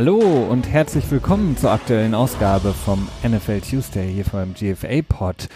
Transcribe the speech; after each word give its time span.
Hallo 0.00 0.46
und 0.48 0.68
herzlich 0.68 1.10
willkommen 1.10 1.56
zur 1.56 1.72
aktuellen 1.72 2.14
Ausgabe 2.14 2.72
vom 2.72 3.08
NFL 3.24 3.62
Tuesday 3.62 4.12
hier 4.12 4.24
vom 4.24 4.54
GFA 4.54 5.02
Pod. 5.02 5.48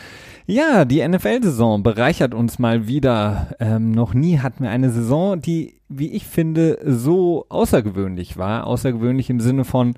Ja, 0.46 0.84
die 0.84 1.06
NFL-Saison 1.06 1.84
bereichert 1.84 2.34
uns 2.34 2.58
mal 2.58 2.88
wieder. 2.88 3.54
Ähm, 3.60 3.92
noch 3.92 4.14
nie 4.14 4.40
hatten 4.40 4.64
wir 4.64 4.70
eine 4.70 4.90
Saison, 4.90 5.40
die, 5.40 5.76
wie 5.88 6.10
ich 6.10 6.26
finde, 6.26 6.80
so 6.84 7.46
außergewöhnlich 7.50 8.36
war. 8.36 8.66
Außergewöhnlich 8.66 9.30
im 9.30 9.38
Sinne 9.38 9.64
von, 9.64 9.94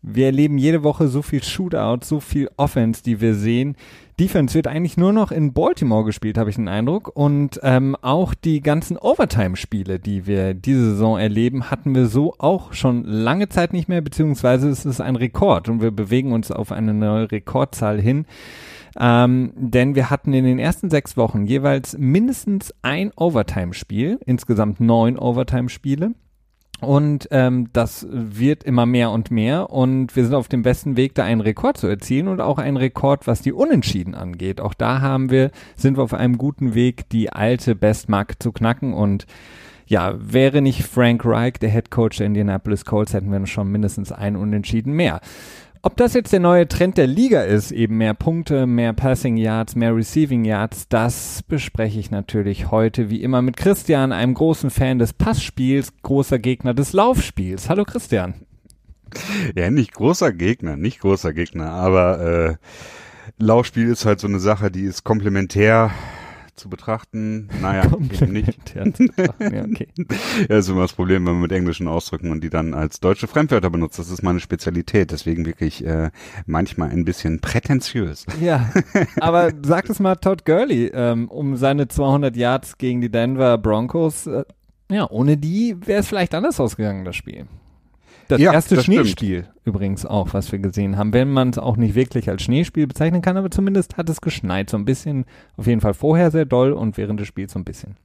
wir 0.00 0.24
erleben 0.24 0.56
jede 0.56 0.82
Woche 0.84 1.08
so 1.08 1.20
viel 1.20 1.42
Shootout, 1.42 1.98
so 2.02 2.18
viel 2.18 2.48
Offense, 2.56 3.02
die 3.02 3.20
wir 3.20 3.34
sehen. 3.34 3.76
Defense 4.20 4.54
wird 4.54 4.66
eigentlich 4.66 4.96
nur 4.96 5.12
noch 5.12 5.32
in 5.32 5.52
Baltimore 5.52 6.04
gespielt, 6.04 6.38
habe 6.38 6.50
ich 6.50 6.56
den 6.56 6.68
Eindruck. 6.68 7.10
Und 7.14 7.60
ähm, 7.62 7.96
auch 8.02 8.34
die 8.34 8.60
ganzen 8.60 8.96
Overtime-Spiele, 8.96 9.98
die 9.98 10.26
wir 10.26 10.54
diese 10.54 10.90
Saison 10.90 11.18
erleben, 11.18 11.70
hatten 11.70 11.94
wir 11.94 12.06
so 12.06 12.34
auch 12.38 12.72
schon 12.72 13.04
lange 13.04 13.48
Zeit 13.48 13.72
nicht 13.72 13.88
mehr, 13.88 14.00
beziehungsweise 14.00 14.68
es 14.68 14.84
ist 14.84 15.00
ein 15.00 15.16
Rekord 15.16 15.68
und 15.68 15.80
wir 15.80 15.90
bewegen 15.90 16.32
uns 16.32 16.50
auf 16.50 16.72
eine 16.72 16.94
neue 16.94 17.30
Rekordzahl 17.30 18.00
hin. 18.00 18.26
Ähm, 18.98 19.52
denn 19.56 19.94
wir 19.94 20.10
hatten 20.10 20.34
in 20.34 20.44
den 20.44 20.58
ersten 20.58 20.90
sechs 20.90 21.16
Wochen 21.16 21.46
jeweils 21.46 21.96
mindestens 21.96 22.74
ein 22.82 23.10
Overtime-Spiel, 23.16 24.18
insgesamt 24.26 24.80
neun 24.80 25.18
Overtime-Spiele. 25.18 26.12
Und 26.82 27.28
ähm, 27.30 27.68
das 27.72 28.06
wird 28.10 28.64
immer 28.64 28.86
mehr 28.86 29.12
und 29.12 29.30
mehr. 29.30 29.70
Und 29.70 30.16
wir 30.16 30.24
sind 30.24 30.34
auf 30.34 30.48
dem 30.48 30.62
besten 30.62 30.96
Weg, 30.96 31.14
da 31.14 31.22
einen 31.24 31.40
Rekord 31.40 31.76
zu 31.76 31.86
erzielen 31.86 32.26
und 32.26 32.40
auch 32.40 32.58
einen 32.58 32.76
Rekord, 32.76 33.28
was 33.28 33.40
die 33.40 33.52
Unentschieden 33.52 34.16
angeht. 34.16 34.60
Auch 34.60 34.74
da 34.74 35.00
haben 35.00 35.30
wir, 35.30 35.52
sind 35.76 35.96
wir 35.96 36.02
auf 36.02 36.12
einem 36.12 36.38
guten 36.38 36.74
Weg, 36.74 37.08
die 37.10 37.32
alte 37.32 37.76
Bestmarke 37.76 38.36
zu 38.40 38.50
knacken. 38.50 38.94
Und 38.94 39.26
ja, 39.86 40.14
wäre 40.18 40.60
nicht 40.60 40.82
Frank 40.82 41.24
Reich, 41.24 41.54
der 41.60 41.70
Head 41.70 41.90
Coach 41.92 42.18
der 42.18 42.26
Indianapolis 42.26 42.84
Colts, 42.84 43.14
hätten 43.14 43.30
wir 43.30 43.46
schon 43.46 43.70
mindestens 43.70 44.10
ein 44.10 44.34
Unentschieden 44.34 44.92
mehr. 44.92 45.20
Ob 45.84 45.96
das 45.96 46.14
jetzt 46.14 46.32
der 46.32 46.38
neue 46.38 46.68
Trend 46.68 46.96
der 46.96 47.08
Liga 47.08 47.42
ist, 47.42 47.72
eben 47.72 47.98
mehr 47.98 48.14
Punkte, 48.14 48.68
mehr 48.68 48.92
Passing 48.92 49.36
Yards, 49.36 49.74
mehr 49.74 49.96
Receiving 49.96 50.44
Yards, 50.44 50.86
das 50.88 51.42
bespreche 51.42 51.98
ich 51.98 52.12
natürlich 52.12 52.70
heute 52.70 53.10
wie 53.10 53.20
immer 53.20 53.42
mit 53.42 53.56
Christian, 53.56 54.12
einem 54.12 54.34
großen 54.34 54.70
Fan 54.70 55.00
des 55.00 55.12
Passspiels, 55.12 55.92
großer 56.02 56.38
Gegner 56.38 56.72
des 56.72 56.92
Laufspiels. 56.92 57.68
Hallo 57.68 57.84
Christian. 57.84 58.46
Ja, 59.56 59.72
nicht 59.72 59.92
großer 59.92 60.32
Gegner, 60.32 60.76
nicht 60.76 61.00
großer 61.00 61.32
Gegner, 61.32 61.72
aber 61.72 62.20
äh, 62.20 62.54
Laufspiel 63.38 63.88
ist 63.88 64.06
halt 64.06 64.20
so 64.20 64.28
eine 64.28 64.38
Sache, 64.38 64.70
die 64.70 64.84
ist 64.84 65.02
komplementär 65.02 65.90
zu 66.54 66.68
betrachten. 66.68 67.48
Naja, 67.60 67.84
eben 68.12 68.32
nicht. 68.32 68.74
ja, 68.74 68.84
okay. 68.84 69.88
ja, 70.48 70.58
ist 70.58 70.68
immer 70.68 70.82
das 70.82 70.92
Problem, 70.92 71.26
wenn 71.26 71.34
man 71.34 71.42
mit 71.42 71.52
englischen 71.52 71.88
Ausdrücken 71.88 72.30
und 72.30 72.42
die 72.42 72.50
dann 72.50 72.74
als 72.74 73.00
deutsche 73.00 73.26
Fremdwörter 73.26 73.70
benutzt. 73.70 73.98
Das 73.98 74.10
ist 74.10 74.22
meine 74.22 74.40
Spezialität, 74.40 75.10
deswegen 75.10 75.46
wirklich 75.46 75.84
äh, 75.84 76.10
manchmal 76.46 76.90
ein 76.90 77.04
bisschen 77.04 77.40
prätentiös. 77.40 78.26
Ja, 78.42 78.72
aber 79.20 79.52
sag 79.62 79.88
es 79.88 80.00
mal 80.00 80.16
Todd 80.16 80.44
Gurley, 80.44 80.90
ähm, 80.92 81.28
um 81.28 81.56
seine 81.56 81.86
200 81.86 82.34
Yards 82.34 82.76
gegen 82.76 83.00
die 83.00 83.10
Denver 83.10 83.56
Broncos. 83.56 84.26
Äh, 84.26 84.44
ja, 84.90 85.08
ohne 85.08 85.36
die 85.36 85.76
wäre 85.86 86.00
es 86.00 86.08
vielleicht 86.08 86.34
anders 86.34 86.58
ausgegangen, 86.58 87.04
das 87.04 87.14
Spiel. 87.14 87.46
Das 88.28 88.40
ja, 88.40 88.52
erste 88.52 88.76
das 88.76 88.84
Schneespiel 88.84 89.42
stimmt. 89.42 89.66
übrigens 89.66 90.06
auch, 90.06 90.32
was 90.32 90.50
wir 90.52 90.58
gesehen 90.58 90.96
haben, 90.96 91.12
wenn 91.12 91.30
man 91.30 91.50
es 91.50 91.58
auch 91.58 91.76
nicht 91.76 91.94
wirklich 91.94 92.28
als 92.28 92.42
Schneespiel 92.42 92.86
bezeichnen 92.86 93.22
kann, 93.22 93.36
aber 93.36 93.50
zumindest 93.50 93.96
hat 93.96 94.08
es 94.08 94.20
geschneit, 94.20 94.70
so 94.70 94.76
ein 94.76 94.84
bisschen, 94.84 95.24
auf 95.56 95.66
jeden 95.66 95.80
Fall 95.80 95.94
vorher 95.94 96.30
sehr 96.30 96.44
doll 96.44 96.72
und 96.72 96.96
während 96.96 97.20
des 97.20 97.28
Spiels 97.28 97.52
so 97.52 97.58
ein 97.58 97.64
bisschen. 97.64 97.96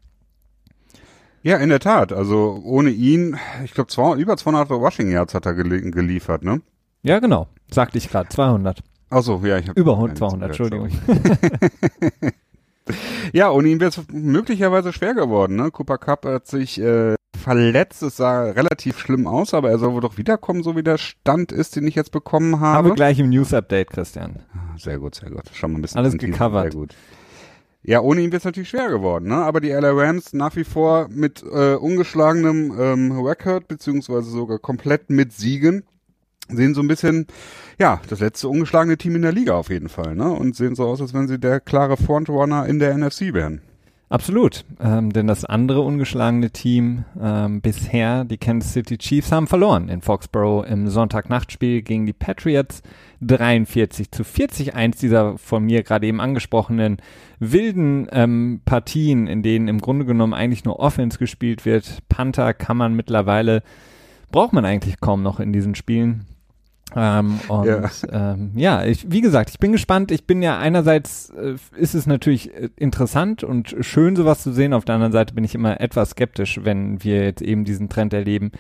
Ja, 1.44 1.58
in 1.58 1.70
der 1.70 1.80
Tat. 1.80 2.12
Also 2.12 2.62
ohne 2.66 2.90
ihn, 2.90 3.38
ich 3.64 3.74
glaube, 3.74 3.92
über 4.20 4.38
200 4.38 4.70
Washing 4.70 5.10
Yards 5.10 5.34
hat 5.34 5.46
er 5.46 5.54
gel 5.54 5.92
geliefert, 5.92 6.44
ne? 6.44 6.62
Ja, 7.04 7.20
genau. 7.20 7.48
Sagte 7.72 7.98
ich 7.98 8.10
gerade. 8.10 8.28
200. 8.30 8.82
Ach 9.10 9.22
so, 9.22 9.42
ja, 9.46 9.58
ich 9.58 9.70
habe 9.70 9.80
über 9.80 9.94
200, 10.14 10.50
Entschuldigung. 10.50 10.90
ja, 13.34 13.52
ohne 13.52 13.70
ihn 13.70 13.80
wäre 13.80 13.90
es 13.90 14.02
möglicherweise 14.12 14.94
schwer 14.94 15.14
geworden. 15.14 15.56
Ne? 15.56 15.72
Cooper 15.72 15.98
Cup 15.98 16.26
hat 16.26 16.48
sich 16.48 16.80
äh, 16.80 17.16
verletzt. 17.38 18.04
Es 18.04 18.18
sah 18.18 18.44
relativ 18.44 19.00
schlimm 19.00 19.28
aus, 19.28 19.54
aber 19.54 19.70
er 19.70 19.78
soll 19.78 19.94
wohl 19.94 20.02
doch 20.02 20.18
wiederkommen, 20.18 20.64
so 20.64 20.76
wie 20.76 20.84
der 20.84 20.98
Stand 20.98 21.52
ist, 21.52 21.76
den 21.76 21.88
ich 21.88 21.96
jetzt 21.96 22.12
bekommen 22.12 22.60
habe. 22.60 22.78
Haben 22.78 22.88
wir 22.90 22.96
gleich 22.96 23.20
im 23.20 23.30
News-Update, 23.30 23.90
Christian. 23.90 24.40
Ah, 24.54 24.78
sehr 24.78 25.00
gut, 25.00 25.16
sehr 25.16 25.30
gut. 25.30 25.44
Schon 25.54 25.72
mal 25.72 25.80
ein 25.80 25.82
bisschen. 25.82 26.00
Alles 26.00 26.18
gecovert. 26.18 26.74
Sehr 26.74 26.82
gut. 26.82 26.96
Ja, 27.84 28.02
ohne 28.02 28.22
ihn 28.22 28.32
wird 28.34 28.42
es 28.42 28.46
natürlich 28.46 28.70
schwer 28.70 28.90
geworden, 28.90 29.30
ne? 29.30 29.36
Aber 29.36 29.62
die 29.62 29.70
LA 29.70 29.92
Rams 29.92 30.34
nach 30.34 30.58
wie 30.58 30.66
vor 30.66 31.08
mit 31.10 31.42
äh, 31.44 31.76
ungeschlagenem 31.76 32.76
ähm, 32.78 33.12
Record, 33.22 33.70
beziehungsweise 33.70 34.30
sogar 34.30 34.60
komplett 34.60 35.10
mit 35.10 35.32
Siegen, 35.32 35.84
sehen 36.50 36.74
so 36.74 36.82
ein 36.82 36.88
bisschen, 36.88 37.28
ja, 37.80 38.02
das 38.10 38.20
letzte 38.20 38.50
ungeschlagene 38.50 38.98
Team 38.98 39.16
in 39.16 39.22
der 39.22 39.32
Liga 39.32 39.56
auf 39.56 39.70
jeden 39.70 39.90
Fall, 39.90 40.16
ne? 40.16 40.30
Und 40.30 40.56
sehen 40.56 40.76
so 40.76 40.86
aus, 40.86 41.02
als 41.02 41.14
wenn 41.14 41.28
sie 41.28 41.40
der 41.40 41.60
klare 41.60 41.98
Frontrunner 41.98 42.66
in 42.66 42.80
der 42.80 42.98
NFC 42.98 43.34
wären. 43.34 43.62
Absolut, 44.10 44.64
ähm, 44.80 45.12
denn 45.12 45.28
das 45.28 45.44
andere 45.44 45.82
ungeschlagene 45.82 46.52
Team 46.52 47.04
ähm, 47.22 47.60
bisher, 47.60 48.24
die 48.24 48.38
Kansas 48.38 48.72
City 48.72 48.98
Chiefs, 48.98 49.34
haben 49.34 49.48
verloren 49.48 49.90
in 49.90 50.02
Foxborough 50.02 50.66
im 50.66 50.88
Sonntagnachtspiel 50.88 51.82
gegen 51.82 52.06
die 52.06 52.14
Patriots 52.14 52.84
43 53.20 54.10
zu 54.12 54.24
40. 54.24 54.76
Eins 54.76 54.98
dieser 54.98 55.38
von 55.38 55.66
mir 55.66 55.84
gerade 55.84 56.08
eben 56.08 56.22
angesprochenen 56.22 57.02
wilden 57.40 58.08
ähm, 58.14 58.62
Partien, 58.64 59.28
in 59.28 59.44
denen 59.44 59.68
im 59.68 59.82
Grunde 59.82 60.06
genommen 60.06 60.34
eigentlich 60.34 60.64
nur 60.64 60.80
Offense 60.80 61.18
gespielt 61.18 61.66
wird. 61.66 62.00
Panther 62.08 62.54
kann 62.54 62.78
man 62.78 62.94
mittlerweile, 62.94 63.62
braucht 64.32 64.54
man 64.54 64.64
eigentlich 64.64 65.02
kaum 65.02 65.22
noch 65.22 65.42
in 65.42 65.52
diesen 65.52 65.76
Spielen. 65.76 66.26
Ähm, 66.96 67.40
und 67.48 67.66
ja, 67.66 67.90
ähm, 68.12 68.52
ja 68.56 68.86
ich, 68.86 69.12
wie 69.12 69.22
gesagt, 69.22 69.50
ich 69.50 69.60
bin 69.60 69.72
gespannt. 69.72 70.12
Ich 70.12 70.26
bin 70.26 70.42
ja 70.42 70.58
einerseits 70.58 71.30
äh, 71.32 71.56
ist 71.76 71.96
es 71.96 72.08
natürlich 72.08 72.54
äh, 72.54 72.70
interessant 72.76 73.44
und 73.44 73.76
schön, 73.82 74.16
sowas 74.16 74.42
zu 74.42 74.52
sehen. 74.54 74.74
Auf 74.74 74.86
der 74.86 74.96
anderen 74.96 75.12
Seite 75.12 75.34
bin 75.34 75.44
ich 75.44 75.56
immer 75.56 75.82
etwas 75.82 76.12
skeptisch, 76.12 76.62
wenn 76.64 77.04
wir 77.04 77.24
jetzt 77.24 77.42
eben 77.42 77.66
diesen 77.66 77.90
Trend 77.90 78.14
erleben, 78.14 78.52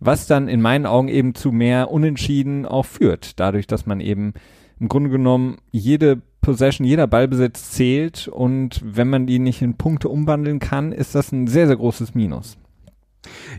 was 0.00 0.26
dann 0.26 0.48
in 0.48 0.62
meinen 0.62 0.86
Augen 0.86 1.08
eben 1.08 1.34
zu 1.34 1.52
mehr 1.52 1.90
Unentschieden 1.90 2.66
auch 2.66 2.86
führt. 2.86 3.38
Dadurch, 3.38 3.66
dass 3.66 3.86
man 3.86 4.00
eben 4.00 4.32
im 4.80 4.88
Grunde 4.88 5.10
genommen 5.10 5.58
jede 5.70 6.22
Possession, 6.40 6.86
jeder 6.86 7.06
Ballbesitz 7.06 7.70
zählt 7.70 8.28
und 8.28 8.80
wenn 8.84 9.08
man 9.08 9.26
die 9.26 9.38
nicht 9.38 9.62
in 9.62 9.76
Punkte 9.76 10.08
umwandeln 10.08 10.58
kann, 10.58 10.92
ist 10.92 11.14
das 11.14 11.32
ein 11.32 11.46
sehr, 11.46 11.66
sehr 11.66 11.76
großes 11.76 12.14
Minus. 12.14 12.58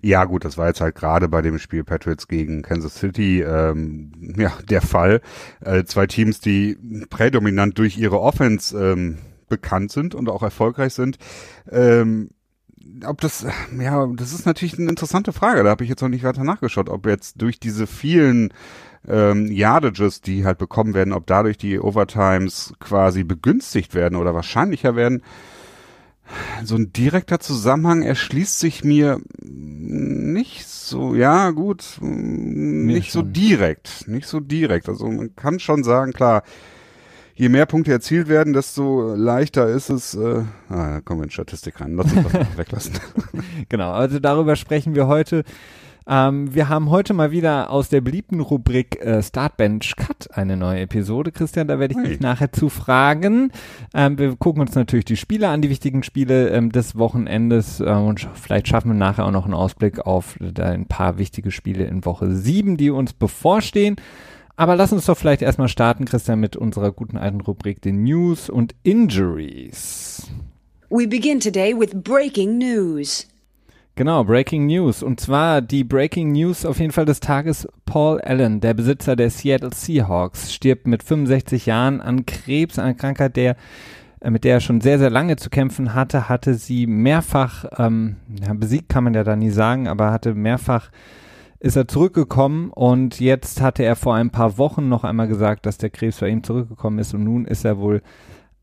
Ja, 0.02 0.26
gut, 0.26 0.46
das 0.46 0.58
war 0.58 0.68
jetzt 0.68 0.81
halt 0.81 0.96
gerade 0.96 1.28
bei 1.28 1.42
dem 1.42 1.59
Spiel 1.59 1.84
Patriots 1.84 2.28
gegen 2.28 2.62
Kansas 2.62 2.96
City 2.96 3.42
ähm, 3.42 4.12
ja 4.38 4.53
der 4.70 4.81
Fall. 4.81 5.22
Äh, 5.62 5.84
zwei 5.86 6.08
Teams, 6.08 6.40
die 6.40 6.78
prädominant 7.09 7.78
durch 7.78 7.98
ihre 7.98 8.20
Offense 8.20 8.78
ähm, 8.78 9.18
bekannt 9.50 9.92
sind 9.92 10.16
und 10.16 10.30
auch 10.30 10.44
erfolgreich 10.44 10.94
sind. 10.94 11.18
Ähm, 11.72 12.30
ob 13.06 13.20
das, 13.22 13.46
ja, 13.80 14.08
das 14.16 14.34
ist 14.34 14.46
natürlich 14.46 14.78
eine 14.78 14.90
interessante 14.90 15.34
Frage. 15.34 15.64
Da 15.64 15.70
habe 15.70 15.84
ich 15.84 15.90
jetzt 15.90 16.02
noch 16.02 16.09
nicht 16.09 16.24
weiter 16.24 16.44
nachgeschaut, 16.44 16.90
ob 16.90 17.06
jetzt 17.08 17.42
durch 17.42 17.59
diese 17.59 17.88
vielen 17.88 18.53
ähm, 19.08 19.52
Yardages, 19.52 20.22
die 20.22 20.46
halt 20.46 20.58
bekommen 20.58 20.94
werden, 20.94 21.14
ob 21.14 21.26
dadurch 21.28 21.58
die 21.58 21.80
Overtimes 21.80 22.74
quasi 22.80 23.24
begünstigt 23.24 23.94
werden 23.94 24.16
oder 24.18 24.34
wahrscheinlicher 24.34 24.96
werden 24.96 25.24
so 26.63 26.75
ein 26.75 26.91
direkter 26.91 27.39
Zusammenhang 27.39 28.01
erschließt 28.01 28.59
sich 28.59 28.83
mir 28.83 29.19
nicht 29.41 30.67
so, 30.67 31.16
ja 31.16 31.51
gut, 31.51 31.97
nicht 32.01 33.11
so 33.11 33.22
direkt, 33.22 34.07
nicht 34.07 34.27
so 34.27 34.39
direkt. 34.39 34.89
Also 34.89 35.07
man 35.07 35.35
kann 35.35 35.59
schon 35.59 35.83
sagen, 35.83 36.13
klar, 36.13 36.43
je 37.35 37.49
mehr 37.49 37.66
Punkte 37.66 37.91
erzielt 37.91 38.27
werden, 38.27 38.53
desto 38.53 39.13
leichter 39.16 39.67
ist 39.67 39.89
es, 39.89 40.16
äh, 40.16 40.43
ah, 40.69 40.91
da 40.93 41.01
kommen 41.01 41.19
wir 41.19 41.25
in 41.25 41.31
Statistik 41.31 41.81
rein, 41.81 41.95
lass 41.95 42.11
uns 42.11 42.27
das 42.31 42.47
weglassen. 42.57 42.93
genau, 43.69 43.91
also 43.91 44.19
darüber 44.19 44.55
sprechen 44.55 44.95
wir 44.95 45.07
heute. 45.07 45.43
Ähm, 46.07 46.53
wir 46.53 46.69
haben 46.69 46.91
heute 46.91 47.13
mal 47.13 47.31
wieder 47.31 47.72
aus 47.72 47.90
der 47.90 48.02
beliebten 48.02 48.40
Rubrik 48.40 49.02
äh, 49.02 49.23
Startbench 49.23 49.96
Cut 49.96 50.29
eine 50.31 50.55
neue 50.55 50.81
Episode. 50.81 51.31
Christian, 51.31 51.67
da 51.67 51.79
werde 51.79 51.96
ich 51.97 52.07
dich 52.07 52.19
nachher 52.19 52.52
zu 52.52 52.69
fragen. 52.69 53.52
Ähm, 53.93 54.17
wir 54.19 54.35
gucken 54.35 54.61
uns 54.61 54.75
natürlich 54.75 55.05
die 55.05 55.17
Spiele 55.17 55.49
an, 55.49 55.61
die 55.61 55.69
wichtigen 55.69 56.03
Spiele 56.03 56.49
ähm, 56.49 56.72
des 56.72 56.96
Wochenendes 56.96 57.79
äh, 57.79 57.85
und 57.85 58.28
vielleicht 58.35 58.67
schaffen 58.67 58.90
wir 58.90 58.96
nachher 58.96 59.25
auch 59.25 59.31
noch 59.31 59.46
einen 59.46 59.55
Ausblick 59.55 60.05
auf 60.05 60.40
äh, 60.40 60.61
ein 60.61 60.85
paar 60.85 61.17
wichtige 61.17 61.49
Spiele 61.49 61.85
in 61.85 62.05
Woche 62.05 62.31
7, 62.31 62.78
die 62.78 62.91
uns 62.91 63.13
bevorstehen. 63.13 63.96
Aber 64.58 64.75
lass 64.75 64.93
uns 64.93 65.05
doch 65.05 65.17
vielleicht 65.17 65.41
erstmal 65.41 65.67
starten, 65.67 66.05
Christian, 66.05 66.40
mit 66.40 66.55
unserer 66.55 66.91
guten 66.91 67.17
alten 67.17 67.41
Rubrik, 67.41 67.81
den 67.81 68.03
News 68.03 68.49
und 68.49 68.75
Injuries. 68.84 70.28
We 70.90 71.08
begin 71.08 71.40
today 71.40 71.78
with 71.78 71.93
breaking 71.93 72.58
news. 72.59 73.28
Genau, 73.97 74.26
Breaking 74.26 74.66
News. 74.66 75.02
Und 75.02 75.22
zwar 75.22 75.62
die 75.62 75.86
Breaking 75.86 76.34
News 76.34 76.66
auf 76.66 76.80
jeden 76.80 76.92
Fall 76.92 77.06
des 77.06 77.22
Tages. 77.22 77.66
Paul 77.86 78.20
Allen, 78.20 78.59
der 78.59 78.74
Besitzer 78.74 79.16
der 79.16 79.30
Seattle 79.30 79.74
Seahawks, 79.74 80.53
stirbt 80.53 80.86
mit 80.86 81.02
65 81.02 81.66
Jahren 81.66 82.02
an 82.02 82.26
Krebs, 82.26 82.78
einer 82.78 82.94
Krankheit, 82.94 83.38
der 83.38 83.56
äh, 84.20 84.30
mit 84.32 84.44
der 84.44 84.56
er 84.56 84.59
schon 84.59 84.82
sehr, 84.82 85.00
sehr 85.00 85.09
lange 85.09 85.38
zu 85.38 85.50
kämpfen 85.50 85.94
hatte, 85.94 86.28
hatte 86.28 86.56
sie 86.56 86.88
mehrfach, 86.88 87.66
ähm, 87.78 88.18
besiegt 88.56 88.90
kann 88.90 89.06
man 89.06 89.14
ja 89.14 89.24
da 89.24 89.38
nie 89.38 89.50
sagen, 89.50 89.88
aber 89.88 90.12
hatte 90.12 90.34
mehrfach 90.34 90.90
ist 91.62 91.78
er 91.78 91.88
zurückgekommen 91.88 92.72
und 92.72 93.20
jetzt 93.22 93.62
hatte 93.62 93.84
er 93.84 93.96
vor 93.96 94.14
ein 94.14 94.30
paar 94.30 94.58
Wochen 94.58 94.90
noch 94.90 95.06
einmal 95.06 95.28
gesagt, 95.28 95.66
dass 95.66 95.78
der 95.78 95.90
Krebs 95.90 96.20
bei 96.20 96.28
ihm 96.28 96.44
zurückgekommen 96.44 97.00
ist 97.00 97.14
und 97.14 97.24
nun 97.24 97.46
ist 97.46 97.64
er 97.64 97.78
wohl 97.78 98.02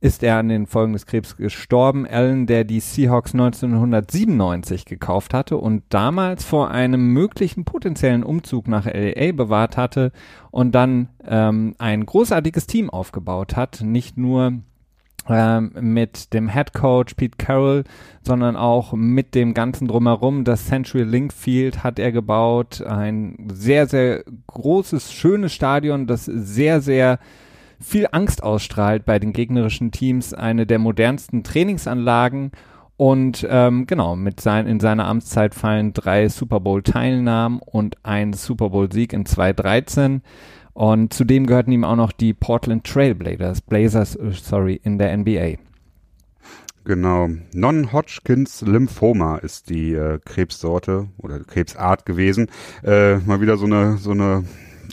ist 0.02 0.25
er 0.25 0.38
an 0.38 0.49
den 0.49 0.66
Folgen 0.66 0.94
des 0.94 1.06
Krebs 1.06 1.37
gestorben. 1.37 2.08
Allen, 2.08 2.46
der 2.46 2.64
die 2.64 2.81
Seahawks 2.81 3.34
1997 3.34 4.84
gekauft 4.84 5.32
hatte 5.32 5.58
und 5.58 5.84
damals 5.90 6.44
vor 6.44 6.72
einem 6.72 7.12
möglichen 7.12 7.64
potenziellen 7.64 8.25
Umzug 8.25 8.66
nach 8.66 8.84
LA 8.84 9.31
bewahrt 9.31 9.76
hatte 9.76 10.10
und 10.50 10.75
dann 10.75 11.08
ähm, 11.25 11.76
ein 11.78 12.04
großartiges 12.04 12.66
Team 12.66 12.90
aufgebaut 12.90 13.54
hat. 13.54 13.82
Nicht 13.82 14.19
nur 14.19 14.54
ähm, 15.28 15.70
mit 15.81 16.34
dem 16.34 16.48
Head 16.48 16.72
Coach 16.72 17.14
Pete 17.14 17.38
Carroll, 17.38 17.84
sondern 18.22 18.56
auch 18.56 18.94
mit 18.94 19.37
dem 19.37 19.55
ganzen 19.55 19.87
drumherum. 19.87 20.43
Das 20.43 20.66
Century 20.66 21.05
Link 21.05 21.32
Field 21.32 21.84
hat 21.84 22.00
er 22.00 22.10
gebaut. 22.10 22.82
Ein 22.82 23.48
sehr, 23.52 23.87
sehr 23.87 24.25
großes, 24.48 25.12
schönes 25.12 25.52
Stadion, 25.52 26.08
das 26.08 26.25
sehr, 26.25 26.81
sehr 26.81 27.20
viel 27.82 28.08
Angst 28.12 28.43
ausstrahlt 28.43 29.05
bei 29.05 29.19
den 29.19 29.32
gegnerischen 29.32 29.90
Teams, 29.90 30.32
eine 30.34 30.67
der 30.67 30.79
modernsten 30.79 31.44
Trainingsanlagen 31.44 32.52
und 32.96 33.44
ähm, 33.50 33.87
genau, 33.87 34.14
mit 34.14 34.40
sein, 34.40 34.69
in 34.69 34.79
seiner 34.79 35.08
Amtszeit 35.08 35.56
fallen 35.56 35.93
drei 35.93 36.29
Super 36.29 36.61
Bowl-Teilnahmen 36.61 37.58
und 37.58 37.96
ein 38.05 38.32
Super 38.32 38.70
Bowl-Sieg 38.70 39.12
in 39.12 39.26
2013. 39.26 40.23
Und 40.73 41.12
zudem 41.12 41.46
gehörten 41.46 41.73
ihm 41.73 41.84
auch 41.84 41.96
noch 41.96 42.12
die 42.12 42.32
Portland 42.32 42.84
Trailblazers, 42.84 43.62
Blazers, 43.62 44.14
äh, 44.14 44.31
sorry, 44.32 44.81
in 44.82 44.99
der 44.99 45.17
NBA. 45.17 45.55
Genau. 46.84 47.29
Non-Hodgkins 47.52 48.62
Lymphoma 48.62 49.38
ist 49.38 49.70
die 49.70 49.94
äh, 49.94 50.20
Krebssorte 50.25 51.08
oder 51.19 51.40
Krebsart 51.40 52.06
gewesen. 52.06 52.50
Äh, 52.84 53.17
mal 53.19 53.40
wieder 53.40 53.56
so 53.56 53.67
eine, 53.67 53.99
so 53.99 54.12
eine 54.12 54.44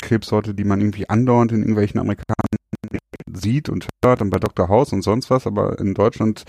Krebssorte, 0.01 0.53
die 0.53 0.63
man 0.63 0.81
irgendwie 0.81 1.07
andauernd 1.09 1.51
in 1.51 1.59
irgendwelchen 1.59 1.99
Amerikanern 1.99 2.58
sieht 3.33 3.69
und 3.69 3.87
hört 4.03 4.21
und 4.21 4.29
bei 4.29 4.39
Dr. 4.39 4.67
House 4.69 4.93
und 4.93 5.01
sonst 5.01 5.29
was, 5.29 5.47
aber 5.47 5.79
in 5.79 5.93
Deutschland, 5.93 6.45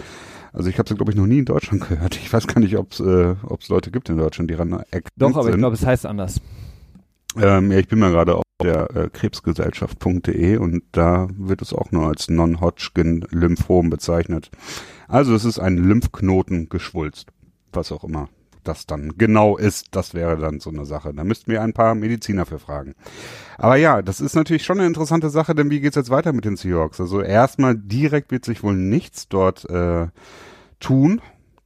also 0.52 0.68
ich 0.68 0.78
habe 0.78 0.88
sie 0.88 0.94
glaube 0.94 1.12
ich 1.12 1.16
noch 1.16 1.26
nie 1.26 1.38
in 1.38 1.44
Deutschland 1.44 1.82
gehört. 1.88 2.16
Ich 2.16 2.32
weiß 2.32 2.46
gar 2.46 2.60
nicht, 2.60 2.76
ob 2.76 2.92
es 2.92 3.00
äh, 3.00 3.34
Leute 3.68 3.90
gibt 3.90 4.08
in 4.08 4.16
Deutschland, 4.16 4.50
die 4.50 4.54
daran 4.54 4.72
erkannt 4.72 5.08
Doch, 5.16 5.34
aber 5.34 5.44
sind. 5.44 5.54
ich 5.54 5.58
glaube, 5.58 5.74
es 5.74 5.86
heißt 5.86 6.06
anders. 6.06 6.40
Ähm, 7.36 7.70
ja, 7.70 7.78
ich 7.78 7.88
bin 7.88 8.00
mal 8.00 8.10
gerade 8.10 8.34
auf 8.34 8.42
der 8.60 8.94
äh, 8.96 9.08
krebsgesellschaft.de 9.08 10.56
und 10.56 10.82
da 10.92 11.28
wird 11.36 11.62
es 11.62 11.72
auch 11.72 11.92
nur 11.92 12.08
als 12.08 12.28
Non-Hodgkin-Lymphom 12.28 13.88
bezeichnet. 13.88 14.50
Also 15.06 15.34
es 15.34 15.44
ist 15.44 15.58
ein 15.58 15.76
Lymphknotengeschwulst, 15.76 17.28
was 17.72 17.92
auch 17.92 18.04
immer 18.04 18.28
das 18.64 18.86
dann 18.86 19.16
genau 19.16 19.56
ist, 19.56 19.88
das 19.92 20.14
wäre 20.14 20.36
dann 20.36 20.60
so 20.60 20.70
eine 20.70 20.84
Sache. 20.84 21.12
Da 21.14 21.24
müssten 21.24 21.50
wir 21.50 21.62
ein 21.62 21.72
paar 21.72 21.94
Mediziner 21.94 22.46
für 22.46 22.58
fragen. 22.58 22.94
Aber 23.58 23.76
ja, 23.76 24.02
das 24.02 24.20
ist 24.20 24.34
natürlich 24.34 24.64
schon 24.64 24.78
eine 24.78 24.86
interessante 24.86 25.30
Sache, 25.30 25.54
denn 25.54 25.70
wie 25.70 25.80
geht's 25.80 25.96
jetzt 25.96 26.10
weiter 26.10 26.32
mit 26.32 26.44
den 26.44 26.56
Seahawks? 26.56 27.00
Also 27.00 27.22
erstmal 27.22 27.76
direkt 27.76 28.30
wird 28.30 28.44
sich 28.44 28.62
wohl 28.62 28.76
nichts 28.76 29.28
dort 29.28 29.68
äh, 29.68 30.08
tun, 30.80 31.20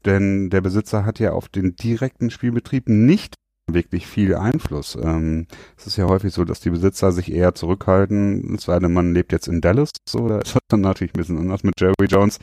denn 0.04 0.50
der 0.50 0.60
Besitzer 0.60 1.04
hat 1.04 1.18
ja 1.18 1.32
auf 1.32 1.48
den 1.48 1.76
direkten 1.76 2.30
Spielbetrieb 2.30 2.88
nicht 2.88 3.34
wirklich 3.66 4.06
viel 4.06 4.34
Einfluss. 4.34 4.96
Ähm, 5.00 5.46
es 5.76 5.86
ist 5.86 5.96
ja 5.96 6.06
häufig 6.06 6.34
so, 6.34 6.44
dass 6.44 6.60
die 6.60 6.70
Besitzer 6.70 7.12
sich 7.12 7.32
eher 7.32 7.54
zurückhalten, 7.54 8.54
es 8.54 8.64
sei 8.64 8.78
denn, 8.78 8.92
man 8.92 9.14
lebt 9.14 9.32
jetzt 9.32 9.48
in 9.48 9.60
Dallas, 9.60 9.90
so, 10.08 10.28
da 10.28 10.38
ist 10.38 10.54
das 10.54 10.62
dann 10.68 10.82
natürlich 10.82 11.14
ein 11.14 11.18
bisschen 11.18 11.38
anders 11.38 11.62
mit 11.62 11.74
Jerry 11.80 12.06
Jones. 12.06 12.38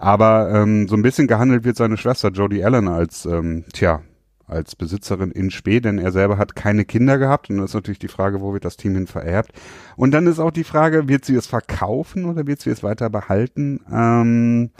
Aber 0.00 0.50
ähm, 0.50 0.88
so 0.88 0.96
ein 0.96 1.02
bisschen 1.02 1.26
gehandelt 1.26 1.64
wird 1.64 1.76
seine 1.76 1.98
Schwester 1.98 2.30
Jodie 2.30 2.64
Allen 2.64 2.88
als, 2.88 3.26
ähm, 3.26 3.64
tja, 3.70 4.00
als 4.46 4.74
Besitzerin 4.74 5.30
in 5.30 5.50
Spee, 5.50 5.80
denn 5.80 5.98
er 5.98 6.10
selber 6.10 6.38
hat 6.38 6.56
keine 6.56 6.86
Kinder 6.86 7.18
gehabt 7.18 7.50
und 7.50 7.58
das 7.58 7.72
ist 7.72 7.74
natürlich 7.74 7.98
die 7.98 8.08
Frage, 8.08 8.40
wo 8.40 8.54
wird 8.54 8.64
das 8.64 8.78
Team 8.78 8.94
hin 8.94 9.06
vererbt. 9.06 9.52
Und 9.96 10.12
dann 10.12 10.26
ist 10.26 10.38
auch 10.38 10.52
die 10.52 10.64
Frage, 10.64 11.06
wird 11.06 11.26
sie 11.26 11.34
es 11.34 11.46
verkaufen 11.46 12.24
oder 12.24 12.46
wird 12.46 12.62
sie 12.62 12.70
es 12.70 12.82
weiter 12.82 13.10
behalten? 13.10 13.80
Ähm, 13.92 14.70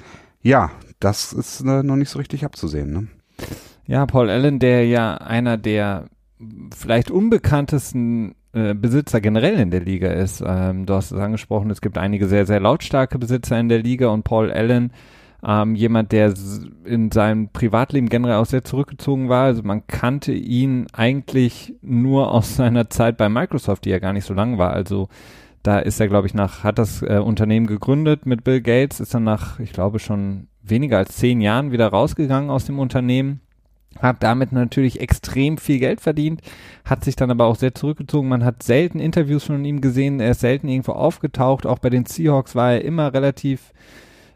ja, 0.41 0.71
das 1.01 1.35
ist 1.35 1.61
äh, 1.61 1.83
noch 1.83 1.97
nicht 1.97 2.09
so 2.09 2.19
richtig 2.19 2.47
abzusehen. 2.47 2.91
Ne? 2.91 3.07
Ja, 3.85 4.07
Paul 4.07 4.31
Allen, 4.31 4.59
der 4.59 4.87
ja 4.87 5.17
einer 5.17 5.59
der 5.59 6.07
vielleicht 6.75 7.11
unbekanntesten 7.11 8.37
äh, 8.53 8.75
Besitzer 8.75 9.21
generell 9.21 9.59
in 9.59 9.71
der 9.71 9.81
Liga 9.81 10.11
ist. 10.11 10.43
Ähm, 10.45 10.87
du 10.87 10.95
hast 10.95 11.13
es 11.13 11.19
angesprochen, 11.19 11.71
es 11.71 11.81
gibt 11.81 11.99
einige 11.99 12.27
sehr, 12.27 12.47
sehr 12.47 12.61
lautstarke 12.61 13.19
Besitzer 13.19 13.59
in 13.61 13.69
der 13.69 13.83
Liga 13.83 14.09
und 14.09 14.25
Paul 14.25 14.51
Allen, 14.51 14.93
ähm, 15.47 15.75
jemand, 15.75 16.13
der 16.13 16.35
in 16.85 17.11
seinem 17.11 17.49
Privatleben 17.49 18.09
generell 18.09 18.37
auch 18.37 18.47
sehr 18.47 18.65
zurückgezogen 18.65 19.29
war. 19.29 19.45
Also 19.45 19.63
man 19.63 19.87
kannte 19.87 20.33
ihn 20.33 20.87
eigentlich 20.93 21.75
nur 21.81 22.33
aus 22.33 22.57
seiner 22.57 22.91
Zeit 22.91 23.17
bei 23.17 23.29
Microsoft, 23.29 23.85
die 23.85 23.91
ja 23.91 23.99
gar 23.99 24.13
nicht 24.13 24.25
so 24.25 24.35
lang 24.35 24.59
war. 24.59 24.73
Also 24.73 25.09
da 25.63 25.79
ist 25.79 26.01
er, 26.01 26.09
glaube 26.09 26.27
ich, 26.27 26.35
nach, 26.35 26.65
hat 26.65 26.79
das 26.79 27.03
äh, 27.03 27.21
Unternehmen 27.23 27.67
gegründet 27.67 28.27
mit 28.27 28.45
Bill 28.45 28.61
Gates, 28.61 29.01
ist 29.01 29.15
dann 29.15 29.25
nach, 29.25 29.61
ich 29.61 29.73
glaube, 29.73 29.99
schon 29.99 30.49
weniger 30.63 30.99
als 30.99 31.17
zehn 31.17 31.41
Jahren 31.41 31.73
wieder 31.73 31.89
rausgegangen 31.89 32.51
aus 32.51 32.65
dem 32.65 32.79
Unternehmen 32.79 33.41
hat 33.99 34.23
damit 34.23 34.53
natürlich 34.53 35.01
extrem 35.01 35.59
viel 35.59 35.79
Geld 35.79 36.01
verdient, 36.01 36.41
hat 36.85 37.05
sich 37.05 37.17
dann 37.17 37.31
aber 37.31 37.47
auch 37.47 37.57
sehr 37.57 37.75
zurückgezogen. 37.75 38.29
Man 38.29 38.45
hat 38.45 38.63
selten 38.63 39.01
Interviews 39.01 39.45
von 39.45 39.65
ihm 39.65 39.81
gesehen, 39.81 40.21
er 40.21 40.31
ist 40.31 40.41
selten 40.41 40.69
irgendwo 40.69 40.93
aufgetaucht. 40.93 41.67
Auch 41.67 41.79
bei 41.79 41.91
den 41.91 42.07
Seahawks 42.07 42.55
war 42.55 42.73
er 42.73 42.85
immer 42.85 43.13
relativ 43.13 43.73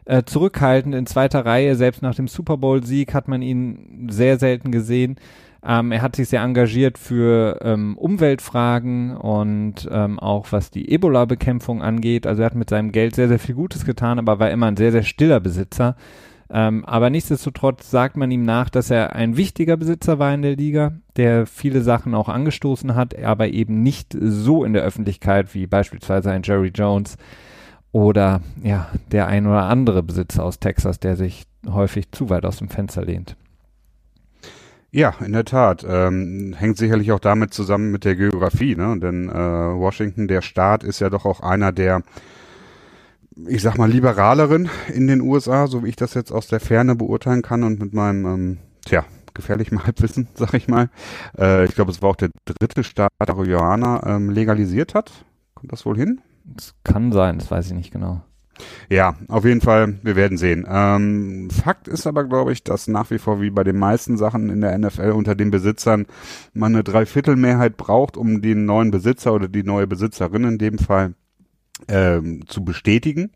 äh, 0.05 0.23
zurückhaltend 0.23 0.93
in 0.93 1.05
zweiter 1.05 1.45
Reihe. 1.45 1.75
Selbst 1.75 2.01
nach 2.01 2.15
dem 2.15 2.27
Super 2.27 2.57
Bowl-Sieg 2.57 3.13
hat 3.13 3.27
man 3.27 3.41
ihn 3.41 4.07
sehr 4.09 4.37
selten 4.37 4.71
gesehen. 4.71 5.17
Ähm, 5.67 5.91
er 5.91 6.03
hat 6.03 6.15
sich 6.15 6.29
sehr 6.29 6.43
engagiert 6.43 6.99
für 6.99 7.59
ähm, 7.63 7.97
Umweltfragen 7.97 9.17
und 9.17 9.89
ähm, 9.91 10.19
auch 10.19 10.51
was 10.51 10.69
die 10.69 10.91
Ebola-Bekämpfung 10.91 11.81
angeht. 11.81 12.27
Also 12.27 12.43
er 12.43 12.47
hat 12.47 12.55
mit 12.55 12.69
seinem 12.69 12.91
Geld 12.91 13.15
sehr, 13.15 13.27
sehr 13.27 13.39
viel 13.39 13.55
Gutes 13.55 13.83
getan, 13.83 14.19
aber 14.19 14.37
war 14.39 14.51
immer 14.51 14.67
ein 14.67 14.77
sehr, 14.77 14.91
sehr 14.91 15.03
stiller 15.03 15.39
Besitzer. 15.39 15.95
Ähm, 16.49 16.85
aber 16.85 17.09
nichtsdestotrotz 17.09 17.89
sagt 17.89 18.17
man 18.17 18.29
ihm 18.29 18.43
nach, 18.43 18.69
dass 18.69 18.91
er 18.91 19.15
ein 19.15 19.35
wichtiger 19.35 19.77
Besitzer 19.77 20.19
war 20.19 20.33
in 20.33 20.43
der 20.43 20.55
Liga, 20.55 20.93
der 21.15 21.47
viele 21.47 21.81
Sachen 21.81 22.13
auch 22.13 22.29
angestoßen 22.29 22.93
hat, 22.93 23.17
aber 23.17 23.47
eben 23.47 23.81
nicht 23.81 24.15
so 24.19 24.63
in 24.63 24.73
der 24.73 24.83
Öffentlichkeit 24.83 25.55
wie 25.55 25.65
beispielsweise 25.65 26.31
ein 26.31 26.43
Jerry 26.43 26.71
Jones 26.73 27.17
oder 27.91 28.41
ja, 28.61 28.89
der 29.11 29.27
ein 29.27 29.47
oder 29.47 29.63
andere 29.63 30.03
Besitzer 30.03 30.43
aus 30.43 30.59
Texas, 30.59 30.99
der 30.99 31.15
sich 31.15 31.45
häufig 31.67 32.11
zu 32.11 32.29
weit 32.29 32.45
aus 32.45 32.57
dem 32.57 32.69
Fenster 32.69 33.03
lehnt. 33.03 33.35
Ja, 34.91 35.13
in 35.25 35.33
der 35.33 35.45
Tat. 35.45 35.85
Ähm, 35.87 36.55
hängt 36.57 36.77
sicherlich 36.77 37.11
auch 37.11 37.19
damit 37.19 37.53
zusammen 37.53 37.91
mit 37.91 38.05
der 38.05 38.15
Geografie, 38.15 38.75
ne? 38.75 38.97
Denn 38.99 39.29
äh, 39.29 39.33
Washington, 39.33 40.27
der 40.29 40.41
Staat, 40.41 40.85
ist 40.85 41.01
ja 41.01 41.09
doch 41.09 41.25
auch 41.25 41.41
einer 41.41 41.73
der 41.73 42.03
ich 43.47 43.61
sag 43.61 43.77
mal, 43.77 43.89
liberaleren 43.89 44.69
in 44.93 45.07
den 45.07 45.21
USA, 45.21 45.67
so 45.67 45.83
wie 45.83 45.89
ich 45.89 45.95
das 45.95 46.13
jetzt 46.13 46.31
aus 46.31 46.47
der 46.47 46.59
Ferne 46.59 46.95
beurteilen 46.95 47.41
kann 47.41 47.63
und 47.63 47.79
mit 47.79 47.93
meinem, 47.93 48.25
ähm, 48.25 48.57
tja, 48.85 49.05
gefährlichen 49.33 49.83
Halbwissen, 49.85 50.27
sag 50.33 50.53
ich 50.53 50.67
mal. 50.67 50.89
Äh, 51.37 51.65
ich 51.65 51.75
glaube, 51.75 51.91
es 51.91 52.01
war 52.01 52.09
auch 52.09 52.15
der 52.15 52.29
dritte 52.45 52.83
Staat, 52.83 53.11
der 53.19 53.35
Marihuana 53.35 54.15
ähm, 54.15 54.29
legalisiert 54.29 54.93
hat. 54.93 55.11
Kommt 55.53 55.71
das 55.71 55.85
wohl 55.85 55.97
hin? 55.97 56.21
Das 56.45 56.73
kann 56.83 57.11
sein, 57.11 57.39
das 57.39 57.51
weiß 57.51 57.67
ich 57.67 57.73
nicht 57.73 57.91
genau. 57.91 58.21
Ja, 58.89 59.15
auf 59.27 59.43
jeden 59.43 59.59
Fall, 59.59 59.99
wir 60.03 60.15
werden 60.15 60.37
sehen. 60.37 60.65
Ähm, 60.69 61.49
Fakt 61.49 61.89
ist 61.89 62.07
aber, 62.07 62.23
glaube 62.23 62.53
ich, 62.53 62.63
dass 62.63 62.87
nach 62.87 63.09
wie 63.11 63.17
vor 63.17 63.41
wie 63.41 63.49
bei 63.49 63.65
den 63.65 63.77
meisten 63.77 64.15
Sachen 64.15 64.49
in 64.49 64.61
der 64.61 64.77
NFL 64.77 65.11
unter 65.11 65.35
den 65.35 65.51
Besitzern 65.51 66.05
man 66.53 66.73
eine 66.73 66.83
Dreiviertelmehrheit 66.83 67.75
braucht, 67.75 68.15
um 68.15 68.41
den 68.41 68.63
neuen 68.63 68.91
Besitzer 68.91 69.33
oder 69.33 69.49
die 69.49 69.63
neue 69.63 69.87
Besitzerin 69.87 70.45
in 70.45 70.57
dem 70.57 70.77
Fall 70.77 71.15
ähm, 71.87 72.47
zu 72.47 72.63
bestätigen. 72.63 73.31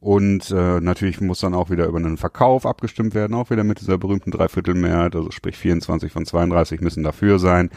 Und 0.00 0.50
äh, 0.50 0.80
natürlich 0.80 1.20
muss 1.20 1.40
dann 1.40 1.54
auch 1.54 1.70
wieder 1.70 1.86
über 1.86 1.98
einen 1.98 2.16
Verkauf 2.16 2.66
abgestimmt 2.66 3.14
werden, 3.14 3.34
auch 3.34 3.50
wieder 3.50 3.62
mit 3.62 3.80
dieser 3.80 3.98
berühmten 3.98 4.32
Dreiviertelmehrheit, 4.32 5.14
also 5.14 5.30
sprich 5.30 5.56
24 5.56 6.10
von 6.10 6.26
32 6.26 6.80
müssen 6.80 7.04
dafür 7.04 7.38
sein. 7.38 7.70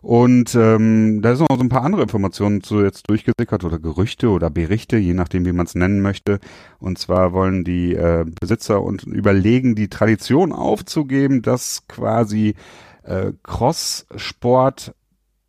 Und 0.00 0.54
ähm, 0.54 1.20
da 1.20 1.34
sind 1.34 1.50
noch 1.50 1.56
so 1.56 1.64
ein 1.64 1.68
paar 1.68 1.82
andere 1.82 2.02
Informationen 2.02 2.62
zu 2.62 2.80
jetzt 2.80 3.10
durchgesickert 3.10 3.64
oder 3.64 3.80
Gerüchte 3.80 4.28
oder 4.28 4.50
Berichte, 4.50 4.96
je 4.96 5.14
nachdem, 5.14 5.44
wie 5.44 5.52
man 5.52 5.66
es 5.66 5.74
nennen 5.74 6.00
möchte. 6.00 6.38
Und 6.78 6.98
zwar 6.98 7.32
wollen 7.32 7.64
die 7.64 7.96
äh, 7.96 8.24
Besitzer 8.40 8.82
und 8.82 9.02
überlegen, 9.02 9.74
die 9.74 9.88
Tradition 9.88 10.52
aufzugeben, 10.52 11.42
dass 11.42 11.88
quasi 11.88 12.54
äh, 13.02 13.32
Cross-Sport 13.42 14.94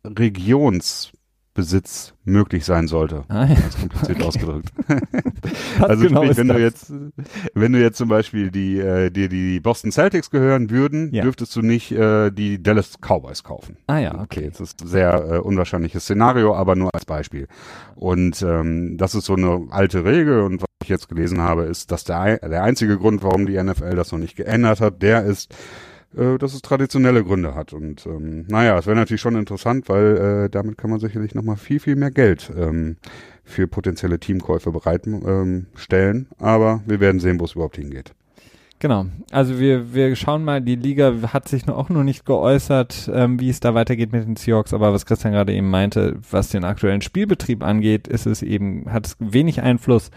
Regions 0.04 1.12
Besitz 1.58 2.14
möglich 2.24 2.64
sein 2.64 2.86
sollte. 2.86 3.24
Ah, 3.26 3.44
ja. 3.44 3.56
Ganz 3.56 3.76
kompliziert 3.76 4.18
okay. 4.18 4.28
ausgedrückt. 4.28 4.72
also 5.80 6.04
genau 6.06 6.22
sprich, 6.22 6.36
wenn 6.36 6.46
du 6.46 6.60
jetzt, 6.60 6.92
wenn 7.52 7.72
du 7.72 7.80
jetzt 7.80 7.98
zum 7.98 8.08
Beispiel 8.08 8.52
die, 8.52 8.78
äh, 8.78 9.10
dir 9.10 9.28
die 9.28 9.58
Boston 9.58 9.90
Celtics 9.90 10.30
gehören 10.30 10.70
würden, 10.70 11.12
ja. 11.12 11.24
dürftest 11.24 11.56
du 11.56 11.62
nicht 11.62 11.90
äh, 11.90 12.30
die 12.30 12.62
Dallas 12.62 12.98
Cowboys 13.00 13.42
kaufen. 13.42 13.76
Ah 13.88 13.98
ja, 13.98 14.12
okay. 14.12 14.22
okay 14.22 14.50
das 14.50 14.60
ist 14.60 14.82
ein 14.82 14.86
sehr 14.86 15.14
äh, 15.14 15.38
unwahrscheinliches 15.38 16.04
Szenario, 16.04 16.54
aber 16.54 16.76
nur 16.76 16.94
als 16.94 17.04
Beispiel. 17.04 17.48
Und 17.96 18.40
ähm, 18.42 18.96
das 18.96 19.16
ist 19.16 19.24
so 19.24 19.34
eine 19.34 19.66
alte 19.70 20.04
Regel 20.04 20.42
und 20.42 20.62
was 20.62 20.68
ich 20.84 20.88
jetzt 20.90 21.08
gelesen 21.08 21.40
habe, 21.40 21.64
ist, 21.64 21.90
dass 21.90 22.04
der, 22.04 22.38
der 22.38 22.62
einzige 22.62 22.98
Grund, 22.98 23.24
warum 23.24 23.46
die 23.46 23.60
NFL 23.60 23.96
das 23.96 24.12
noch 24.12 24.20
nicht 24.20 24.36
geändert 24.36 24.80
hat, 24.80 25.02
der 25.02 25.24
ist, 25.24 25.52
äh, 26.16 26.38
dass 26.38 26.54
es 26.54 26.62
traditionelle 26.62 27.22
Gründe 27.22 27.54
hat. 27.54 27.72
Und 27.72 28.06
ähm, 28.06 28.46
naja, 28.48 28.78
es 28.78 28.86
wäre 28.86 28.96
natürlich 28.96 29.20
schon 29.20 29.36
interessant, 29.36 29.88
weil 29.88 30.16
äh, 30.16 30.50
damit 30.50 30.78
kann 30.78 30.90
man 30.90 31.00
sicherlich 31.00 31.34
nochmal 31.34 31.56
viel, 31.56 31.80
viel 31.80 31.96
mehr 31.96 32.10
Geld 32.10 32.50
ähm, 32.56 32.96
für 33.44 33.66
potenzielle 33.66 34.18
Teamkäufe 34.18 34.70
bereitstellen. 34.72 35.66
Ähm, 35.90 36.26
Aber 36.38 36.82
wir 36.86 37.00
werden 37.00 37.20
sehen, 37.20 37.38
wo 37.40 37.44
es 37.44 37.52
überhaupt 37.52 37.76
hingeht. 37.76 38.14
Genau. 38.80 39.06
Also 39.32 39.58
wir, 39.58 39.92
wir 39.92 40.14
schauen 40.14 40.44
mal, 40.44 40.60
die 40.60 40.76
Liga 40.76 41.12
hat 41.32 41.48
sich 41.48 41.66
noch 41.66 41.76
auch 41.76 41.88
noch 41.88 42.04
nicht 42.04 42.24
geäußert, 42.24 43.10
ähm, 43.12 43.40
wie 43.40 43.50
es 43.50 43.58
da 43.58 43.74
weitergeht 43.74 44.12
mit 44.12 44.24
den 44.24 44.36
Seahawks, 44.36 44.72
aber 44.72 44.92
was 44.92 45.04
Christian 45.04 45.32
gerade 45.32 45.52
eben 45.52 45.68
meinte, 45.68 46.16
was 46.30 46.50
den 46.50 46.64
aktuellen 46.64 47.02
Spielbetrieb 47.02 47.64
angeht, 47.64 48.06
ist 48.06 48.26
es 48.26 48.42
eben, 48.42 48.84
hat 48.92 49.06
es 49.06 49.16
wenig 49.18 49.62
Einfluss. 49.62 50.10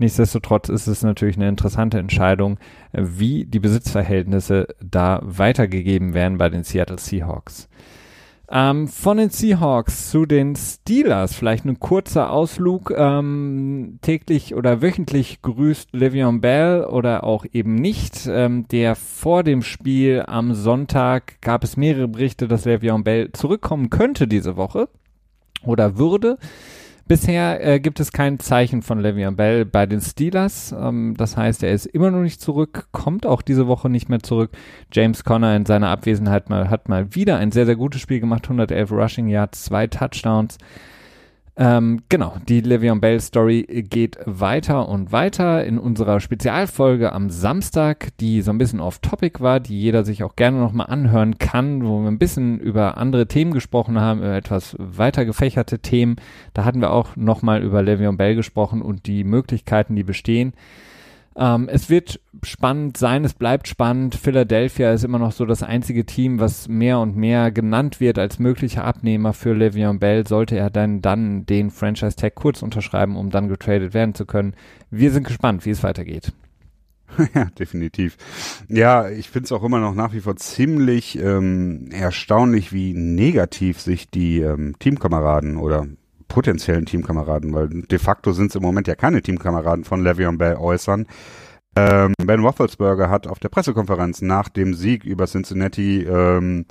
Nichtsdestotrotz 0.00 0.70
ist 0.70 0.86
es 0.86 1.02
natürlich 1.02 1.36
eine 1.36 1.50
interessante 1.50 1.98
Entscheidung, 1.98 2.58
wie 2.92 3.44
die 3.44 3.60
Besitzverhältnisse 3.60 4.68
da 4.82 5.20
weitergegeben 5.22 6.14
werden 6.14 6.38
bei 6.38 6.48
den 6.48 6.64
Seattle 6.64 6.98
Seahawks. 6.98 7.68
Ähm, 8.50 8.88
von 8.88 9.18
den 9.18 9.28
Seahawks 9.28 10.10
zu 10.10 10.24
den 10.24 10.56
Steelers, 10.56 11.34
vielleicht 11.34 11.66
ein 11.66 11.78
kurzer 11.80 12.32
Ausflug. 12.32 12.94
Ähm, 12.96 13.98
täglich 14.00 14.54
oder 14.54 14.80
wöchentlich 14.80 15.42
grüßt 15.42 15.90
Le'Veon 15.90 16.40
Bell 16.40 16.84
oder 16.84 17.22
auch 17.22 17.44
eben 17.52 17.74
nicht. 17.74 18.26
Ähm, 18.26 18.66
der 18.68 18.96
vor 18.96 19.44
dem 19.44 19.60
Spiel 19.60 20.24
am 20.26 20.54
Sonntag 20.54 21.42
gab 21.42 21.62
es 21.62 21.76
mehrere 21.76 22.08
Berichte, 22.08 22.48
dass 22.48 22.64
Le'Veon 22.64 23.04
Bell 23.04 23.32
zurückkommen 23.32 23.90
könnte 23.90 24.26
diese 24.26 24.56
Woche 24.56 24.88
oder 25.62 25.98
würde. 25.98 26.38
Bisher 27.10 27.66
äh, 27.66 27.80
gibt 27.80 27.98
es 27.98 28.12
kein 28.12 28.38
Zeichen 28.38 28.82
von 28.82 29.00
Le'Veon 29.00 29.34
Bell 29.34 29.64
bei 29.64 29.84
den 29.84 30.00
Steelers. 30.00 30.70
Ähm, 30.70 31.16
das 31.16 31.36
heißt, 31.36 31.64
er 31.64 31.72
ist 31.72 31.86
immer 31.86 32.12
noch 32.12 32.20
nicht 32.20 32.40
zurück, 32.40 32.86
kommt 32.92 33.26
auch 33.26 33.42
diese 33.42 33.66
Woche 33.66 33.90
nicht 33.90 34.08
mehr 34.08 34.20
zurück. 34.20 34.52
James 34.92 35.24
Conner 35.24 35.56
in 35.56 35.66
seiner 35.66 35.88
Abwesenheit 35.88 36.50
mal, 36.50 36.70
hat 36.70 36.88
mal 36.88 37.12
wieder 37.16 37.38
ein 37.38 37.50
sehr, 37.50 37.66
sehr 37.66 37.74
gutes 37.74 38.00
Spiel 38.00 38.20
gemacht. 38.20 38.44
111 38.44 38.92
Rushing 38.92 39.26
Yards, 39.26 39.64
zwei 39.64 39.88
Touchdowns. 39.88 40.58
Ähm, 41.62 42.04
genau, 42.08 42.36
die 42.48 42.62
Le'Veon 42.62 43.00
Bell 43.00 43.20
Story 43.20 43.84
geht 43.90 44.16
weiter 44.24 44.88
und 44.88 45.12
weiter 45.12 45.62
in 45.62 45.78
unserer 45.78 46.18
Spezialfolge 46.18 47.12
am 47.12 47.28
Samstag, 47.28 48.16
die 48.18 48.40
so 48.40 48.50
ein 48.50 48.56
bisschen 48.56 48.80
off-topic 48.80 49.40
war, 49.40 49.60
die 49.60 49.78
jeder 49.78 50.02
sich 50.02 50.24
auch 50.24 50.36
gerne 50.36 50.58
nochmal 50.58 50.86
anhören 50.86 51.36
kann, 51.36 51.84
wo 51.84 52.00
wir 52.00 52.08
ein 52.08 52.18
bisschen 52.18 52.60
über 52.60 52.96
andere 52.96 53.26
Themen 53.26 53.52
gesprochen 53.52 54.00
haben, 54.00 54.20
über 54.20 54.34
etwas 54.34 54.74
weiter 54.78 55.26
gefächerte 55.26 55.80
Themen. 55.80 56.16
Da 56.54 56.64
hatten 56.64 56.80
wir 56.80 56.92
auch 56.92 57.14
nochmal 57.14 57.62
über 57.62 57.80
Le'Veon 57.80 58.16
Bell 58.16 58.36
gesprochen 58.36 58.80
und 58.80 59.06
die 59.06 59.22
Möglichkeiten, 59.22 59.94
die 59.96 60.02
bestehen. 60.02 60.54
Ähm, 61.36 61.68
es 61.70 61.88
wird 61.88 62.20
spannend 62.42 62.96
sein, 62.96 63.24
es 63.24 63.34
bleibt 63.34 63.68
spannend. 63.68 64.14
Philadelphia 64.14 64.92
ist 64.92 65.04
immer 65.04 65.18
noch 65.18 65.32
so 65.32 65.46
das 65.46 65.62
einzige 65.62 66.04
Team, 66.04 66.40
was 66.40 66.68
mehr 66.68 66.98
und 66.98 67.16
mehr 67.16 67.50
genannt 67.52 68.00
wird 68.00 68.18
als 68.18 68.38
möglicher 68.38 68.84
Abnehmer 68.84 69.32
für 69.32 69.52
Le'Veon 69.54 69.98
Bell, 69.98 70.26
sollte 70.26 70.56
er 70.56 70.70
dann, 70.70 71.02
dann 71.02 71.46
den 71.46 71.70
Franchise 71.70 72.16
Tag 72.16 72.34
kurz 72.34 72.62
unterschreiben, 72.62 73.16
um 73.16 73.30
dann 73.30 73.48
getradet 73.48 73.94
werden 73.94 74.14
zu 74.14 74.26
können. 74.26 74.54
Wir 74.90 75.12
sind 75.12 75.26
gespannt, 75.26 75.64
wie 75.64 75.70
es 75.70 75.82
weitergeht. 75.82 76.32
Ja, 77.34 77.46
definitiv. 77.58 78.16
Ja, 78.68 79.08
ich 79.08 79.30
finde 79.30 79.46
es 79.46 79.52
auch 79.52 79.64
immer 79.64 79.80
noch 79.80 79.94
nach 79.94 80.12
wie 80.12 80.20
vor 80.20 80.36
ziemlich 80.36 81.18
ähm, 81.18 81.88
erstaunlich, 81.90 82.72
wie 82.72 82.94
negativ 82.94 83.80
sich 83.80 84.08
die 84.08 84.40
ähm, 84.40 84.76
Teamkameraden 84.78 85.56
oder 85.56 85.88
potenziellen 86.30 86.86
Teamkameraden, 86.86 87.52
weil 87.52 87.68
de 87.68 87.98
facto 87.98 88.32
sind 88.32 88.50
es 88.50 88.54
im 88.54 88.62
Moment 88.62 88.86
ja 88.88 88.94
keine 88.94 89.20
Teamkameraden 89.20 89.84
von 89.84 90.06
Le'Veon 90.06 90.38
Bell 90.38 90.56
äußern. 90.56 91.06
Ähm, 91.76 92.14
ben 92.24 92.40
Roethlisberger 92.40 93.10
hat 93.10 93.26
auf 93.26 93.38
der 93.38 93.50
Pressekonferenz 93.50 94.22
nach 94.22 94.48
dem 94.48 94.74
Sieg 94.74 95.04
über 95.04 95.26
Cincinnati 95.26 96.02
ähm, 96.02 96.64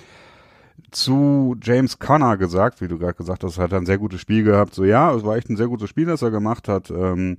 zu 0.91 1.55
James 1.61 1.99
Conner 1.99 2.37
gesagt, 2.37 2.81
wie 2.81 2.87
du 2.87 2.97
gerade 2.97 3.13
gesagt 3.13 3.43
hast, 3.43 3.59
hat 3.59 3.71
er 3.71 3.79
ein 3.79 3.85
sehr 3.85 3.97
gutes 3.97 4.21
Spiel 4.21 4.43
gehabt. 4.43 4.73
So 4.73 4.83
ja, 4.85 5.13
es 5.13 5.23
war 5.23 5.35
echt 5.35 5.49
ein 5.49 5.57
sehr 5.57 5.67
gutes 5.67 5.89
Spiel, 5.89 6.05
das 6.05 6.21
er 6.21 6.31
gemacht 6.31 6.67
hat. 6.67 6.89
Ähm, 6.89 7.37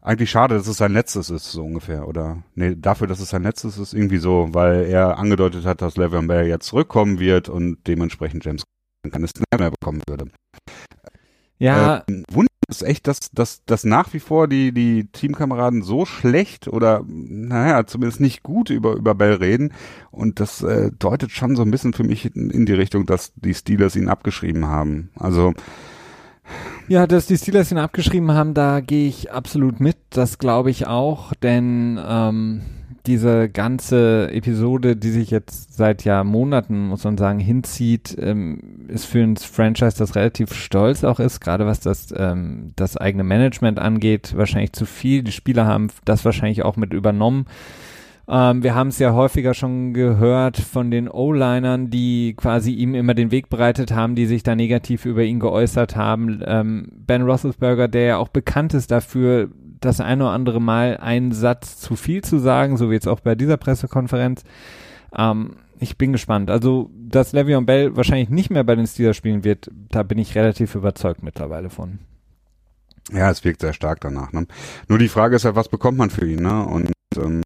eigentlich 0.00 0.30
schade, 0.30 0.56
dass 0.56 0.66
es 0.66 0.78
sein 0.78 0.92
letztes 0.92 1.30
ist, 1.30 1.52
so 1.52 1.62
ungefähr. 1.64 2.08
Oder 2.08 2.42
nee, 2.54 2.74
dafür, 2.76 3.06
dass 3.06 3.20
es 3.20 3.30
sein 3.30 3.42
letztes 3.42 3.78
ist, 3.78 3.92
irgendwie 3.92 4.16
so, 4.16 4.48
weil 4.52 4.86
er 4.86 5.18
angedeutet 5.18 5.64
hat, 5.64 5.82
dass 5.82 5.96
Le'Veon 5.96 6.26
Bell 6.26 6.46
jetzt 6.46 6.66
zurückkommen 6.66 7.20
wird 7.20 7.48
und 7.48 7.86
dementsprechend 7.86 8.44
James 8.44 8.64
Conner 8.64 9.12
keine 9.12 9.28
Snap 9.28 9.60
mehr 9.60 9.70
bekommen 9.70 10.02
würde. 10.08 10.26
Ja. 11.62 12.04
Äh, 12.08 12.22
es 12.68 12.82
echt, 12.82 13.06
dass, 13.06 13.30
dass, 13.32 13.64
dass 13.64 13.84
nach 13.84 14.12
wie 14.12 14.18
vor 14.18 14.48
die, 14.48 14.72
die 14.72 15.06
Teamkameraden 15.06 15.82
so 15.82 16.04
schlecht 16.04 16.68
oder, 16.68 17.04
naja, 17.06 17.86
zumindest 17.86 18.20
nicht 18.20 18.42
gut 18.42 18.70
über, 18.70 18.94
über 18.94 19.14
Bell 19.14 19.34
reden. 19.34 19.72
Und 20.10 20.40
das 20.40 20.62
äh, 20.62 20.90
deutet 20.98 21.30
schon 21.30 21.54
so 21.54 21.62
ein 21.62 21.70
bisschen 21.70 21.92
für 21.92 22.04
mich 22.04 22.34
in, 22.34 22.50
in 22.50 22.66
die 22.66 22.72
Richtung, 22.72 23.06
dass 23.06 23.32
die 23.36 23.54
Steelers 23.54 23.94
ihn 23.94 24.08
abgeschrieben 24.08 24.66
haben. 24.66 25.10
Also, 25.16 25.54
ja, 26.88 27.06
dass 27.06 27.26
die 27.26 27.36
Steelers 27.36 27.70
ihn 27.70 27.78
abgeschrieben 27.78 28.32
haben, 28.32 28.54
da 28.54 28.80
gehe 28.80 29.08
ich 29.08 29.30
absolut 29.30 29.78
mit. 29.78 29.96
Das 30.10 30.38
glaube 30.38 30.70
ich 30.70 30.86
auch, 30.86 31.34
denn 31.34 32.00
ähm, 32.04 32.62
diese 33.06 33.48
ganze 33.48 34.30
Episode, 34.32 34.96
die 34.96 35.10
sich 35.10 35.30
jetzt 35.30 35.74
seit 35.74 36.04
ja 36.04 36.22
Monaten, 36.22 36.88
muss 36.88 37.04
man 37.04 37.18
sagen, 37.18 37.40
hinzieht, 37.40 38.16
ähm, 38.20 38.86
ist 38.88 39.06
für 39.06 39.20
ein 39.22 39.36
Franchise, 39.36 39.96
das 39.98 40.14
relativ 40.14 40.54
stolz 40.54 41.02
auch 41.02 41.18
ist, 41.18 41.40
gerade 41.40 41.66
was 41.66 41.80
das, 41.80 42.14
ähm, 42.16 42.72
das 42.76 42.96
eigene 42.96 43.24
Management 43.24 43.78
angeht, 43.78 44.34
wahrscheinlich 44.36 44.72
zu 44.72 44.86
viel. 44.86 45.22
Die 45.22 45.32
Spieler 45.32 45.66
haben 45.66 45.88
das 46.04 46.24
wahrscheinlich 46.24 46.62
auch 46.62 46.76
mit 46.76 46.92
übernommen. 46.92 47.46
Ähm, 48.28 48.62
wir 48.62 48.74
haben 48.74 48.88
es 48.88 48.98
ja 48.98 49.12
häufiger 49.12 49.52
schon 49.52 49.94
gehört 49.94 50.56
von 50.56 50.90
den 50.90 51.08
O-Linern, 51.08 51.90
die 51.90 52.34
quasi 52.36 52.72
ihm 52.72 52.94
immer 52.94 53.14
den 53.14 53.32
Weg 53.32 53.48
bereitet 53.48 53.92
haben, 53.92 54.14
die 54.14 54.26
sich 54.26 54.44
da 54.44 54.54
negativ 54.54 55.06
über 55.06 55.22
ihn 55.24 55.40
geäußert 55.40 55.96
haben. 55.96 56.40
Ähm, 56.46 56.88
ben 56.92 57.22
Roethlisberger, 57.22 57.88
der 57.88 58.02
ja 58.02 58.16
auch 58.18 58.28
bekannt 58.28 58.74
ist 58.74 58.92
dafür, 58.92 59.50
das 59.84 60.00
eine 60.00 60.24
oder 60.24 60.32
andere 60.32 60.60
Mal 60.60 60.96
einen 60.96 61.32
Satz 61.32 61.78
zu 61.78 61.96
viel 61.96 62.22
zu 62.22 62.38
sagen, 62.38 62.76
so 62.76 62.90
wie 62.90 62.94
jetzt 62.94 63.08
auch 63.08 63.20
bei 63.20 63.34
dieser 63.34 63.56
Pressekonferenz. 63.56 64.44
Ähm, 65.16 65.56
ich 65.78 65.98
bin 65.98 66.12
gespannt. 66.12 66.50
Also, 66.50 66.90
dass 66.94 67.34
Le'Veon 67.34 67.66
Bell 67.66 67.96
wahrscheinlich 67.96 68.30
nicht 68.30 68.50
mehr 68.50 68.64
bei 68.64 68.76
den 68.76 68.86
Steelers 68.86 69.16
spielen 69.16 69.44
wird, 69.44 69.70
da 69.90 70.02
bin 70.02 70.18
ich 70.18 70.34
relativ 70.34 70.74
überzeugt 70.74 71.22
mittlerweile 71.22 71.70
von. 71.70 71.98
Ja, 73.12 73.30
es 73.30 73.44
wirkt 73.44 73.60
sehr 73.60 73.72
stark 73.72 74.00
danach. 74.00 74.32
Ne? 74.32 74.46
Nur 74.88 74.98
die 74.98 75.08
Frage 75.08 75.36
ist 75.36 75.42
ja, 75.42 75.56
was 75.56 75.68
bekommt 75.68 75.98
man 75.98 76.10
für 76.10 76.26
ihn? 76.26 76.42
Ne? 76.42 76.64
Und 76.64 76.92
ähm, 77.16 77.42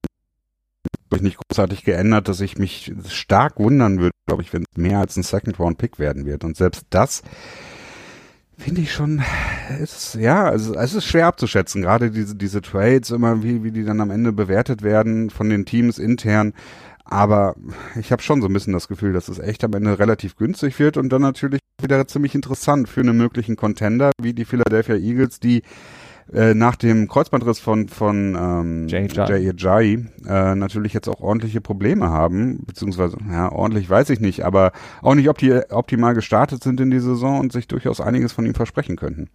sich 1.11 1.23
nicht 1.23 1.38
großartig 1.38 1.85
geändert, 1.85 2.28
dass 2.28 2.40
ich 2.40 2.59
mich 2.59 2.93
stark 3.09 3.59
wundern 3.59 3.99
würde, 3.99 4.12
glaube 4.26 4.43
ich, 4.43 4.52
wenn 4.52 4.64
es 4.71 4.76
mehr 4.76 4.99
als 4.99 5.16
ein 5.16 5.23
Second-Round-Pick 5.23 5.99
werden 5.99 6.26
wird. 6.26 6.45
Und 6.45 6.57
selbst 6.57 6.87
das 6.90 7.23
finde 8.58 8.80
ich 8.80 8.92
schon, 8.92 9.22
ist, 9.80 10.14
ja, 10.14 10.44
also 10.44 10.75
es 10.75 10.94
ist 10.94 11.04
schwer 11.04 11.26
abzuschätzen, 11.26 11.82
gerade 11.82 12.10
diese, 12.10 12.34
diese 12.34 12.62
Trades 12.62 13.10
immer, 13.10 13.42
wie, 13.42 13.62
wie 13.62 13.70
die 13.70 13.84
dann 13.84 14.00
am 14.00 14.10
Ende 14.10 14.32
bewertet 14.32 14.82
werden 14.82 15.30
von 15.30 15.48
den 15.48 15.66
Teams 15.66 15.98
intern. 15.98 16.54
Aber 17.04 17.54
ich 18.00 18.10
habe 18.10 18.22
schon 18.22 18.40
so 18.40 18.48
ein 18.48 18.52
bisschen 18.52 18.72
das 18.72 18.88
Gefühl, 18.88 19.12
dass 19.12 19.28
es 19.28 19.38
echt 19.38 19.62
am 19.62 19.75
Ende 19.75 19.98
relativ 19.98 20.36
günstig 20.36 20.78
wird 20.80 20.96
und 20.96 21.10
dann 21.10 21.22
natürlich 21.22 21.60
wieder 21.80 22.04
ziemlich 22.08 22.34
interessant 22.34 22.88
für 22.88 23.00
einen 23.00 23.16
möglichen 23.16 23.54
Contender 23.54 24.10
wie 24.20 24.32
die 24.32 24.44
Philadelphia 24.44 24.96
Eagles, 24.96 25.38
die 25.38 25.62
äh, 26.33 26.54
nach 26.54 26.76
dem 26.76 27.09
Kreuzbandriss 27.09 27.59
von, 27.59 27.88
von 27.88 28.37
ähm, 28.38 28.88
Jay 28.88 29.09
Ajayi 29.49 30.06
äh, 30.26 30.54
natürlich 30.54 30.92
jetzt 30.92 31.09
auch 31.09 31.21
ordentliche 31.21 31.61
Probleme 31.61 32.11
haben, 32.11 32.64
beziehungsweise, 32.66 33.16
ja, 33.30 33.50
ordentlich 33.52 33.88
weiß 33.88 34.11
ich 34.11 34.21
nicht, 34.21 34.45
aber 34.45 34.73
auch 35.02 35.14
nicht 35.14 35.28
opti 35.28 35.52
optimal 35.71 36.14
gestartet 36.14 36.62
sind 36.62 36.80
in 36.80 36.90
die 36.90 37.00
Saison 37.00 37.40
und 37.40 37.52
sich 37.52 37.68
durchaus 37.68 38.00
einiges 38.00 38.33
von 38.33 38.47
ihm 38.47 38.54
versprechen 38.54 38.97
könnten. 38.97 39.28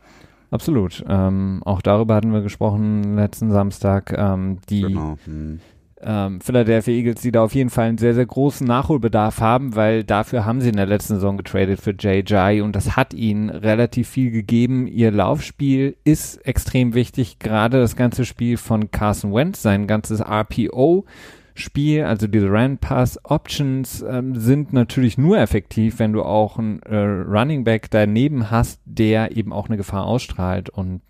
Absolut. 0.50 1.04
Ähm, 1.08 1.62
auch 1.64 1.82
darüber 1.82 2.16
hatten 2.16 2.34
wir 2.34 2.42
gesprochen 2.42 3.16
letzten 3.16 3.52
Samstag. 3.52 4.14
Ähm, 4.18 4.58
die 4.70 4.82
genau. 4.82 5.18
hm 5.26 5.60
ähm, 6.04 6.42
Philadelphia 6.42 6.94
Eagles, 6.94 7.22
die 7.22 7.32
da 7.32 7.44
auf 7.44 7.56
jeden 7.56 7.70
Fall 7.70 7.90
einen 7.90 7.98
sehr, 7.98 8.14
sehr 8.14 8.26
großen 8.26 8.66
Nachholbedarf 8.66 9.40
haben, 9.40 9.76
weil 9.76 10.04
dafür 10.04 10.46
haben 10.46 10.62
sie 10.62 10.70
in 10.70 10.76
der 10.76 10.86
letzten 10.86 11.16
Saison 11.16 11.38
getradet 11.38 11.80
für 11.82 11.92
JJ 11.92 12.62
und 12.62 12.76
das 12.76 12.96
hat 12.96 13.14
ihnen 13.14 13.50
relativ 13.50 14.10
viel 14.10 14.32
gegeben. 14.32 14.88
Ihr 14.88 15.12
Laufspiel 15.12 15.96
ist 16.04 16.38
extrem 16.46 16.94
wichtig, 16.94 17.40
gerade 17.40 17.80
das 17.80 17.96
ganze 17.96 18.26
Spiel 18.26 18.58
von 18.58 18.92
Carson 18.92 19.34
Wentz, 19.34 19.62
sein 19.62 19.88
ganzes 19.88 20.22
RPO. 20.22 21.06
Spiel, 21.54 22.06
also 22.06 22.28
diese 22.28 22.50
Run 22.50 22.78
Pass 22.78 23.20
Options 23.24 24.02
ähm, 24.02 24.36
sind 24.36 24.72
natürlich 24.72 25.18
nur 25.18 25.38
effektiv, 25.38 26.00
wenn 26.00 26.14
du 26.14 26.24
auch 26.24 26.58
einen 26.58 26.82
äh, 26.84 26.96
Running 26.96 27.66
Back 27.66 27.92
daneben 27.92 28.50
hast, 28.50 28.80
der 28.86 29.36
eben 29.36 29.52
auch 29.52 29.68
eine 29.68 29.78
Gefahr 29.78 30.06
ausstrahlt 30.06 30.70
und 30.70 31.02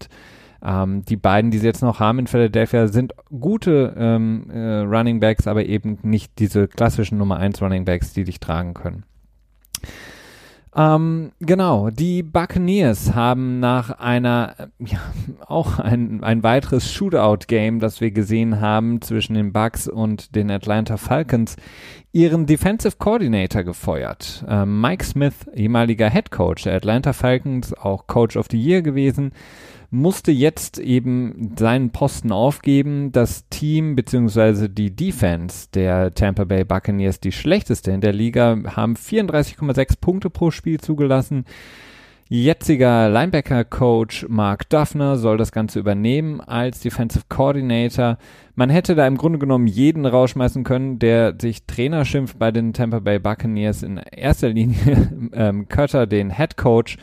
ähm, 0.63 1.03
die 1.05 1.17
beiden, 1.17 1.51
die 1.51 1.57
sie 1.57 1.65
jetzt 1.65 1.81
noch 1.81 1.99
haben 1.99 2.19
in 2.19 2.27
Philadelphia, 2.27 2.87
sind 2.87 3.13
gute 3.29 3.93
ähm, 3.97 4.49
äh, 4.49 4.79
Running 4.79 5.19
Backs, 5.19 5.47
aber 5.47 5.65
eben 5.65 5.97
nicht 6.03 6.39
diese 6.39 6.67
klassischen 6.67 7.17
Nummer 7.17 7.37
1 7.37 7.61
Running 7.61 7.85
Backs, 7.85 8.13
die 8.13 8.23
dich 8.23 8.39
tragen 8.39 8.73
können. 8.73 9.03
Ähm, 10.73 11.33
genau, 11.41 11.89
die 11.89 12.23
Buccaneers 12.23 13.13
haben 13.13 13.59
nach 13.59 13.99
einer, 13.99 14.55
ja, 14.79 14.99
auch 15.45 15.79
ein, 15.79 16.23
ein 16.23 16.43
weiteres 16.43 16.91
Shootout-Game, 16.93 17.79
das 17.79 17.99
wir 17.99 18.11
gesehen 18.11 18.61
haben 18.61 19.01
zwischen 19.01 19.33
den 19.33 19.51
Bucks 19.51 19.89
und 19.89 20.33
den 20.33 20.49
Atlanta 20.49 20.95
Falcons, 20.95 21.57
ihren 22.13 22.45
Defensive 22.45 22.95
Coordinator 22.97 23.63
gefeuert. 23.63 24.45
Ähm, 24.47 24.79
Mike 24.79 25.03
Smith, 25.03 25.45
ehemaliger 25.53 26.09
Head 26.09 26.31
Coach 26.31 26.63
der 26.63 26.75
Atlanta 26.75 27.11
Falcons, 27.11 27.73
auch 27.73 28.07
Coach 28.07 28.37
of 28.37 28.47
the 28.49 28.57
Year 28.57 28.81
gewesen, 28.81 29.33
musste 29.91 30.31
jetzt 30.31 30.79
eben 30.79 31.53
seinen 31.57 31.91
Posten 31.91 32.31
aufgeben. 32.31 33.11
Das 33.11 33.47
Team 33.49 33.95
bzw. 33.95 34.69
die 34.69 34.95
Defense 34.95 35.67
der 35.73 36.13
Tampa 36.15 36.45
Bay 36.45 36.63
Buccaneers, 36.63 37.19
die 37.19 37.33
schlechteste 37.33 37.91
in 37.91 38.01
der 38.01 38.13
Liga, 38.13 38.57
haben 38.75 38.95
34,6 38.95 39.99
Punkte 39.99 40.29
pro 40.29 40.49
Spiel 40.49 40.79
zugelassen. 40.79 41.45
Jetziger 42.33 43.09
Linebacker-Coach 43.09 44.27
Mark 44.29 44.69
Duffner 44.69 45.17
soll 45.17 45.35
das 45.35 45.51
Ganze 45.51 45.79
übernehmen 45.79 46.39
als 46.39 46.79
Defensive 46.79 47.25
Coordinator. 47.27 48.17
Man 48.55 48.69
hätte 48.69 48.95
da 48.95 49.05
im 49.05 49.17
Grunde 49.17 49.37
genommen 49.37 49.67
jeden 49.67 50.05
rausschmeißen 50.05 50.63
können, 50.63 50.97
der 50.97 51.35
sich 51.37 51.65
Trainer 51.65 52.05
schimpft 52.05 52.39
bei 52.39 52.51
den 52.51 52.71
Tampa 52.71 52.99
Bay 52.99 53.19
Buccaneers. 53.19 53.83
In 53.83 53.97
erster 53.97 54.47
Linie 54.47 55.09
ähm, 55.33 55.67
Cutter, 55.67 56.07
den 56.07 56.33
Head 56.33 56.55
Coach 56.55 56.95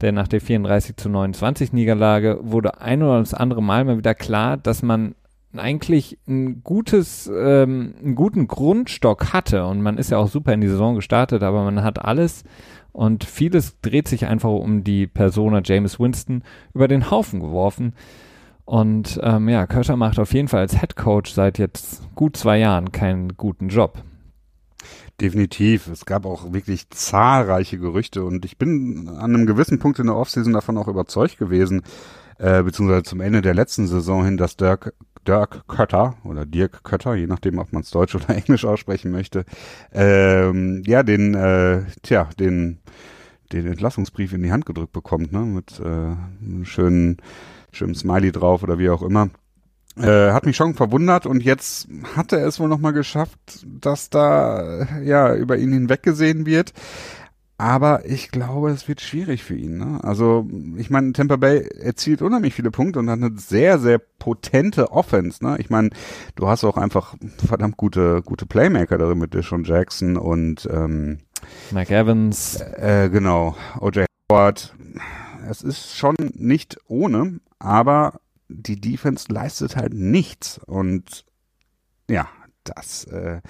denn 0.00 0.14
nach 0.14 0.28
der 0.28 0.40
34 0.40 0.96
zu 0.96 1.08
29 1.08 1.72
Niederlage 1.72 2.38
wurde 2.42 2.80
ein 2.80 3.02
oder 3.02 3.18
das 3.18 3.34
andere 3.34 3.62
Mal 3.62 3.84
mal 3.84 3.98
wieder 3.98 4.14
klar, 4.14 4.56
dass 4.56 4.82
man 4.82 5.14
eigentlich 5.56 6.18
ein 6.28 6.62
gutes, 6.62 7.30
ähm, 7.34 7.94
einen 8.00 8.14
guten 8.14 8.46
Grundstock 8.46 9.32
hatte 9.32 9.66
und 9.66 9.82
man 9.82 9.98
ist 9.98 10.10
ja 10.10 10.18
auch 10.18 10.28
super 10.28 10.52
in 10.52 10.60
die 10.60 10.68
Saison 10.68 10.94
gestartet, 10.94 11.42
aber 11.42 11.64
man 11.64 11.82
hat 11.82 12.04
alles 12.04 12.44
und 12.92 13.24
vieles 13.24 13.80
dreht 13.80 14.08
sich 14.08 14.26
einfach 14.26 14.50
um 14.50 14.84
die 14.84 15.06
Persona 15.06 15.60
James 15.64 15.98
Winston 15.98 16.42
über 16.74 16.88
den 16.88 17.10
Haufen 17.10 17.40
geworfen. 17.40 17.94
Und 18.64 19.18
ähm, 19.22 19.48
ja, 19.48 19.66
Kötter 19.66 19.96
macht 19.96 20.18
auf 20.18 20.32
jeden 20.32 20.48
Fall 20.48 20.60
als 20.60 20.78
Head 20.78 20.94
Coach 20.94 21.32
seit 21.32 21.58
jetzt 21.58 22.02
gut 22.14 22.36
zwei 22.36 22.58
Jahren 22.58 22.92
keinen 22.92 23.36
guten 23.36 23.68
Job. 23.68 24.04
Definitiv. 25.20 25.88
Es 25.88 26.06
gab 26.06 26.24
auch 26.24 26.52
wirklich 26.54 26.88
zahlreiche 26.88 27.78
Gerüchte 27.78 28.24
und 28.24 28.46
ich 28.46 28.56
bin 28.56 29.06
an 29.08 29.34
einem 29.34 29.46
gewissen 29.46 29.78
Punkt 29.78 29.98
in 29.98 30.06
der 30.06 30.16
Offseason 30.16 30.54
davon 30.54 30.78
auch 30.78 30.88
überzeugt 30.88 31.36
gewesen, 31.36 31.82
äh, 32.38 32.62
beziehungsweise 32.62 33.02
zum 33.02 33.20
Ende 33.20 33.42
der 33.42 33.52
letzten 33.52 33.86
Saison 33.86 34.24
hin, 34.24 34.38
dass 34.38 34.56
Dirk, 34.56 34.94
Dirk 35.26 35.68
Kötter 35.68 36.16
oder 36.24 36.46
Dirk 36.46 36.84
Kötter, 36.84 37.14
je 37.16 37.26
nachdem, 37.26 37.58
ob 37.58 37.70
man 37.70 37.82
es 37.82 37.90
Deutsch 37.90 38.14
oder 38.14 38.30
Englisch 38.34 38.64
aussprechen 38.64 39.10
möchte, 39.10 39.44
ähm, 39.92 40.82
ja, 40.86 41.02
den, 41.02 41.34
äh, 41.34 41.82
tja, 42.02 42.30
den, 42.38 42.78
den 43.52 43.66
Entlassungsbrief 43.66 44.32
in 44.32 44.42
die 44.42 44.52
Hand 44.52 44.64
gedrückt 44.64 44.92
bekommt, 44.92 45.32
ne, 45.32 45.40
mit 45.40 45.80
äh, 45.80 45.84
einem 45.84 46.64
schönen, 46.64 47.18
schönen 47.72 47.94
Smiley 47.94 48.32
drauf 48.32 48.62
oder 48.62 48.78
wie 48.78 48.88
auch 48.88 49.02
immer. 49.02 49.28
Äh, 50.02 50.32
hat 50.32 50.46
mich 50.46 50.56
schon 50.56 50.74
verwundert 50.74 51.26
und 51.26 51.42
jetzt 51.42 51.88
hat 52.16 52.32
er 52.32 52.46
es 52.46 52.60
wohl 52.60 52.68
nochmal 52.68 52.92
geschafft, 52.92 53.38
dass 53.64 54.10
da 54.10 54.86
ja 55.02 55.34
über 55.34 55.56
ihn 55.56 55.72
hinweggesehen 55.72 56.46
wird. 56.46 56.72
Aber 57.60 58.06
ich 58.06 58.30
glaube, 58.30 58.70
es 58.70 58.88
wird 58.88 59.02
schwierig 59.02 59.44
für 59.44 59.54
ihn. 59.54 59.76
Ne? 59.76 60.00
Also, 60.02 60.48
ich 60.78 60.88
meine, 60.88 61.12
Tampa 61.12 61.36
Bay 61.36 61.68
erzielt 61.78 62.22
unheimlich 62.22 62.54
viele 62.54 62.70
Punkte 62.70 63.00
und 63.00 63.10
hat 63.10 63.22
eine 63.22 63.38
sehr, 63.38 63.78
sehr 63.78 63.98
potente 63.98 64.92
Offense. 64.92 65.44
Ne? 65.44 65.58
Ich 65.58 65.68
meine, 65.68 65.90
du 66.36 66.48
hast 66.48 66.64
auch 66.64 66.78
einfach 66.78 67.16
verdammt 67.46 67.76
gute, 67.76 68.22
gute 68.22 68.46
Playmaker 68.46 68.96
darin 68.96 69.18
mit 69.18 69.34
Deshaun 69.34 69.64
Jackson 69.64 70.16
und 70.16 70.66
ähm, 70.72 71.18
Mike 71.70 71.94
Evans. 71.94 72.58
Äh, 72.62 73.10
genau, 73.12 73.54
OJ 73.78 74.06
Howard. 74.32 74.74
Es 75.50 75.60
ist 75.60 75.94
schon 75.94 76.14
nicht 76.32 76.78
ohne, 76.86 77.40
aber 77.58 78.20
die 78.50 78.80
Defense 78.80 79.32
leistet 79.32 79.76
halt 79.76 79.94
nichts. 79.94 80.58
Und 80.66 81.24
ja, 82.08 82.28
das 82.64 83.04
äh, 83.04 83.40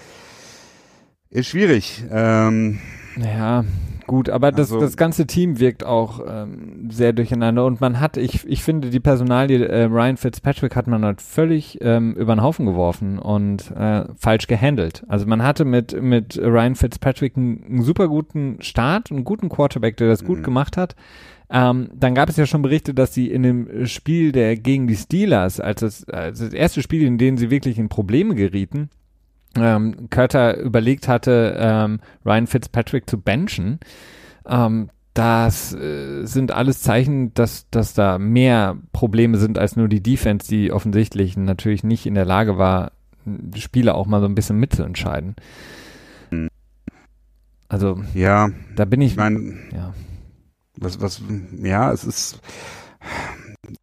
ist 1.30 1.48
schwierig. 1.48 2.04
Ähm, 2.10 2.80
ja, 3.16 3.64
gut, 4.06 4.28
aber 4.28 4.50
das, 4.50 4.72
also, 4.72 4.80
das 4.80 4.96
ganze 4.96 5.26
Team 5.26 5.60
wirkt 5.60 5.84
auch 5.84 6.20
ähm, 6.26 6.90
sehr 6.90 7.12
durcheinander 7.12 7.64
und 7.64 7.80
man 7.80 8.00
hat, 8.00 8.16
ich, 8.16 8.44
ich 8.46 8.62
finde, 8.62 8.90
die 8.90 9.00
Personalie 9.00 9.64
äh, 9.66 9.84
Ryan 9.84 10.16
Fitzpatrick 10.16 10.74
hat 10.74 10.86
man 10.86 11.04
halt 11.04 11.20
völlig 11.20 11.78
ähm, 11.82 12.14
über 12.14 12.34
den 12.34 12.42
Haufen 12.42 12.66
geworfen 12.66 13.18
und 13.18 13.70
äh, 13.70 14.04
falsch 14.16 14.46
gehandelt. 14.46 15.04
Also 15.08 15.26
man 15.26 15.42
hatte 15.42 15.64
mit, 15.64 16.00
mit 16.00 16.36
Ryan 16.36 16.74
Fitzpatrick 16.74 17.36
einen, 17.36 17.64
einen 17.64 17.82
super 17.82 18.08
guten 18.08 18.60
Start, 18.60 19.10
einen 19.10 19.24
guten 19.24 19.48
Quarterback, 19.48 19.96
der 19.96 20.08
das 20.08 20.24
gut 20.24 20.38
mhm. 20.38 20.44
gemacht 20.44 20.76
hat. 20.76 20.96
Ähm, 21.52 21.90
dann 21.94 22.14
gab 22.14 22.28
es 22.28 22.36
ja 22.36 22.46
schon 22.46 22.62
Berichte, 22.62 22.94
dass 22.94 23.12
sie 23.12 23.28
in 23.28 23.42
dem 23.42 23.86
Spiel 23.86 24.30
der 24.30 24.56
gegen 24.56 24.86
die 24.86 24.96
Steelers, 24.96 25.58
als 25.58 25.80
das, 25.80 26.04
als 26.08 26.38
das 26.38 26.52
erste 26.52 26.80
Spiel, 26.80 27.02
in 27.02 27.18
dem 27.18 27.38
sie 27.38 27.50
wirklich 27.50 27.78
in 27.78 27.88
Probleme 27.88 28.36
gerieten, 28.36 28.88
ähm, 29.56 30.08
Curter 30.10 30.58
überlegt 30.58 31.08
hatte, 31.08 31.56
ähm, 31.58 32.00
Ryan 32.24 32.46
Fitzpatrick 32.46 33.10
zu 33.10 33.20
benchen. 33.20 33.80
Ähm, 34.46 34.90
das 35.12 35.74
äh, 35.74 36.24
sind 36.24 36.52
alles 36.52 36.82
Zeichen, 36.82 37.34
dass, 37.34 37.68
dass 37.70 37.94
da 37.94 38.18
mehr 38.18 38.76
Probleme 38.92 39.36
sind 39.38 39.58
als 39.58 39.74
nur 39.74 39.88
die 39.88 40.04
Defense, 40.04 40.46
die 40.46 40.70
offensichtlich 40.70 41.36
natürlich 41.36 41.82
nicht 41.82 42.06
in 42.06 42.14
der 42.14 42.24
Lage 42.24 42.58
war, 42.58 42.92
Spiele 43.56 43.94
auch 43.94 44.06
mal 44.06 44.20
so 44.20 44.26
ein 44.26 44.36
bisschen 44.36 44.58
mitzuentscheiden. 44.58 45.34
Also, 47.68 48.00
ja, 48.14 48.50
da 48.76 48.84
bin 48.84 49.00
ich, 49.00 49.12
ich 49.12 49.16
mein, 49.16 49.58
ja 49.72 49.92
was, 50.76 51.00
was, 51.00 51.22
ja, 51.62 51.92
es 51.92 52.04
ist, 52.04 52.40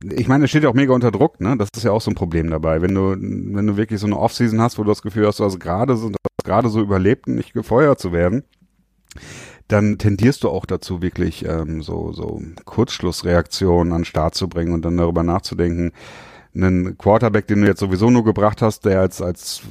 ich 0.02 0.28
meine, 0.28 0.46
es 0.46 0.50
steht 0.50 0.64
ja 0.64 0.70
auch 0.70 0.74
mega 0.74 0.94
unter 0.94 1.12
Druck, 1.12 1.40
ne? 1.40 1.58
Das 1.58 1.70
ist 1.76 1.84
ja 1.84 1.92
auch 1.92 2.02
so 2.02 2.12
ein 2.12 2.16
Problem 2.16 2.50
dabei. 2.50 2.82
Wenn 2.82 2.94
du, 2.94 3.12
wenn 3.12 3.68
du 3.68 3.78
wirklich 3.78 4.00
so 4.00 4.08
eine 4.08 4.18
Offseason 4.18 4.62
hast, 4.62 4.78
wo 4.78 4.84
du 4.84 4.90
das 4.90 5.02
Gefühl 5.02 5.28
hast, 5.28 5.40
du 5.40 5.46
hast 5.46 5.60
gerade 5.60 5.96
so, 5.96 6.12
gerade 6.44 6.70
so 6.70 6.82
überlebt, 6.82 7.28
nicht 7.28 7.54
gefeuert 7.54 8.00
zu 8.00 8.12
werden, 8.12 8.44
dann 9.68 9.98
tendierst 9.98 10.44
du 10.44 10.50
auch 10.50 10.66
dazu, 10.66 11.02
wirklich 11.02 11.46
ähm, 11.46 11.82
so, 11.82 12.14
so 12.14 12.42
Kurzschlussreaktionen 12.66 13.92
an 13.92 14.00
den 14.00 14.06
Start 14.06 14.36
zu 14.36 14.48
bringen 14.48 14.74
und 14.74 14.86
dann 14.86 14.98
darüber 14.98 15.24
nachzudenken, 15.24 15.92
einen 16.56 16.98
Quarterback, 16.98 17.48
den 17.48 17.62
du 17.62 17.68
jetzt 17.68 17.80
sowieso 17.80 18.10
nur 18.10 18.24
gebracht 18.24 18.62
hast, 18.62 18.86
der 18.86 19.02
als, 19.02 19.22
als 19.22 19.62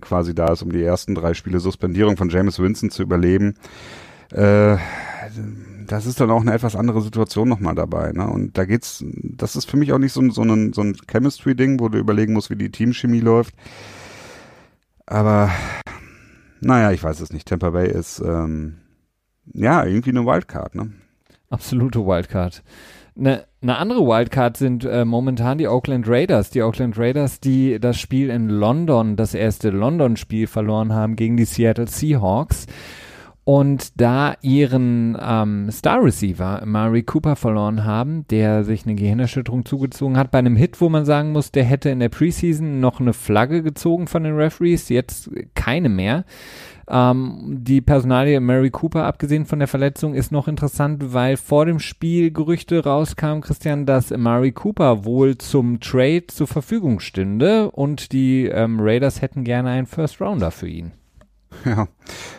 quasi 0.00 0.34
da 0.34 0.52
ist, 0.52 0.62
um 0.62 0.72
die 0.72 0.82
ersten 0.82 1.14
drei 1.14 1.34
Spiele 1.34 1.60
Suspendierung 1.60 2.16
von 2.16 2.30
James 2.30 2.58
Winston 2.58 2.90
zu 2.90 3.02
überleben, 3.02 3.54
äh, 4.32 4.76
das 5.88 6.06
ist 6.06 6.20
dann 6.20 6.30
auch 6.30 6.42
eine 6.42 6.52
etwas 6.52 6.76
andere 6.76 7.00
Situation 7.00 7.48
nochmal 7.48 7.74
dabei. 7.74 8.12
Ne? 8.12 8.26
Und 8.26 8.56
da 8.56 8.64
geht's, 8.64 9.04
das 9.06 9.56
ist 9.56 9.68
für 9.68 9.76
mich 9.76 9.92
auch 9.92 9.98
nicht 9.98 10.12
so, 10.12 10.28
so 10.30 10.42
ein, 10.42 10.72
so 10.72 10.82
ein 10.82 10.96
Chemistry-Ding, 11.10 11.80
wo 11.80 11.88
du 11.88 11.98
überlegen 11.98 12.34
musst, 12.34 12.50
wie 12.50 12.56
die 12.56 12.70
Teamchemie 12.70 13.20
läuft. 13.20 13.54
Aber 15.06 15.50
naja, 16.60 16.92
ich 16.92 17.02
weiß 17.02 17.20
es 17.20 17.32
nicht. 17.32 17.48
Tampa 17.48 17.70
Bay 17.70 17.90
ist 17.90 18.20
ähm, 18.20 18.78
ja 19.52 19.84
irgendwie 19.84 20.10
eine 20.10 20.26
Wildcard, 20.26 20.74
ne? 20.74 20.92
Absolute 21.50 22.04
Wildcard. 22.04 22.62
Eine, 23.18 23.46
eine 23.62 23.76
andere 23.78 24.06
Wildcard 24.06 24.56
sind 24.56 24.84
äh, 24.84 25.04
momentan 25.04 25.58
die 25.58 25.66
Oakland 25.66 26.06
Raiders. 26.06 26.50
Die 26.50 26.62
Oakland 26.62 26.98
Raiders, 26.98 27.40
die 27.40 27.80
das 27.80 27.98
Spiel 27.98 28.28
in 28.28 28.48
London, 28.48 29.16
das 29.16 29.34
erste 29.34 29.70
London-Spiel 29.70 30.46
verloren 30.46 30.92
haben 30.92 31.16
gegen 31.16 31.36
die 31.36 31.46
Seattle 31.46 31.88
Seahawks 31.88 32.66
und 33.48 33.98
da 33.98 34.34
ihren 34.42 35.16
ähm, 35.18 35.70
Star 35.70 36.04
Receiver 36.04 36.60
Mari 36.66 37.02
Cooper 37.02 37.34
verloren 37.34 37.86
haben, 37.86 38.26
der 38.28 38.62
sich 38.62 38.84
eine 38.84 38.94
Gehirnerschütterung 38.94 39.64
zugezogen 39.64 40.18
hat, 40.18 40.30
bei 40.30 40.38
einem 40.38 40.54
Hit, 40.54 40.82
wo 40.82 40.90
man 40.90 41.06
sagen 41.06 41.32
muss, 41.32 41.50
der 41.50 41.64
hätte 41.64 41.88
in 41.88 42.00
der 42.00 42.10
Preseason 42.10 42.78
noch 42.78 43.00
eine 43.00 43.14
Flagge 43.14 43.62
gezogen 43.62 44.06
von 44.06 44.24
den 44.24 44.36
Referees, 44.36 44.90
jetzt 44.90 45.30
keine 45.54 45.88
mehr. 45.88 46.26
Ähm, 46.90 47.60
die 47.62 47.80
Personalie 47.80 48.38
Mary 48.38 48.68
Cooper, 48.68 49.04
abgesehen 49.04 49.46
von 49.46 49.60
der 49.60 49.68
Verletzung, 49.68 50.12
ist 50.12 50.30
noch 50.30 50.46
interessant, 50.46 51.14
weil 51.14 51.38
vor 51.38 51.64
dem 51.64 51.80
Spiel 51.80 52.30
Gerüchte 52.30 52.84
rauskamen, 52.84 53.40
Christian, 53.40 53.86
dass 53.86 54.10
Mary 54.10 54.52
Cooper 54.52 55.06
wohl 55.06 55.38
zum 55.38 55.80
Trade 55.80 56.26
zur 56.26 56.48
Verfügung 56.48 57.00
stünde 57.00 57.70
und 57.70 58.12
die 58.12 58.44
ähm, 58.44 58.76
Raiders 58.78 59.22
hätten 59.22 59.42
gerne 59.42 59.70
einen 59.70 59.86
First 59.86 60.20
Rounder 60.20 60.50
für 60.50 60.68
ihn. 60.68 60.92
Ja, 61.64 61.88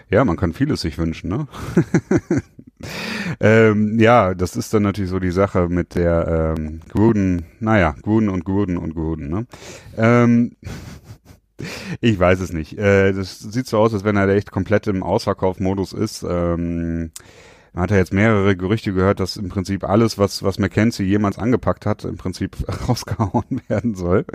ja, 0.10 0.26
man 0.26 0.38
kann 0.38 0.54
vieles 0.54 0.82
sich 0.82 0.98
wünschen, 0.98 1.30
ne? 1.30 1.48
ähm, 3.40 4.00
ja, 4.00 4.34
das 4.34 4.56
ist 4.56 4.74
dann 4.74 4.84
natürlich 4.84 5.12
so 5.12 5.20
die 5.20 5.32
Sache 5.32 5.68
mit 5.70 5.96
der 5.96 6.56
ähm, 6.58 6.82
Gruden, 6.90 7.46
naja, 7.60 7.96
Gruden 8.02 8.30
und 8.30 8.46
Gruden 8.46 8.78
und 8.78 8.96
Gruden, 8.96 9.30
ne? 9.30 9.48
Ähm, 9.98 10.56
ich 12.02 12.20
weiß 12.20 12.40
es 12.40 12.54
nicht. 12.54 12.78
Äh, 12.78 13.14
das 13.14 13.40
sieht 13.40 13.68
so 13.68 13.78
aus, 13.78 13.94
als 13.94 14.04
wenn 14.04 14.16
er 14.16 14.28
echt 14.30 14.52
komplett 14.52 14.88
im 14.88 15.04
Ausverkaufmodus 15.04 15.94
ist. 15.94 16.24
Ähm, 16.28 17.12
man 17.74 17.84
hat 17.84 17.92
ja 17.92 17.98
jetzt 17.98 18.14
mehrere 18.14 18.56
Gerüchte 18.56 18.94
gehört, 18.94 19.20
dass 19.20 19.38
im 19.38 19.50
Prinzip 19.50 19.84
alles, 19.84 20.18
was, 20.18 20.42
was 20.42 20.58
McKenzie 20.58 21.04
jemals 21.04 21.38
angepackt 21.38 21.86
hat, 21.86 22.04
im 22.04 22.18
Prinzip 22.18 22.58
rausgehauen 22.90 23.62
werden 23.68 23.96
soll. 23.96 24.26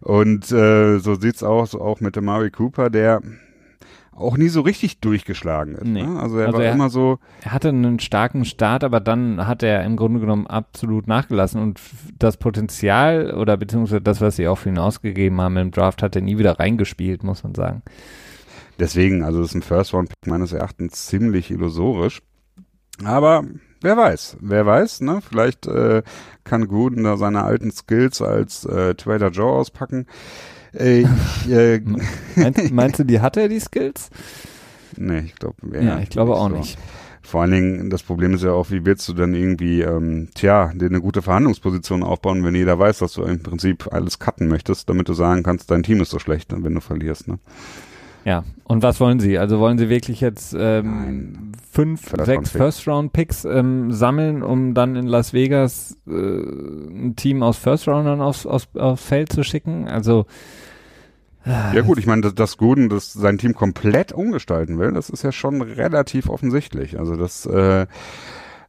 Und 0.00 0.52
äh, 0.52 0.98
so 0.98 1.16
sieht's 1.16 1.42
aus 1.42 1.74
auch 1.74 2.00
mit 2.00 2.16
dem 2.16 2.26
Murray 2.26 2.50
Cooper, 2.50 2.90
der 2.90 3.22
auch 4.16 4.36
nie 4.36 4.48
so 4.48 4.62
richtig 4.62 5.00
durchgeschlagen 5.00 5.74
ist. 5.74 5.84
Nee. 5.84 6.02
Ne? 6.02 6.18
Also 6.20 6.38
er 6.38 6.46
Also 6.46 6.58
war 6.58 6.64
er- 6.64 6.72
immer 6.72 6.88
so, 6.90 7.18
Er 7.42 7.52
hatte 7.52 7.68
einen 7.68 7.98
starken 8.00 8.44
Start, 8.44 8.82
aber 8.82 8.98
dann 9.00 9.46
hat 9.46 9.62
er 9.62 9.84
im 9.84 9.96
Grunde 9.96 10.20
genommen 10.20 10.46
absolut 10.46 11.06
nachgelassen 11.06 11.60
und 11.62 11.80
das 12.18 12.36
Potenzial 12.38 13.34
oder 13.34 13.56
beziehungsweise 13.56 14.00
das, 14.00 14.20
was 14.20 14.36
sie 14.36 14.48
auch 14.48 14.56
für 14.58 14.70
ihn 14.70 14.78
ausgegeben 14.78 15.40
haben 15.40 15.56
im 15.58 15.70
Draft, 15.70 16.02
hat 16.02 16.16
er 16.16 16.22
nie 16.22 16.38
wieder 16.38 16.58
reingespielt, 16.58 17.22
muss 17.22 17.44
man 17.44 17.54
sagen. 17.54 17.82
deswegen, 18.78 19.22
also 19.22 19.40
das 19.40 19.50
ist 19.50 19.54
ein 19.54 19.62
First-Round-Pick 19.62 20.26
meines 20.26 20.52
Erachtens 20.52 21.06
ziemlich 21.06 21.50
illusorisch. 21.50 22.20
Aber 23.04 23.44
wer 23.82 23.96
weiß, 23.96 24.38
wer 24.40 24.64
weiß, 24.66 25.02
ne? 25.02 25.20
Vielleicht 25.26 25.66
äh, 25.66 26.02
kann 26.44 26.66
Gruden 26.68 27.04
da 27.04 27.16
seine 27.16 27.44
alten 27.44 27.70
Skills 27.70 28.22
als 28.22 28.64
äh, 28.64 28.94
Trader 28.94 29.28
Joe 29.30 29.52
auspacken. 29.52 30.06
Äh, 30.78 31.00
ich, 31.00 31.50
äh, 31.50 31.80
Meinst, 32.36 32.70
meinst 32.72 32.98
du, 33.00 33.04
die 33.04 33.20
hat 33.20 33.36
er, 33.36 33.48
die 33.48 33.60
Skills? 33.60 34.10
nee, 34.96 35.20
ich 35.20 35.34
glaube, 35.34 35.56
Ja, 35.80 35.98
ich 36.00 36.10
glaube 36.10 36.34
auch 36.36 36.48
so. 36.50 36.56
nicht. 36.56 36.78
Vor 37.22 37.42
allen 37.42 37.50
Dingen, 37.50 37.90
das 37.90 38.04
Problem 38.04 38.34
ist 38.34 38.44
ja 38.44 38.52
auch, 38.52 38.70
wie 38.70 38.84
willst 38.86 39.08
du 39.08 39.12
dann 39.12 39.34
irgendwie, 39.34 39.80
ähm, 39.80 40.28
tja, 40.34 40.70
dir 40.74 40.86
eine 40.86 41.00
gute 41.00 41.22
Verhandlungsposition 41.22 42.04
aufbauen, 42.04 42.44
wenn 42.44 42.54
jeder 42.54 42.78
weiß, 42.78 42.98
dass 42.98 43.14
du 43.14 43.22
im 43.24 43.42
Prinzip 43.42 43.88
alles 43.92 44.20
cutten 44.20 44.46
möchtest, 44.46 44.88
damit 44.88 45.08
du 45.08 45.12
sagen 45.12 45.42
kannst, 45.42 45.70
dein 45.72 45.82
Team 45.82 46.00
ist 46.00 46.10
so 46.10 46.20
schlecht, 46.20 46.52
wenn 46.56 46.74
du 46.74 46.80
verlierst. 46.80 47.26
Ne? 47.26 47.40
Ja, 48.24 48.44
und 48.64 48.82
was 48.84 49.00
wollen 49.00 49.18
sie? 49.18 49.38
Also 49.38 49.58
wollen 49.58 49.76
sie 49.76 49.88
wirklich 49.88 50.20
jetzt 50.20 50.54
ähm, 50.56 50.86
Nein. 50.86 51.52
fünf, 51.70 52.02
First 52.02 52.26
sechs 52.26 52.28
Round 52.28 52.52
Pick. 52.52 52.62
First-Round-Picks 53.34 53.44
ähm, 53.44 53.92
sammeln, 53.92 54.42
um 54.44 54.74
dann 54.74 54.94
in 54.94 55.06
Las 55.06 55.32
Vegas 55.32 55.96
äh, 56.06 56.10
ein 56.12 57.14
Team 57.16 57.42
aus 57.42 57.56
First-Roundern 57.58 58.20
aufs, 58.20 58.46
aufs, 58.46 58.68
aufs 58.76 59.04
Feld 59.04 59.32
zu 59.32 59.42
schicken? 59.42 59.88
Also 59.88 60.26
Ja 61.46 61.80
gut, 61.82 61.98
ich 61.98 62.06
meine, 62.06 62.22
dass, 62.22 62.34
dass 62.34 62.56
Gruden 62.56 62.88
das 62.88 63.12
sein 63.12 63.38
Team 63.38 63.54
komplett 63.54 64.12
umgestalten 64.12 64.78
will, 64.78 64.92
das 64.92 65.10
ist 65.10 65.22
ja 65.22 65.30
schon 65.30 65.62
relativ 65.62 66.28
offensichtlich. 66.28 66.98
Also 66.98 67.16
das, 67.16 67.46
äh, 67.46 67.86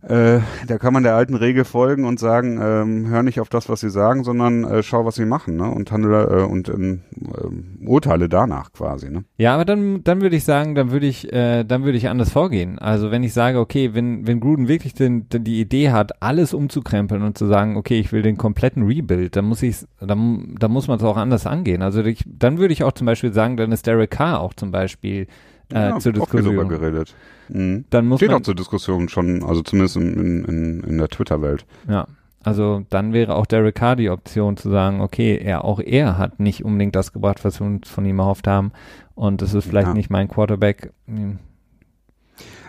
äh, 0.04 0.40
da 0.68 0.78
kann 0.78 0.94
man 0.94 1.04
der 1.04 1.16
alten 1.16 1.36
Regel 1.36 1.66
folgen 1.66 2.06
und 2.06 2.20
sagen, 2.20 2.60
ähm, 2.62 3.08
hör 3.08 3.24
nicht 3.24 3.40
auf 3.40 3.50
das, 3.50 3.68
was 3.68 3.80
sie 3.80 3.90
sagen, 3.90 4.24
sondern 4.24 4.64
äh, 4.64 4.84
schau, 4.84 5.06
was 5.06 5.16
sie 5.16 5.26
machen, 5.26 5.56
ne? 5.56 5.70
Und 5.70 5.92
handle 5.92 6.24
äh, 6.24 6.44
und 6.44 6.70
ähm, 6.70 7.02
ähm, 7.16 7.80
urteile 7.86 8.30
danach 8.30 8.72
quasi, 8.74 9.10
ne? 9.10 9.24
Ja, 9.38 9.56
aber 9.56 9.66
dann, 9.66 10.04
dann 10.04 10.22
würde 10.22 10.36
ich 10.36 10.44
sagen, 10.44 10.76
dann 10.76 10.92
würde 10.92 11.08
ich, 11.08 11.34
äh, 11.34 11.64
dann 11.64 11.84
würde 11.84 11.98
ich 11.98 12.10
anders 12.10 12.32
vorgehen. 12.32 12.78
Also 12.78 13.10
wenn 13.10 13.24
ich 13.24 13.34
sage, 13.34 13.60
okay, 13.60 13.96
wenn, 13.96 14.28
wenn 14.28 14.40
Gruden 14.40 14.68
wirklich 14.68 14.94
den, 14.94 15.30
den, 15.30 15.44
die 15.44 15.60
Idee 15.60 15.92
hat, 15.92 16.22
alles 16.22 16.54
umzukrempeln 16.54 17.24
und 17.24 17.38
zu 17.38 17.48
sagen, 17.48 17.76
okay, 17.76 18.00
ich 18.00 18.12
will 18.12 18.22
den 18.22 18.38
kompletten 18.38 18.84
Rebuild, 18.84 19.36
dann 19.36 19.46
muss 19.46 19.64
ich, 19.64 19.78
dann, 20.00 20.56
dann 20.60 20.72
muss 20.72 20.88
man 20.88 21.00
es 21.00 21.04
auch 21.04 21.18
anders 21.18 21.48
angehen. 21.48 21.82
Also 21.82 22.04
ich, 22.04 22.24
dann 22.28 22.60
würde 22.60 22.74
ich 22.74 22.84
auch 22.84 22.92
zum 22.92 23.08
Beispiel 23.08 23.34
sagen, 23.34 23.58
dann 23.58 23.72
ist 23.72 23.88
Derek 23.88 24.12
Carr 24.12 24.42
auch 24.42 24.54
zum 24.54 24.72
Beispiel 24.72 25.28
äh, 25.74 25.90
Ja, 25.90 26.00
zur 26.00 26.14
Diskussion. 26.14 26.68
geredet. 26.70 27.16
Mhm. 27.50 27.86
Dann 27.90 28.08
muss 28.08 28.20
Steht 28.20 28.30
man, 28.30 28.40
auch 28.40 28.44
zur 28.44 28.56
Diskussion 28.56 29.10
schon, 29.10 29.44
also 29.44 29.62
zumindest 29.62 29.98
in, 29.98 30.46
in, 30.46 30.82
in, 30.82 30.98
der 30.98 31.08
Twitter-Welt. 31.08 31.66
ja, 31.90 32.08
also 32.44 32.86
dann 32.90 33.12
wäre 33.12 33.36
auch 33.36 33.46
Carr 33.74 33.96
die 33.98 34.10
Option 34.10 34.56
zu 34.56 34.70
sagen, 34.70 35.02
okay, 35.02 35.38
er, 35.38 35.66
auch 35.66 35.80
er 35.82 36.18
hat 36.18 36.40
nicht 36.40 36.64
unbedingt 36.64 36.96
das 36.96 37.12
gebracht, 37.12 37.44
was 37.44 37.60
wir 37.60 37.68
uns 37.68 37.90
von 37.90 38.06
ihm 38.06 38.20
erhofft 38.20 38.48
haben. 38.48 38.72
Und 39.16 39.42
das 39.42 39.54
ist 39.54 39.66
vielleicht 39.66 39.88
Ja. 39.90 39.94
nicht 39.94 40.10
mein 40.10 40.30
Quarterback. 40.30 40.94
Hm. 41.08 41.40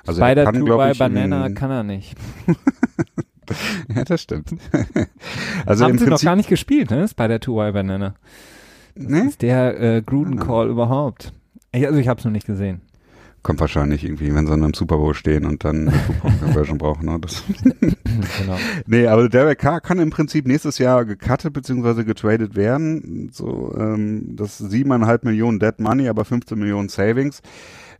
Also 0.06 0.20
er 0.20 0.26
Spider 0.28 0.44
kann, 0.46 0.54
2 0.56 0.64
glaub 0.64 0.80
by 0.82 0.90
ich, 0.90 0.98
Banana 0.98 1.48
kann 1.50 1.70
er 1.70 1.82
nicht. 1.84 2.16
Ja, 3.94 4.04
das 4.04 4.20
stimmt. 4.20 4.50
also 5.66 5.84
Haben 5.84 5.96
sie 5.96 6.04
noch 6.04 6.10
Prinzip, 6.10 6.26
gar 6.26 6.36
nicht 6.36 6.50
gespielt, 6.50 6.90
ne? 6.90 7.08
Spider 7.08 7.40
2 7.40 7.68
y 7.68 7.72
Banana. 7.72 8.14
Das 8.94 9.06
ne? 9.06 9.20
ist 9.28 9.40
der 9.40 9.80
äh, 9.80 10.02
Gruden 10.02 10.38
Ah. 10.38 10.44
Call 10.44 10.68
überhaupt. 10.68 11.32
Ich, 11.72 11.86
also 11.86 11.98
ich 11.98 12.08
habe 12.08 12.18
es 12.18 12.24
noch 12.26 12.32
nicht 12.32 12.46
gesehen. 12.46 12.82
Kommt 13.48 13.60
wahrscheinlich 13.60 14.04
irgendwie, 14.04 14.34
wenn 14.34 14.44
sie 14.44 14.50
dann 14.50 14.62
im 14.62 14.74
Super 14.74 14.98
Bowl 14.98 15.14
stehen 15.14 15.46
und 15.46 15.64
dann 15.64 15.88
eine 15.88 16.06
Two-Point-Conversion 16.06 16.76
brauchen. 16.76 17.06
Ne? 17.06 17.18
Das 17.18 17.44
genau. 17.64 18.58
Nee, 18.86 19.06
aber 19.06 19.30
Derek 19.30 19.58
Carr 19.58 19.80
kann 19.80 19.98
im 20.00 20.10
Prinzip 20.10 20.46
nächstes 20.46 20.76
Jahr 20.76 21.06
gecuttet 21.06 21.54
bzw. 21.54 22.04
getradet 22.04 22.56
werden. 22.56 23.30
So, 23.32 23.74
ähm, 23.74 24.36
das 24.36 24.58
siebeneinhalb 24.58 25.24
Millionen 25.24 25.60
Dead 25.60 25.78
Money, 25.78 26.10
aber 26.10 26.26
15 26.26 26.58
Millionen 26.58 26.90
Savings. 26.90 27.40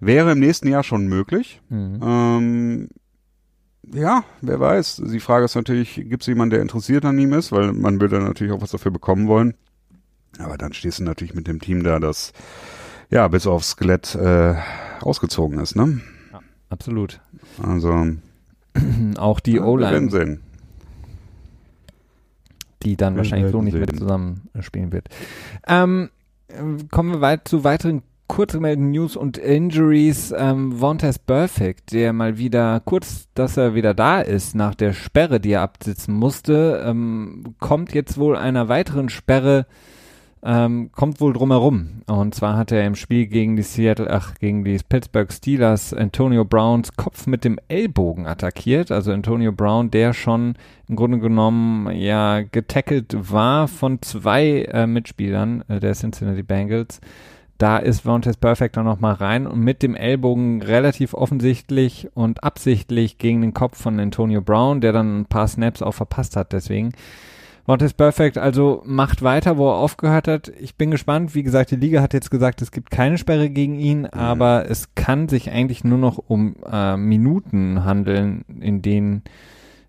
Wäre 0.01 0.33
im 0.33 0.41
nächsten 0.41 0.69
Jahr 0.69 0.83
schon 0.83 1.07
möglich. 1.07 1.63
Mhm. 1.71 2.01
Ähm, 2.03 2.89
ja, 3.91 4.25
wer 4.43 4.61
weiß. 4.61 5.01
Die 5.11 5.21
Frage 5.21 5.47
ist 5.47 5.55
natürlich, 5.55 5.95
gibt 5.95 6.25
es 6.25 6.27
jemanden, 6.27 6.51
der 6.51 6.61
interessiert 6.61 7.07
an 7.07 7.19
ihm 7.19 7.33
ist, 7.33 7.53
weil 7.53 7.73
man 7.73 8.03
würde 8.03 8.21
natürlich 8.21 8.53
auch 8.53 8.61
was 8.61 8.73
dafür 8.73 8.93
bekommen 8.93 9.29
wollen. 9.29 9.55
Aber 10.39 10.59
dann 10.59 10.75
stehst 10.75 10.99
du 10.99 11.05
natürlich 11.05 11.35
mit 11.35 11.47
dem 11.47 11.59
Team 11.59 11.85
da, 11.85 11.99
das 11.99 12.35
ja 13.11 13.29
bis 13.29 13.47
aufs 13.47 13.71
Skelett 13.71 14.15
äh, 14.15 14.55
ausgezogen 15.01 15.61
ist, 15.61 15.77
ne? 15.77 16.01
Absolut. 16.71 17.21
Also 17.63 18.07
Auch 19.19 19.41
die 19.41 19.55
ja, 19.55 19.65
O-Line, 19.65 20.39
die 22.83 22.97
dann 22.97 23.15
Wir 23.15 23.19
wahrscheinlich 23.19 23.51
so 23.51 23.63
nicht 23.63 23.75
mit 23.75 23.91
sehen. 23.91 23.99
zusammen 23.99 24.49
äh, 24.55 24.63
spielen 24.63 24.93
wird. 24.93 25.09
Ähm, 25.67 26.11
äh, 26.49 26.55
kommen 26.91 27.13
wir 27.13 27.21
weit 27.21 27.49
zu 27.49 27.65
weiteren 27.65 28.03
kurzgemeldeten 28.29 28.91
News 28.91 29.17
und 29.17 29.39
Injuries. 29.39 30.33
Ähm, 30.37 30.81
Vontaze 30.81 31.19
Perfect, 31.27 31.93
der 31.93 32.13
mal 32.13 32.39
wieder, 32.39 32.81
kurz, 32.81 33.29
dass 33.35 33.57
er 33.57 33.75
wieder 33.75 33.95
da 33.95 34.21
ist, 34.21 34.55
nach 34.55 34.75
der 34.75 34.93
Sperre, 34.93 35.41
die 35.41 35.53
er 35.53 35.63
absitzen 35.63 36.15
musste, 36.15 36.83
ähm, 36.85 37.55
kommt 37.59 37.95
jetzt 37.95 38.19
wohl 38.19 38.37
einer 38.37 38.69
weiteren 38.69 39.09
Sperre, 39.09 39.67
ähm, 40.43 40.91
kommt 40.93 41.21
wohl 41.21 41.33
drumherum. 41.33 42.03
Und 42.07 42.35
zwar 42.35 42.57
hat 42.57 42.73
er 42.73 42.87
im 42.87 42.95
Spiel 42.95 43.27
gegen 43.27 43.57
die 43.57 43.63
Seattle, 43.63 44.11
ach, 44.11 44.35
gegen 44.35 44.65
die 44.65 44.79
Pittsburgh 44.89 45.33
Steelers 45.33 45.93
Antonio 45.93 46.45
Browns 46.45 46.95
Kopf 46.97 47.27
mit 47.27 47.45
dem 47.45 47.59
Ellbogen 47.69 48.27
attackiert. 48.27 48.91
Also 48.91 49.13
Antonio 49.13 49.53
Brown, 49.53 49.91
der 49.91 50.15
schon 50.15 50.55
im 50.89 50.97
Grunde 50.97 51.19
genommen 51.19 51.91
ja 51.95 52.41
getackelt 52.41 53.17
war 53.19 53.69
von 53.69 54.01
zwei 54.03 54.63
äh, 54.63 54.87
Mitspielern 54.87 55.65
äh, 55.69 55.81
der 55.81 55.95
Cincinnati 55.95 56.43
Bengals. 56.43 57.01
Da 57.59 57.79
ist 57.79 58.05
Vontaze 58.05 58.39
Perfect 58.39 58.77
dann 58.77 58.85
nochmal 58.85 59.15
rein 59.15 59.49
und 59.49 59.59
mit 59.59 59.83
dem 59.83 59.97
Ellbogen 59.97 60.63
relativ 60.63 61.13
offensichtlich 61.13 62.09
und 62.15 62.45
absichtlich 62.45 63.19
gegen 63.19 63.41
den 63.41 63.53
Kopf 63.53 63.83
von 63.83 63.99
Antonio 63.99 64.41
Brown, 64.41 64.81
der 64.81 64.93
dann 64.93 65.21
ein 65.21 65.27
paar 65.27 65.49
Snaps 65.49 65.83
auch 65.83 65.95
verpasst 65.95 66.37
hat. 66.37 66.53
Deswegen 66.53 66.93
Vontaze 67.69 67.93
Perfect 67.93 68.39
also 68.39 68.83
macht 68.87 69.21
weiter, 69.21 69.59
wo 69.59 69.69
er 69.69 69.75
aufgehört 69.75 70.27
hat. 70.27 70.51
Ich 70.59 70.77
bin 70.77 70.91
gespannt. 70.91 71.35
Wie 71.35 71.43
gesagt, 71.43 71.71
die 71.71 71.77
Liga 71.77 72.01
hat 72.01 72.15
jetzt 72.15 72.31
gesagt, 72.31 72.63
es 72.63 72.73
gibt 72.73 72.91
keine 72.91 73.19
Sperre 73.19 73.51
gegen 73.51 73.79
ihn, 73.79 74.07
aber 74.07 74.65
es 74.71 74.95
kann 74.95 75.29
sich 75.29 75.51
eigentlich 75.51 75.85
nur 75.85 75.99
noch 75.99 76.17
um 76.17 76.57
äh, 76.65 76.97
Minuten 76.97 77.85
handeln, 77.85 78.47
in 78.59 78.81
denen 78.81 79.23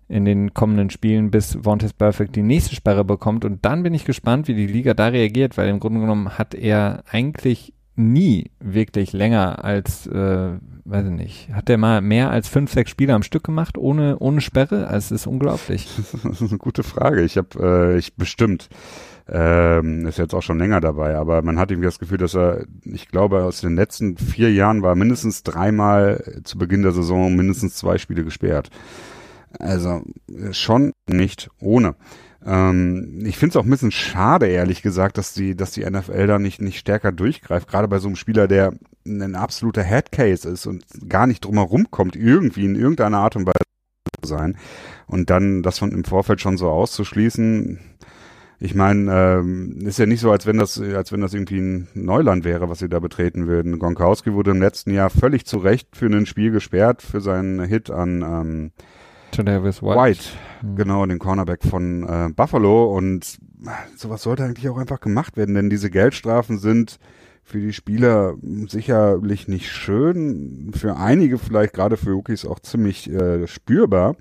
in 0.08 0.26
den 0.26 0.52
kommenden 0.52 0.90
Spielen, 0.90 1.30
bis 1.30 1.56
Vontaze 1.62 1.94
Perfect 1.94 2.36
die 2.36 2.42
nächste 2.42 2.74
Sperre 2.74 3.02
bekommt. 3.02 3.46
Und 3.46 3.64
dann 3.64 3.82
bin 3.82 3.94
ich 3.94 4.04
gespannt, 4.04 4.46
wie 4.46 4.54
die 4.54 4.66
Liga 4.66 4.92
da 4.92 5.06
reagiert, 5.06 5.56
weil 5.56 5.70
im 5.70 5.80
Grunde 5.80 6.00
genommen 6.00 6.36
hat 6.36 6.54
er 6.54 7.02
eigentlich 7.10 7.72
nie 8.00 8.50
wirklich 8.60 9.12
länger 9.12 9.64
als, 9.64 10.06
äh, 10.06 10.52
weiß 10.84 11.06
ich 11.06 11.12
nicht, 11.12 11.48
hat 11.52 11.70
er 11.70 11.78
mal 11.78 12.00
mehr 12.00 12.30
als 12.30 12.48
fünf, 12.48 12.72
sechs 12.72 12.90
Spiele 12.90 13.14
am 13.14 13.22
Stück 13.22 13.44
gemacht, 13.44 13.78
ohne, 13.78 14.18
ohne 14.18 14.40
Sperre? 14.40 14.88
Also 14.88 15.14
es 15.14 15.22
ist 15.22 15.26
unglaublich. 15.26 15.88
Das 16.22 16.40
ist 16.40 16.50
eine 16.50 16.58
gute 16.58 16.82
Frage. 16.82 17.22
Ich 17.22 17.36
habe, 17.36 17.94
äh, 17.94 17.98
ich 17.98 18.16
bestimmt, 18.16 18.68
ähm, 19.28 20.06
ist 20.06 20.18
jetzt 20.18 20.34
auch 20.34 20.42
schon 20.42 20.58
länger 20.58 20.80
dabei, 20.80 21.16
aber 21.16 21.42
man 21.42 21.58
hat 21.58 21.70
irgendwie 21.70 21.86
das 21.86 21.98
Gefühl, 21.98 22.18
dass 22.18 22.34
er, 22.34 22.64
ich 22.84 23.08
glaube, 23.08 23.44
aus 23.44 23.60
den 23.60 23.76
letzten 23.76 24.16
vier 24.16 24.52
Jahren 24.52 24.82
war 24.82 24.94
mindestens 24.96 25.42
dreimal 25.42 26.40
zu 26.42 26.58
Beginn 26.58 26.82
der 26.82 26.92
Saison 26.92 27.34
mindestens 27.36 27.76
zwei 27.76 27.98
Spiele 27.98 28.24
gesperrt. 28.24 28.70
Also 29.58 30.02
äh, 30.28 30.52
schon 30.52 30.92
nicht 31.08 31.50
ohne. 31.60 31.94
Ähm, 32.44 33.22
ich 33.24 33.36
finde 33.36 33.50
es 33.50 33.56
auch 33.56 33.64
ein 33.64 33.70
bisschen 33.70 33.90
schade, 33.90 34.46
ehrlich 34.46 34.82
gesagt, 34.82 35.18
dass 35.18 35.34
die, 35.34 35.54
dass 35.56 35.72
die 35.72 35.88
NFL 35.88 36.26
da 36.26 36.38
nicht, 36.38 36.60
nicht 36.60 36.78
stärker 36.78 37.12
durchgreift, 37.12 37.68
gerade 37.68 37.88
bei 37.88 37.98
so 37.98 38.08
einem 38.08 38.16
Spieler, 38.16 38.48
der 38.48 38.74
ein 39.06 39.34
absoluter 39.34 39.82
Headcase 39.82 40.48
ist 40.48 40.66
und 40.66 40.84
gar 41.08 41.26
nicht 41.26 41.44
drumherum 41.44 41.90
kommt, 41.90 42.16
irgendwie 42.16 42.64
in 42.64 42.76
irgendeiner 42.76 43.18
Art 43.18 43.36
und 43.36 43.46
Weise 43.46 43.54
zu 44.22 44.28
sein. 44.28 44.56
Und 45.06 45.30
dann 45.30 45.62
das 45.62 45.78
von 45.78 45.92
im 45.92 46.04
Vorfeld 46.04 46.40
schon 46.40 46.56
so 46.56 46.68
auszuschließen, 46.68 47.78
ich 48.62 48.74
meine, 48.74 49.10
ähm, 49.10 49.86
ist 49.86 49.98
ja 49.98 50.04
nicht 50.04 50.20
so, 50.20 50.30
als 50.30 50.44
wenn 50.44 50.58
das, 50.58 50.78
als 50.78 51.12
wenn 51.12 51.22
das 51.22 51.32
irgendwie 51.32 51.60
ein 51.60 51.88
Neuland 51.94 52.44
wäre, 52.44 52.68
was 52.68 52.80
sie 52.80 52.90
da 52.90 52.98
betreten 52.98 53.46
würden. 53.46 53.78
Gronkowski 53.78 54.34
wurde 54.34 54.50
im 54.50 54.60
letzten 54.60 54.90
Jahr 54.90 55.08
völlig 55.08 55.46
zu 55.46 55.56
Recht 55.56 55.96
für 55.96 56.06
ein 56.06 56.26
Spiel 56.26 56.50
gesperrt 56.50 57.00
für 57.00 57.22
seinen 57.22 57.64
Hit 57.64 57.90
an 57.90 58.20
ähm, 58.20 58.72
Tredavious 59.44 59.82
White. 59.82 60.00
White, 60.00 60.24
Mhm. 60.62 60.76
genau, 60.76 61.06
den 61.06 61.18
Cornerback 61.18 61.62
von 61.64 62.02
äh, 62.04 62.28
Buffalo. 62.34 62.96
Und 62.96 63.38
sowas 63.96 64.22
sollte 64.22 64.44
eigentlich 64.44 64.68
auch 64.68 64.78
einfach 64.78 65.00
gemacht 65.00 65.36
werden, 65.36 65.54
denn 65.54 65.70
diese 65.70 65.90
Geldstrafen 65.90 66.58
sind 66.58 66.98
für 67.42 67.60
die 67.60 67.72
Spieler 67.72 68.34
sicherlich 68.68 69.48
nicht 69.48 69.70
schön, 69.70 70.70
für 70.74 70.96
einige 70.96 71.38
vielleicht, 71.38 71.72
gerade 71.72 71.96
für 71.96 72.10
Rookies, 72.12 72.44
auch 72.44 72.60
ziemlich 72.60 73.10
äh, 73.10 73.46
spürbar. 73.46 74.14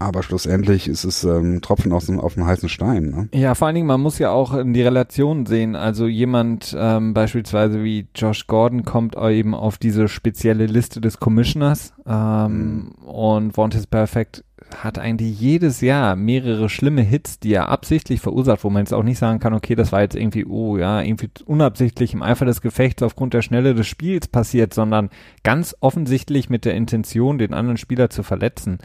Aber 0.00 0.22
schlussendlich 0.22 0.86
ist 0.86 1.02
es 1.02 1.24
ähm, 1.24 1.60
Tropfen 1.60 1.92
aus 1.92 2.06
dem, 2.06 2.20
auf 2.20 2.34
dem 2.34 2.46
heißen 2.46 2.68
Stein. 2.68 3.10
Ne? 3.10 3.28
Ja, 3.34 3.56
vor 3.56 3.66
allen 3.66 3.74
Dingen, 3.74 3.88
man 3.88 4.00
muss 4.00 4.20
ja 4.20 4.30
auch 4.30 4.54
in 4.54 4.72
die 4.72 4.82
Relation 4.82 5.44
sehen. 5.44 5.74
Also 5.74 6.06
jemand 6.06 6.76
ähm, 6.78 7.14
beispielsweise 7.14 7.82
wie 7.82 8.06
Josh 8.14 8.46
Gordon 8.46 8.84
kommt 8.84 9.16
eben 9.16 9.54
auf 9.56 9.76
diese 9.76 10.06
spezielle 10.06 10.66
Liste 10.66 11.00
des 11.00 11.18
Commissioners 11.18 11.94
ähm, 12.06 12.92
mhm. 13.00 13.08
und 13.08 13.56
Want 13.56 13.74
is 13.74 13.88
Perfect 13.88 14.44
hat 14.76 14.98
eigentlich 14.98 15.40
jedes 15.40 15.80
Jahr 15.80 16.16
mehrere 16.16 16.68
schlimme 16.68 17.02
Hits, 17.02 17.38
die 17.38 17.52
er 17.52 17.68
absichtlich 17.68 18.20
verursacht, 18.20 18.64
wo 18.64 18.70
man 18.70 18.82
jetzt 18.82 18.92
auch 18.92 19.02
nicht 19.02 19.18
sagen 19.18 19.38
kann, 19.38 19.54
okay, 19.54 19.74
das 19.74 19.92
war 19.92 20.02
jetzt 20.02 20.14
irgendwie, 20.14 20.44
oh 20.44 20.76
ja, 20.76 21.02
irgendwie 21.02 21.30
unabsichtlich 21.46 22.14
im 22.14 22.22
Eifer 22.22 22.44
des 22.44 22.60
Gefechts 22.60 23.02
aufgrund 23.02 23.34
der 23.34 23.42
Schnelle 23.42 23.74
des 23.74 23.86
Spiels 23.86 24.28
passiert, 24.28 24.74
sondern 24.74 25.10
ganz 25.42 25.76
offensichtlich 25.80 26.50
mit 26.50 26.64
der 26.64 26.74
Intention, 26.74 27.38
den 27.38 27.54
anderen 27.54 27.76
Spieler 27.76 28.10
zu 28.10 28.22
verletzen. 28.22 28.78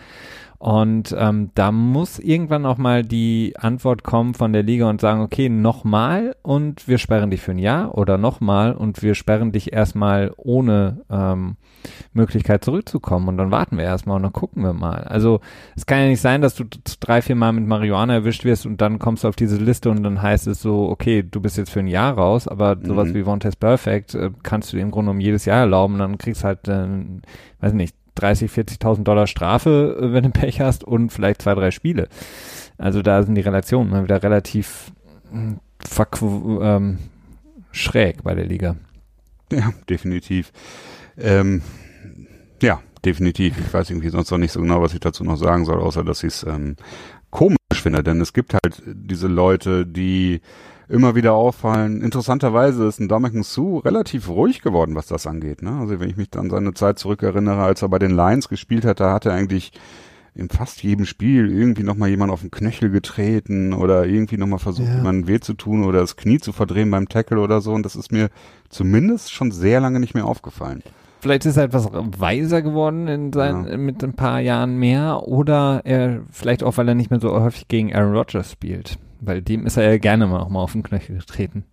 Und 0.59 1.13
ähm, 1.17 1.51
da 1.55 1.71
muss 1.71 2.19
irgendwann 2.19 2.65
auch 2.65 2.77
mal 2.77 3.03
die 3.03 3.53
Antwort 3.57 4.03
kommen 4.03 4.33
von 4.33 4.53
der 4.53 4.63
Liga 4.63 4.89
und 4.89 5.01
sagen, 5.01 5.21
okay, 5.21 5.49
nochmal 5.49 6.35
und 6.41 6.87
wir 6.87 6.97
sperren 6.97 7.31
dich 7.31 7.41
für 7.41 7.51
ein 7.51 7.59
Jahr 7.59 7.97
oder 7.97 8.17
nochmal 8.17 8.73
und 8.73 9.01
wir 9.01 9.15
sperren 9.15 9.51
dich 9.51 9.73
erstmal 9.73 10.31
ohne 10.37 11.01
ähm, 11.09 11.57
Möglichkeit 12.13 12.63
zurückzukommen 12.63 13.27
und 13.27 13.37
dann 13.37 13.51
warten 13.51 13.77
wir 13.77 13.83
erstmal 13.83 14.15
und 14.17 14.23
dann 14.23 14.33
gucken 14.33 14.63
wir 14.63 14.73
mal. 14.73 15.03
Also 15.03 15.41
es 15.75 15.85
kann 15.85 15.99
ja 15.99 16.07
nicht 16.07 16.21
sein, 16.21 16.41
dass 16.41 16.55
du 16.55 16.63
drei, 16.99 17.21
vier 17.21 17.35
Mal 17.35 17.51
mit 17.51 17.67
Marihuana 17.67 18.13
erwischt 18.13 18.45
wirst 18.45 18.65
und 18.65 18.79
dann 18.79 18.99
kommst 18.99 19.23
du 19.23 19.27
auf 19.27 19.35
diese 19.35 19.57
Liste 19.57 19.89
und 19.89 20.03
dann 20.03 20.21
heißt 20.21 20.47
es 20.47 20.61
so, 20.61 20.89
okay, 20.89 21.23
du 21.23 21.41
bist 21.41 21.57
jetzt 21.57 21.71
für 21.71 21.79
ein 21.79 21.87
Jahr 21.87 22.13
raus, 22.13 22.47
aber 22.47 22.75
mhm. 22.75 22.85
sowas 22.85 23.13
wie 23.13 23.23
One 23.23 23.39
Test 23.39 23.59
Perfect 23.59 24.15
äh, 24.15 24.31
kannst 24.43 24.71
du 24.71 24.77
dir 24.77 24.83
im 24.83 24.91
Grunde 24.91 25.11
um 25.11 25.19
jedes 25.19 25.45
Jahr 25.45 25.59
erlauben 25.59 25.97
dann 25.97 26.17
kriegst 26.17 26.43
halt, 26.43 26.67
äh, 26.67 26.87
weiß 27.59 27.73
nicht, 27.73 27.95
30, 28.15 28.51
40.000 28.51 29.03
Dollar 29.03 29.27
Strafe, 29.27 29.97
äh, 29.99 30.13
wenn 30.13 30.23
du 30.23 30.29
Pech 30.29 30.61
hast 30.61 30.83
und 30.83 31.11
vielleicht 31.11 31.41
zwei, 31.41 31.55
drei 31.55 31.71
Spiele. 31.71 32.07
Also 32.77 33.01
da 33.01 33.23
sind 33.23 33.35
die 33.35 33.41
Relationen 33.41 33.89
mal 33.89 34.03
wieder 34.03 34.23
relativ 34.23 34.91
hm, 35.31 35.59
ähm, 36.61 36.97
schräg 37.71 38.23
bei 38.23 38.35
der 38.35 38.45
Liga. 38.45 38.75
Ja, 39.51 39.73
definitiv. 39.89 40.51
Ähm, 41.17 41.61
ja, 42.61 42.81
definitiv. 43.05 43.57
Ich 43.59 43.73
weiß 43.73 43.89
irgendwie 43.89 44.09
sonst 44.09 44.31
noch 44.31 44.37
nicht 44.37 44.51
so 44.51 44.61
genau, 44.61 44.81
was 44.81 44.93
ich 44.93 44.99
dazu 44.99 45.23
noch 45.23 45.37
sagen 45.37 45.65
soll, 45.65 45.79
außer 45.79 46.03
dass 46.03 46.23
ich 46.23 46.33
es 46.33 46.43
ähm, 46.43 46.75
komisch 47.29 47.57
finde, 47.73 48.03
denn 48.03 48.21
es 48.21 48.33
gibt 48.33 48.53
halt 48.53 48.81
diese 48.85 49.27
Leute, 49.27 49.85
die 49.85 50.41
immer 50.93 51.15
wieder 51.15 51.33
auffallen. 51.33 52.01
Interessanterweise 52.01 52.85
ist 52.85 52.99
ein 52.99 53.07
Dominican 53.07 53.43
Sue 53.43 53.83
relativ 53.83 54.29
ruhig 54.29 54.61
geworden, 54.61 54.95
was 54.95 55.07
das 55.07 55.25
angeht. 55.25 55.63
Ne? 55.63 55.71
Also 55.71 55.99
wenn 55.99 56.09
ich 56.09 56.17
mich 56.17 56.29
an 56.37 56.49
seine 56.49 56.73
Zeit 56.73 56.99
zurückerinnere, 56.99 57.61
als 57.61 57.81
er 57.81 57.89
bei 57.89 57.99
den 57.99 58.11
Lions 58.11 58.47
gespielt 58.47 58.85
hat, 58.85 58.99
da 58.99 59.11
hat 59.11 59.25
er 59.25 59.33
eigentlich 59.33 59.71
in 60.35 60.49
fast 60.49 60.81
jedem 60.83 61.05
Spiel 61.05 61.51
irgendwie 61.51 61.83
nochmal 61.83 62.09
jemand 62.09 62.31
auf 62.31 62.41
den 62.41 62.51
Knöchel 62.51 62.89
getreten 62.89 63.73
oder 63.73 64.05
irgendwie 64.05 64.37
nochmal 64.37 64.59
versucht, 64.59 64.87
ja. 64.87 64.95
jemanden 64.97 65.27
weh 65.27 65.39
zu 65.39 65.53
tun 65.53 65.83
oder 65.83 65.99
das 65.99 66.15
Knie 66.15 66.39
zu 66.39 66.51
verdrehen 66.51 66.89
beim 66.89 67.09
Tackle 67.09 67.39
oder 67.39 67.59
so. 67.61 67.73
Und 67.73 67.83
das 67.83 67.95
ist 67.95 68.11
mir 68.11 68.29
zumindest 68.69 69.31
schon 69.31 69.51
sehr 69.51 69.79
lange 69.79 69.99
nicht 69.99 70.13
mehr 70.13 70.25
aufgefallen. 70.25 70.83
Vielleicht 71.21 71.45
ist 71.45 71.57
er 71.57 71.63
etwas 71.63 71.89
weiser 71.91 72.61
geworden 72.61 73.07
in 73.07 73.33
sein, 73.33 73.65
ja. 73.67 73.77
mit 73.77 74.03
ein 74.03 74.13
paar 74.13 74.41
Jahren 74.41 74.77
mehr 74.77 75.27
oder 75.27 75.81
er 75.85 76.21
vielleicht 76.29 76.63
auch, 76.63 76.77
weil 76.77 76.87
er 76.87 76.95
nicht 76.95 77.11
mehr 77.11 77.19
so 77.19 77.31
häufig 77.31 77.67
gegen 77.67 77.95
Aaron 77.95 78.15
Rodgers 78.15 78.51
spielt 78.51 78.99
weil 79.25 79.41
dem 79.41 79.65
ist 79.65 79.77
er 79.77 79.89
ja 79.89 79.97
gerne 79.97 80.27
mal 80.27 80.41
auch 80.41 80.49
mal 80.49 80.61
auf 80.61 80.73
den 80.73 80.83
Knöchel 80.83 81.17
getreten. 81.17 81.65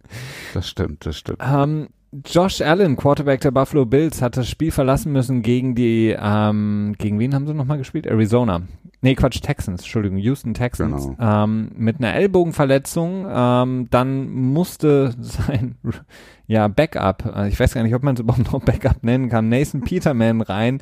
Das 0.55 0.69
stimmt, 0.69 1.07
das 1.07 1.17
stimmt. 1.17 1.39
Ähm, 1.41 1.89
Josh 2.25 2.61
Allen, 2.61 2.97
Quarterback 2.97 3.41
der 3.41 3.53
Buffalo 3.53 3.87
Bills, 3.87 4.21
hat 4.21 4.37
das 4.37 4.49
Spiel 4.49 4.73
verlassen 4.73 5.13
müssen 5.13 5.43
gegen 5.43 5.77
die, 5.77 6.17
ähm, 6.19 6.97
gegen 6.99 7.21
wen 7.21 7.35
haben 7.35 7.47
sie 7.47 7.55
nochmal 7.55 7.79
gespielt? 7.79 8.07
Arizona. 8.07 8.63
Nee, 9.03 9.15
Quatsch, 9.15 9.41
Texans, 9.41 9.83
Entschuldigung, 9.83 10.19
Houston 10.19 10.53
Texans. 10.53 11.07
Genau. 11.07 11.45
Ähm, 11.45 11.71
mit 11.77 11.99
einer 11.99 12.13
Ellbogenverletzung. 12.13 13.27
Ähm, 13.31 13.87
dann 13.91 14.29
musste 14.29 15.15
sein 15.21 15.77
ja, 16.49 16.67
Backup, 16.67 17.33
äh, 17.35 17.49
ich 17.49 17.59
weiß 17.59 17.75
gar 17.75 17.85
nicht, 17.85 17.95
ob 17.95 18.03
man 18.03 18.15
es 18.15 18.21
überhaupt 18.23 18.53
noch 18.53 18.61
Backup 18.61 19.05
nennen 19.05 19.29
kann, 19.29 19.49
Nathan 19.49 19.83
Peterman 19.83 20.41
rein, 20.41 20.79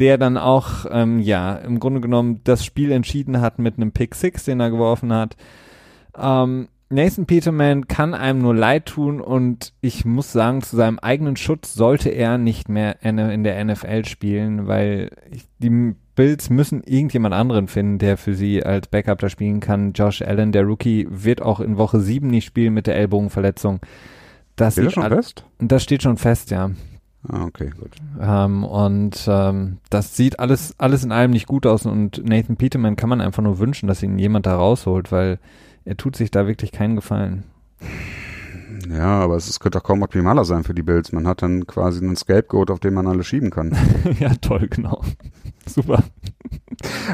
der 0.00 0.18
dann 0.18 0.36
auch, 0.36 0.84
ähm, 0.90 1.20
ja, 1.20 1.54
im 1.54 1.78
Grunde 1.78 2.00
genommen 2.00 2.40
das 2.42 2.64
Spiel 2.64 2.90
entschieden 2.90 3.40
hat 3.40 3.60
mit 3.60 3.76
einem 3.76 3.92
Pick 3.92 4.16
Six, 4.16 4.44
den 4.44 4.58
er 4.58 4.70
geworfen 4.70 5.12
hat. 5.12 5.36
Ähm, 6.16 6.68
Nathan 6.88 7.26
Peterman 7.26 7.88
kann 7.88 8.14
einem 8.14 8.40
nur 8.40 8.54
leid 8.54 8.86
tun 8.86 9.20
und 9.20 9.72
ich 9.80 10.04
muss 10.04 10.32
sagen, 10.32 10.62
zu 10.62 10.76
seinem 10.76 11.00
eigenen 11.00 11.36
Schutz 11.36 11.74
sollte 11.74 12.10
er 12.10 12.38
nicht 12.38 12.68
mehr 12.68 13.02
in 13.02 13.42
der 13.42 13.64
NFL 13.64 14.04
spielen, 14.04 14.68
weil 14.68 15.10
die 15.58 15.94
Bills 16.14 16.48
müssen 16.48 16.82
irgendjemand 16.84 17.34
anderen 17.34 17.66
finden, 17.66 17.98
der 17.98 18.16
für 18.16 18.34
sie 18.34 18.64
als 18.64 18.86
Backup 18.86 19.18
da 19.18 19.28
spielen 19.28 19.58
kann. 19.58 19.92
Josh 19.92 20.22
Allen, 20.22 20.52
der 20.52 20.62
Rookie, 20.62 21.08
wird 21.10 21.42
auch 21.42 21.58
in 21.58 21.76
Woche 21.76 22.00
7 22.00 22.28
nicht 22.28 22.46
spielen 22.46 22.72
mit 22.72 22.86
der 22.86 22.96
Ellbogenverletzung. 22.96 23.80
Das 24.54 24.74
steht 24.74 24.92
schon 24.92 25.08
fest? 25.08 25.44
Das 25.58 25.82
steht 25.82 26.02
schon 26.02 26.16
fest, 26.16 26.50
ja. 26.50 26.70
Ah, 27.28 27.44
okay, 27.44 27.70
gut. 27.78 27.90
Ähm, 28.20 28.62
und 28.62 29.26
ähm, 29.28 29.78
das 29.90 30.16
sieht 30.16 30.38
alles, 30.38 30.74
alles 30.78 31.02
in 31.02 31.10
allem 31.10 31.32
nicht 31.32 31.46
gut 31.46 31.66
aus 31.66 31.84
und 31.84 32.24
Nathan 32.24 32.56
Peterman 32.56 32.94
kann 32.94 33.08
man 33.08 33.20
einfach 33.20 33.42
nur 33.42 33.58
wünschen, 33.58 33.88
dass 33.88 34.02
ihn 34.02 34.18
jemand 34.18 34.46
da 34.46 34.56
rausholt, 34.56 35.10
weil 35.10 35.40
er 35.86 35.96
tut 35.96 36.16
sich 36.16 36.30
da 36.30 36.46
wirklich 36.46 36.72
keinen 36.72 36.96
Gefallen. 36.96 37.44
Ja, 38.90 39.20
aber 39.20 39.36
es 39.36 39.60
könnte 39.60 39.78
doch 39.78 39.84
kaum 39.84 40.02
optimaler 40.02 40.44
sein 40.44 40.64
für 40.64 40.74
die 40.74 40.82
Bills. 40.82 41.12
Man 41.12 41.26
hat 41.26 41.42
dann 41.42 41.66
quasi 41.66 42.04
einen 42.04 42.16
Scapegoat, 42.16 42.70
auf 42.70 42.80
den 42.80 42.92
man 42.92 43.06
alle 43.06 43.22
schieben 43.22 43.50
kann. 43.50 43.76
ja, 44.18 44.34
toll, 44.34 44.68
genau. 44.68 45.00
Super. 45.66 46.02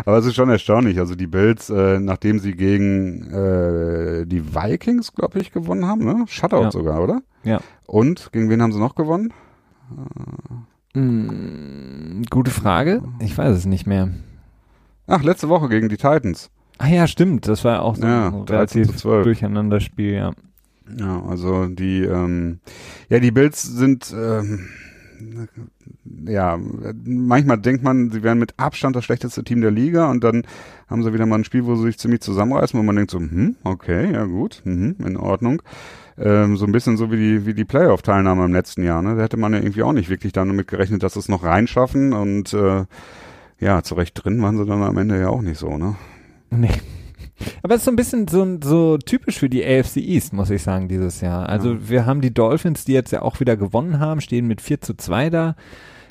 Aber 0.07 0.19
es 0.19 0.27
ist 0.27 0.35
schon 0.35 0.49
erstaunlich. 0.49 0.99
Also 0.99 1.15
die 1.15 1.27
Bills, 1.27 1.69
äh, 1.69 2.01
nachdem 2.01 2.39
sie 2.39 2.53
gegen 2.53 3.31
äh, 3.31 4.27
die 4.27 4.55
Vikings, 4.55 5.13
glaube 5.13 5.39
ich, 5.39 5.53
gewonnen 5.53 5.87
haben, 5.87 6.05
ne? 6.05 6.25
Shutout 6.27 6.63
ja. 6.63 6.71
sogar, 6.71 7.03
oder? 7.03 7.21
Ja. 7.45 7.61
Und 7.87 8.33
gegen 8.33 8.49
wen 8.49 8.63
haben 8.63 8.73
sie 8.73 8.81
noch 8.81 8.95
gewonnen? 8.95 9.33
Hm, 10.95 12.23
gute 12.31 12.51
Frage. 12.51 13.03
Ich 13.21 13.37
weiß 13.37 13.55
es 13.57 13.67
nicht 13.67 13.87
mehr. 13.87 14.09
Ach, 15.07 15.23
letzte 15.23 15.49
Woche 15.49 15.69
gegen 15.69 15.89
die 15.89 15.97
Titans. 15.97 16.51
Ah 16.79 16.89
ja, 16.89 17.07
stimmt. 17.07 17.49
Das 17.49 17.65
war 17.65 17.83
auch 17.83 17.97
so 17.97 18.03
ja, 18.03 18.29
ein 18.29 18.43
relativ 18.43 19.01
Durcheinanderspiel, 19.03 20.13
ja. 20.13 20.33
Ja, 20.99 21.23
also 21.25 21.67
die, 21.67 22.03
ähm, 22.03 22.59
ja, 23.09 23.21
die 23.21 23.31
Bills 23.31 23.63
sind, 23.63 24.13
ähm, 24.17 24.69
ja, 26.27 26.59
manchmal 27.05 27.59
denkt 27.59 27.83
man, 27.83 28.11
sie 28.11 28.23
wären 28.23 28.39
mit 28.39 28.55
Abstand 28.59 28.97
das 28.97 29.05
schlechteste 29.05 29.45
Team 29.45 29.61
der 29.61 29.71
Liga 29.71 30.11
und 30.11 30.25
dann 30.25 30.43
haben 30.89 31.03
sie 31.03 31.13
wieder 31.13 31.27
mal 31.27 31.37
ein 31.37 31.45
Spiel, 31.45 31.65
wo 31.65 31.77
sie 31.77 31.85
sich 31.85 31.99
ziemlich 31.99 32.21
zusammenreißen, 32.21 32.79
wo 32.79 32.83
man 32.83 32.97
denkt 32.97 33.13
so, 33.13 33.19
hm, 33.19 33.57
okay, 33.63 34.13
ja 34.13 34.25
gut, 34.25 34.63
hm, 34.65 34.97
in 35.05 35.17
Ordnung. 35.17 35.63
Ähm, 36.19 36.57
so 36.57 36.67
ein 36.67 36.73
bisschen 36.73 36.97
so 36.97 37.11
wie 37.11 37.17
die, 37.17 37.47
wie 37.47 37.55
die 37.55 37.65
Playoff-Teilnahme 37.65 38.45
im 38.45 38.53
letzten 38.53 38.83
Jahr, 38.83 39.01
ne? 39.01 39.17
Da 39.17 39.23
hätte 39.23 39.39
man 39.39 39.55
ja 39.55 39.61
irgendwie 39.61 39.83
auch 39.83 39.95
nicht 39.95 40.11
wirklich 40.11 40.33
damit 40.33 40.69
gerechnet, 40.69 41.03
dass 41.03 41.15
sie 41.15 41.21
es 41.21 41.29
noch 41.29 41.43
reinschaffen 41.43 42.13
und 42.13 42.53
äh, 42.53 42.85
ja, 43.59 43.83
zurecht 43.83 44.23
drin 44.23 44.43
waren 44.43 44.59
sie 44.59 44.67
dann 44.67 44.83
am 44.83 44.99
Ende 44.99 45.19
ja 45.19 45.29
auch 45.29 45.41
nicht 45.41 45.59
so, 45.59 45.79
ne? 45.79 45.97
Nee. 46.53 46.69
Aber 47.62 47.75
es 47.75 47.81
ist 47.81 47.85
so 47.87 47.91
ein 47.91 47.97
bisschen 47.97 48.29
so, 48.29 48.59
so 48.62 48.99
typisch 48.99 49.38
für 49.38 49.49
die 49.49 49.65
AFC 49.65 49.97
East, 49.97 50.33
muss 50.33 50.51
ich 50.51 50.62
sagen, 50.62 50.88
dieses 50.88 51.21
Jahr. 51.21 51.49
Also 51.49 51.73
ja. 51.73 51.88
wir 51.88 52.07
haben 52.07 52.21
die 52.21 52.33
Dolphins, 52.33 52.85
die 52.85 52.93
jetzt 52.93 53.11
ja 53.11 53.23
auch 53.23 53.41
wieder 53.41 53.57
gewonnen 53.57 53.99
haben, 53.99 54.21
stehen 54.21 54.47
mit 54.47 54.61
4 54.61 54.81
zu 54.81 54.95
2 54.95 55.31
da. 55.31 55.57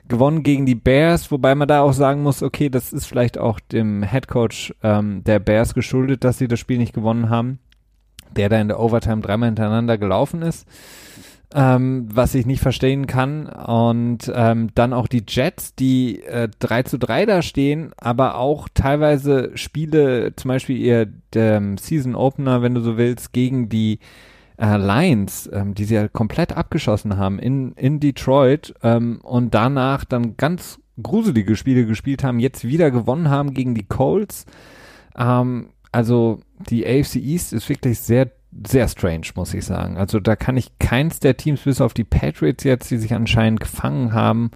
Gewonnen 0.08 0.44
gegen 0.44 0.66
die 0.66 0.76
Bears, 0.76 1.32
wobei 1.32 1.56
man 1.56 1.68
da 1.68 1.82
auch 1.82 1.94
sagen 1.94 2.24
muss, 2.24 2.44
okay, 2.44 2.70
das 2.70 2.92
ist 2.92 3.06
vielleicht 3.06 3.38
auch 3.38 3.60
dem 3.60 4.04
Headcoach 4.04 4.74
ähm, 4.84 5.24
der 5.24 5.40
Bears 5.40 5.74
geschuldet, 5.74 6.26
dass 6.26 6.38
sie 6.38 6.50
das 6.50 6.60
Spiel 6.60 6.80
nicht 6.80 6.94
gewonnen 6.94 7.30
haben, 7.30 7.60
der 8.36 8.50
da 8.50 8.60
in 8.60 8.68
der 8.68 8.80
Overtime 8.80 9.22
dreimal 9.22 9.48
hintereinander 9.48 9.98
gelaufen 9.98 10.42
ist 10.42 10.68
ähm, 11.54 12.08
was 12.12 12.36
ich 12.36 12.46
nicht 12.46 12.62
verstehen 12.62 13.08
kann. 13.08 13.48
Und 13.48 14.32
ähm, 14.34 14.70
dann 14.76 14.94
auch 14.94 15.08
die 15.08 15.24
Jets, 15.28 15.76
die 15.76 16.24
äh, 16.24 16.50
3 16.60 16.84
zu 16.84 16.98
3 16.98 17.26
da 17.26 17.42
stehen, 17.42 17.92
aber 17.98 18.36
auch 18.38 18.68
teilweise 18.74 19.52
Spiele, 19.56 20.36
zum 20.36 20.50
Beispiel 20.50 20.78
ihr 20.78 21.08
ähm, 21.36 21.78
Season 21.78 22.16
Opener, 22.16 22.62
wenn 22.62 22.74
du 22.74 22.82
so 22.82 22.98
willst, 22.98 23.34
gegen 23.34 23.70
die 23.70 24.00
äh, 24.58 24.78
Lions, 24.78 25.50
ähm, 25.52 25.74
die 25.74 25.86
sie 25.86 25.96
ja 25.96 26.08
komplett 26.08 26.56
abgeschossen 26.56 27.18
haben 27.18 27.40
in, 27.40 27.74
in 27.74 28.00
Detroit 28.00 28.74
ähm, 28.84 29.20
und 29.24 29.54
danach 29.54 30.06
dann 30.06 30.38
ganz 30.38 30.80
gruselige 31.02 31.56
Spiele 31.56 31.86
gespielt 31.86 32.24
haben, 32.24 32.40
jetzt 32.40 32.64
wieder 32.64 32.92
gewonnen 32.92 33.30
haben 33.30 33.54
gegen 33.54 33.76
die 33.76 33.88
Colts. 33.88 34.46
Ähm, 35.18 35.70
also 35.92 36.40
die 36.70 36.86
AFC 36.86 37.16
East 37.16 37.54
ist 37.54 37.68
wirklich 37.68 38.00
sehr 38.00 38.32
sehr 38.66 38.88
strange, 38.88 39.28
muss 39.36 39.54
ich 39.54 39.66
sagen. 39.66 39.98
Also 39.98 40.20
da 40.20 40.36
kann 40.36 40.58
ich 40.58 40.78
keins 40.80 41.20
der 41.20 41.38
Teams, 41.38 41.62
bis 41.62 41.82
auf 41.82 41.94
die 41.94 42.04
Patriots 42.04 42.64
jetzt, 42.64 42.92
die 42.92 42.98
sich 42.98 43.14
anscheinend 43.14 43.60
gefangen 43.60 44.14
haben, 44.14 44.52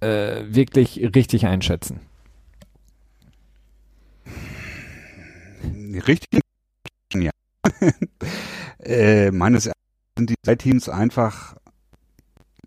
äh, 0.00 0.42
wirklich 0.46 1.10
richtig 1.14 1.46
einschätzen. 1.46 2.00
Richtig, 6.06 6.40
ja. 7.14 7.30
äh, 8.78 9.30
meines 9.30 9.66
Erachtens 9.66 10.14
sind 10.16 10.30
die 10.30 10.34
drei 10.42 10.54
Teams 10.54 10.88
einfach 10.88 11.56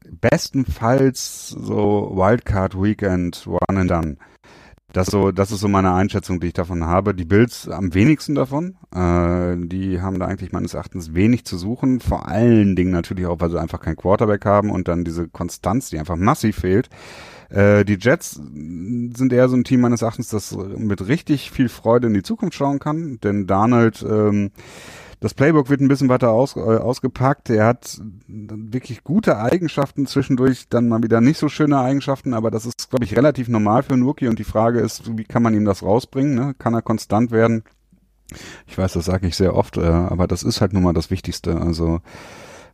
bestenfalls 0.10 1.50
so 1.50 2.12
Wildcard 2.14 2.76
Weekend 2.76 3.48
one 3.48 3.80
and 3.80 3.90
done. 3.90 4.18
Das 4.94 5.08
so, 5.08 5.32
das 5.32 5.52
ist 5.52 5.62
so 5.62 5.70
meine 5.70 5.94
Einschätzung, 5.94 6.40
die 6.42 6.48
ich 6.48 6.54
davon 6.54 6.86
habe. 6.86 7.16
Die 7.16 7.24
Bills 7.24 7.70
am 7.70 7.94
wenigsten 7.94 8.36
davon. 8.36 8.76
Äh, 8.94 9.56
die 9.68 10.02
haben 10.02 10.20
da 10.20 10.26
eigentlich 10.26 10.52
meines 10.52 10.74
Erachtens 10.74 11.14
wenig 11.14 11.46
zu 11.46 11.58
suchen. 11.58 12.02
Vor 12.02 12.28
allen 12.28 12.76
Dingen 12.76 12.92
natürlich 12.92 13.26
auch, 13.26 13.40
weil 13.40 13.50
sie 13.50 13.60
einfach 13.60 13.80
keinen 13.80 13.96
Quarterback 13.96 14.46
haben 14.46 14.70
und 14.70 14.88
dann 14.88 15.06
diese 15.06 15.30
Konstanz, 15.30 15.90
die 15.90 16.00
einfach 16.00 16.18
massiv 16.18 16.58
fehlt. 16.58 16.90
Äh, 17.50 17.86
die 17.86 17.98
Jets 18.00 18.32
sind 18.32 19.32
eher 19.32 19.48
so 19.48 19.56
ein 19.56 19.64
Team 19.64 19.82
meines 19.82 20.02
Erachtens, 20.02 20.28
das 20.28 20.56
mit 20.56 21.08
richtig 21.08 21.52
viel 21.52 21.70
Freude 21.70 22.08
in 22.08 22.14
die 22.14 22.24
Zukunft 22.24 22.56
schauen 22.56 22.80
kann. 22.80 23.20
Denn 23.24 23.48
Darnold 23.48 24.06
ähm, 24.08 24.52
das 25.22 25.36
Playbook 25.36 25.70
wird 25.70 25.82
ein 25.82 25.88
bisschen 25.88 26.10
weiter 26.10 26.32
aus, 26.32 26.56
äh, 26.56 26.60
ausgepackt. 26.60 27.52
Er 27.52 27.68
hat 27.68 28.02
wirklich 28.28 29.04
gute 29.04 29.38
Eigenschaften, 29.38 30.08
zwischendurch 30.08 30.68
dann 30.68 30.90
mal 30.90 31.04
wieder 31.04 31.22
nicht 31.22 31.38
so 31.38 31.48
schöne 31.48 31.80
Eigenschaften, 31.80 32.34
aber 32.34 32.50
das 32.50 32.66
ist, 32.66 32.90
glaube 32.90 33.06
ich, 33.06 33.16
relativ 33.16 33.48
normal 33.48 33.84
für 33.84 33.94
einen 33.94 34.02
Rookie 34.02 34.28
und 34.28 34.40
die 34.40 34.44
Frage 34.44 34.80
ist, 34.80 35.16
wie 35.16 35.24
kann 35.24 35.44
man 35.44 35.54
ihm 35.54 35.64
das 35.64 35.84
rausbringen? 35.84 36.34
Ne? 36.34 36.56
Kann 36.58 36.74
er 36.74 36.82
konstant 36.82 37.30
werden? 37.30 37.64
Ich 38.66 38.78
weiß, 38.80 38.94
das 38.94 39.06
sage 39.06 39.28
ich 39.28 39.36
sehr 39.36 39.56
oft, 39.56 39.78
äh, 39.78 39.86
aber 39.86 40.26
das 40.26 40.42
ist 40.42 40.60
halt 40.60 40.74
nun 40.74 40.84
mal 40.84 40.94
das 40.94 41.12
Wichtigste. 41.12 41.62
Also 41.62 42.02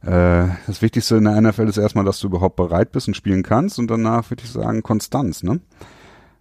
äh, 0.03 0.47
das 0.67 0.81
Wichtigste 0.81 1.17
in 1.17 1.25
der 1.25 1.41
NFL 1.41 1.67
ist 1.67 1.77
erstmal, 1.77 2.05
dass 2.05 2.21
du 2.21 2.27
überhaupt 2.27 2.55
bereit 2.55 2.93
bist 2.93 3.09
und 3.09 3.15
spielen 3.15 3.43
kannst 3.43 3.77
und 3.77 3.91
danach 3.91 4.29
würde 4.29 4.43
ich 4.45 4.51
sagen 4.51 4.83
Konstanz, 4.83 5.43
ne? 5.43 5.59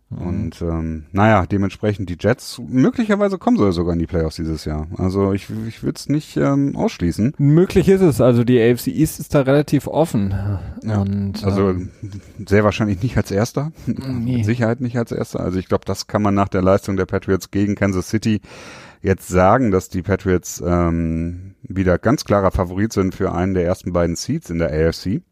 Mhm. 0.08 0.26
Und 0.26 0.62
ähm, 0.62 1.06
naja, 1.12 1.46
dementsprechend 1.46 2.08
die 2.08 2.16
Jets, 2.18 2.60
möglicherweise 2.64 3.38
kommen 3.38 3.56
sie 3.56 3.72
sogar 3.72 3.92
in 3.92 3.98
die 3.98 4.06
Playoffs 4.06 4.36
dieses 4.36 4.64
Jahr. 4.64 4.86
Also 4.96 5.32
ich, 5.32 5.48
ich 5.66 5.82
würde 5.82 5.96
es 5.96 6.08
nicht 6.08 6.36
ähm, 6.36 6.76
ausschließen. 6.76 7.34
Möglich 7.38 7.88
ist 7.88 8.02
es, 8.02 8.20
also 8.20 8.44
die 8.44 8.60
AFC 8.60 8.88
East 8.88 9.18
ist 9.18 9.34
da 9.34 9.40
relativ 9.40 9.88
offen. 9.88 10.32
Ja. 10.84 11.00
Und, 11.00 11.42
also 11.44 11.70
ähm, 11.70 11.90
sehr 12.46 12.62
wahrscheinlich 12.62 13.02
nicht 13.02 13.16
als 13.16 13.30
erster. 13.30 13.72
Nee. 13.86 14.36
Mit 14.38 14.44
Sicherheit 14.44 14.80
nicht 14.80 14.96
als 14.96 15.10
erster. 15.10 15.40
Also 15.40 15.58
ich 15.58 15.68
glaube, 15.68 15.84
das 15.84 16.06
kann 16.06 16.22
man 16.22 16.34
nach 16.34 16.48
der 16.48 16.62
Leistung 16.62 16.96
der 16.96 17.06
Patriots 17.06 17.50
gegen 17.50 17.74
Kansas 17.74 18.08
City 18.08 18.40
jetzt 19.02 19.28
sagen, 19.28 19.70
dass 19.70 19.88
die 19.88 20.02
Patriots 20.02 20.62
ähm, 20.64 21.54
wieder 21.62 21.98
ganz 21.98 22.24
klarer 22.24 22.50
Favorit 22.50 22.92
sind 22.92 23.14
für 23.14 23.32
einen 23.32 23.54
der 23.54 23.64
ersten 23.64 23.92
beiden 23.92 24.16
Seeds 24.16 24.50
in 24.50 24.58
der 24.58 24.70
AFC. 24.70 25.22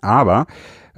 Aber 0.00 0.46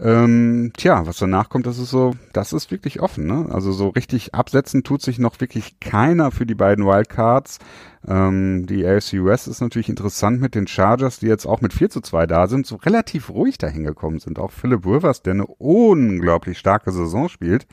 ähm, 0.01 0.73
tja, 0.77 1.07
was 1.07 1.19
danach 1.19 1.49
kommt, 1.49 1.67
das 1.67 1.79
ist 1.79 1.91
so, 1.91 2.15
das 2.33 2.53
ist 2.53 2.71
wirklich 2.71 3.01
offen. 3.01 3.27
Ne? 3.27 3.49
Also 3.51 3.73
so 3.73 3.89
richtig 3.89 4.35
absetzen 4.35 4.85
tut 4.85 5.03
sich 5.03 5.19
noch 5.19 5.41
wirklich 5.41 5.81
keiner 5.81 6.31
für 6.31 6.47
die 6.47 6.55
beiden 6.55 6.85
Wildcards. 6.85 7.59
Ähm, 8.07 8.67
die 8.67 8.87
AFC 8.87 9.25
West 9.25 9.49
ist 9.49 9.61
natürlich 9.61 9.89
interessant 9.89 10.41
mit 10.41 10.55
den 10.55 10.69
Chargers, 10.69 11.19
die 11.19 11.27
jetzt 11.27 11.47
auch 11.47 11.61
mit 11.61 11.73
4 11.73 11.91
zu 11.91 12.01
2 12.01 12.27
da 12.27 12.47
sind, 12.47 12.67
so 12.67 12.77
relativ 12.77 13.31
ruhig 13.31 13.59
dahin 13.59 13.85
gekommen 13.85 14.21
sind. 14.21 14.39
Auch 14.39 14.53
Philip 14.53 14.87
Rivers, 14.87 15.23
der 15.23 15.35
eine 15.35 15.47
unglaublich 15.47 16.59
starke 16.59 16.93
Saison 16.93 17.29
spielt, 17.29 17.67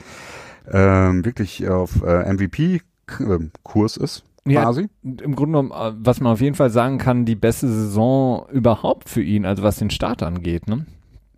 ähm, 0.72 1.26
wirklich 1.26 1.68
auf 1.70 2.02
äh, 2.04 2.34
MVP-Kurs 2.34 3.98
ist. 3.98 4.24
Quasi. 4.48 4.82
Ja, 4.82 4.88
im 5.24 5.36
Grunde 5.36 5.58
genommen, 5.58 5.72
äh, 5.72 5.94
was 5.98 6.22
man 6.22 6.34
auf 6.34 6.42
jeden 6.42 6.56
Fall 6.56 6.70
sagen 6.70 6.98
kann, 6.98 7.26
die 7.26 7.36
beste 7.36 7.68
Saison 7.68 8.48
überhaupt 8.52 9.10
für 9.10 9.22
ihn, 9.22 9.46
also 9.46 9.64
was 9.64 9.78
den 9.78 9.90
Start 9.90 10.22
angeht, 10.24 10.68
ne? 10.68 10.86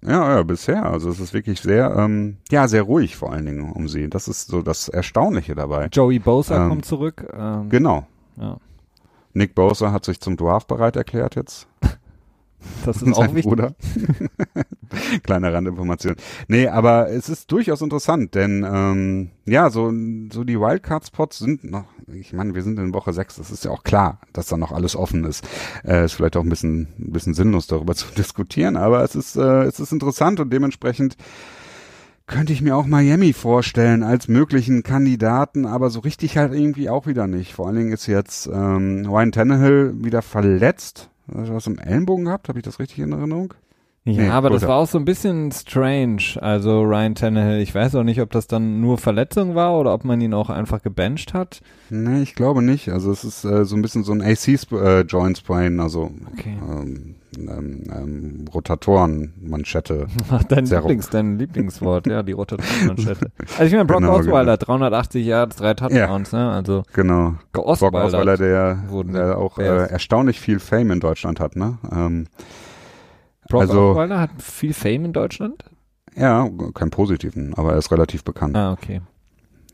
Ja, 0.06 0.36
ja, 0.36 0.44
bisher. 0.44 0.86
Also 0.86 1.10
es 1.10 1.20
ist 1.20 1.34
wirklich 1.34 1.60
sehr, 1.60 1.96
ähm, 1.98 2.38
ja, 2.50 2.68
sehr 2.68 2.84
ruhig 2.84 3.16
vor 3.16 3.32
allen 3.32 3.46
Dingen 3.46 3.72
um 3.72 3.88
sie. 3.88 4.10
Das 4.10 4.28
ist 4.28 4.48
so 4.48 4.62
das 4.62 4.90
Erstaunliche 4.90 5.56
dabei. 5.56 5.88
Joey 5.92 6.20
Bosa 6.20 6.64
ähm, 6.64 6.70
kommt 6.70 6.86
zurück. 6.86 7.28
Ähm, 7.36 7.70
genau. 7.70 8.06
Ja. 8.40 8.58
Nick 9.34 9.56
Bosa 9.56 9.92
hat 9.92 10.06
sich 10.06 10.20
zum 10.20 10.38
Dwarf 10.38 10.68
bereit 10.68 10.96
erklärt 10.96 11.36
jetzt. 11.36 11.68
Das 12.86 13.02
ist 13.02 13.14
auch 13.14 13.36
wichtig. 13.36 13.44
Bruder. 13.44 13.76
Kleine 15.24 15.54
Randinformation. 15.54 16.16
Nee, 16.48 16.68
aber 16.68 17.10
es 17.10 17.30
ist 17.30 17.52
durchaus 17.52 17.82
interessant, 17.82 18.34
denn 18.36 18.66
ähm, 18.68 19.32
ja, 19.46 19.70
so, 19.70 19.92
so 20.32 20.44
die 20.44 20.60
Wildcard-Spots 20.60 21.40
sind 21.40 21.64
noch, 21.66 21.86
ich 22.08 22.34
meine, 22.34 22.56
wir 22.56 22.64
sind 22.64 22.80
in 22.80 22.94
Woche 22.94 23.14
6, 23.14 23.36
das 23.36 23.52
ist 23.52 23.66
ja 23.66 23.72
auch 23.72 23.84
klar, 23.84 24.20
dass 24.34 24.48
da 24.48 24.58
noch 24.58 24.72
alles 24.72 24.96
offen 24.96 25.24
ist. 25.26 25.48
Äh, 25.86 26.06
ist 26.06 26.14
vielleicht 26.14 26.38
auch 26.38 26.44
ein 26.44 26.50
bisschen, 26.50 26.88
ein 27.00 27.12
bisschen 27.12 27.34
sinnlos 27.34 27.68
darüber 27.68 27.96
zu 27.96 28.08
diskutieren, 28.18 28.76
aber 28.76 29.04
es 29.04 29.16
ist, 29.16 29.36
äh, 29.36 29.64
es 29.64 29.80
ist 29.80 29.92
interessant 29.92 30.40
und 30.40 30.52
dementsprechend 30.52 31.18
könnte 32.26 32.52
ich 32.52 32.62
mir 32.62 32.76
auch 32.76 32.86
Miami 32.86 33.32
vorstellen 33.32 34.04
als 34.04 34.28
möglichen 34.28 34.84
Kandidaten, 34.84 35.66
aber 35.66 35.90
so 35.90 36.02
richtig 36.02 36.38
halt 36.38 36.54
irgendwie 36.54 36.90
auch 36.90 37.08
wieder 37.08 37.26
nicht. 37.26 37.54
Vor 37.54 37.68
allen 37.68 37.78
Dingen 37.78 37.94
ist 37.94 38.06
jetzt 38.08 38.48
ähm, 38.48 39.06
Ryan 39.08 39.32
Tannehill 39.32 39.94
wieder 40.04 40.22
verletzt 40.22 41.10
Hast 41.34 41.50
du 41.50 41.54
was 41.54 41.68
im 41.68 41.80
Ellenbogen 41.80 42.26
gehabt? 42.26 42.48
Habe 42.48 42.60
ich 42.60 42.66
das 42.66 42.80
richtig 42.80 43.00
in 43.00 43.12
Erinnerung? 43.12 43.54
Ja, 44.08 44.24
nee, 44.24 44.30
aber 44.30 44.50
das 44.50 44.66
war 44.66 44.78
auch 44.78 44.88
so 44.88 44.98
ein 44.98 45.04
bisschen 45.04 45.52
strange. 45.52 46.38
Also 46.40 46.82
Ryan 46.84 47.14
Tannehill, 47.14 47.62
ich 47.62 47.76
weiß 47.76 47.96
auch 47.96 48.04
nicht, 48.04 48.22
ob 48.22 48.32
das 48.32 48.48
dann 48.48 48.80
nur 48.80 48.98
Verletzung 48.98 49.54
war 49.54 49.78
oder 49.78 49.94
ob 49.94 50.06
man 50.06 50.22
ihn 50.22 50.34
auch 50.34 50.50
einfach 50.50 50.82
gebencht 50.82 51.34
hat. 51.34 51.60
Nee, 51.90 52.22
ich 52.22 52.34
glaube 52.34 52.62
nicht. 52.62 52.88
Also 52.90 53.12
es 53.12 53.26
ist 53.26 53.44
äh, 53.44 53.66
so 53.66 53.76
ein 53.76 53.82
bisschen 53.82 54.06
so 54.06 54.14
ein 54.14 54.22
AC-Joint 54.22 55.38
äh, 55.38 55.40
Sprain, 55.40 55.82
also 55.82 56.10
okay. 56.32 56.58
ähm, 56.62 57.16
ähm, 57.38 57.84
ähm, 57.94 58.46
Rotatorenmanschette. 58.54 60.08
Dein, 60.48 60.66
Lieblings, 60.66 61.10
dein 61.10 61.38
Lieblingswort, 61.38 62.08
ja, 62.08 62.24
die 62.24 62.32
Rotatorenmanschette. 62.32 63.30
Also 63.58 63.64
ich 63.66 63.74
meine, 63.74 63.86
Brock 63.86 64.00
genau, 64.00 64.16
Osweiler, 64.16 64.58
genau. 64.58 64.78
380 64.78 65.26
Yards, 65.26 65.56
drei 65.58 65.74
Touchdowns, 65.74 66.32
ja, 66.32 66.38
ne? 66.38 66.52
Also 66.52 66.84
genau. 66.94 67.36
Brock 67.52 67.66
Osweiler, 67.66 68.38
der, 68.38 68.84
der 69.04 69.38
auch 69.38 69.58
äh, 69.58 69.90
erstaunlich 69.90 70.40
viel 70.40 70.60
Fame 70.60 70.92
in 70.92 71.00
Deutschland 71.00 71.40
hat, 71.40 71.56
ne? 71.56 71.78
Ähm, 71.92 72.28
Brock 73.50 73.62
also, 73.62 73.92
Osweiler 73.92 74.20
hat 74.20 74.42
viel 74.42 74.74
Fame 74.74 75.06
in 75.06 75.14
Deutschland? 75.14 75.64
Ja, 76.16 76.50
keinen 76.74 76.90
positiven, 76.90 77.54
aber 77.54 77.74
er 77.74 77.78
ist 77.78 77.92
relativ 77.92 78.24
bekannt. 78.24 78.56
Ah, 78.58 78.72
okay. 78.72 79.02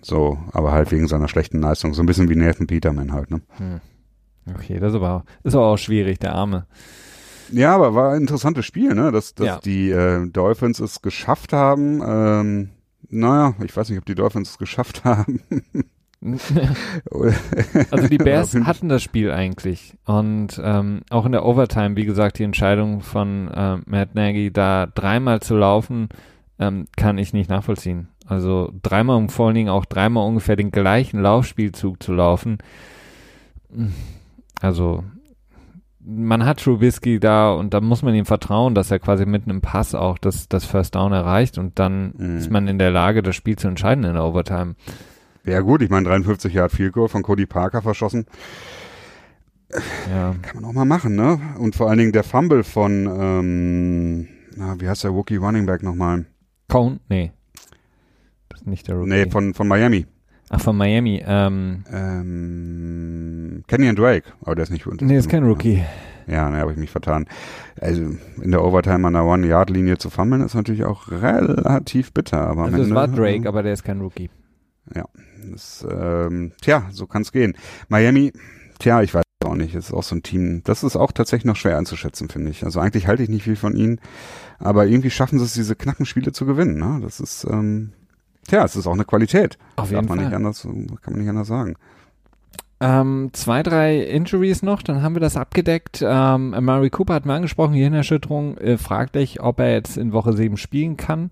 So, 0.02 0.38
aber 0.52 0.74
halt 0.74 0.92
wegen 0.92 1.08
seiner 1.08 1.30
schlechten 1.30 1.62
Leistung. 1.62 1.94
So 1.94 2.04
ein 2.04 2.06
bisschen 2.06 2.30
wie 2.30 2.36
Nathan 2.36 2.68
Peterman 2.68 3.14
halt, 3.14 3.32
ne? 3.32 3.42
Hm. 3.58 3.80
Okay, 4.54 4.78
das 4.80 4.90
ist 4.92 4.98
aber, 4.98 5.24
ist 5.44 5.56
aber 5.56 5.68
auch 5.68 5.78
schwierig, 5.78 6.20
der 6.20 6.36
Arme. 6.36 6.68
Ja, 7.52 7.76
aber 7.76 7.96
war 7.96 8.12
ein 8.12 8.22
interessantes 8.22 8.66
Spiel, 8.66 8.94
ne? 8.94 9.12
Dass, 9.12 9.36
dass 9.36 9.48
ja. 9.48 9.60
die 9.60 9.92
äh, 9.92 10.28
Dolphins 10.30 10.80
es 10.80 11.02
geschafft 11.02 11.54
haben. 11.54 12.02
Ähm, 12.06 12.70
naja, 13.10 13.54
ich 13.64 13.76
weiß 13.76 13.90
nicht, 13.90 14.00
ob 14.00 14.06
die 14.06 14.16
Dolphins 14.16 14.52
es 14.52 14.58
geschafft 14.58 15.04
haben. 15.06 15.42
also 17.92 18.08
die 18.08 18.18
Bears 18.18 18.56
hatten 18.56 18.88
das 18.88 19.04
Spiel 19.04 19.32
eigentlich 19.32 19.94
und 20.06 20.62
ähm, 20.64 21.02
auch 21.10 21.26
in 21.26 21.34
der 21.34 21.46
Overtime, 21.46 21.98
wie 21.98 22.06
gesagt, 22.06 22.40
die 22.40 22.44
Entscheidung 22.44 23.02
von 23.02 23.50
äh, 23.50 23.78
Matt 23.86 24.16
Nagy, 24.16 24.52
da 24.52 24.86
dreimal 24.86 25.42
zu 25.42 25.58
laufen, 25.58 26.08
ähm, 26.60 26.86
kann 26.96 27.18
ich 27.18 27.34
nicht 27.34 27.50
nachvollziehen. 27.50 28.08
Also 28.26 28.72
dreimal 28.82 29.18
und 29.18 29.32
vor 29.32 29.48
allen 29.48 29.56
Dingen 29.56 29.70
auch 29.70 29.86
dreimal 29.86 30.26
ungefähr 30.26 30.56
den 30.56 30.72
gleichen 30.72 31.22
Laufspielzug 31.22 32.02
zu 32.02 32.14
laufen. 32.14 32.60
Also 34.62 35.04
man 36.06 36.46
hat 36.46 36.62
Trubisky 36.62 37.20
da 37.20 37.52
und 37.54 37.74
da 37.74 37.82
muss 37.82 38.02
man 38.02 38.16
ihm 38.16 38.26
vertrauen, 38.26 38.76
dass 38.76 38.92
er 38.92 39.00
quasi 39.00 39.26
mitten 39.26 39.50
im 39.50 39.62
Pass 39.62 39.96
auch 39.96 40.18
das, 40.18 40.48
das 40.48 40.66
First 40.66 40.96
Down 40.96 41.12
erreicht 41.12 41.58
und 41.58 41.80
dann 41.80 42.14
mhm. 42.18 42.38
ist 42.38 42.52
man 42.52 42.68
in 42.68 42.80
der 42.80 42.92
Lage, 42.92 43.24
das 43.24 43.36
Spiel 43.36 43.58
zu 43.58 43.68
entscheiden 43.68 44.04
in 44.04 44.14
der 44.14 44.24
Overtime. 44.24 44.76
Ja 45.46 45.60
gut, 45.60 45.82
ich 45.82 45.90
meine 45.90 46.08
53 46.08 46.54
Yard 46.54 46.72
Field 46.72 46.94
Goal 46.94 47.10
von 47.10 47.22
Cody 47.22 47.46
Parker 47.46 47.82
verschossen. 47.82 48.26
Ja. 50.10 50.36
Kann 50.42 50.62
man 50.62 50.66
auch 50.66 50.74
mal 50.74 50.86
machen, 50.86 51.16
ne? 51.16 51.40
Und 51.58 51.76
vor 51.76 51.90
allen 51.90 51.98
Dingen 51.98 52.12
der 52.12 52.24
Fumble 52.24 52.64
von, 52.64 53.08
ähm, 53.08 54.28
na, 54.56 54.80
wie 54.80 54.88
heißt 54.88 55.04
der 55.04 55.12
Rookie 55.12 55.36
Running 55.36 55.66
Back 55.66 55.84
nochmal? 55.84 56.26
Cone? 56.70 57.00
Nee. 57.10 57.32
Das 58.50 58.62
ist 58.62 58.68
nicht 58.68 58.88
der 58.88 58.96
Rookie. 58.96 59.10
Nee, 59.10 59.30
von, 59.30 59.54
von 59.54 59.68
Miami. 59.68 60.06
Ach, 60.50 60.62
von 60.62 60.78
Miami. 60.78 61.24
Ähm, 61.26 61.84
ähm, 61.92 63.64
Kenyon 63.68 63.96
Drake, 63.96 64.32
aber 64.42 64.56
der 64.56 64.64
ist 64.64 64.70
nicht. 64.70 64.86
Nee, 65.02 65.18
ist 65.18 65.30
kein 65.30 65.44
Rookie. 65.44 65.84
Ja, 66.28 66.50
ne, 66.50 66.60
habe 66.60 66.72
ich 66.72 66.78
mich 66.78 66.92
vertan. 66.92 67.26
Also 67.82 68.04
in 68.42 68.52
der 68.52 68.64
Overtime 68.64 69.08
an 69.08 69.14
der 69.14 69.26
One-Yard-Linie 69.26 69.98
zu 69.98 70.10
fummeln 70.10 70.42
ist 70.42 70.54
natürlich 70.54 70.86
auch 70.86 71.10
relativ 71.12 72.14
bitter. 72.14 72.42
Aber 72.48 72.66
also 72.66 72.82
es 72.82 72.92
war 72.92 73.08
Drake, 73.08 73.48
aber 73.48 73.64
der 73.64 73.74
ist 73.74 73.84
kein 73.84 74.00
Rookie. 74.00 74.30
Ja, 74.96 75.06
das, 75.52 75.86
ähm, 75.90 76.52
tja, 76.62 76.88
so 76.92 77.08
kann 77.08 77.24
es 77.24 77.32
gehen. 77.32 77.56
Miami, 77.90 78.34
tja, 78.80 79.02
ich 79.02 79.14
weiß 79.14 79.24
auch 79.46 79.56
nicht, 79.56 79.76
ist 79.76 79.94
auch 79.94 80.04
so 80.04 80.16
ein 80.16 80.24
Team, 80.24 80.62
das 80.64 80.84
ist 80.84 80.96
auch 80.96 81.12
tatsächlich 81.12 81.46
noch 81.46 81.58
schwer 81.58 81.78
einzuschätzen, 81.78 82.30
finde 82.30 82.52
ich. 82.52 82.64
Also 82.64 82.80
eigentlich 82.80 83.08
halte 83.08 83.24
ich 83.24 83.30
nicht 83.30 83.44
viel 83.44 83.58
von 83.58 83.76
ihnen, 83.76 84.00
aber 84.60 84.86
irgendwie 84.86 85.10
schaffen 85.10 85.38
sie 85.38 85.46
es, 85.46 85.54
diese 85.54 85.76
knappen 85.76 86.06
Spiele 86.06 86.32
zu 86.32 86.46
gewinnen. 86.46 86.78
Ne? 86.78 87.02
Das 87.02 87.20
ist, 87.20 87.46
ähm, 87.50 87.92
Tja, 88.48 88.66
es 88.66 88.76
ist 88.76 88.88
auch 88.88 88.94
eine 88.94 89.06
Qualität. 89.06 89.58
Auf 89.76 89.92
jeden 89.92 90.08
Fall. 90.08 90.20
Anders, 90.20 90.62
kann 90.62 91.14
man 91.14 91.20
nicht 91.20 91.30
anders 91.30 91.48
sagen. 91.48 91.76
Ähm, 92.80 93.30
zwei, 93.32 93.64
drei 93.64 94.02
Injuries 94.02 94.62
noch, 94.62 94.82
dann 94.82 95.02
haben 95.02 95.16
wir 95.16 95.22
das 95.22 95.38
abgedeckt. 95.38 96.04
Ähm, 96.06 96.50
Murray 96.50 96.90
Cooper 96.90 97.14
hat 97.14 97.26
mir 97.26 97.34
angesprochen, 97.34 97.74
Gehirnerschütterung, 97.74 98.58
äh, 98.58 98.78
fraglich, 98.78 99.42
ob 99.42 99.60
er 99.60 99.72
jetzt 99.72 99.98
in 99.98 100.12
Woche 100.12 100.34
7 100.34 100.58
spielen 100.58 100.98
kann. 100.98 101.30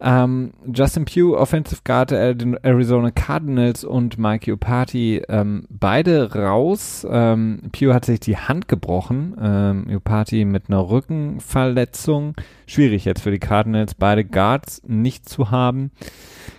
Ähm, 0.00 0.52
Justin 0.72 1.04
Pugh, 1.04 1.36
Offensive 1.36 1.80
Guard 1.84 2.10
der 2.10 2.36
Arizona 2.62 3.10
Cardinals 3.10 3.84
und 3.84 4.18
Mike 4.18 4.52
Upati, 4.52 5.22
ähm, 5.28 5.66
beide 5.70 6.34
raus. 6.34 7.06
Ähm, 7.10 7.62
Pugh 7.72 7.94
hat 7.94 8.04
sich 8.04 8.20
die 8.20 8.36
Hand 8.36 8.68
gebrochen, 8.68 9.36
ähm, 9.40 9.86
Upati 9.90 10.44
mit 10.44 10.68
einer 10.68 10.88
Rückenverletzung. 10.88 12.34
Schwierig 12.66 13.04
jetzt 13.04 13.22
für 13.22 13.30
die 13.30 13.38
Cardinals, 13.38 13.94
beide 13.94 14.24
Guards 14.24 14.82
nicht 14.86 15.28
zu 15.28 15.50
haben. 15.50 15.90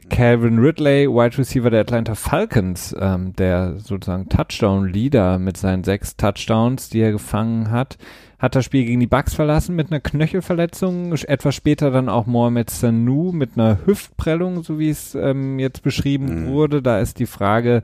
Calvin 0.10 0.60
Ridley, 0.60 1.08
Wide 1.08 1.38
Receiver 1.38 1.70
der 1.70 1.82
Atlanta 1.82 2.16
Falcons, 2.16 2.96
ähm, 3.00 3.34
der 3.34 3.78
sozusagen 3.78 4.30
Touchdown-Leader 4.30 5.38
mit 5.38 5.58
seinen 5.58 5.84
sechs 5.84 6.16
Touchdowns, 6.16 6.90
die 6.90 7.02
er 7.02 7.12
gefangen 7.12 7.72
hat, 7.72 7.98
hat 8.40 8.56
das 8.56 8.66
Spiel 8.66 8.86
gegen 8.86 9.00
die 9.00 9.08
Bucks 9.08 9.34
verlassen 9.34 9.76
mit 9.76 9.92
einer 9.92 10.00
Knöchelverletzung, 10.00 11.14
etwas 11.14 11.56
später 11.56 11.90
dann 11.92 12.08
auch 12.10 12.26
Mohamed 12.28 12.70
Sanu 12.70 13.32
mit 13.32 13.52
einer 13.56 13.80
Hüftprellung, 13.86 14.64
so 14.64 14.78
wie 14.78 14.90
es 14.90 15.16
ähm, 15.16 15.58
jetzt 15.60 15.82
beschrieben 15.82 16.44
Mhm. 16.44 16.48
wurde. 16.48 16.82
Da 16.82 17.00
ist 17.00 17.20
die 17.20 17.26
Frage 17.26 17.82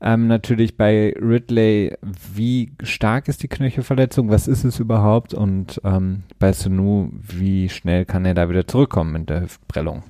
ähm, 0.00 0.26
natürlich 0.26 0.76
bei 0.76 1.14
Ridley, 1.20 1.96
wie 2.34 2.72
stark 2.82 3.28
ist 3.28 3.42
die 3.42 3.48
Knöchelverletzung, 3.48 4.28
was 4.28 4.48
ist 4.48 4.64
es 4.64 4.78
überhaupt 4.80 5.32
und 5.34 5.80
ähm, 5.84 6.24
bei 6.38 6.52
Sanu, 6.52 7.10
wie 7.12 7.68
schnell 7.68 8.04
kann 8.04 8.24
er 8.24 8.34
da 8.34 8.48
wieder 8.50 8.66
zurückkommen 8.66 9.12
mit 9.12 9.30
der 9.30 9.42
Hüftprellung. 9.42 10.02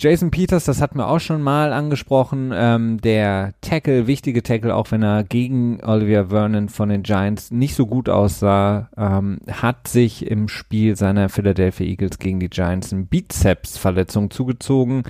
Jason 0.00 0.30
Peters, 0.30 0.64
das 0.64 0.80
hatten 0.80 0.98
wir 0.98 1.08
auch 1.08 1.18
schon 1.18 1.42
mal 1.42 1.72
angesprochen, 1.72 2.52
ähm, 2.54 3.00
der 3.00 3.54
Tackle, 3.60 4.06
wichtige 4.06 4.44
Tackle, 4.44 4.74
auch 4.74 4.92
wenn 4.92 5.02
er 5.02 5.24
gegen 5.24 5.82
Olivia 5.82 6.26
Vernon 6.26 6.68
von 6.68 6.88
den 6.88 7.02
Giants 7.02 7.50
nicht 7.50 7.74
so 7.74 7.86
gut 7.86 8.08
aussah, 8.08 8.90
ähm, 8.96 9.38
hat 9.50 9.88
sich 9.88 10.24
im 10.30 10.46
Spiel 10.46 10.94
seiner 10.94 11.28
Philadelphia 11.28 11.86
Eagles 11.86 12.18
gegen 12.20 12.38
die 12.38 12.48
Giants 12.48 12.92
eine 12.92 13.04
Bizepsverletzung 13.04 14.30
zugezogen. 14.30 15.02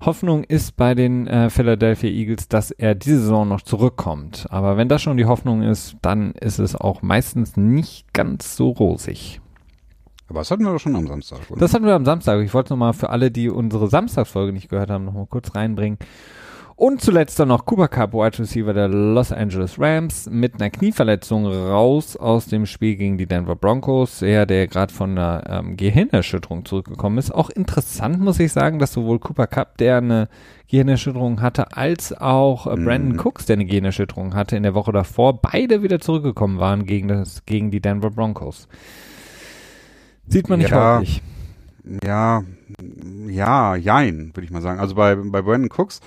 Hoffnung 0.00 0.44
ist 0.44 0.76
bei 0.76 0.94
den 0.94 1.26
äh, 1.26 1.48
Philadelphia 1.48 2.10
Eagles, 2.10 2.48
dass 2.48 2.70
er 2.70 2.94
diese 2.94 3.20
Saison 3.20 3.48
noch 3.48 3.62
zurückkommt. 3.62 4.46
Aber 4.50 4.76
wenn 4.76 4.90
das 4.90 5.00
schon 5.00 5.16
die 5.16 5.24
Hoffnung 5.24 5.62
ist, 5.62 5.96
dann 6.02 6.32
ist 6.32 6.58
es 6.58 6.76
auch 6.76 7.00
meistens 7.00 7.56
nicht 7.56 8.12
ganz 8.12 8.56
so 8.56 8.70
rosig. 8.70 9.40
Aber 10.34 10.40
das 10.40 10.50
hatten 10.50 10.64
wir 10.64 10.72
doch 10.72 10.80
schon 10.80 10.96
am 10.96 11.06
Samstag, 11.06 11.38
oder? 11.48 11.60
Das 11.60 11.72
hatten 11.74 11.86
wir 11.86 11.94
am 11.94 12.04
Samstag. 12.04 12.42
Ich 12.42 12.52
wollte 12.52 12.72
nochmal 12.72 12.92
für 12.92 13.10
alle, 13.10 13.30
die 13.30 13.48
unsere 13.48 13.88
Samstagsfolge 13.88 14.52
nicht 14.52 14.68
gehört 14.68 14.90
haben, 14.90 15.04
nochmal 15.04 15.26
kurz 15.26 15.54
reinbringen. 15.54 15.96
Und 16.74 17.00
zuletzt 17.00 17.38
dann 17.38 17.46
noch 17.46 17.66
Cooper 17.66 17.86
Cup, 17.86 18.14
Wide 18.14 18.40
Receiver 18.40 18.74
der 18.74 18.88
Los 18.88 19.30
Angeles 19.30 19.78
Rams, 19.78 20.28
mit 20.28 20.54
einer 20.56 20.70
Knieverletzung 20.70 21.46
raus 21.46 22.16
aus 22.16 22.46
dem 22.46 22.66
Spiel 22.66 22.96
gegen 22.96 23.16
die 23.16 23.26
Denver 23.26 23.54
Broncos. 23.54 24.22
Er, 24.22 24.44
der 24.44 24.66
gerade 24.66 24.92
von 24.92 25.10
einer 25.16 25.44
ähm, 25.48 25.76
Gehirnerschütterung 25.76 26.64
zurückgekommen 26.64 27.18
ist. 27.18 27.32
Auch 27.32 27.48
interessant, 27.50 28.18
muss 28.18 28.40
ich 28.40 28.52
sagen, 28.52 28.80
dass 28.80 28.92
sowohl 28.92 29.20
Cooper 29.20 29.46
Cup, 29.46 29.78
der 29.78 29.98
eine 29.98 30.28
Gehirnerschütterung 30.66 31.42
hatte, 31.42 31.76
als 31.76 32.12
auch 32.12 32.66
äh, 32.66 32.74
Brandon 32.74 33.12
Mhm. 33.12 33.20
Cooks, 33.20 33.46
der 33.46 33.54
eine 33.54 33.66
Gehirnerschütterung 33.66 34.34
hatte 34.34 34.56
in 34.56 34.64
der 34.64 34.74
Woche 34.74 34.90
davor, 34.90 35.40
beide 35.40 35.84
wieder 35.84 36.00
zurückgekommen 36.00 36.58
waren 36.58 36.86
gegen, 36.86 37.06
das, 37.06 37.46
gegen 37.46 37.70
die 37.70 37.80
Denver 37.80 38.10
Broncos. 38.10 38.66
Sieht 40.28 40.48
man 40.48 40.58
nicht 40.58 40.70
Ja. 40.70 40.98
häufig. 40.98 41.22
Ja, 42.02 42.42
ja, 43.28 43.76
jein, 43.76 44.30
würde 44.34 44.44
ich 44.44 44.50
mal 44.50 44.62
sagen. 44.62 44.80
Also 44.80 44.94
bei, 44.94 45.14
bei 45.16 45.42
Brandon 45.42 45.70
Cooks, 45.76 46.00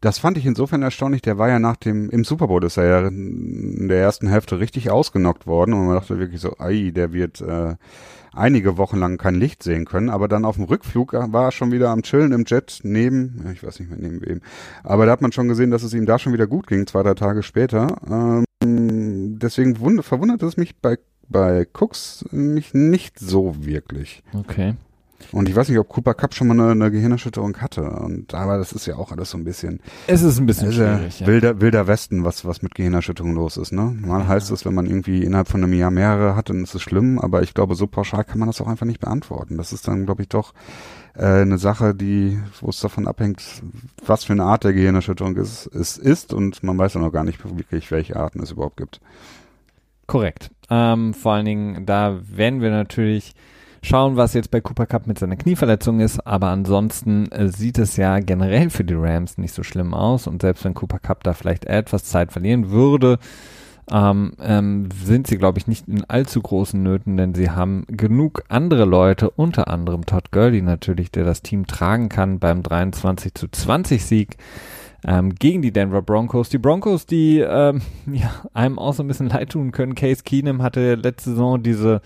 das 0.00 0.18
fand 0.18 0.38
ich 0.38 0.46
insofern 0.46 0.82
erstaunlich, 0.82 1.22
der 1.22 1.38
war 1.38 1.48
ja 1.48 1.58
nach 1.58 1.76
dem, 1.76 2.08
im 2.10 2.24
Super 2.24 2.46
Bowl 2.46 2.62
ist 2.62 2.76
er 2.76 2.84
ja 2.86 3.08
in 3.08 3.88
der 3.88 4.00
ersten 4.00 4.28
Hälfte 4.28 4.60
richtig 4.60 4.90
ausgenockt 4.90 5.46
worden 5.46 5.72
und 5.74 5.86
man 5.86 5.96
dachte 5.96 6.18
wirklich 6.18 6.40
so, 6.40 6.56
ei, 6.58 6.92
der 6.94 7.12
wird 7.12 7.40
äh, 7.40 7.74
einige 8.32 8.76
Wochen 8.76 8.98
lang 8.98 9.16
kein 9.18 9.34
Licht 9.34 9.62
sehen 9.62 9.86
können, 9.86 10.08
aber 10.10 10.28
dann 10.28 10.44
auf 10.44 10.56
dem 10.56 10.64
Rückflug 10.66 11.14
war 11.14 11.46
er 11.46 11.52
schon 11.52 11.72
wieder 11.72 11.90
am 11.90 12.02
Chillen 12.02 12.32
im 12.32 12.44
Jet 12.46 12.80
neben, 12.82 13.40
ja, 13.44 13.50
ich 13.52 13.64
weiß 13.64 13.80
nicht 13.80 13.90
mehr 13.90 13.98
neben 13.98 14.20
wem, 14.24 14.40
aber 14.82 15.06
da 15.06 15.12
hat 15.12 15.22
man 15.22 15.32
schon 15.32 15.48
gesehen, 15.48 15.70
dass 15.70 15.82
es 15.82 15.94
ihm 15.94 16.06
da 16.06 16.18
schon 16.18 16.32
wieder 16.32 16.46
gut 16.46 16.66
ging, 16.66 16.86
zwei, 16.86 17.02
drei 17.02 17.14
Tage 17.14 17.42
später. 17.42 17.96
Ähm, 18.62 19.38
deswegen 19.38 19.80
wund 19.80 20.04
verwundert 20.04 20.42
es 20.42 20.56
mich 20.56 20.76
bei, 20.80 20.96
bei 21.28 21.66
Cooks 21.72 22.24
mich 22.30 22.74
nicht 22.74 23.18
so 23.18 23.54
wirklich. 23.64 24.22
Okay. 24.32 24.74
Und 25.32 25.48
ich 25.48 25.56
weiß 25.56 25.68
nicht, 25.68 25.78
ob 25.78 25.88
Cooper 25.88 26.14
Cup 26.14 26.34
schon 26.34 26.48
mal 26.48 26.54
eine, 26.60 26.70
eine 26.72 26.90
Gehirnerschütterung 26.90 27.56
hatte. 27.58 27.82
Und 27.82 28.34
aber 28.34 28.58
das 28.58 28.72
ist 28.72 28.86
ja 28.86 28.96
auch 28.96 29.10
alles 29.10 29.30
so 29.30 29.38
ein 29.38 29.44
bisschen 29.44 29.80
Es 30.06 30.22
ist 30.22 30.38
ein 30.38 30.46
bisschen 30.46 30.72
schwierig. 30.72 31.20
Ja. 31.20 31.26
wilder, 31.26 31.60
wilder 31.60 31.86
Westen, 31.86 32.24
was, 32.24 32.44
was 32.44 32.62
mit 32.62 32.74
Gehirnerschütterung 32.74 33.34
los 33.34 33.56
ist. 33.56 33.72
Ne? 33.72 33.96
Mal 34.00 34.20
Ja. 34.20 34.28
heißt 34.28 34.50
es, 34.50 34.64
wenn 34.64 34.74
man 34.74 34.86
irgendwie 34.86 35.24
innerhalb 35.24 35.48
von 35.48 35.62
einem 35.62 35.72
Jahr 35.72 35.90
mehrere 35.90 36.36
hat, 36.36 36.50
dann 36.50 36.62
ist 36.62 36.74
es 36.74 36.82
schlimm. 36.82 37.18
Aber 37.18 37.42
ich 37.42 37.54
glaube, 37.54 37.74
so 37.74 37.86
pauschal 37.86 38.24
kann 38.24 38.38
man 38.38 38.48
das 38.48 38.60
auch 38.60 38.68
einfach 38.68 38.86
nicht 38.86 39.00
beantworten. 39.00 39.56
Das 39.56 39.72
ist 39.72 39.88
dann, 39.88 40.04
glaube 40.04 40.22
ich, 40.22 40.28
doch 40.28 40.52
äh, 41.16 41.24
eine 41.24 41.58
Sache, 41.58 41.94
die, 41.94 42.38
wo 42.60 42.68
es 42.68 42.80
davon 42.80 43.08
abhängt, 43.08 43.42
was 44.06 44.24
für 44.24 44.34
eine 44.34 44.44
Art 44.44 44.64
der 44.64 44.72
Gehirnerschütterung 44.74 45.36
es, 45.36 45.66
es 45.66 45.96
ist. 45.96 46.32
Und 46.34 46.62
man 46.62 46.76
weiß 46.78 46.94
ja 46.94 47.00
noch 47.00 47.12
gar 47.12 47.24
nicht 47.24 47.42
wirklich, 47.44 47.90
welche 47.90 48.16
Arten 48.16 48.40
es 48.40 48.50
überhaupt 48.50 48.76
gibt. 48.76 49.00
Korrekt. 50.06 50.50
Ähm, 50.70 51.14
vor 51.14 51.34
allen 51.34 51.44
Dingen, 51.44 51.86
da 51.86 52.20
werden 52.26 52.60
wir 52.60 52.70
natürlich 52.70 53.34
schauen, 53.82 54.16
was 54.16 54.34
jetzt 54.34 54.50
bei 54.50 54.60
Cooper 54.60 54.86
Cup 54.86 55.06
mit 55.06 55.18
seiner 55.18 55.36
Knieverletzung 55.36 56.00
ist. 56.00 56.26
Aber 56.26 56.48
ansonsten 56.48 57.30
äh, 57.32 57.48
sieht 57.48 57.78
es 57.78 57.96
ja 57.96 58.18
generell 58.20 58.70
für 58.70 58.84
die 58.84 58.94
Rams 58.94 59.38
nicht 59.38 59.52
so 59.52 59.62
schlimm 59.62 59.94
aus. 59.94 60.26
Und 60.26 60.42
selbst 60.42 60.64
wenn 60.64 60.74
Cooper 60.74 60.98
Cup 60.98 61.22
da 61.22 61.34
vielleicht 61.34 61.66
etwas 61.66 62.04
Zeit 62.04 62.32
verlieren 62.32 62.70
würde, 62.70 63.18
ähm, 63.90 64.32
ähm, 64.40 64.88
sind 65.04 65.26
sie, 65.26 65.36
glaube 65.36 65.58
ich, 65.58 65.66
nicht 65.66 65.86
in 65.88 66.04
allzu 66.04 66.40
großen 66.40 66.82
Nöten, 66.82 67.18
denn 67.18 67.34
sie 67.34 67.50
haben 67.50 67.84
genug 67.88 68.42
andere 68.48 68.86
Leute, 68.86 69.28
unter 69.30 69.68
anderem 69.68 70.06
Todd 70.06 70.32
Gurley 70.32 70.62
natürlich, 70.62 71.10
der 71.10 71.24
das 71.24 71.42
Team 71.42 71.66
tragen 71.66 72.08
kann 72.08 72.38
beim 72.38 72.62
23 72.62 73.34
zu 73.34 73.48
20 73.48 74.04
Sieg 74.04 74.38
ähm, 75.06 75.34
gegen 75.34 75.62
die 75.62 75.72
Denver 75.72 76.02
Broncos. 76.02 76.48
Die 76.48 76.58
Broncos, 76.58 77.06
die 77.06 77.38
ähm, 77.38 77.82
ja, 78.12 78.30
einem 78.52 78.78
auch 78.78 78.94
so 78.94 79.02
ein 79.02 79.08
bisschen 79.08 79.28
leid 79.28 79.50
tun 79.50 79.72
können. 79.72 79.94
Case 79.94 80.22
Keenum 80.24 80.62
hatte 80.62 80.94
letzte 80.94 81.30
Saison 81.30 81.62
diese 81.62 82.00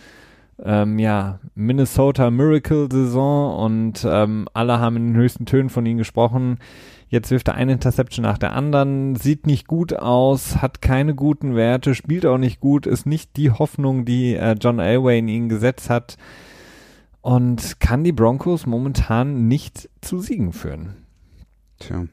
ähm, 0.65 0.99
ja, 0.99 1.39
Minnesota 1.55 2.31
Miracle 2.31 2.89
Saison 2.91 3.57
und 3.65 4.07
ähm, 4.09 4.49
alle 4.55 4.81
haben 4.81 4.97
in 4.97 5.07
den 5.09 5.17
höchsten 5.17 5.47
Tönen 5.47 5.71
von 5.71 5.87
ihm 5.87 5.99
gesprochen. 5.99 6.59
Jetzt 7.11 7.31
wirft 7.31 7.49
er 7.49 7.55
eine 7.55 7.73
Interception 7.73 8.25
nach 8.25 8.37
der 8.37 8.53
anderen, 8.53 9.17
sieht 9.17 9.47
nicht 9.47 9.67
gut 9.67 9.95
aus, 9.95 10.61
hat 10.61 10.83
keine 10.83 11.15
guten 11.15 11.55
Werte, 11.55 11.95
spielt 11.95 12.27
auch 12.27 12.37
nicht 12.37 12.61
gut, 12.61 12.87
ist 12.87 13.07
nicht 13.07 13.37
die 13.37 13.51
Hoffnung, 13.51 14.05
die 14.05 14.35
äh, 14.35 14.57
John 14.61 14.79
Elway 14.79 15.21
in 15.21 15.29
ihn 15.29 15.49
gesetzt 15.49 15.89
hat 15.89 16.19
und 17.23 17.81
kann 17.81 18.05
die 18.05 18.13
Broncos 18.13 18.67
momentan 18.67 19.49
nicht 19.49 19.89
zu 20.01 20.19
Siegen 20.19 20.53
führen. 20.53 20.97
Tja. 21.79 22.05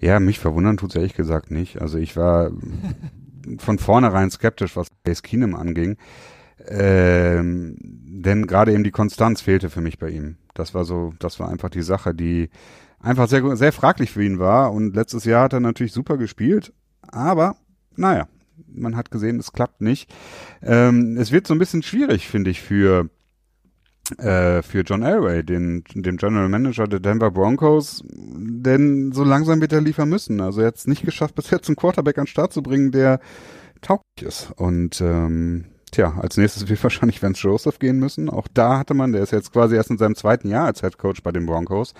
Ja, 0.00 0.20
mich 0.20 0.38
verwundern 0.38 0.76
tut's 0.76 0.94
ehrlich 0.94 1.14
gesagt 1.14 1.50
nicht. 1.50 1.80
Also 1.80 1.98
ich 1.98 2.16
war 2.16 2.50
von 3.58 3.78
vornherein 3.78 4.30
skeptisch, 4.30 4.76
was 4.76 4.88
Case 5.04 5.22
Keenum 5.22 5.54
anging. 5.54 5.96
Ähm, 6.68 7.76
denn 7.80 8.46
gerade 8.46 8.72
eben 8.72 8.84
die 8.84 8.90
Konstanz 8.90 9.40
fehlte 9.40 9.70
für 9.70 9.80
mich 9.80 9.98
bei 9.98 10.10
ihm. 10.10 10.36
Das 10.54 10.74
war 10.74 10.84
so, 10.84 11.14
das 11.18 11.40
war 11.40 11.48
einfach 11.48 11.70
die 11.70 11.82
Sache, 11.82 12.14
die 12.14 12.50
einfach 12.98 13.28
sehr, 13.28 13.56
sehr 13.56 13.72
fraglich 13.72 14.10
für 14.10 14.24
ihn 14.24 14.38
war. 14.38 14.72
Und 14.72 14.94
letztes 14.94 15.24
Jahr 15.24 15.44
hat 15.44 15.52
er 15.52 15.60
natürlich 15.60 15.92
super 15.92 16.18
gespielt. 16.18 16.72
Aber, 17.08 17.56
naja, 17.96 18.28
man 18.72 18.96
hat 18.96 19.10
gesehen, 19.10 19.38
es 19.38 19.52
klappt 19.52 19.80
nicht. 19.80 20.12
Ähm, 20.62 21.16
es 21.16 21.32
wird 21.32 21.46
so 21.46 21.54
ein 21.54 21.58
bisschen 21.58 21.82
schwierig, 21.82 22.28
finde 22.28 22.50
ich, 22.50 22.60
für 22.60 23.08
äh, 24.18 24.62
für 24.62 24.82
John 24.82 25.02
Elway, 25.02 25.42
den, 25.42 25.84
dem 25.94 26.16
General 26.16 26.48
Manager 26.48 26.86
der 26.86 27.00
Denver 27.00 27.30
Broncos, 27.30 28.02
denn 28.06 29.12
so 29.12 29.24
langsam 29.24 29.60
wird 29.60 29.72
er 29.72 29.80
liefern 29.80 30.08
müssen. 30.08 30.40
Also 30.40 30.60
er 30.60 30.68
hat 30.68 30.76
es 30.76 30.86
nicht 30.86 31.04
geschafft, 31.04 31.34
bis 31.36 31.50
jetzt 31.50 31.68
einen 31.68 31.76
Quarterback 31.76 32.18
an 32.18 32.24
den 32.24 32.28
Start 32.28 32.52
zu 32.52 32.62
bringen, 32.62 32.92
der 32.92 33.20
tauglich 33.80 34.22
ist. 34.22 34.50
Und 34.56 35.00
ähm, 35.00 35.66
tja, 35.90 36.18
als 36.20 36.36
nächstes 36.36 36.68
wird 36.68 36.82
wahrscheinlich 36.82 37.22
Vance 37.22 37.40
Joseph 37.42 37.78
gehen 37.78 37.98
müssen. 37.98 38.30
Auch 38.30 38.48
da 38.52 38.78
hatte 38.78 38.94
man, 38.94 39.12
der 39.12 39.22
ist 39.22 39.32
jetzt 39.32 39.52
quasi 39.52 39.76
erst 39.76 39.90
in 39.90 39.98
seinem 39.98 40.14
zweiten 40.14 40.48
Jahr 40.48 40.66
als 40.66 40.80
Head 40.80 40.98
Coach 40.98 41.22
bei 41.22 41.32
den 41.32 41.46
Broncos. 41.46 41.94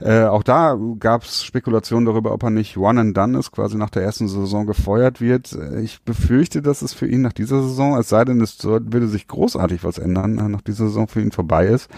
Äh, 0.00 0.24
auch 0.24 0.42
da 0.42 0.76
gab 0.98 1.22
es 1.22 1.44
Spekulationen 1.44 2.04
darüber, 2.04 2.32
ob 2.32 2.42
er 2.42 2.50
nicht 2.50 2.76
one 2.76 3.00
and 3.00 3.16
done 3.16 3.38
ist, 3.38 3.52
quasi 3.52 3.76
nach 3.76 3.90
der 3.90 4.02
ersten 4.02 4.28
Saison 4.28 4.66
gefeuert 4.66 5.20
wird. 5.20 5.52
Äh, 5.52 5.80
Ich 5.82 6.02
befürchte, 6.02 6.62
dass 6.62 6.82
es 6.82 6.92
für 6.94 7.06
ihn 7.06 7.22
nach 7.22 7.32
dieser 7.32 7.62
Saison, 7.62 7.96
es 7.98 8.08
sei 8.08 8.24
denn, 8.24 8.40
es 8.40 8.62
würde 8.64 9.08
sich 9.08 9.28
großartig 9.28 9.84
was 9.84 9.98
ändern, 9.98 10.38
äh, 10.38 10.48
nach 10.48 10.62
dieser 10.62 10.86
Saison 10.86 11.08
für 11.08 11.20
ihn 11.20 11.32
vorbei 11.32 11.66
ist. 11.66 11.88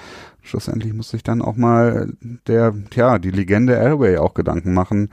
Schlussendlich 0.42 0.92
muss 0.92 1.10
sich 1.10 1.22
dann 1.22 1.42
auch 1.42 1.56
mal 1.56 2.12
der, 2.46 2.74
tja, 2.90 3.18
die 3.18 3.30
Legende 3.30 3.76
Elway 3.76 4.18
auch 4.18 4.34
Gedanken 4.34 4.74
machen, 4.74 5.10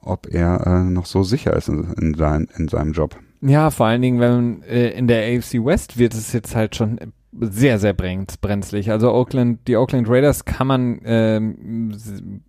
ob 0.00 0.26
er 0.32 0.66
äh, 0.66 0.84
noch 0.84 1.06
so 1.06 1.22
sicher 1.22 1.54
ist 1.54 1.68
in, 1.68 1.92
in, 2.00 2.14
sein, 2.14 2.48
in 2.56 2.68
seinem 2.68 2.92
Job. 2.92 3.16
Ja, 3.40 3.70
vor 3.70 3.86
allen 3.86 4.02
Dingen, 4.02 4.20
wenn 4.20 4.62
äh, 4.62 4.90
in 4.90 5.06
der 5.06 5.22
AFC 5.38 5.64
West 5.64 5.98
wird 5.98 6.14
es 6.14 6.32
jetzt 6.32 6.56
halt 6.56 6.76
schon 6.76 6.98
sehr, 7.40 7.78
sehr 7.78 7.92
brennt, 7.92 8.40
brenzlig. 8.40 8.90
Also 8.90 9.12
Oakland, 9.12 9.60
die 9.66 9.76
Oakland 9.76 10.08
Raiders 10.08 10.44
kann 10.44 10.66
man, 10.66 11.00
ähm, 11.04 12.40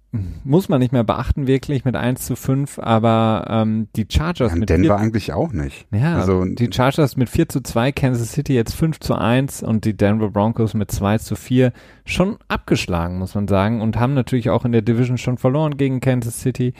muss 0.43 0.69
man 0.69 0.79
nicht 0.79 0.93
mehr 0.93 1.03
beachten 1.03 1.45
wirklich 1.47 1.83
mit 1.85 1.95
1 1.95 2.25
zu 2.25 2.35
5, 2.35 2.79
aber 2.79 3.47
ähm, 3.49 3.87
die 3.95 4.05
Chargers 4.09 4.51
Ja, 4.53 4.57
mit 4.57 4.69
Denver 4.69 4.97
vier, 4.97 4.97
eigentlich 4.97 5.33
auch 5.33 5.51
nicht. 5.51 5.87
ja, 5.91 6.15
also- 6.17 6.45
die 6.45 6.69
Chargers 6.71 7.17
mit 7.17 7.29
4 7.29 7.49
zu 7.49 7.61
2, 7.61 7.91
Kansas 7.91 8.31
City 8.31 8.53
jetzt 8.53 8.73
5 8.75 8.99
zu 8.99 9.15
1 9.15 9.61
und 9.63 9.83
die 9.85 9.97
Denver 9.97 10.29
Broncos 10.29 10.73
mit 10.73 10.89
2 10.91 11.17
zu 11.17 11.35
4 11.35 11.73
schon 12.05 12.37
abgeschlagen, 12.47 13.17
muss 13.17 13.35
man 13.35 13.47
sagen, 13.47 13.81
und 13.81 13.99
haben 13.99 14.13
natürlich 14.13 14.49
auch 14.49 14.63
in 14.65 14.71
der 14.71 14.83
Division 14.83 15.17
schon 15.17 15.37
verloren 15.37 15.75
gegen 15.77 15.99
Kansas 15.99 16.39
City. 16.39 16.73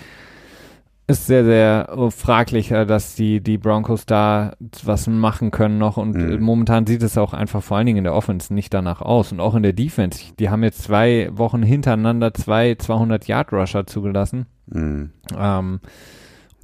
Ist 1.08 1.28
sehr, 1.28 1.46
sehr 1.46 1.90
äh, 1.90 2.10
fraglich, 2.12 2.72
äh, 2.72 2.86
dass 2.86 3.16
die, 3.16 3.42
die 3.42 3.58
Broncos 3.58 4.06
da 4.06 4.54
was 4.84 5.08
machen 5.08 5.52
können 5.52 5.78
noch 5.78 5.98
und 5.98 6.16
Mhm. 6.16 6.32
äh, 6.32 6.38
momentan 6.38 6.88
sieht 6.88 7.04
es 7.04 7.18
auch 7.18 7.34
einfach 7.34 7.62
vor 7.62 7.78
allen 7.78 7.86
Dingen 7.86 8.00
in 8.00 8.04
der 8.06 8.16
Offense 8.16 8.54
nicht 8.54 8.74
danach 8.74 9.02
aus 9.02 9.32
und 9.32 9.40
auch 9.40 9.54
in 9.56 9.64
der 9.64 9.74
Defense. 9.74 10.24
Die 10.40 10.50
haben 10.50 10.64
jetzt 10.64 10.84
zwei 10.84 11.30
Wochen 11.32 11.62
hintereinander 11.62 12.34
zwei 12.34 12.72
200-Yard-Rusher 12.74 13.86
zugelassen. 13.86 14.48
Mhm. 14.68 15.12
Ähm, 15.38 15.80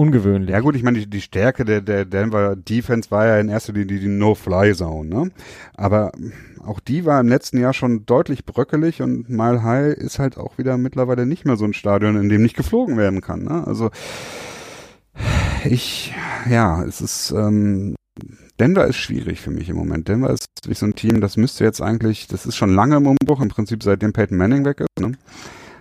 ungewöhnlich. 0.02 0.49
Ja 0.49 0.62
gut, 0.62 0.76
ich 0.76 0.82
meine, 0.82 0.97
die, 0.97 1.10
die 1.10 1.22
Stärke 1.22 1.64
der, 1.64 1.82
der 1.82 2.06
Denver 2.06 2.56
Defense 2.56 3.12
war 3.12 3.28
ja 3.28 3.39
in 3.39 3.49
erster 3.49 3.74
Linie 3.74 3.86
die, 3.86 3.99
die 3.99 4.08
No-Fly-Zone, 4.08 5.08
ne? 5.08 5.32
Aber 5.76 6.12
auch 6.66 6.80
die 6.80 7.06
war 7.06 7.22
im 7.22 7.28
letzten 7.28 7.60
Jahr 7.60 7.74
schon 7.74 8.08
deutlich 8.08 8.43
bröckelig 8.45 9.04
und 9.04 9.30
Mile 9.30 9.62
High 9.62 9.93
ist 9.93 10.18
halt 10.18 10.38
auch 10.38 10.58
wieder 10.58 10.78
mittlerweile 10.78 11.28
nicht 11.28 11.45
mehr 11.45 11.56
so 11.56 11.66
ein 11.66 11.74
Stadion, 11.74 12.16
in 12.16 12.30
dem 12.30 12.41
nicht 12.41 12.58
geflogen 12.58 12.97
werden 12.97 13.22
kann, 13.22 13.43
ne? 13.43 13.66
Also 13.68 13.91
ich, 15.66 16.16
ja, 16.49 16.84
es 16.84 17.02
ist, 17.02 17.32
ähm, 17.32 17.95
Denver 18.60 18.88
ist 18.88 18.97
schwierig 18.97 19.39
für 19.39 19.52
mich 19.52 19.70
im 19.70 19.76
Moment. 19.76 20.08
Denver 20.08 20.32
ist 20.32 20.47
wirklich 20.64 20.80
so 20.80 20.88
ein 20.88 20.95
Team, 20.95 21.22
das 21.22 21.38
müsste 21.38 21.64
jetzt 21.64 21.82
eigentlich, 21.82 22.28
das 22.28 22.47
ist 22.47 22.56
schon 22.56 22.74
lange 22.74 22.97
im 22.97 23.06
Umbruch, 23.06 23.39
im 23.39 23.49
Prinzip 23.49 23.84
seitdem 23.84 24.14
Peyton 24.14 24.38
Manning 24.38 24.66
weg 24.66 24.80
ist, 24.80 24.99
ne? 24.99 25.12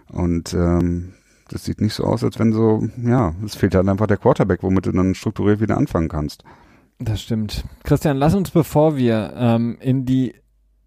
Und 0.08 0.52
ähm, 0.52 1.14
das 1.50 1.64
sieht 1.64 1.80
nicht 1.80 1.94
so 1.94 2.04
aus, 2.04 2.22
als 2.24 2.38
wenn 2.38 2.52
so, 2.52 2.88
ja, 3.02 3.34
es 3.44 3.54
fehlt 3.56 3.74
halt 3.74 3.88
einfach 3.88 4.06
der 4.06 4.16
Quarterback, 4.16 4.62
womit 4.62 4.86
du 4.86 4.92
dann 4.92 5.14
strukturiert 5.14 5.60
wieder 5.60 5.76
anfangen 5.76 6.08
kannst. 6.08 6.44
Das 6.98 7.22
stimmt. 7.22 7.64
Christian, 7.84 8.16
lass 8.16 8.34
uns, 8.34 8.50
bevor 8.50 8.96
wir 8.96 9.32
ähm, 9.36 9.78
in 9.80 10.04
die 10.04 10.34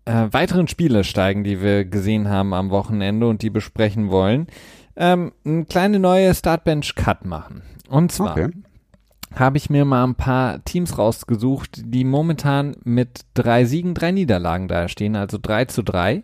äh, 0.05 0.28
weiteren 0.32 0.68
Spiele 0.68 1.03
steigen, 1.03 1.43
die 1.43 1.61
wir 1.61 1.86
gesehen 1.86 2.30
haben 2.30 2.53
am 2.53 2.70
Wochenende 2.70 3.28
und 3.28 3.41
die 3.41 3.49
besprechen 3.49 4.09
wollen, 4.09 4.47
ähm, 4.95 5.32
eine 5.45 5.66
kleine 5.66 5.99
neue 5.99 6.34
Startbench-Cut 6.34 7.26
machen. 7.26 7.64
Und 7.89 8.11
zwar 8.11 8.34
Okay. 8.34 8.49
habe 9.36 9.57
ich 9.57 9.70
mir 9.72 9.86
mal 9.86 10.03
ein 10.03 10.16
paar 10.16 10.64
Teams 10.64 10.97
rausgesucht, 10.97 11.82
die 11.84 12.03
momentan 12.03 12.76
mit 12.84 13.22
drei 13.34 13.66
Siegen, 13.66 13.93
drei 13.95 14.11
Niederlagen 14.11 14.68
dastehen, 14.68 15.16
also 15.16 15.39
drei 15.41 15.66
zu 15.66 15.82
drei. 15.82 16.24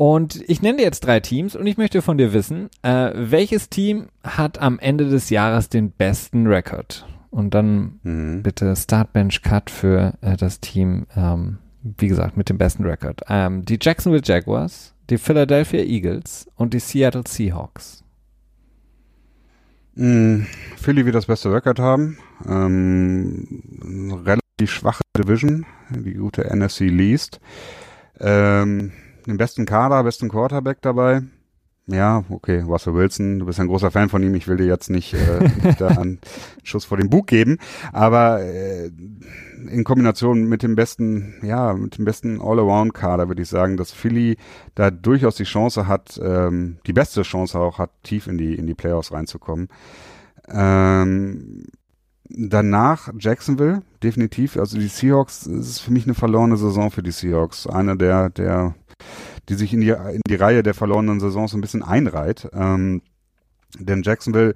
Und 0.00 0.42
ich 0.48 0.62
nenne 0.62 0.78
dir 0.78 0.84
jetzt 0.84 1.00
drei 1.00 1.20
Teams 1.20 1.54
und 1.54 1.66
ich 1.66 1.76
möchte 1.76 2.00
von 2.00 2.16
dir 2.16 2.32
wissen, 2.32 2.70
äh, 2.80 3.10
welches 3.14 3.68
Team 3.68 4.06
hat 4.24 4.58
am 4.58 4.78
Ende 4.78 5.10
des 5.10 5.28
Jahres 5.28 5.68
den 5.68 5.90
besten 5.90 6.46
Rekord? 6.46 7.06
Und 7.28 7.52
dann 7.52 8.00
Mhm. 8.02 8.42
bitte 8.42 8.74
Startbench 8.74 9.42
Cut 9.42 9.68
für 9.68 10.14
äh, 10.22 10.38
das 10.38 10.60
Team, 10.60 11.06
ähm, 11.14 11.58
wie 11.82 12.08
gesagt, 12.08 12.38
mit 12.38 12.48
dem 12.48 12.56
besten 12.56 12.86
Rekord. 12.86 13.20
Ähm, 13.28 13.66
die 13.66 13.76
Jacksonville 13.78 14.22
Jaguars, 14.24 14.94
die 15.10 15.18
Philadelphia 15.18 15.82
Eagles 15.82 16.48
und 16.54 16.72
die 16.72 16.80
Seattle 16.80 17.24
Seahawks. 17.28 18.02
Mm, 19.96 20.44
Philly 20.78 21.04
wird 21.04 21.14
das 21.14 21.26
beste 21.26 21.52
Record 21.52 21.78
haben. 21.78 22.16
Ähm, 22.48 24.22
relativ 24.24 24.70
schwache 24.70 25.02
Division, 25.18 25.66
die 25.90 26.14
gute 26.14 26.44
NFC 26.50 26.88
Least. 26.88 27.38
Ähm, 28.18 28.92
den 29.30 29.38
besten 29.38 29.64
Kader, 29.64 30.02
besten 30.04 30.28
Quarterback 30.28 30.82
dabei. 30.82 31.22
Ja, 31.86 32.22
okay, 32.28 32.60
Russell 32.60 32.94
Wilson, 32.94 33.40
du 33.40 33.46
bist 33.46 33.58
ein 33.58 33.66
großer 33.66 33.90
Fan 33.90 34.08
von 34.08 34.22
ihm. 34.22 34.34
Ich 34.34 34.46
will 34.46 34.56
dir 34.56 34.66
jetzt 34.66 34.90
nicht, 34.90 35.12
äh, 35.14 35.48
nicht 35.64 35.80
da 35.80 35.88
einen 35.88 36.20
Schuss 36.62 36.84
vor 36.84 36.98
den 36.98 37.10
Bug 37.10 37.26
geben, 37.26 37.58
aber 37.92 38.42
äh, 38.42 38.90
in 39.68 39.82
Kombination 39.82 40.44
mit 40.44 40.62
dem 40.62 40.76
besten, 40.76 41.34
ja, 41.42 41.72
mit 41.74 41.98
dem 41.98 42.04
besten 42.04 42.40
All-Around-Kader 42.40 43.28
würde 43.28 43.42
ich 43.42 43.48
sagen, 43.48 43.76
dass 43.76 43.90
Philly 43.90 44.36
da 44.76 44.90
durchaus 44.90 45.34
die 45.34 45.44
Chance 45.44 45.88
hat, 45.88 46.20
ähm, 46.22 46.78
die 46.86 46.92
beste 46.92 47.22
Chance 47.22 47.58
auch 47.58 47.78
hat, 47.78 47.90
tief 48.04 48.28
in 48.28 48.38
die 48.38 48.54
in 48.54 48.66
die 48.66 48.74
Playoffs 48.74 49.10
reinzukommen. 49.10 49.68
Ähm, 50.48 51.66
danach 52.28 53.10
Jacksonville, 53.18 53.82
definitiv. 54.02 54.56
Also 54.56 54.78
die 54.78 54.86
Seahawks, 54.86 55.46
es 55.46 55.68
ist 55.68 55.78
für 55.80 55.92
mich 55.92 56.04
eine 56.04 56.14
verlorene 56.14 56.56
Saison 56.56 56.90
für 56.90 57.02
die 57.02 57.10
Seahawks. 57.10 57.66
Einer 57.66 57.96
der, 57.96 58.30
der, 58.30 58.74
die 59.48 59.54
sich 59.54 59.72
in 59.72 59.80
die, 59.80 59.90
in 59.90 60.20
die 60.28 60.34
Reihe 60.34 60.62
der 60.62 60.74
verlorenen 60.74 61.20
Saisons 61.20 61.50
so 61.52 61.58
ein 61.58 61.62
bisschen 61.62 61.82
einreiht. 61.82 62.48
Ähm, 62.52 63.02
denn 63.78 64.02
Jacksonville, 64.02 64.54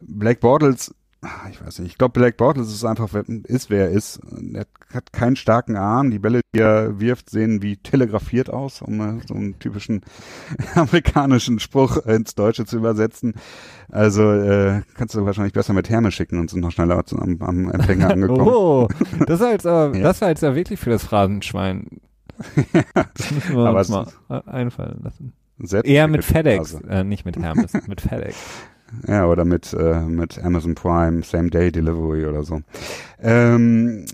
Blake 0.00 0.40
Bortles, 0.40 0.94
ah, 1.22 1.48
ich 1.50 1.64
weiß 1.64 1.78
nicht, 1.80 1.92
ich 1.92 1.98
glaube 1.98 2.12
Blake 2.12 2.36
Bortles 2.36 2.68
ist 2.72 2.84
einfach, 2.84 3.12
ist 3.44 3.70
wer 3.70 3.86
er 3.86 3.90
ist. 3.90 4.20
Er 4.52 4.66
hat 4.92 5.12
keinen 5.12 5.36
starken 5.36 5.76
Arm. 5.76 6.10
Die 6.10 6.18
Bälle, 6.18 6.40
die 6.54 6.60
er 6.60 7.00
wirft, 7.00 7.30
sehen 7.30 7.62
wie 7.62 7.76
telegrafiert 7.76 8.50
aus, 8.50 8.82
um 8.82 9.20
so 9.26 9.34
einen 9.34 9.58
typischen 9.58 10.02
amerikanischen 10.74 11.58
Spruch 11.60 11.98
ins 12.06 12.34
Deutsche 12.34 12.64
zu 12.66 12.76
übersetzen. 12.76 13.34
Also 13.88 14.30
äh, 14.30 14.82
kannst 14.94 15.14
du 15.14 15.24
wahrscheinlich 15.24 15.52
besser 15.54 15.72
mit 15.72 15.88
Hermes 15.88 16.14
schicken 16.14 16.38
und 16.38 16.50
sind 16.50 16.60
noch 16.60 16.72
schneller 16.72 17.02
am, 17.12 17.40
am 17.40 17.70
Empfänger 17.70 18.10
angekommen. 18.12 18.48
Oh, 18.48 18.88
das 19.26 19.40
war 19.40 19.52
jetzt 19.52 19.66
aber, 19.66 19.96
Ja. 19.96 20.02
das 20.04 20.20
war 20.20 20.28
jetzt 20.28 20.42
ja 20.42 20.54
wirklich 20.54 20.78
für 20.80 20.90
das 20.90 21.04
Phrasenschwein. 21.04 21.86
Das 23.14 23.30
müssen 23.30 23.56
wir 23.56 23.72
uns 23.74 23.88
mal 23.88 24.06
einfallen 24.46 25.00
lassen. 25.02 25.32
Eher 25.84 26.08
mit 26.08 26.24
FedEx, 26.24 26.74
äh, 26.88 27.04
nicht 27.04 27.24
mit 27.24 27.36
Hermes, 27.38 27.72
mit 27.86 28.00
FedEx. 28.00 28.36
Ja, 29.06 29.26
oder 29.26 29.46
mit, 29.46 29.72
äh, 29.72 30.00
mit 30.00 30.38
Amazon 30.44 30.74
Prime, 30.74 31.22
Same 31.22 31.48
Day 31.48 31.72
Delivery 31.72 32.26
oder 32.26 32.42
so. 32.42 32.60
Ähm, 33.20 34.04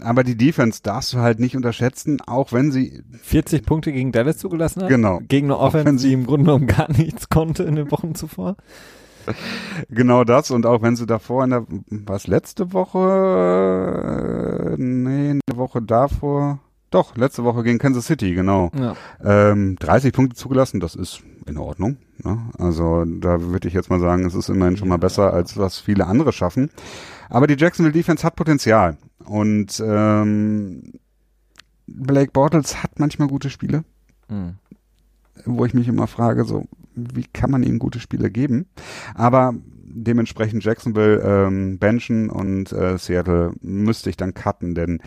aber 0.00 0.24
die 0.24 0.36
Defense 0.38 0.80
darfst 0.82 1.12
du 1.12 1.18
halt 1.18 1.38
nicht 1.38 1.54
unterschätzen, 1.54 2.22
auch 2.26 2.50
wenn 2.52 2.72
sie 2.72 3.02
40 3.22 3.66
Punkte 3.66 3.92
gegen 3.92 4.12
Dallas 4.12 4.38
zugelassen 4.38 4.82
hat. 4.82 4.88
Genau. 4.88 5.20
Gegen 5.28 5.48
eine 5.48 5.58
Offense, 5.58 5.98
sie- 5.98 6.08
die 6.08 6.14
im 6.14 6.24
Grunde 6.26 6.46
genommen 6.46 6.66
gar 6.66 6.90
nichts 6.90 7.28
konnte 7.28 7.64
in 7.64 7.76
den 7.76 7.90
Wochen 7.90 8.14
zuvor. 8.14 8.56
genau 9.90 10.24
das 10.24 10.50
und 10.50 10.64
auch 10.66 10.80
wenn 10.82 10.96
sie 10.96 11.04
davor 11.06 11.44
in 11.44 11.50
der, 11.50 11.66
was 11.90 12.26
letzte 12.26 12.72
Woche, 12.72 14.76
äh, 14.78 14.82
nee, 14.82 15.32
in 15.32 15.40
der 15.50 15.56
Woche 15.58 15.82
davor, 15.82 16.60
doch, 16.90 17.16
letzte 17.16 17.44
Woche 17.44 17.62
gegen 17.62 17.78
Kansas 17.78 18.06
City, 18.06 18.34
genau. 18.34 18.70
Ja. 18.78 18.94
Ähm, 19.22 19.76
30 19.78 20.12
Punkte 20.12 20.36
zugelassen, 20.36 20.80
das 20.80 20.94
ist 20.94 21.20
in 21.46 21.58
Ordnung. 21.58 21.96
Ne? 22.22 22.38
Also 22.58 23.04
da 23.04 23.40
würde 23.40 23.68
ich 23.68 23.74
jetzt 23.74 23.90
mal 23.90 24.00
sagen, 24.00 24.24
es 24.24 24.34
ist 24.34 24.48
immerhin 24.48 24.76
schon 24.76 24.88
mal 24.88 24.96
besser, 24.98 25.32
als 25.32 25.56
was 25.56 25.78
viele 25.78 26.06
andere 26.06 26.32
schaffen. 26.32 26.70
Aber 27.28 27.46
die 27.46 27.56
Jacksonville 27.56 27.92
Defense 27.92 28.24
hat 28.24 28.36
Potenzial. 28.36 28.96
Und 29.24 29.82
ähm, 29.84 30.94
Blake 31.86 32.30
Bortles 32.32 32.82
hat 32.82 32.98
manchmal 32.98 33.28
gute 33.28 33.50
Spiele, 33.50 33.84
Hm. 34.28 34.54
wo 35.44 35.64
ich 35.64 35.74
mich 35.74 35.86
immer 35.88 36.06
frage, 36.08 36.44
so, 36.44 36.64
wie 36.94 37.24
kann 37.32 37.50
man 37.50 37.62
ihm 37.62 37.78
gute 37.78 38.00
Spiele 38.00 38.30
geben? 38.30 38.66
Aber 39.14 39.54
dementsprechend 39.84 40.64
Jacksonville 40.64 41.20
ähm, 41.20 41.78
benchen 41.78 42.28
und 42.28 42.72
äh, 42.72 42.98
Seattle 42.98 43.52
müsste 43.60 44.10
ich 44.10 44.16
dann 44.16 44.34
cutten, 44.34 44.74
denn 44.74 45.00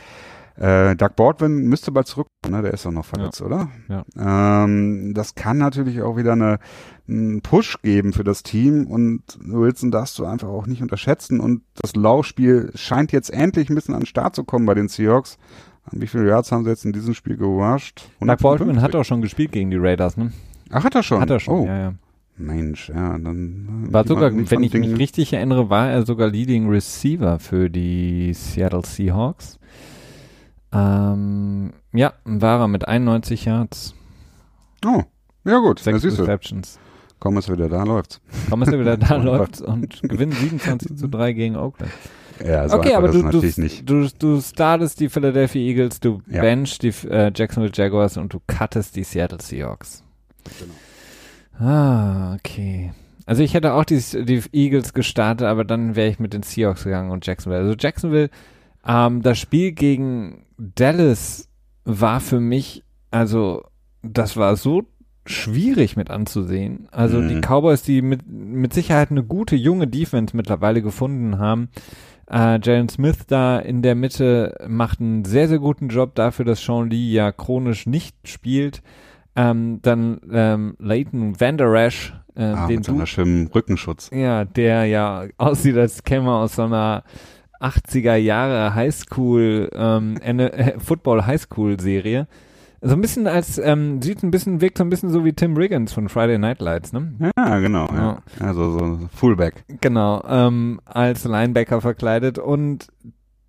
äh, 0.60 0.96
Doug 0.96 1.12
Baldwin 1.16 1.68
müsste 1.70 1.92
bald 1.92 2.08
zurückkommen, 2.08 2.54
ne? 2.56 2.62
der 2.62 2.74
ist 2.74 2.86
doch 2.86 2.92
noch 2.92 3.06
verletzt, 3.06 3.42
oder? 3.42 3.70
Ja. 3.88 4.04
Ähm, 4.64 5.14
das 5.16 5.36
kann 5.36 5.58
natürlich 5.58 6.02
auch 6.02 6.18
wieder 6.18 6.34
eine, 6.34 6.60
einen 7.08 7.42
Push 7.42 7.82
geben 7.82 8.12
für 8.14 8.24
das 8.24 8.44
Team 8.44 8.86
und 8.88 9.22
Wilson 9.42 9.90
darfst 9.92 10.20
du 10.20 10.26
einfach 10.26 10.50
auch 10.50 10.68
nicht 10.68 10.82
unterschätzen 10.82 11.40
und 11.40 11.62
das 11.82 11.96
Laufspiel 11.96 12.72
scheint 12.76 13.12
jetzt 13.12 13.30
endlich 13.32 13.70
ein 13.70 13.76
bisschen 13.76 13.94
an 13.94 14.02
den 14.02 14.06
Start 14.06 14.36
zu 14.36 14.44
kommen 14.44 14.66
bei 14.66 14.74
den 14.74 14.88
Seahawks. 14.90 15.38
Wie 15.92 16.08
viele 16.08 16.28
Yards 16.28 16.52
haben 16.52 16.66
sie 16.66 16.70
jetzt 16.70 16.86
in 16.86 16.92
diesem 16.94 17.14
Spiel 17.16 17.38
gerusht? 17.38 18.10
Doug 18.20 18.28
Baldwin 18.28 18.70
155? 18.70 18.84
hat 18.84 18.96
auch 18.96 19.06
schon 19.06 19.22
gespielt 19.22 19.52
gegen 19.52 19.72
die 19.72 19.78
Raiders, 19.78 20.18
ne? 20.18 20.32
Ach, 20.72 20.84
hat 20.84 20.94
er 20.94 21.02
schon? 21.04 21.20
Hat 21.22 21.30
er 21.32 21.40
schon, 21.40 21.54
Oh, 21.62 21.66
ja, 21.66 21.78
ja. 21.80 21.94
Mensch, 22.38 22.90
ja, 22.90 23.18
dann. 23.18 23.86
äh, 23.90 23.94
War 23.94 24.08
sogar, 24.08 24.32
wenn 24.32 24.40
ich 24.44 24.52
mich 24.52 24.72
Dingen- 24.72 24.96
richtig 24.96 25.34
erinnere, 25.34 25.70
war 25.70 25.90
er 25.90 26.06
sogar 26.06 26.30
Leading 26.30 26.70
Receiver 26.70 27.38
für 27.40 27.70
die 27.70 28.34
Seattle 28.34 28.86
Seahawks. 28.86 29.59
Ähm, 30.72 31.74
ja, 31.94 32.14
war 32.26 32.60
er 32.62 32.68
mit 32.68 32.88
91 32.88 33.46
Yards, 33.46 33.96
Oh, 34.86 35.04
ja 35.44 35.58
gut, 35.60 35.80
sechs. 35.80 36.04
Receptions. 36.04 36.80
Komm, 37.20 37.38
ist 37.38 37.52
wieder 37.52 37.68
da, 37.68 37.84
läuft's. 37.84 38.22
Ist 38.46 38.52
er 38.72 38.80
wieder 38.80 38.96
da 38.98 39.16
Oh 39.20 39.24
läuft 39.24 39.62
und 39.62 40.02
gewinnt 40.04 40.36
27 40.36 40.96
zu 40.96 41.10
3 41.10 41.34
gegen 41.34 41.56
Oakland. 41.58 41.92
Ja, 42.46 42.70
so 42.70 42.78
okay, 42.78 42.94
aber 42.94 43.08
das 43.08 43.18
du, 43.18 43.20
ist 43.20 43.24
du, 43.24 43.36
natürlich 43.38 43.58
nicht. 43.58 43.90
du, 43.90 44.08
du 44.18 44.40
startest 44.40 45.02
die 45.02 45.10
Philadelphia 45.10 45.62
Eagles, 45.62 46.00
du 46.00 46.22
Ja. 46.30 46.40
bench 46.42 46.78
die 46.80 46.94
äh, 47.10 47.32
Jacksonville 47.36 47.74
Jaguars 47.76 48.16
und 48.16 48.34
du 48.34 48.40
cuttest 48.48 48.96
die 48.96 49.04
Seattle 49.04 49.42
Seahawks. 49.42 50.04
Genau. 50.60 51.70
Ah, 51.70 52.36
okay. 52.36 52.94
Also 53.26 53.44
ich 53.44 53.54
hätte 53.54 53.74
auch 53.74 53.84
die, 53.84 54.00
die 54.24 54.42
Eagles 54.54 54.94
gestartet, 54.94 55.46
aber 55.46 55.66
dann 55.66 55.98
wäre 55.98 56.08
ich 56.10 56.20
mit 56.20 56.32
den 56.34 56.44
Seahawks 56.44 56.86
gegangen 56.86 57.12
und 57.12 57.26
Jacksonville. 57.28 57.62
Also 57.62 57.76
Jacksonville, 57.78 58.30
ähm, 58.90 59.22
das 59.22 59.38
Spiel 59.38 59.72
gegen 59.74 60.46
Dallas 60.58 61.48
war 61.86 62.20
für 62.20 62.40
mich, 62.40 62.84
also 63.12 63.64
das 64.02 64.36
war 64.36 64.56
so 64.56 64.84
schwierig 65.26 65.96
mit 65.96 66.10
anzusehen. 66.10 66.88
Also 66.92 67.20
Mhm. 67.22 67.28
die 67.30 67.42
Cowboys, 67.42 67.84
die 67.84 68.02
mit, 68.02 68.22
mit 68.28 68.74
Sicherheit 68.74 69.12
eine 69.12 69.24
gute 69.24 69.56
junge 69.56 69.88
Defense 69.88 70.36
mittlerweile 70.36 70.82
gefunden 70.82 71.38
haben. 71.38 71.70
Äh, 72.32 72.60
Jalen 72.64 72.90
Smith 72.90 73.26
da 73.28 73.60
in 73.60 73.82
der 73.82 73.96
Mitte 73.96 74.56
macht 74.68 75.00
einen 75.00 75.26
sehr, 75.26 75.48
sehr 75.48 75.60
guten 75.60 75.90
Job 75.90 76.16
dafür, 76.16 76.46
dass 76.46 76.64
Sean 76.64 76.90
Lee 76.90 77.12
ja 77.12 77.32
chronisch 77.32 77.86
nicht 77.86 78.16
spielt. 78.28 78.82
Ähm, 79.36 79.80
dann 79.84 80.20
ähm, 80.32 80.76
Leighton 80.80 81.40
Vanderash, 81.40 82.14
äh, 82.36 82.44
Ah, 82.44 82.68
den 82.68 82.78
mit 82.78 82.88
du, 82.88 82.92
seiner 82.94 83.06
schönen 83.06 83.48
Rückenschutz. 83.48 84.10
ja, 84.14 84.46
der 84.46 84.86
ja 84.86 85.26
aussieht, 85.38 85.78
als 85.78 86.04
käme 86.04 86.30
er 86.30 86.36
aus 86.38 86.56
so 86.56 86.64
einer 86.64 87.04
80er 87.60 88.16
Jahre 88.16 88.76
Highschool, 88.76 89.70
ähm, 89.74 90.18
äh, 90.18 90.80
Football 90.80 91.26
Highschool 91.26 91.80
Serie. 91.80 92.28
So 92.82 92.94
ein 92.94 93.02
bisschen 93.02 93.28
als, 93.28 93.58
ähm, 93.58 94.02
sieht 94.02 94.24
ein 94.24 94.32
bisschen, 94.32 94.62
wirkt 94.62 94.78
so 94.78 94.86
ein 94.86 94.90
bisschen 94.90 95.10
so 95.10 95.26
wie 95.26 95.34
Tim 95.34 95.58
Riggins 95.58 95.92
von 95.92 96.08
Friday 96.08 96.38
Night 96.38 96.62
Lights, 96.62 96.94
ne? 96.94 97.14
Ja, 97.38 97.60
genau. 97.60 97.88
Ja. 97.92 98.22
Also 98.40 98.72
so 98.72 99.00
Fullback. 99.14 99.66
Genau, 99.82 100.24
ähm, 100.28 100.80
als 100.86 101.26
Linebacker 101.26 101.82
verkleidet 101.82 102.40
und 102.40 102.88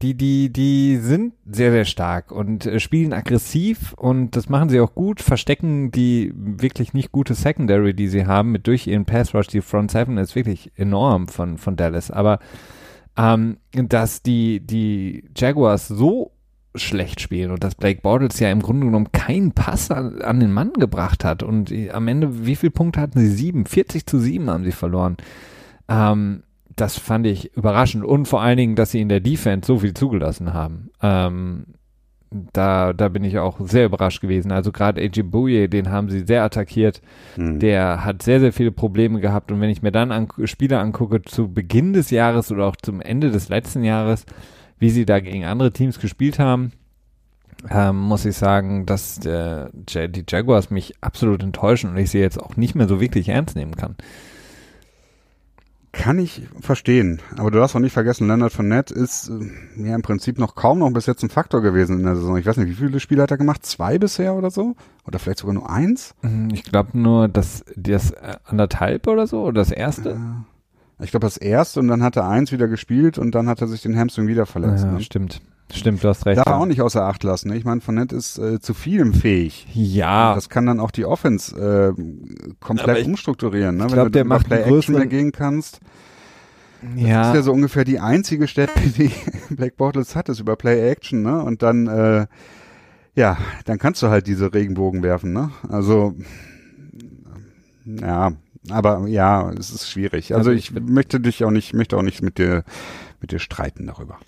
die, 0.03 0.15
die, 0.15 0.51
die 0.51 0.97
sind 0.97 1.35
sehr, 1.45 1.71
sehr 1.71 1.85
stark 1.85 2.33
und 2.33 2.65
äh, 2.65 2.81
spielen 2.81 3.13
aggressiv 3.13 3.93
und 3.93 4.35
das 4.35 4.49
machen 4.49 4.71
sie 4.71 4.81
auch 4.81 4.95
gut, 4.95 5.21
verstecken 5.21 5.91
die 5.91 6.33
wirklich 6.35 6.95
nicht 6.95 7.13
gute 7.13 7.35
Secondary, 7.35 7.93
die 7.93 8.09
sie 8.09 8.27
haben, 8.27 8.51
mit 8.51 8.67
durch 8.67 8.87
ihren 8.87 9.05
Pass 9.05 9.35
Rush. 9.35 9.49
Die 9.49 9.61
Front 9.61 9.91
Seven 9.91 10.17
ist 10.17 10.35
wirklich 10.35 10.73
enorm 10.77 11.29
von, 11.29 11.59
von 11.59 11.77
Dallas, 11.77 12.11
aber 12.11 12.39
ähm, 13.17 13.59
dass 13.73 14.23
die, 14.23 14.61
die 14.61 15.25
Jaguars 15.37 15.89
so 15.89 16.33
schlecht 16.75 17.21
spielen 17.21 17.51
und 17.51 17.65
dass 17.65 17.75
Blake 17.75 18.01
Bortles 18.01 18.39
ja 18.39 18.51
im 18.51 18.63
Grunde 18.63 18.87
genommen 18.87 19.11
keinen 19.13 19.53
Pass 19.53 19.91
an, 19.91 20.23
an 20.23 20.39
den 20.39 20.53
Mann 20.53 20.73
gebracht 20.73 21.25
hat 21.25 21.43
und 21.43 21.73
äh, 21.73 21.91
am 21.91 22.07
Ende, 22.09 22.47
wie 22.47 22.57
viele 22.57 22.71
Punkte 22.71 23.01
hatten 23.01 23.19
sie? 23.19 23.29
Sieben, 23.29 23.67
40 23.67 24.07
zu 24.07 24.19
sieben 24.19 24.49
haben 24.49 24.65
sie 24.65 24.73
verloren. 24.73 25.17
Ähm, 25.89 26.45
das 26.77 26.99
fand 26.99 27.27
ich 27.27 27.55
überraschend 27.57 28.05
und 28.05 28.27
vor 28.27 28.41
allen 28.41 28.57
Dingen, 28.57 28.77
dass 28.77 28.93
sie 28.93 29.01
in 29.01 29.09
der 29.09 29.21
Defense 29.21 29.67
so 29.67 29.81
viel 29.81 29.95
zugelassen 29.95 30.55
haben. 30.55 30.91
Ähm, 31.03 31.67
da, 32.31 32.93
da 32.93 33.09
bin 33.09 33.24
ich 33.24 33.39
auch 33.39 33.59
sehr 33.61 33.87
überrascht 33.87 34.20
gewesen. 34.20 34.53
Also 34.53 34.70
gerade 34.70 35.01
AJ 35.01 35.22
Bouye, 35.24 35.68
den 35.68 35.91
haben 35.91 36.09
sie 36.09 36.20
sehr 36.20 36.45
attackiert. 36.45 37.03
Hm. 37.35 37.59
Der 37.59 38.05
hat 38.05 38.22
sehr, 38.22 38.41
sehr 38.41 38.53
viele 38.53 38.70
Probleme 38.70 39.20
gehabt. 39.20 39.51
Und 39.51 39.61
wenn 39.61 39.70
ich 39.70 39.83
mir 39.83 39.93
dann 39.93 40.12
an, 40.12 40.28
Spiele 40.45 40.78
angucke 40.78 41.22
zu 41.22 41.53
Beginn 41.53 41.93
des 41.93 42.11
Jahres 42.11 42.53
oder 42.53 42.66
auch 42.66 42.76
zum 42.76 43.01
Ende 43.01 43.31
des 43.31 43.49
letzten 43.49 43.83
Jahres, 43.83 44.26
wie 44.78 44.91
sie 44.91 45.05
da 45.05 45.20
gegen 45.20 45.45
andere 45.45 45.72
Teams 45.72 45.99
gespielt 45.99 46.39
haben, 46.39 46.72
ähm, 47.68 47.97
muss 47.97 48.24
ich 48.24 48.37
sagen, 48.37 48.87
dass 48.87 49.18
der, 49.18 49.70
die 49.72 50.24
Jaguars 50.26 50.70
mich 50.70 50.95
absolut 51.01 51.43
enttäuschen 51.43 51.91
und 51.91 51.97
ich 51.97 52.11
sie 52.11 52.20
jetzt 52.20 52.41
auch 52.41 52.57
nicht 52.57 52.74
mehr 52.74 52.89
so 52.89 53.01
wirklich 53.01 53.28
ernst 53.28 53.57
nehmen 53.57 53.76
kann. 53.76 53.97
Kann 55.93 56.20
ich 56.20 56.43
verstehen. 56.61 57.20
Aber 57.36 57.51
du 57.51 57.59
darfst 57.59 57.74
auch 57.74 57.80
nicht 57.80 57.93
vergessen, 57.93 58.28
Leonard 58.28 58.53
Fournette 58.53 58.95
ist 58.95 59.28
äh, 59.28 59.88
ja 59.88 59.95
im 59.97 60.03
Prinzip 60.03 60.38
noch 60.38 60.55
kaum 60.55 60.78
noch 60.78 60.91
bis 60.93 61.07
jetzt 61.07 61.22
ein 61.24 61.30
Faktor 61.30 61.62
gewesen 61.62 61.99
in 61.99 62.05
der 62.05 62.14
Saison. 62.14 62.36
Ich 62.36 62.47
weiß 62.47 62.59
nicht, 62.59 62.68
wie 62.68 62.74
viele 62.74 63.01
Spiele 63.01 63.22
hat 63.22 63.32
er 63.32 63.38
gemacht? 63.38 63.66
Zwei 63.66 63.99
bisher 63.99 64.34
oder 64.34 64.51
so? 64.53 64.76
Oder 65.05 65.18
vielleicht 65.18 65.41
sogar 65.41 65.55
nur 65.55 65.68
eins? 65.68 66.14
Hm, 66.22 66.51
Ich 66.53 66.62
glaube 66.62 66.97
nur, 66.97 67.26
dass 67.26 67.64
das 67.76 68.12
äh, 68.12 68.36
anderthalb 68.45 69.09
oder 69.09 69.26
so, 69.26 69.43
oder 69.43 69.55
das 69.61 69.72
erste. 69.72 70.11
Äh, 70.11 71.05
Ich 71.05 71.11
glaube 71.11 71.26
das 71.26 71.36
erste 71.38 71.80
und 71.80 71.88
dann 71.88 72.03
hat 72.05 72.14
er 72.16 72.28
eins 72.28 72.53
wieder 72.53 72.68
gespielt 72.68 73.18
und 73.18 73.34
dann 73.34 73.49
hat 73.49 73.61
er 73.61 73.66
sich 73.66 73.82
den 73.82 73.99
Hamstring 73.99 74.28
wieder 74.28 74.47
verletzt. 74.47 74.84
ja, 74.84 74.93
ne? 74.93 75.01
stimmt. 75.01 75.41
Stimmt, 75.73 76.03
du 76.03 76.09
hast 76.09 76.27
recht. 76.27 76.39
Darf 76.39 76.47
er 76.47 76.57
auch 76.59 76.66
nicht 76.66 76.83
außer 76.83 77.03
Acht 77.05 77.23
lassen. 77.23 77.49
Ne? 77.51 77.57
Ich 77.57 77.64
meine, 77.64 77.81
Fournette 77.81 78.16
ist 78.16 78.39
äh, 78.39 78.61
zu 78.61 78.75
vielem 78.75 79.12
fähig. 79.14 79.66
Ja, 79.73 80.35
Das 80.35 80.49
kann 80.49 80.66
dann 80.66 80.81
auch 80.81 80.91
die 80.91 81.05
Offense 81.05 81.95
äh, 81.97 82.03
komplett 82.61 82.99
ich- 82.99 83.07
umstrukturieren. 83.07 83.77
Ne? 83.77 83.85
ich 83.85 83.91
Wenn 83.91 83.95
glaub, 83.95 84.07
du 84.07 84.11
der 84.12 84.25
macht 84.25 84.47
Play 84.49 84.62
Action 84.62 84.95
dagegen 84.95 85.33
kannst. 85.33 85.81
Das 86.83 87.03
ja, 87.03 87.29
ist 87.31 87.35
ja 87.37 87.43
so 87.43 87.53
ungefähr 87.53 87.85
die 87.85 88.01
einzige 88.01 88.49
Stelle, 88.49 88.71
die 88.97 89.11
Black 89.51 89.77
Bortles 89.77 90.16
hat, 90.16 90.29
ist 90.29 90.41
über 90.41 90.57
Play 90.57 90.91
Action, 90.91 91.23
ne? 91.23 91.43
Und 91.43 91.62
dann, 91.62 91.87
äh, 91.87 92.27
ja, 93.14 93.37
dann 93.66 93.79
kannst 93.79 94.03
du 94.03 94.09
halt 94.09 94.27
diese 94.27 94.55
Regenbogen 94.55 95.03
werfen, 95.03 95.33
ne? 95.35 95.51
Also, 95.68 96.14
ja, 97.85 98.33
aber 98.69 99.07
ja, 99.09 99.51
es 99.59 99.71
ist 99.71 99.89
schwierig. 99.89 100.35
Also 100.35 100.51
Also 100.51 100.59
ich 100.59 100.73
möchte 100.73 101.21
dich 101.21 101.45
auch 101.45 101.51
nicht, 101.51 101.73
möchte 101.73 101.97
auch 101.97 102.03
nicht 102.03 102.23
mit 102.23 102.39
dir, 102.39 102.65
mit 103.21 103.33
dir 103.33 103.39
streiten 103.39 103.87
darüber. 103.87 104.19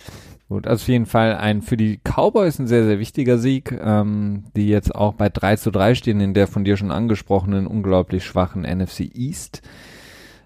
Gut, 0.49 0.67
also 0.67 0.83
auf 0.83 0.87
jeden 0.87 1.05
Fall 1.05 1.35
ein 1.35 1.61
für 1.61 1.77
die 1.77 1.99
Cowboys 2.03 2.59
ein 2.59 2.67
sehr, 2.67 2.83
sehr 2.83 2.99
wichtiger 2.99 3.37
Sieg, 3.37 3.71
ähm, 3.71 4.43
die 4.55 4.67
jetzt 4.67 4.93
auch 4.93 5.13
bei 5.13 5.29
3 5.29 5.55
zu 5.57 5.71
3 5.71 5.95
stehen 5.95 6.19
in 6.19 6.33
der 6.33 6.47
von 6.47 6.63
dir 6.63 6.77
schon 6.77 6.91
angesprochenen 6.91 7.67
unglaublich 7.67 8.25
schwachen 8.25 8.63
NFC 8.63 9.09
East. 9.13 9.61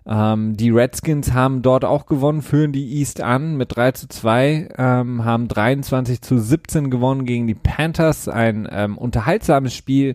Ähm, 0.06 0.56
die 0.56 0.70
Redskins 0.70 1.34
haben 1.34 1.62
dort 1.62 1.84
auch 1.84 2.06
gewonnen, 2.06 2.42
führen 2.42 2.72
die 2.72 2.98
East 2.98 3.22
an 3.22 3.58
mit 3.58 3.76
3 3.76 3.92
zu 3.92 4.08
2, 4.08 4.70
ähm, 4.78 5.26
haben 5.26 5.50
23 5.50 6.22
zu 6.22 6.38
17 6.38 6.90
gewonnen 6.90 7.26
gegen 7.26 7.48
die 7.48 7.56
Panthers. 7.56 8.30
Ein 8.30 8.68
ähm, 8.72 8.98
unterhaltsames 8.98 9.74
Spiel, 9.74 10.14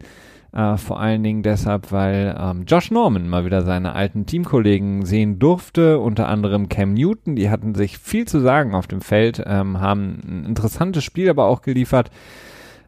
äh, 0.53 0.77
vor 0.77 1.01
allen 1.01 1.23
Dingen 1.23 1.43
deshalb, 1.43 1.93
weil 1.93 2.37
ähm, 2.39 2.65
Josh 2.67 2.91
Norman 2.91 3.29
mal 3.29 3.45
wieder 3.45 3.63
seine 3.63 3.95
alten 3.95 4.27
Teamkollegen 4.27 5.05
sehen 5.07 5.39
durfte, 5.39 5.99
unter 5.99 6.29
anderem 6.29 6.69
Cam 6.69 6.95
Newton. 6.95 7.37
Die 7.37 7.51
hatten 7.51 7.75
sich 7.75 7.99
viel 7.99 8.27
zu 8.27 8.41
sagen 8.41 8.75
auf 8.75 8.87
dem 8.87 9.01
Feld, 9.01 9.43
ähm, 9.47 9.81
haben 9.81 10.21
ein 10.25 10.45
interessantes 10.47 11.05
Spiel 11.05 11.31
aber 11.31 11.47
auch 11.47 11.63
geliefert. 11.63 12.11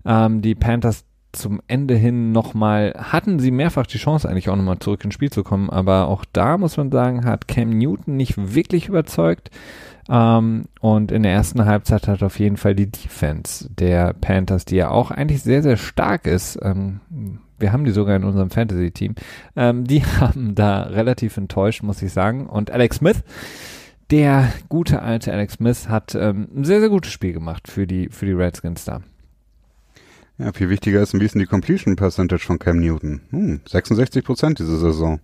Ähm, 0.05 0.43
die 0.43 0.55
Panthers 0.55 1.07
zum 1.33 1.61
Ende 1.67 1.95
hin 1.95 2.33
nochmal, 2.33 2.95
hatten 2.97 3.39
sie 3.39 3.51
mehrfach 3.51 3.87
die 3.87 3.99
Chance 3.99 4.29
eigentlich 4.29 4.49
auch 4.49 4.57
nochmal 4.57 4.79
zurück 4.79 5.05
ins 5.05 5.15
Spiel 5.15 5.31
zu 5.31 5.43
kommen, 5.43 5.69
aber 5.69 6.09
auch 6.09 6.25
da 6.33 6.59
muss 6.59 6.77
man 6.77 6.93
sagen, 6.93 7.25
hat 7.25 7.49
Cam 7.49 7.71
Newton 7.71 8.17
nicht 8.17 8.55
wirklich 8.55 8.89
überzeugt. 8.89 9.51
Ähm, 10.09 10.67
und 10.81 11.11
in 11.11 11.23
der 11.23 11.33
ersten 11.33 11.65
Halbzeit 11.65 12.09
hat 12.09 12.23
auf 12.23 12.39
jeden 12.39 12.59
Fall 12.59 12.75
die 12.75 12.91
Defense 12.91 13.71
der 13.71 14.13
Panthers, 14.13 14.67
die 14.67 14.77
ja 14.77 14.91
auch 14.91 15.11
eigentlich 15.11 15.43
sehr, 15.43 15.63
sehr 15.63 15.79
stark 15.79 16.27
ist, 16.27 16.59
ähm, 16.63 17.01
wir 17.65 17.73
haben 17.73 17.85
die 17.85 17.93
sogar 17.93 18.15
in 18.15 18.25
unserem 18.25 18.51
Fantasy-Team, 18.51 19.15
ähm, 19.57 19.85
die 19.87 20.05
haben 20.21 20.55
da 20.55 20.83
relativ 20.83 21.39
enttäuscht, 21.39 21.83
muss 21.83 22.03
ich 22.03 22.13
sagen. 22.13 22.47
Und 22.47 22.71
Alex 22.71 22.97
Smith, 22.97 23.25
der 24.11 24.53
gute 24.69 25.01
alte 25.01 25.33
Alex 25.33 25.55
Smith, 25.55 25.89
hat 25.89 26.15
ähm, 26.15 26.49
ein 26.55 26.65
sehr, 26.65 26.81
sehr 26.81 26.91
gutes 26.91 27.11
Spiel 27.11 27.33
gemacht 27.33 27.67
für 27.69 27.87
die, 27.87 28.11
für 28.11 28.27
die 28.27 28.33
Redskins 28.33 28.85
da. 28.85 29.01
Ja, 30.37 30.53
viel 30.53 30.69
wichtiger 30.69 31.01
ist, 31.01 31.15
ist 31.15 31.35
denn 31.35 31.41
die 31.41 31.47
Completion 31.47 31.97
Percentage 31.97 32.45
von 32.45 32.59
Cam 32.59 32.81
Newton? 32.81 33.23
Hm, 33.31 33.61
66 33.67 34.23
Prozent 34.23 34.59
diese 34.59 34.77
Saison. 34.77 35.21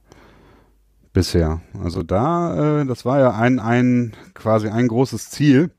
Bisher. 1.13 1.61
Also 1.83 2.03
da, 2.03 2.81
äh, 2.81 2.87
das 2.87 3.05
war 3.05 3.19
ja 3.19 3.35
ein, 3.35 3.59
ein, 3.59 4.15
quasi 4.33 4.69
ein 4.69 4.89
großes 4.89 5.29
Ziel 5.29 5.73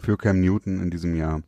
für 0.00 0.16
Cam 0.16 0.40
Newton 0.40 0.82
in 0.82 0.90
diesem 0.90 1.14
Jahr. 1.14 1.42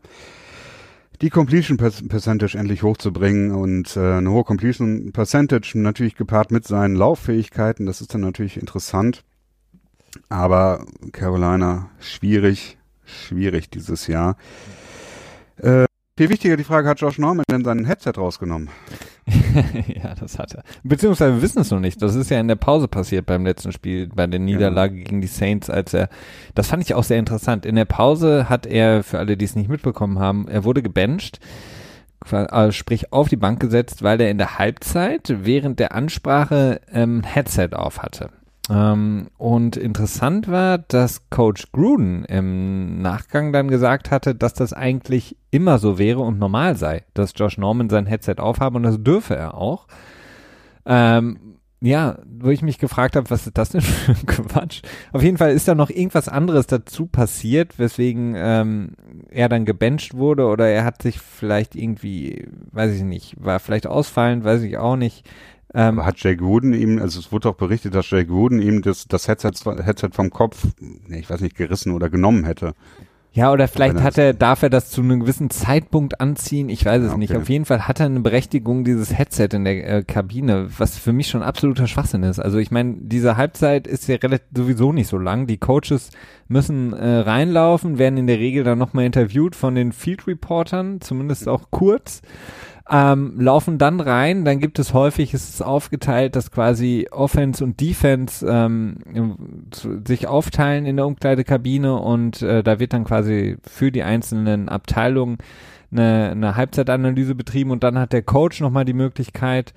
Die 1.22 1.30
Completion 1.30 1.78
Per- 1.78 1.90
Percentage 2.08 2.58
endlich 2.58 2.82
hochzubringen 2.82 3.50
und 3.50 3.96
äh, 3.96 4.14
eine 4.16 4.30
hohe 4.30 4.44
Completion 4.44 5.12
Percentage 5.12 5.78
natürlich 5.78 6.14
gepaart 6.14 6.50
mit 6.50 6.66
seinen 6.66 6.94
Lauffähigkeiten, 6.94 7.86
das 7.86 8.02
ist 8.02 8.12
dann 8.12 8.20
natürlich 8.20 8.58
interessant. 8.58 9.24
Aber 10.28 10.84
Carolina 11.12 11.90
schwierig, 12.00 12.76
schwierig 13.04 13.70
dieses 13.70 14.06
Jahr. 14.06 14.36
Äh, 15.56 15.86
viel 16.16 16.28
wichtiger 16.28 16.56
die 16.56 16.64
Frage, 16.64 16.88
hat 16.88 17.00
Josh 17.00 17.18
Norman 17.18 17.44
denn 17.50 17.64
sein 17.64 17.84
Headset 17.84 18.12
rausgenommen? 18.16 18.70
ja, 19.88 20.14
das 20.14 20.38
hat 20.38 20.54
er. 20.54 20.62
Beziehungsweise 20.82 21.34
wir 21.34 21.42
wissen 21.42 21.60
es 21.60 21.70
noch 21.70 21.80
nicht. 21.80 22.00
Das 22.00 22.14
ist 22.14 22.30
ja 22.30 22.40
in 22.40 22.48
der 22.48 22.56
Pause 22.56 22.88
passiert 22.88 23.26
beim 23.26 23.44
letzten 23.44 23.72
Spiel, 23.72 24.08
bei 24.08 24.26
der 24.26 24.40
Niederlage 24.40 24.96
gegen 24.96 25.20
die 25.20 25.26
Saints, 25.26 25.68
als 25.68 25.94
er, 25.94 26.08
das 26.54 26.68
fand 26.68 26.82
ich 26.82 26.94
auch 26.94 27.04
sehr 27.04 27.18
interessant. 27.18 27.66
In 27.66 27.74
der 27.74 27.84
Pause 27.84 28.48
hat 28.48 28.66
er, 28.66 29.02
für 29.02 29.18
alle, 29.18 29.36
die 29.36 29.44
es 29.44 29.56
nicht 29.56 29.68
mitbekommen 29.68 30.18
haben, 30.18 30.48
er 30.48 30.64
wurde 30.64 30.82
gebencht, 30.82 31.40
äh, 32.30 32.72
sprich 32.72 33.12
auf 33.12 33.28
die 33.28 33.36
Bank 33.36 33.60
gesetzt, 33.60 34.02
weil 34.02 34.20
er 34.20 34.30
in 34.30 34.38
der 34.38 34.58
Halbzeit 34.58 35.34
während 35.42 35.78
der 35.80 35.92
Ansprache 35.92 36.80
ähm, 36.92 37.22
Headset 37.22 37.70
auf 37.72 38.02
hatte. 38.02 38.30
Ähm, 38.68 39.28
und 39.38 39.76
interessant 39.76 40.48
war, 40.48 40.78
dass 40.78 41.30
Coach 41.30 41.70
Gruden 41.72 42.24
im 42.24 43.00
Nachgang 43.00 43.52
dann 43.52 43.68
gesagt 43.68 44.10
hatte, 44.10 44.34
dass 44.34 44.54
das 44.54 44.72
eigentlich 44.72 45.36
immer 45.50 45.78
so 45.78 45.98
wäre 45.98 46.20
und 46.20 46.38
normal 46.38 46.76
sei, 46.76 47.04
dass 47.14 47.32
Josh 47.36 47.58
Norman 47.58 47.88
sein 47.90 48.06
Headset 48.06 48.36
aufhabe 48.38 48.76
und 48.76 48.82
das 48.82 49.02
dürfe 49.02 49.36
er 49.36 49.54
auch. 49.54 49.86
Ähm, 50.84 51.56
ja, 51.80 52.18
wo 52.26 52.48
ich 52.50 52.62
mich 52.62 52.78
gefragt 52.78 53.16
habe, 53.16 53.28
was 53.30 53.46
ist 53.46 53.58
das 53.58 53.70
denn 53.70 53.80
für 53.82 54.12
ein 54.12 54.26
Quatsch? 54.26 54.82
Auf 55.12 55.22
jeden 55.22 55.36
Fall 55.36 55.52
ist 55.52 55.68
da 55.68 55.74
noch 55.74 55.90
irgendwas 55.90 56.28
anderes 56.28 56.66
dazu 56.66 57.06
passiert, 57.06 57.78
weswegen 57.78 58.34
ähm, 58.36 58.92
er 59.30 59.48
dann 59.48 59.64
gebencht 59.64 60.14
wurde 60.14 60.46
oder 60.46 60.66
er 60.66 60.84
hat 60.84 61.02
sich 61.02 61.20
vielleicht 61.20 61.76
irgendwie, 61.76 62.48
weiß 62.72 62.94
ich 62.94 63.02
nicht, 63.02 63.34
war 63.38 63.60
vielleicht 63.60 63.86
ausfallend, 63.86 64.42
weiß 64.44 64.62
ich 64.62 64.78
auch 64.78 64.96
nicht. 64.96 65.28
Ähm, 65.74 66.04
hat 66.04 66.18
Jay 66.22 66.36
Gruden 66.36 66.72
ihm, 66.72 67.00
also 67.00 67.18
es 67.18 67.32
wurde 67.32 67.48
auch 67.50 67.54
berichtet, 67.56 67.94
dass 67.94 68.10
Jay 68.10 68.24
Gruden 68.24 68.60
ihm 68.62 68.82
das, 68.82 69.06
das 69.08 69.28
Headset, 69.28 69.50
Headset 69.84 70.10
vom 70.12 70.30
Kopf, 70.30 70.66
nee, 70.80 71.18
ich 71.18 71.28
weiß 71.28 71.40
nicht, 71.40 71.56
gerissen 71.56 71.92
oder 71.92 72.08
genommen 72.08 72.44
hätte. 72.44 72.72
Ja, 73.32 73.52
oder 73.52 73.68
vielleicht 73.68 74.00
hat 74.00 74.16
er, 74.16 74.32
darf 74.32 74.62
er 74.62 74.70
das 74.70 74.88
zu 74.88 75.02
einem 75.02 75.20
gewissen 75.20 75.50
Zeitpunkt 75.50 76.22
anziehen. 76.22 76.70
Ich 76.70 76.86
weiß 76.86 77.02
es 77.02 77.10
Ja, 77.10 77.18
nicht. 77.18 77.32
okay. 77.32 77.42
Auf 77.42 77.50
jeden 77.50 77.66
Fall 77.66 77.86
hat 77.86 78.00
er 78.00 78.06
eine 78.06 78.20
Berechtigung, 78.20 78.82
dieses 78.82 79.12
Headset 79.12 79.48
in 79.52 79.64
der 79.66 79.86
äh, 79.86 80.02
Kabine, 80.04 80.68
was 80.78 80.96
für 80.96 81.12
mich 81.12 81.28
schon 81.28 81.42
absoluter 81.42 81.86
Schwachsinn 81.86 82.22
ist. 82.22 82.38
Also 82.38 82.56
ich 82.56 82.70
meine, 82.70 82.94
diese 82.98 83.36
Halbzeit 83.36 83.86
ist 83.86 84.08
ja 84.08 84.16
relativ 84.16 84.46
sowieso 84.56 84.90
nicht 84.90 85.08
so 85.08 85.18
lang. 85.18 85.46
Die 85.46 85.58
Coaches 85.58 86.08
müssen 86.48 86.94
äh, 86.94 87.06
reinlaufen, 87.18 87.98
werden 87.98 88.16
in 88.16 88.26
der 88.26 88.38
Regel 88.38 88.64
dann 88.64 88.78
nochmal 88.78 89.04
interviewt 89.04 89.54
von 89.54 89.74
den 89.74 89.92
Field 89.92 90.26
Reportern, 90.26 91.02
zumindest 91.02 91.46
auch 91.46 91.70
kurz. 91.70 92.22
Ähm, 92.88 93.40
laufen 93.40 93.78
dann 93.78 94.00
rein, 94.00 94.44
dann 94.44 94.60
gibt 94.60 94.78
es 94.78 94.94
häufig, 94.94 95.34
ist 95.34 95.48
es 95.48 95.62
aufgeteilt, 95.62 96.36
dass 96.36 96.52
quasi 96.52 97.08
Offense 97.10 97.64
und 97.64 97.80
Defense 97.80 98.46
ähm, 98.48 98.98
sich 100.06 100.28
aufteilen 100.28 100.86
in 100.86 100.96
der 100.96 101.06
Umkleidekabine 101.06 101.96
und 101.96 102.42
äh, 102.42 102.62
da 102.62 102.78
wird 102.78 102.92
dann 102.92 103.04
quasi 103.04 103.56
für 103.66 103.90
die 103.90 104.04
einzelnen 104.04 104.68
Abteilungen 104.68 105.38
eine, 105.90 106.30
eine 106.30 106.56
Halbzeitanalyse 106.56 107.34
betrieben 107.34 107.72
und 107.72 107.82
dann 107.82 107.98
hat 107.98 108.12
der 108.12 108.22
Coach 108.22 108.60
nochmal 108.60 108.84
die 108.84 108.92
Möglichkeit, 108.92 109.74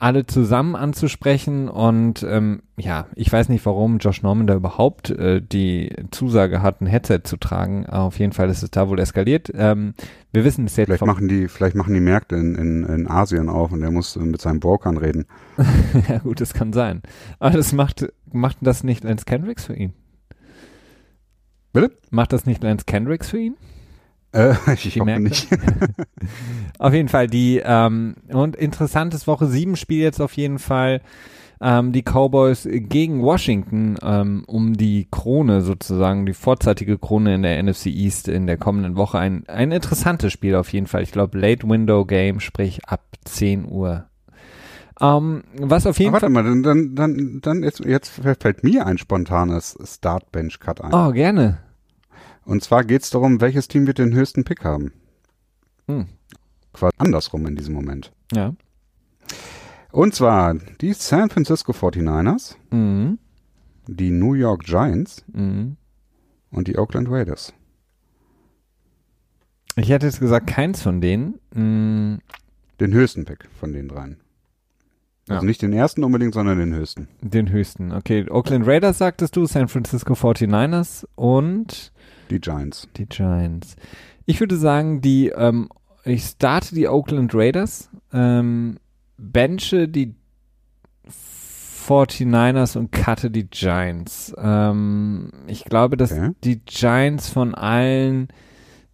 alle 0.00 0.26
zusammen 0.26 0.76
anzusprechen 0.76 1.68
und 1.68 2.22
ähm, 2.22 2.62
ja, 2.76 3.06
ich 3.16 3.32
weiß 3.32 3.48
nicht, 3.48 3.66
warum 3.66 3.98
Josh 3.98 4.22
Norman 4.22 4.46
da 4.46 4.54
überhaupt 4.54 5.10
äh, 5.10 5.42
die 5.42 5.92
Zusage 6.12 6.62
hat, 6.62 6.80
ein 6.80 6.86
Headset 6.86 7.20
zu 7.24 7.36
tragen. 7.36 7.86
Auf 7.86 8.18
jeden 8.20 8.32
Fall 8.32 8.48
ist 8.48 8.62
es 8.62 8.70
da 8.70 8.88
wohl 8.88 9.00
eskaliert. 9.00 9.50
Ähm, 9.54 9.94
wir 10.32 10.44
wissen 10.44 10.66
es 10.66 10.76
jetzt. 10.76 10.86
Vielleicht 10.86 11.04
machen 11.04 11.26
die, 11.26 11.48
vielleicht 11.48 11.74
machen 11.74 11.94
die 11.94 12.00
Märkte 12.00 12.36
in, 12.36 12.54
in, 12.54 12.84
in 12.84 13.10
Asien 13.10 13.48
auf 13.48 13.72
und 13.72 13.82
er 13.82 13.90
muss 13.90 14.14
mit 14.14 14.40
seinen 14.40 14.60
Brokern 14.60 14.98
reden. 14.98 15.26
ja 16.08 16.18
gut, 16.18 16.40
das 16.40 16.54
kann 16.54 16.72
sein. 16.72 17.02
Aber 17.40 17.56
das 17.56 17.72
macht, 17.72 18.06
macht 18.32 18.58
das 18.60 18.84
nicht 18.84 19.02
Lance 19.02 19.24
Kendricks 19.24 19.64
für 19.64 19.74
ihn? 19.74 19.94
Bitte? 21.72 21.90
Macht 22.10 22.32
das 22.32 22.46
nicht 22.46 22.62
Lance 22.62 22.84
Kendricks 22.86 23.30
für 23.30 23.38
ihn? 23.38 23.56
Äh, 24.32 24.54
ich 24.74 24.92
Die 24.94 25.00
hoffe 25.00 25.18
nicht. 25.20 25.48
auf 26.78 26.92
jeden 26.94 27.08
Fall 27.08 27.26
die 27.28 27.60
ähm, 27.64 28.16
und 28.28 28.56
interessantes 28.56 29.26
Woche 29.26 29.46
7 29.46 29.76
Spiel 29.76 30.02
jetzt 30.02 30.20
auf 30.20 30.34
jeden 30.34 30.58
Fall 30.58 31.00
ähm, 31.60 31.92
die 31.92 32.02
Cowboys 32.02 32.68
gegen 32.70 33.22
Washington 33.22 33.96
ähm, 34.02 34.44
um 34.46 34.74
die 34.76 35.08
Krone 35.10 35.60
sozusagen, 35.62 36.24
die 36.24 36.34
vorzeitige 36.34 36.98
Krone 36.98 37.34
in 37.34 37.42
der 37.42 37.60
NFC 37.62 37.86
East 37.86 38.28
in 38.28 38.46
der 38.46 38.58
kommenden 38.58 38.96
Woche. 38.96 39.18
Ein, 39.18 39.44
ein 39.48 39.72
interessantes 39.72 40.32
Spiel 40.32 40.54
auf 40.54 40.72
jeden 40.72 40.86
Fall. 40.86 41.02
Ich 41.02 41.10
glaube 41.10 41.36
Late 41.38 41.68
Window 41.68 42.04
Game, 42.04 42.38
sprich 42.40 42.84
ab 42.86 43.02
10 43.24 43.66
Uhr. 43.68 44.04
Ähm, 45.00 45.42
was 45.56 45.86
auf 45.86 45.98
jeden 45.98 46.14
Aber 46.14 46.22
warte 46.22 46.32
Fall. 46.32 46.42
mal, 46.44 46.62
dann, 46.62 46.62
dann, 46.62 46.94
dann, 46.94 47.38
dann 47.42 47.62
jetzt, 47.62 47.84
jetzt 47.84 48.08
fällt 48.40 48.62
mir 48.62 48.86
ein 48.86 48.98
spontanes 48.98 49.76
Start-Bench-Cut 49.84 50.80
ein. 50.82 50.92
Oh, 50.94 51.12
gerne. 51.12 51.58
Und 52.48 52.62
zwar 52.64 52.82
geht 52.82 53.02
es 53.02 53.10
darum, 53.10 53.42
welches 53.42 53.68
Team 53.68 53.86
wird 53.86 53.98
den 53.98 54.14
höchsten 54.14 54.42
Pick 54.42 54.64
haben. 54.64 54.92
Hm. 55.86 56.06
Quasi 56.72 56.94
andersrum 56.96 57.46
in 57.46 57.56
diesem 57.56 57.74
Moment. 57.74 58.10
Ja. 58.32 58.54
Und 59.92 60.14
zwar 60.14 60.54
die 60.54 60.94
San 60.94 61.28
Francisco 61.28 61.72
49ers, 61.72 62.56
Mhm. 62.70 63.18
die 63.86 64.10
New 64.10 64.32
York 64.32 64.64
Giants 64.64 65.24
Mhm. 65.32 65.76
und 66.50 66.68
die 66.68 66.78
Oakland 66.78 67.10
Raiders. 67.10 67.52
Ich 69.76 69.90
hätte 69.90 70.06
jetzt 70.06 70.20
gesagt, 70.20 70.46
keins 70.46 70.80
von 70.82 71.00
denen. 71.02 71.38
Mhm. 71.54 72.20
Den 72.80 72.92
höchsten 72.94 73.26
Pick 73.26 73.46
von 73.60 73.72
den 73.74 73.88
dreien. 73.88 74.16
Also 75.28 75.42
Ja. 75.42 75.46
nicht 75.46 75.62
den 75.62 75.72
ersten 75.72 76.04
unbedingt, 76.04 76.34
sondern 76.34 76.58
den 76.58 76.74
höchsten. 76.74 77.08
Den 77.20 77.50
höchsten. 77.50 77.92
Okay, 77.92 78.26
Oakland 78.30 78.66
Raiders 78.66 78.98
sagtest 78.98 79.36
du, 79.36 79.46
San 79.46 79.68
Francisco 79.68 80.14
49ers 80.14 81.06
und 81.16 81.92
Die 82.30 82.40
Giants. 82.40 82.88
die 82.96 83.06
Giants. 83.06 83.76
Ich 84.26 84.40
würde 84.40 84.56
sagen, 84.56 85.00
die, 85.00 85.28
ähm, 85.28 85.68
ich 86.04 86.24
starte 86.24 86.74
die 86.74 86.88
Oakland 86.88 87.34
Raiders, 87.34 87.90
ähm, 88.12 88.78
benche 89.18 89.88
die 89.88 90.14
49ers 91.86 92.76
und 92.76 92.92
cutte 92.92 93.30
die 93.30 93.48
Giants. 93.48 94.34
Ähm, 94.38 95.30
ich 95.46 95.64
glaube, 95.64 95.96
dass 95.96 96.12
Okay. 96.12 96.30
die 96.44 96.60
Giants 96.64 97.28
von 97.30 97.54
allen 97.54 98.28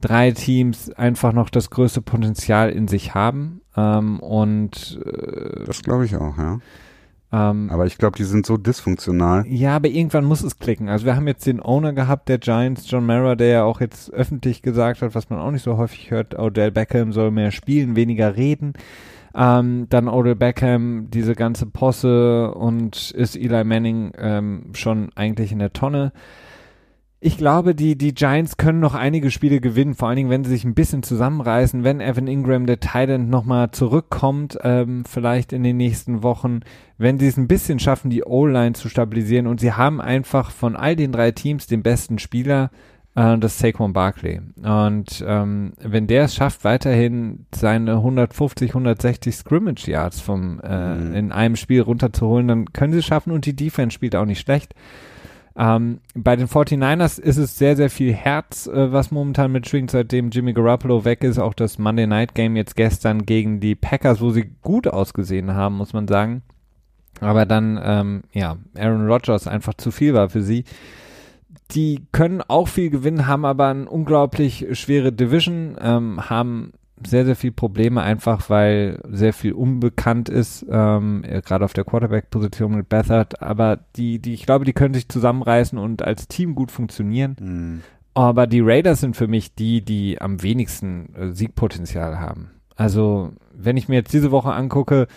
drei 0.00 0.30
Teams 0.32 0.90
einfach 0.90 1.32
noch 1.32 1.50
das 1.50 1.70
größte 1.70 2.02
Potenzial 2.02 2.70
in 2.70 2.88
sich 2.88 3.14
haben. 3.14 3.60
Ähm, 3.76 4.20
und 4.20 5.00
äh, 5.04 5.64
Das 5.64 5.82
glaube 5.82 6.04
ich 6.04 6.16
auch, 6.16 6.36
ja. 6.38 6.58
ähm, 7.32 7.68
Aber 7.70 7.86
ich 7.86 7.98
glaube, 7.98 8.16
die 8.16 8.24
sind 8.24 8.46
so 8.46 8.56
dysfunktional. 8.56 9.44
Ja, 9.48 9.76
aber 9.76 9.88
irgendwann 9.88 10.24
muss 10.24 10.42
es 10.42 10.58
klicken. 10.58 10.88
Also 10.88 11.06
wir 11.06 11.16
haben 11.16 11.26
jetzt 11.26 11.46
den 11.46 11.60
Owner 11.60 11.92
gehabt, 11.92 12.28
der 12.28 12.38
Giants, 12.38 12.90
John 12.90 13.06
Mara, 13.06 13.34
der 13.34 13.48
ja 13.48 13.64
auch 13.64 13.80
jetzt 13.80 14.12
öffentlich 14.12 14.62
gesagt 14.62 15.02
hat, 15.02 15.14
was 15.14 15.30
man 15.30 15.40
auch 15.40 15.50
nicht 15.50 15.64
so 15.64 15.76
häufig 15.76 16.10
hört, 16.10 16.38
Odell 16.38 16.70
Beckham 16.70 17.12
soll 17.12 17.30
mehr 17.30 17.50
spielen, 17.50 17.96
weniger 17.96 18.36
reden. 18.36 18.74
Ähm, 19.36 19.88
dann 19.88 20.06
Odell 20.08 20.36
Beckham, 20.36 21.08
diese 21.10 21.34
ganze 21.34 21.66
Posse 21.66 22.54
und 22.54 23.10
ist 23.10 23.36
Eli 23.36 23.64
Manning 23.64 24.12
ähm, 24.16 24.66
schon 24.74 25.10
eigentlich 25.16 25.50
in 25.50 25.58
der 25.58 25.72
Tonne. 25.72 26.12
Ich 27.26 27.38
glaube, 27.38 27.74
die, 27.74 27.96
die 27.96 28.12
Giants 28.12 28.58
können 28.58 28.80
noch 28.80 28.94
einige 28.94 29.30
Spiele 29.30 29.58
gewinnen, 29.58 29.94
vor 29.94 30.08
allen 30.08 30.16
Dingen, 30.18 30.28
wenn 30.28 30.44
sie 30.44 30.50
sich 30.50 30.64
ein 30.64 30.74
bisschen 30.74 31.02
zusammenreißen, 31.02 31.82
wenn 31.82 32.02
Evan 32.02 32.26
Ingram, 32.26 32.66
der 32.66 32.80
Titan, 32.80 33.30
nochmal 33.30 33.70
zurückkommt, 33.70 34.58
ähm, 34.62 35.04
vielleicht 35.08 35.54
in 35.54 35.62
den 35.62 35.78
nächsten 35.78 36.22
Wochen, 36.22 36.60
wenn 36.98 37.18
sie 37.18 37.26
es 37.26 37.38
ein 37.38 37.48
bisschen 37.48 37.78
schaffen, 37.78 38.10
die 38.10 38.24
O-Line 38.24 38.74
zu 38.74 38.90
stabilisieren 38.90 39.46
und 39.46 39.58
sie 39.58 39.72
haben 39.72 40.02
einfach 40.02 40.50
von 40.50 40.76
all 40.76 40.96
den 40.96 41.12
drei 41.12 41.30
Teams 41.30 41.66
den 41.66 41.82
besten 41.82 42.18
Spieler, 42.18 42.70
äh, 43.14 43.38
das 43.38 43.52
ist 43.52 43.60
Saquon 43.60 43.94
Barkley. 43.94 44.42
Und 44.62 45.24
ähm, 45.26 45.72
wenn 45.80 46.06
der 46.06 46.24
es 46.24 46.34
schafft, 46.34 46.62
weiterhin 46.62 47.46
seine 47.54 47.92
150, 47.92 48.72
160 48.72 49.34
Scrimmage 49.34 49.88
Yards 49.88 50.20
vom 50.20 50.60
äh, 50.60 50.94
Mhm. 50.96 51.14
in 51.14 51.32
einem 51.32 51.56
Spiel 51.56 51.80
runterzuholen, 51.80 52.48
dann 52.48 52.72
können 52.74 52.92
sie 52.92 52.98
es 52.98 53.06
schaffen 53.06 53.32
und 53.32 53.46
die 53.46 53.56
Defense 53.56 53.94
spielt 53.94 54.14
auch 54.14 54.26
nicht 54.26 54.40
schlecht. 54.40 54.74
Ähm, 55.56 56.00
bei 56.14 56.34
den 56.34 56.48
49ers 56.48 57.20
ist 57.20 57.36
es 57.36 57.56
sehr, 57.56 57.76
sehr 57.76 57.90
viel 57.90 58.12
Herz, 58.12 58.66
äh, 58.66 58.92
was 58.92 59.12
momentan 59.12 59.52
mitschwingt, 59.52 59.90
seitdem 59.90 60.30
Jimmy 60.30 60.52
Garoppolo 60.52 61.04
weg 61.04 61.22
ist. 61.22 61.38
Auch 61.38 61.54
das 61.54 61.78
Monday 61.78 62.06
Night 62.06 62.34
Game 62.34 62.56
jetzt 62.56 62.74
gestern 62.74 63.24
gegen 63.24 63.60
die 63.60 63.76
Packers, 63.76 64.20
wo 64.20 64.30
sie 64.30 64.50
gut 64.62 64.88
ausgesehen 64.88 65.54
haben, 65.54 65.76
muss 65.76 65.92
man 65.92 66.08
sagen. 66.08 66.42
Aber 67.20 67.46
dann, 67.46 67.80
ähm, 67.82 68.22
ja, 68.32 68.56
Aaron 68.76 69.06
Rodgers 69.06 69.46
einfach 69.46 69.74
zu 69.74 69.92
viel 69.92 70.14
war 70.14 70.28
für 70.28 70.42
sie. 70.42 70.64
Die 71.70 72.02
können 72.10 72.42
auch 72.42 72.66
viel 72.66 72.90
gewinnen, 72.90 73.28
haben 73.28 73.44
aber 73.44 73.68
eine 73.68 73.88
unglaublich 73.88 74.66
schwere 74.72 75.12
Division, 75.12 75.76
ähm, 75.80 76.28
haben 76.28 76.72
sehr, 77.06 77.24
sehr 77.24 77.36
viel 77.36 77.52
Probleme, 77.52 78.02
einfach 78.02 78.50
weil 78.50 79.00
sehr 79.08 79.32
viel 79.32 79.52
unbekannt 79.52 80.28
ist, 80.28 80.64
ähm, 80.70 81.22
äh, 81.24 81.40
gerade 81.42 81.64
auf 81.64 81.72
der 81.72 81.84
Quarterback-Position 81.84 82.74
mit 82.74 82.88
Bethard. 82.88 83.42
Aber 83.42 83.78
die, 83.96 84.18
die, 84.18 84.34
ich 84.34 84.46
glaube, 84.46 84.64
die 84.64 84.72
können 84.72 84.94
sich 84.94 85.08
zusammenreißen 85.08 85.78
und 85.78 86.02
als 86.02 86.28
Team 86.28 86.54
gut 86.54 86.70
funktionieren. 86.70 87.36
Hm. 87.38 87.80
Aber 88.14 88.46
die 88.46 88.60
Raiders 88.60 89.00
sind 89.00 89.16
für 89.16 89.26
mich 89.26 89.54
die, 89.54 89.82
die 89.82 90.20
am 90.20 90.42
wenigsten 90.42 91.14
äh, 91.14 91.32
Siegpotenzial 91.32 92.20
haben. 92.20 92.50
Also, 92.76 93.32
wenn 93.52 93.76
ich 93.76 93.88
mir 93.88 93.96
jetzt 93.96 94.12
diese 94.12 94.30
Woche 94.30 94.52
angucke, 94.52 95.08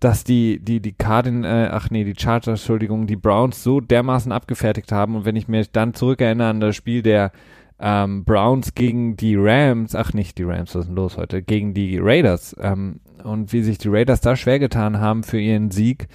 dass 0.00 0.24
die, 0.24 0.58
die, 0.58 0.80
die 0.80 0.92
Cardin, 0.92 1.44
äh, 1.44 1.68
ach 1.70 1.90
nee, 1.90 2.04
die 2.04 2.14
Chargers, 2.18 2.60
Entschuldigung, 2.60 3.06
die 3.06 3.16
Browns 3.16 3.62
so 3.62 3.80
dermaßen 3.80 4.32
abgefertigt 4.32 4.92
haben 4.92 5.14
und 5.14 5.24
wenn 5.24 5.36
ich 5.36 5.46
mir 5.46 5.64
dann 5.70 5.94
zurückerinnere 5.94 6.48
an 6.48 6.60
das 6.60 6.74
Spiel 6.74 7.02
der 7.02 7.32
ähm, 7.80 8.24
Browns 8.24 8.74
gegen 8.74 9.16
die 9.16 9.36
Rams, 9.36 9.94
ach 9.94 10.12
nicht 10.12 10.38
die 10.38 10.42
Rams, 10.44 10.74
was 10.74 10.82
ist 10.82 10.88
denn 10.88 10.96
los 10.96 11.16
heute, 11.16 11.42
gegen 11.42 11.72
die 11.74 11.98
Raiders 11.98 12.54
ähm, 12.60 13.00
und 13.24 13.52
wie 13.52 13.62
sich 13.62 13.78
die 13.78 13.88
Raiders 13.88 14.20
da 14.20 14.36
schwer 14.36 14.58
getan 14.58 15.00
haben 15.00 15.22
für 15.22 15.40
ihren 15.40 15.70
Sieg, 15.70 16.08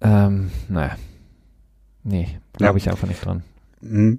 ähm, 0.00 0.50
naja, 0.68 0.96
nee, 2.02 2.38
glaube 2.52 2.78
Ja. 2.78 2.84
ich 2.84 2.90
einfach 2.90 3.08
nicht 3.08 3.24
dran. 3.24 3.42
Hm. 3.80 4.18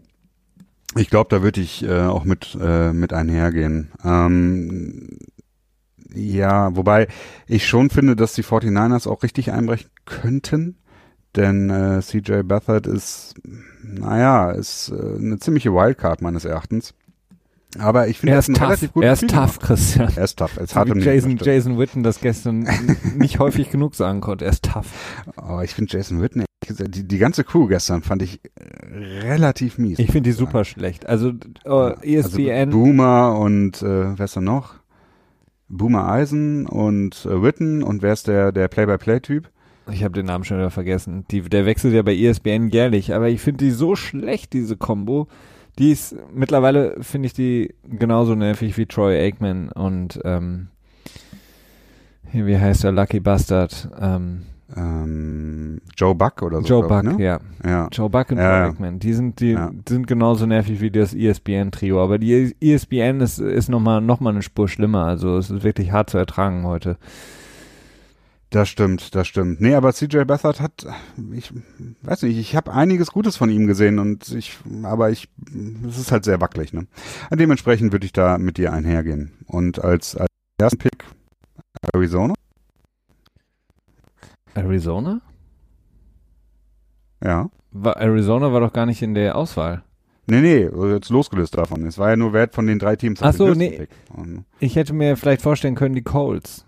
Ich 0.95 1.09
glaube, 1.11 1.29
da 1.29 1.43
würde 1.43 1.61
ich 1.61 1.83
äh, 1.83 2.01
auch 2.01 2.23
mit, 2.23 2.57
äh, 2.59 2.91
mit 2.93 3.13
einhergehen. 3.13 3.91
Ähm, 4.03 5.19
ja, 6.15 6.75
wobei 6.75 7.07
ich 7.47 7.67
schon 7.67 7.91
finde, 7.91 8.15
dass 8.15 8.33
die 8.33 8.43
49ers 8.43 9.07
auch 9.07 9.21
richtig 9.21 9.51
einbrechen 9.51 9.89
könnten. 10.05 10.77
Denn 11.35 11.69
äh, 11.69 12.01
CJ 12.01 12.41
Beathard 12.43 12.87
ist, 12.87 13.35
naja, 13.83 14.51
ist 14.51 14.89
äh, 14.89 15.17
eine 15.19 15.39
ziemliche 15.39 15.73
Wildcard 15.73 16.21
meines 16.21 16.45
Erachtens. 16.45 16.93
Aber 17.77 18.07
ich 18.07 18.17
finde, 18.17 18.31
Er 18.31 18.35
er 18.37 18.39
ist 18.39 18.55
tough, 18.55 18.89
er 18.99 19.13
ist 19.13 19.29
tough. 19.29 19.59
Christian. 19.59 20.11
Er 20.15 20.23
ist 20.23 20.39
tough. 20.39 20.57
Es 20.57 20.71
So 20.71 20.75
hat 20.79 20.87
Jason. 20.95 21.37
Jason 21.37 21.77
Witten 21.77 22.01
das 22.01 22.19
gestern 22.19 22.67
nicht 23.15 23.37
häufig 23.37 23.69
genug 23.69 23.93
sagen 23.93 24.21
konnte. 24.21 24.45
Er 24.45 24.51
ist 24.51 24.65
tough. 24.65 24.87
Aber 25.35 25.63
ich 25.63 25.75
finde 25.75 25.95
Jason 25.95 26.19
Witten, 26.19 26.45
die, 26.67 27.07
die 27.07 27.17
ganze 27.19 27.43
Crew 27.43 27.67
gestern 27.67 28.01
fand 28.01 28.23
ich 28.23 28.41
äh, 28.55 29.21
relativ 29.27 29.77
mies. 29.77 29.99
Ich 29.99 30.11
finde 30.11 30.29
die 30.31 30.35
super 30.35 30.65
schlecht. 30.65 31.05
Also 31.05 31.29
äh, 31.63 31.69
Also 31.69 31.95
ESPN, 32.01 32.71
Boomer 32.71 33.37
und 33.37 33.83
äh, 33.83 34.17
wer 34.17 34.25
ist 34.25 34.35
da 34.35 34.41
noch? 34.41 34.73
Boomer 35.67 36.09
Eisen 36.09 36.65
und 36.65 37.23
äh, 37.27 37.43
Witten 37.43 37.83
und 37.83 38.01
wer 38.01 38.13
ist 38.13 38.27
der 38.27 38.51
der 38.51 38.67
Play-by-Play-Typ? 38.67 39.47
Ich 39.91 40.03
habe 40.03 40.13
den 40.13 40.25
Namen 40.25 40.43
schon 40.43 40.57
wieder 40.57 40.71
vergessen. 40.71 41.25
Die, 41.31 41.41
der 41.41 41.65
wechselt 41.65 41.93
ja 41.93 42.01
bei 42.01 42.15
ESPN 42.15 42.69
jährlich, 42.69 43.13
aber 43.13 43.29
ich 43.29 43.41
finde 43.41 43.65
die 43.65 43.71
so 43.71 43.95
schlecht, 43.95 44.53
diese 44.53 44.77
Combo. 44.77 45.27
Die 45.77 45.91
ist 45.91 46.15
mittlerweile 46.33 46.97
finde 47.01 47.27
ich 47.27 47.33
die 47.33 47.73
genauso 47.83 48.35
nervig 48.35 48.77
wie 48.77 48.85
Troy 48.85 49.17
Aikman 49.17 49.69
und 49.69 50.19
ähm, 50.25 50.67
hier, 52.31 52.45
wie 52.45 52.57
heißt 52.57 52.83
der 52.83 52.91
Lucky 52.91 53.19
Bastard? 53.19 53.89
Ähm, 53.99 54.43
ähm, 54.75 55.81
Joe 55.97 56.13
Buck 56.13 56.41
oder 56.43 56.61
so. 56.61 56.67
Joe 56.67 56.87
Buck, 56.87 57.03
ich, 57.03 57.17
ne? 57.17 57.23
ja. 57.23 57.39
Ja. 57.65 57.87
Joe 57.91 58.09
Buck 58.09 58.31
und 58.31 58.37
Ja, 58.37 58.43
Troy 58.43 58.57
ja. 58.59 58.65
Aikman, 58.67 58.99
die 58.99 59.13
sind, 59.13 59.39
die 59.39 59.51
Ja. 59.51 59.71
sind 59.87 60.05
genauso 60.05 60.45
nervig 60.45 60.79
wie 60.81 60.91
das 60.91 61.13
ESPN-Trio, 61.15 62.03
aber 62.03 62.17
die 62.19 62.55
ESPN 62.61 63.21
ist, 63.21 63.39
ist 63.39 63.69
nochmal 63.69 64.01
noch 64.01 64.19
mal 64.19 64.31
eine 64.31 64.41
Spur 64.41 64.67
schlimmer, 64.67 65.05
also 65.05 65.37
es 65.37 65.49
ist 65.49 65.63
wirklich 65.63 65.91
hart 65.91 66.09
zu 66.09 66.17
ertragen 66.17 66.65
heute. 66.65 66.97
Das 68.51 68.67
stimmt, 68.67 69.13
das 69.13 69.27
stimmt. 69.27 69.61
Nee, 69.61 69.75
aber 69.75 69.93
CJ 69.93 70.23
Beathard 70.23 70.59
hat, 70.59 70.87
ich 71.33 71.53
weiß 72.01 72.23
nicht, 72.23 72.37
ich 72.37 72.55
habe 72.55 72.73
einiges 72.73 73.11
Gutes 73.11 73.37
von 73.37 73.51
ihm 73.51 73.67
gesehen 73.67 73.99
und 73.99 74.29
ich, 74.31 74.57
aber 74.81 75.11
ich, 75.11 75.29
es 75.87 75.99
ist 75.99 76.11
halt 76.11 76.25
sehr 76.25 76.41
wackelig, 76.41 76.73
ne? 76.73 76.87
Dementsprechend 77.31 77.91
würde 77.91 78.07
ich 78.07 78.13
da 78.13 78.39
mit 78.39 78.57
dir 78.57 78.73
einhergehen. 78.73 79.33
Und 79.45 79.83
als, 79.83 80.15
als 80.15 80.29
ersten 80.59 80.79
Pick 80.79 81.05
Arizona? 81.93 82.33
Arizona? 84.55 85.21
Ja. 87.23 87.49
War, 87.71 87.97
Arizona 87.97 88.51
war 88.51 88.61
doch 88.61 88.73
gar 88.73 88.87
nicht 88.87 89.03
in 89.03 89.13
der 89.13 89.35
Auswahl. 89.35 89.83
Nee, 90.25 90.41
nee, 90.41 90.69
jetzt 90.91 91.09
losgelöst 91.09 91.55
davon. 91.57 91.85
Es 91.85 91.97
war 91.97 92.09
ja 92.09 92.15
nur 92.15 92.33
wert 92.33 92.53
von 92.53 92.67
den 92.67 92.79
drei 92.79 92.95
Teams. 92.95 93.21
Ach 93.21 93.33
so, 93.33 93.53
nee. 93.53 93.87
Und 94.15 94.45
Ich 94.59 94.75
hätte 94.75 94.93
mir 94.93 95.17
vielleicht 95.17 95.41
vorstellen 95.41 95.75
können, 95.75 95.95
die 95.95 96.03
Colts. 96.03 96.65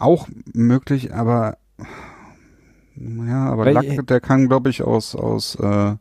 Auch 0.00 0.28
möglich, 0.52 1.14
aber 1.14 1.56
ja, 2.96 3.46
aber 3.46 3.64
Weil 3.66 3.74
Luck, 3.74 3.84
ich- 3.84 4.00
der 4.06 4.20
kann, 4.20 4.48
glaube 4.48 4.70
ich, 4.70 4.82
aus, 4.82 5.14
aus, 5.14 5.54
äh, 5.56 5.94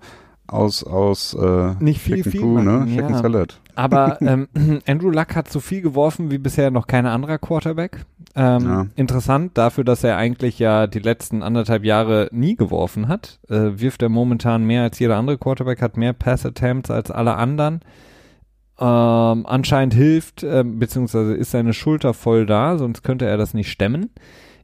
aus, 0.47 0.83
aus, 0.83 1.33
äh, 1.35 1.75
Nicht 1.79 2.01
viel, 2.01 2.23
viel 2.23 2.41
Poo, 2.41 2.59
ne? 2.61 2.85
ja. 2.89 3.13
Salad. 3.19 3.61
Aber 3.75 4.17
ähm, 4.21 4.47
Andrew 4.87 5.09
Luck 5.11 5.35
hat 5.35 5.49
so 5.49 5.59
viel 5.59 5.81
geworfen 5.81 6.31
wie 6.31 6.37
bisher 6.39 6.71
noch 6.71 6.87
kein 6.87 7.05
anderer 7.05 7.37
Quarterback. 7.37 8.05
Ähm, 8.35 8.61
Ja. 8.63 8.85
Interessant 8.95 9.57
dafür, 9.57 9.83
dass 9.83 10.03
er 10.03 10.17
eigentlich 10.17 10.59
ja 10.59 10.87
die 10.87 10.99
letzten 10.99 11.43
anderthalb 11.43 11.85
Jahre 11.85 12.27
nie 12.31 12.55
geworfen 12.55 13.07
hat. 13.07 13.39
Äh, 13.47 13.79
wirft 13.79 14.01
er 14.01 14.09
momentan 14.09 14.65
mehr 14.65 14.83
als 14.83 14.99
jeder 14.99 15.15
andere 15.17 15.37
Quarterback, 15.37 15.81
hat 15.81 15.95
mehr 15.97 16.13
Pass-Attempts 16.13 16.91
als 16.91 17.11
alle 17.11 17.35
anderen. 17.35 17.79
Ähm, 18.80 19.45
anscheinend 19.45 19.93
hilft, 19.93 20.43
ähm, 20.43 20.80
beziehungsweise 20.80 21.34
ist 21.36 21.51
seine 21.51 21.73
Schulter 21.73 22.13
voll 22.13 22.45
da, 22.45 22.77
sonst 22.77 23.03
könnte 23.03 23.25
er 23.25 23.38
das 23.38 23.53
nicht 23.53 23.69
stemmen. 23.69 24.09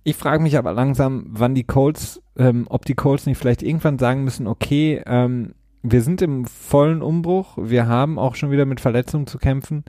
Ich 0.03 0.15
frage 0.15 0.41
mich 0.41 0.57
aber 0.57 0.71
langsam, 0.71 1.25
wann 1.29 1.55
die 1.55 1.63
Colts, 1.65 2.21
ähm, 2.37 2.65
ob 2.69 2.85
die 2.85 2.93
Colts 2.93 3.25
nicht 3.25 3.37
vielleicht 3.37 3.63
irgendwann 3.63 3.99
sagen 3.99 4.23
müssen, 4.23 4.47
okay, 4.47 5.01
ähm, 5.05 5.53
wir 5.83 6.01
sind 6.01 6.21
im 6.21 6.45
vollen 6.45 7.01
Umbruch, 7.01 7.57
wir 7.61 7.87
haben 7.87 8.17
auch 8.17 8.35
schon 8.35 8.51
wieder 8.51 8.65
mit 8.65 8.79
Verletzungen 8.79 9.27
zu 9.27 9.37
kämpfen. 9.37 9.83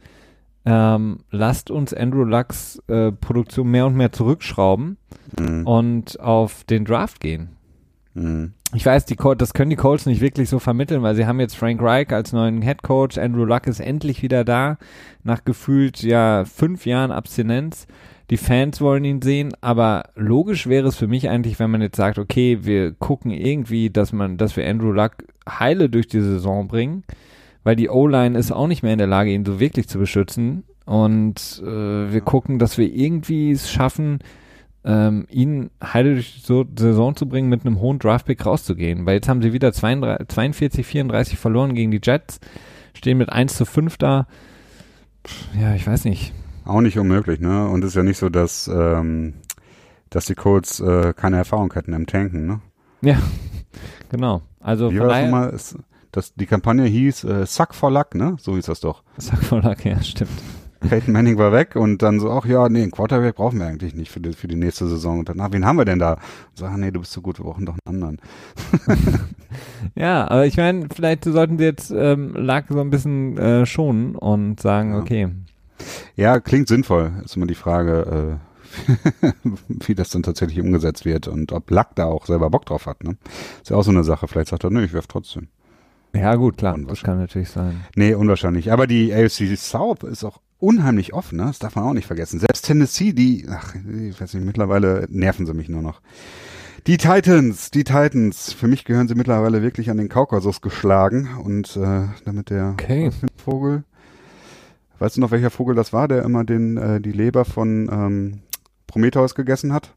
Ähm, 0.64 1.18
lasst 1.30 1.70
uns 1.70 1.94
Andrew 1.94 2.24
Lucks 2.24 2.82
äh, 2.88 3.12
Produktion 3.12 3.70
mehr 3.70 3.86
und 3.86 3.94
mehr 3.94 4.10
zurückschrauben 4.10 4.96
Mhm. 5.38 5.66
und 5.66 6.20
auf 6.20 6.64
den 6.64 6.84
Draft 6.84 7.20
gehen. 7.20 7.55
Ich 8.74 8.86
weiß, 8.86 9.04
die 9.04 9.16
Col 9.16 9.36
das 9.36 9.52
können 9.52 9.70
die 9.70 9.76
Colts 9.76 10.06
nicht 10.06 10.20
wirklich 10.20 10.48
so 10.48 10.58
vermitteln, 10.58 11.02
weil 11.02 11.14
sie 11.14 11.26
haben 11.26 11.38
jetzt 11.38 11.56
Frank 11.56 11.82
Reich 11.82 12.10
als 12.12 12.32
neuen 12.32 12.62
Head 12.62 12.82
Coach. 12.82 13.18
Andrew 13.18 13.44
Luck 13.44 13.66
ist 13.66 13.80
endlich 13.80 14.22
wieder 14.22 14.44
da, 14.44 14.78
nach 15.22 15.44
gefühlt 15.44 16.02
ja 16.02 16.44
fünf 16.44 16.86
Jahren 16.86 17.12
Abstinenz. 17.12 17.86
Die 18.30 18.38
Fans 18.38 18.80
wollen 18.80 19.04
ihn 19.04 19.22
sehen, 19.22 19.52
aber 19.60 20.04
logisch 20.16 20.66
wäre 20.66 20.88
es 20.88 20.96
für 20.96 21.06
mich 21.06 21.28
eigentlich, 21.28 21.60
wenn 21.60 21.70
man 21.70 21.82
jetzt 21.82 21.96
sagt, 21.96 22.18
okay, 22.18 22.60
wir 22.62 22.92
gucken 22.92 23.30
irgendwie, 23.30 23.88
dass 23.90 24.12
man, 24.12 24.36
dass 24.36 24.56
wir 24.56 24.68
Andrew 24.68 24.90
Luck 24.90 25.12
heile 25.48 25.88
durch 25.88 26.08
die 26.08 26.20
Saison 26.20 26.66
bringen, 26.66 27.04
weil 27.62 27.76
die 27.76 27.88
O-Line 27.88 28.36
ist 28.36 28.50
auch 28.50 28.66
nicht 28.66 28.82
mehr 28.82 28.92
in 28.92 28.98
der 28.98 29.06
Lage, 29.06 29.30
ihn 29.30 29.44
so 29.44 29.60
wirklich 29.60 29.88
zu 29.88 29.98
beschützen. 29.98 30.64
Und 30.86 31.62
äh, 31.64 32.12
wir 32.12 32.20
gucken, 32.20 32.58
dass 32.58 32.78
wir 32.78 32.92
irgendwie 32.92 33.52
es 33.52 33.70
schaffen, 33.70 34.20
ähm, 34.86 35.26
ihn 35.28 35.70
heile 35.82 36.14
durch 36.14 36.34
die 36.36 36.40
so 36.40 36.64
Saison 36.76 37.16
zu 37.16 37.28
bringen, 37.28 37.48
mit 37.48 37.66
einem 37.66 37.80
hohen 37.80 37.98
Draftpick 37.98 38.46
rauszugehen. 38.46 39.04
Weil 39.04 39.16
jetzt 39.16 39.28
haben 39.28 39.42
sie 39.42 39.52
wieder 39.52 39.72
32, 39.72 40.28
42, 40.28 40.86
34 40.86 41.38
verloren 41.38 41.74
gegen 41.74 41.90
die 41.90 42.00
Jets, 42.02 42.38
stehen 42.94 43.18
mit 43.18 43.30
1 43.30 43.56
zu 43.56 43.64
5 43.64 43.96
da. 43.96 44.26
Ja, 45.60 45.74
ich 45.74 45.86
weiß 45.86 46.04
nicht. 46.04 46.32
Auch 46.64 46.80
nicht 46.80 46.98
unmöglich, 46.98 47.40
ne? 47.40 47.68
Und 47.68 47.82
es 47.82 47.90
ist 47.90 47.96
ja 47.96 48.04
nicht 48.04 48.18
so, 48.18 48.28
dass, 48.28 48.68
ähm, 48.68 49.34
dass 50.08 50.26
die 50.26 50.34
Colts 50.34 50.78
äh, 50.80 51.12
keine 51.14 51.36
Erfahrung 51.36 51.72
hätten 51.72 51.92
im 51.92 52.06
Tanken, 52.06 52.46
ne? 52.46 52.60
Ja, 53.02 53.18
genau. 54.10 54.42
Also 54.60 54.92
Wie 54.92 54.98
von 54.98 55.08
war 55.08 55.14
das 55.14 55.24
nochmal? 55.24 55.84
Das, 56.12 56.32
die 56.34 56.46
Kampagne 56.46 56.84
hieß 56.84 57.24
äh, 57.24 57.44
Suck 57.44 57.74
for 57.74 57.90
Luck, 57.90 58.14
ne? 58.14 58.36
So 58.38 58.54
hieß 58.54 58.66
das 58.66 58.80
doch. 58.80 59.02
Sag 59.16 59.42
voll 59.42 59.66
okay, 59.66 59.90
ja, 59.90 60.02
stimmt. 60.02 60.30
Peyton 60.88 61.12
Manning 61.12 61.38
war 61.38 61.52
weg 61.52 61.76
und 61.76 62.02
dann 62.02 62.20
so, 62.20 62.30
ach 62.30 62.44
ja, 62.46 62.68
nee, 62.68 62.82
einen 62.82 62.90
Quarterback 62.90 63.36
brauchen 63.36 63.58
wir 63.58 63.66
eigentlich 63.66 63.94
nicht 63.94 64.10
für 64.10 64.20
die, 64.20 64.32
für 64.32 64.48
die 64.48 64.56
nächste 64.56 64.86
Saison. 64.88 65.18
Und 65.20 65.28
dann, 65.28 65.40
ach, 65.40 65.48
wen 65.52 65.64
haben 65.64 65.76
wir 65.78 65.84
denn 65.84 65.98
da? 65.98 66.12
Und 66.14 66.20
so, 66.54 66.66
ach 66.66 66.76
nee, 66.76 66.90
du 66.90 67.00
bist 67.00 67.12
so 67.12 67.20
gut, 67.20 67.38
wir 67.38 67.44
brauchen 67.44 67.66
doch 67.66 67.76
einen 67.86 68.02
anderen. 68.02 68.20
Ja, 69.94 70.28
aber 70.28 70.44
ich 70.46 70.56
meine, 70.56 70.88
vielleicht 70.94 71.24
sollten 71.24 71.58
sie 71.58 71.64
jetzt 71.64 71.90
ähm, 71.90 72.34
Luck 72.34 72.64
so 72.68 72.80
ein 72.80 72.90
bisschen 72.90 73.38
äh, 73.38 73.64
schonen 73.64 74.14
und 74.16 74.60
sagen, 74.60 74.92
Ja. 74.92 74.98
okay, 74.98 75.28
Ja, 76.16 76.40
klingt 76.40 76.68
sinnvoll. 76.68 77.12
Ist 77.24 77.36
immer 77.36 77.46
die 77.46 77.54
Frage, 77.54 78.38
äh, 79.22 79.32
wie 79.68 79.94
das 79.94 80.10
dann 80.10 80.22
tatsächlich 80.22 80.60
umgesetzt 80.60 81.04
wird 81.04 81.28
und 81.28 81.52
ob 81.52 81.70
Luck 81.70 81.88
da 81.94 82.04
auch 82.06 82.26
selber 82.26 82.50
Bock 82.50 82.66
drauf 82.66 82.86
hat, 82.86 83.04
ne? 83.04 83.16
Ist 83.62 83.70
ja 83.70 83.76
auch 83.76 83.84
so 83.84 83.90
eine 83.92 84.04
Sache. 84.04 84.28
Vielleicht 84.28 84.48
sagt 84.48 84.64
er, 84.64 84.70
nö, 84.70 84.84
ich 84.84 84.92
werf 84.92 85.06
trotzdem. 85.06 85.48
ja 86.14 86.34
gut, 86.34 86.58
klar, 86.58 86.76
das 86.86 87.02
kann 87.02 87.18
natürlich 87.18 87.50
sein. 87.50 87.80
Nee, 87.94 88.14
unwahrscheinlich. 88.14 88.72
Aber 88.72 88.86
die 88.86 89.14
AFC 89.14 89.56
South 89.56 90.02
ist 90.02 90.24
auch 90.24 90.40
unheimlich 90.58 91.12
offen, 91.12 91.38
ne? 91.38 91.44
Das 91.46 91.58
darf 91.58 91.74
man 91.76 91.84
auch 91.84 91.92
nicht 91.92 92.06
vergessen. 92.06 92.40
Selbst 92.40 92.62
Tennessee, 92.66 93.12
die, 93.12 93.46
ach, 93.50 93.74
ich 93.74 94.20
weiß 94.20 94.34
nicht, 94.34 94.44
mittlerweile 94.44 95.06
nerven 95.10 95.46
sie 95.46 95.54
mich 95.54 95.68
nur 95.68 95.82
noch. 95.82 96.00
Die 96.86 96.98
Titans, 96.98 97.70
die 97.72 97.82
Titans. 97.84 98.52
Für 98.52 98.68
mich 98.68 98.84
gehören 98.84 99.08
sie 99.08 99.16
mittlerweile 99.16 99.60
wirklich 99.62 99.90
an 99.90 99.96
den 99.96 100.08
Kaukasus 100.08 100.60
geschlagen 100.60 101.28
und 101.42 101.76
äh, 101.76 102.04
damit 102.24 102.50
der 102.50 102.70
Okay. 102.70 103.10
Vogel. 103.36 103.82
Weißt 104.98 105.16
du 105.16 105.20
noch, 105.20 105.32
welcher 105.32 105.50
Vogel 105.50 105.74
das 105.74 105.92
war, 105.92 106.06
der 106.08 106.22
immer 106.22 106.44
den 106.44 106.76
äh, 106.76 107.00
die 107.00 107.12
Leber 107.12 107.44
von 107.44 107.88
ähm, 107.90 108.40
Prometheus 108.86 109.34
gegessen 109.34 109.72
hat? 109.72 109.95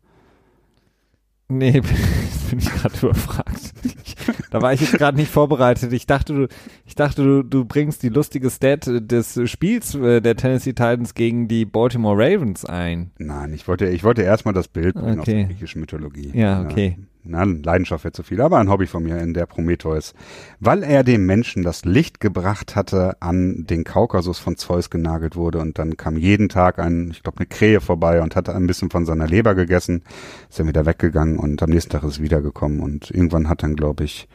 Nee, 1.51 1.71
jetzt 1.71 2.49
bin 2.49 2.59
ich 2.59 2.69
gerade 2.71 2.95
überfragt. 3.01 3.73
Ich, 3.83 4.15
da 4.51 4.61
war 4.61 4.71
ich 4.73 4.81
jetzt 4.81 4.93
gerade 4.93 5.17
nicht 5.17 5.31
vorbereitet. 5.31 5.91
Ich 5.93 6.05
dachte, 6.05 6.33
du, 6.33 6.47
ich 6.85 6.95
dachte, 6.95 7.23
du, 7.23 7.43
du 7.43 7.65
bringst 7.65 8.03
die 8.03 8.09
lustige 8.09 8.49
Stat 8.49 8.85
des 8.87 9.39
Spiels 9.49 9.95
äh, 9.95 10.21
der 10.21 10.35
Tennessee 10.35 10.73
Titans 10.73 11.15
gegen 11.15 11.47
die 11.47 11.65
Baltimore 11.65 12.15
Ravens 12.17 12.65
ein. 12.65 13.11
Nein, 13.17 13.53
ich 13.53 13.67
wollte, 13.67 13.87
ich 13.87 14.03
wollte 14.03 14.21
erstmal 14.21 14.53
das 14.53 14.67
Bild 14.67 14.95
bringen 14.95 15.19
aus 15.19 15.27
Okay. 15.27 15.35
der 15.37 15.45
griechischen 15.45 15.81
Mythologie. 15.81 16.31
Ja, 16.33 16.61
okay. 16.61 16.97
Na, 17.29 17.43
Leidenschaft 17.43 18.03
wäre 18.03 18.11
zu 18.11 18.23
viel, 18.23 18.41
aber 18.41 18.57
ein 18.57 18.69
Hobby 18.69 18.87
von 18.87 19.03
mir 19.03 19.19
in 19.19 19.35
der 19.35 19.45
Prometheus. 19.45 20.13
Weil 20.59 20.81
er 20.83 21.03
dem 21.03 21.25
Menschen 21.27 21.61
das 21.61 21.85
Licht 21.85 22.19
gebracht 22.19 22.75
hatte, 22.75 23.21
an 23.21 23.65
den 23.69 23.83
Kaukasus 23.83 24.39
von 24.39 24.57
Zeus 24.57 24.89
genagelt 24.89 25.35
wurde 25.35 25.59
und 25.59 25.77
dann 25.77 25.95
kam 25.95 26.17
jeden 26.17 26.49
Tag 26.49 26.79
ein, 26.79 27.11
ich 27.11 27.21
glaube, 27.21 27.37
eine 27.37 27.45
Krähe 27.45 27.81
vorbei 27.81 28.21
und 28.21 28.35
hatte 28.35 28.55
ein 28.55 28.65
bisschen 28.65 28.89
von 28.89 29.05
seiner 29.05 29.27
Leber 29.27 29.53
gegessen, 29.53 30.03
ist 30.49 30.59
dann 30.59 30.67
wieder 30.67 30.87
weggegangen 30.87 31.37
und 31.37 31.61
am 31.61 31.69
nächsten 31.69 31.91
Tag 31.91 32.03
ist 32.03 32.21
wiedergekommen 32.21 32.79
und 32.79 33.11
irgendwann 33.11 33.47
hat 33.47 33.61
dann, 33.61 33.75
glaube 33.75 34.03
ich, 34.03 34.27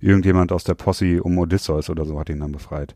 irgendjemand 0.00 0.52
aus 0.52 0.62
der 0.62 0.74
Posse 0.74 1.22
um 1.22 1.38
Odysseus 1.38 1.90
oder 1.90 2.04
so 2.04 2.18
hat 2.20 2.30
ihn 2.30 2.40
dann 2.40 2.52
befreit. 2.52 2.94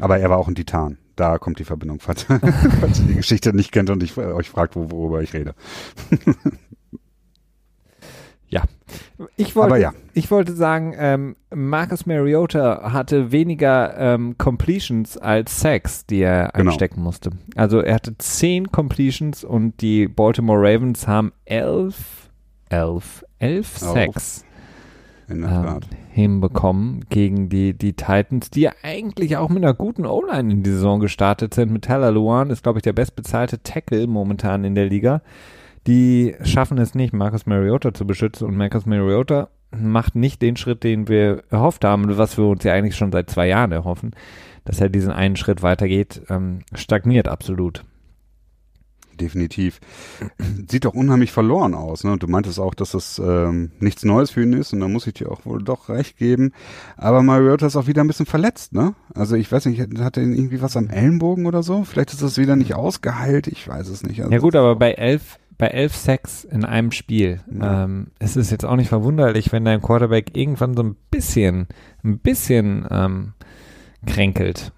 Aber 0.00 0.18
er 0.18 0.30
war 0.30 0.38
auch 0.38 0.48
ein 0.48 0.54
Titan. 0.54 0.98
Da 1.14 1.38
kommt 1.38 1.58
die 1.58 1.64
Verbindung, 1.64 2.00
falls, 2.00 2.22
falls 2.80 3.00
ihr 3.00 3.06
die 3.06 3.14
Geschichte 3.16 3.54
nicht 3.54 3.70
kennt 3.72 3.90
und 3.90 4.02
ich, 4.02 4.16
äh, 4.16 4.32
euch 4.32 4.48
fragt, 4.48 4.74
wo, 4.74 4.90
worüber 4.90 5.22
ich 5.22 5.34
rede. 5.34 5.54
Ich 9.36 9.54
wollte, 9.54 9.78
ja. 9.78 9.92
ich 10.14 10.30
wollte 10.30 10.54
sagen, 10.54 10.94
ähm, 10.98 11.36
Marcus 11.54 12.06
Mariota 12.06 12.92
hatte 12.92 13.32
weniger 13.32 13.96
ähm, 13.96 14.36
Completions 14.38 15.16
als 15.16 15.60
Sacks, 15.60 16.06
die 16.06 16.20
er 16.22 16.50
Genau. 16.52 16.70
einstecken 16.70 17.02
musste. 17.02 17.30
Also 17.54 17.80
er 17.80 17.94
hatte 17.94 18.18
zehn 18.18 18.72
Completions 18.72 19.44
und 19.44 19.80
die 19.80 20.08
Baltimore 20.08 20.58
Ravens 20.60 21.06
haben 21.06 21.32
elf, 21.44 22.30
elf, 22.68 23.24
elf. 23.38 23.78
Sacks. 23.78 24.44
Ähm, 25.28 25.78
hinbekommen 26.10 27.04
gegen 27.08 27.48
die, 27.48 27.72
die 27.72 27.92
Titans, 27.92 28.50
die 28.50 28.62
ja 28.62 28.72
eigentlich 28.82 29.36
auch 29.36 29.48
mit 29.48 29.62
einer 29.62 29.74
guten 29.74 30.04
O-Line 30.04 30.52
in 30.52 30.62
die 30.64 30.70
Saison 30.70 30.98
gestartet 30.98 31.54
sind. 31.54 31.70
Mit 31.70 31.84
Tyler 31.84 32.10
Luan 32.10 32.50
ist, 32.50 32.64
glaube 32.64 32.80
ich, 32.80 32.82
der 32.82 32.94
bestbezahlte 32.94 33.62
Tackle 33.62 34.08
momentan 34.08 34.64
in 34.64 34.74
der 34.74 34.86
Liga. 34.86 35.22
Die 35.86 36.34
schaffen 36.42 36.78
es 36.78 36.94
nicht, 36.94 37.12
Marcus 37.12 37.46
Mariota 37.46 37.94
zu 37.94 38.06
beschützen 38.06 38.46
und 38.46 38.56
Marcus 38.56 38.86
Mariota 38.86 39.48
macht 39.70 40.14
nicht 40.14 40.42
den 40.42 40.56
Schritt, 40.56 40.84
den 40.84 41.08
wir 41.08 41.44
erhofft 41.50 41.84
haben, 41.84 42.16
was 42.18 42.36
wir 42.36 42.44
uns 42.44 42.64
ja 42.64 42.72
eigentlich 42.72 42.96
schon 42.96 43.12
seit 43.12 43.30
zwei 43.30 43.48
Jahren 43.48 43.72
erhoffen, 43.72 44.12
dass 44.64 44.80
er 44.80 44.88
diesen 44.88 45.12
einen 45.12 45.36
Schritt 45.36 45.62
weitergeht, 45.62 46.22
ähm, 46.28 46.60
stagniert 46.74 47.28
absolut. 47.28 47.84
Definitiv. 49.20 49.80
Sieht 50.68 50.86
doch 50.86 50.94
unheimlich 50.94 51.30
verloren 51.30 51.74
aus. 51.74 52.04
Ne? 52.04 52.16
Du 52.16 52.26
meintest 52.26 52.58
auch, 52.58 52.74
dass 52.74 52.92
das 52.92 53.20
ähm, 53.22 53.70
nichts 53.78 54.02
Neues 54.04 54.30
für 54.30 54.42
ihn 54.42 54.54
ist. 54.54 54.72
Und 54.72 54.80
da 54.80 54.88
muss 54.88 55.06
ich 55.06 55.14
dir 55.14 55.30
auch 55.30 55.44
wohl 55.44 55.62
doch 55.62 55.90
recht 55.90 56.16
geben. 56.16 56.52
Aber 56.96 57.22
Mariota 57.22 57.66
ist 57.66 57.76
auch 57.76 57.86
wieder 57.86 58.02
ein 58.02 58.06
bisschen 58.06 58.26
verletzt. 58.26 58.72
ne? 58.72 58.94
Also 59.14 59.36
ich 59.36 59.52
weiß 59.52 59.66
nicht, 59.66 59.80
hat 59.98 60.16
er 60.16 60.22
irgendwie 60.22 60.62
was 60.62 60.76
am 60.76 60.88
Ellenbogen 60.88 61.44
oder 61.44 61.62
so? 61.62 61.84
Vielleicht 61.84 62.12
ist 62.12 62.22
das 62.22 62.38
wieder 62.38 62.56
nicht 62.56 62.74
ausgeheilt. 62.74 63.46
Ich 63.46 63.68
weiß 63.68 63.88
es 63.88 64.02
nicht. 64.02 64.20
Also 64.20 64.32
Ja 64.32 64.38
gut, 64.38 64.56
aber 64.56 64.76
bei 64.76 64.92
elf, 64.92 65.38
bei 65.60 65.66
elf 65.66 65.94
Sacks 65.94 66.44
in 66.44 66.64
einem 66.64 66.90
Spiel. 66.90 67.40
Ja. 67.52 67.84
Ähm, 67.84 68.06
es 68.18 68.34
ist 68.34 68.50
jetzt 68.50 68.64
auch 68.64 68.76
nicht 68.76 68.88
verwunderlich, 68.88 69.52
wenn 69.52 69.66
dein 69.66 69.82
Quarterback 69.82 70.34
irgendwann 70.34 70.74
so 70.74 70.82
ein 70.82 70.96
bisschen, 71.10 71.68
ein 72.02 72.18
bisschen 72.18 72.86
ähm, 72.90 73.34
kränkelt. 74.06 74.72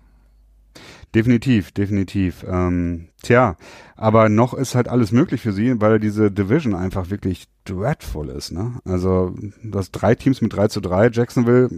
Definitiv, 1.14 1.70
definitiv. 1.70 2.44
Ähm, 2.48 3.08
tja, 3.22 3.56
aber 3.94 4.28
noch 4.28 4.54
ist 4.54 4.74
halt 4.74 4.88
alles 4.88 5.12
möglich 5.12 5.42
für 5.42 5.52
sie, 5.52 5.80
weil 5.80 6.00
diese 6.00 6.32
Division 6.32 6.74
einfach 6.74 7.10
wirklich 7.10 7.46
dreadful 7.64 8.28
ist. 8.30 8.50
Ne? 8.50 8.80
Also 8.84 9.36
du 9.62 9.78
hast 9.78 9.92
drei 9.92 10.16
Teams 10.16 10.40
mit 10.40 10.52
3 10.52 10.66
zu 10.66 10.80
3, 10.80 11.10
Jacksonville, 11.12 11.70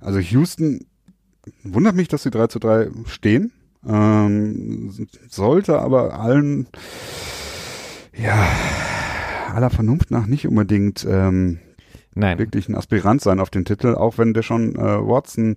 also 0.00 0.20
Houston, 0.20 0.86
wundert 1.64 1.96
mich, 1.96 2.08
dass 2.08 2.22
sie 2.22 2.30
3 2.30 2.46
zu 2.46 2.60
3 2.60 2.88
stehen. 3.08 3.52
Ähm, 3.86 4.90
sollte 5.28 5.80
aber 5.80 6.18
allen, 6.18 6.68
ja, 8.22 8.48
aller 9.54 9.70
Vernunft 9.70 10.10
nach 10.10 10.26
nicht 10.26 10.46
unbedingt 10.46 11.06
ähm, 11.08 11.58
Nein. 12.14 12.38
wirklich 12.38 12.68
ein 12.68 12.74
Aspirant 12.74 13.20
sein 13.20 13.40
auf 13.40 13.50
den 13.50 13.64
Titel, 13.64 13.94
auch 13.94 14.18
wenn 14.18 14.34
der 14.34 14.42
schon 14.42 14.74
äh, 14.76 14.78
Watson 14.78 15.56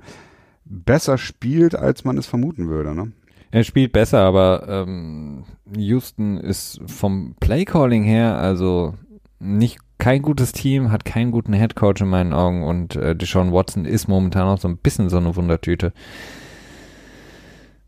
besser 0.66 1.18
spielt, 1.18 1.76
als 1.76 2.04
man 2.04 2.18
es 2.18 2.28
vermuten 2.28 2.70
würde. 2.70 2.96
Ne? 2.96 3.12
Er 3.52 3.64
spielt 3.64 3.92
besser, 3.92 4.20
aber 4.20 4.66
ähm, 4.68 5.44
Houston 5.76 6.38
ist 6.38 6.80
vom 6.86 7.36
Playcalling 7.40 8.04
her 8.04 8.38
also 8.38 8.96
nicht 9.40 9.80
kein 9.98 10.22
gutes 10.22 10.52
Team, 10.52 10.92
hat 10.92 11.06
keinen 11.06 11.32
guten 11.32 11.54
Headcoach 11.54 12.02
in 12.02 12.08
meinen 12.08 12.34
Augen 12.34 12.64
und 12.64 12.96
äh, 12.96 13.16
Deshaun 13.16 13.52
Watson 13.52 13.86
ist 13.86 14.08
momentan 14.08 14.48
auch 14.48 14.58
so 14.58 14.68
ein 14.68 14.78
bisschen 14.78 15.10
so 15.10 15.18
eine 15.18 15.36
Wundertüte. 15.36 15.94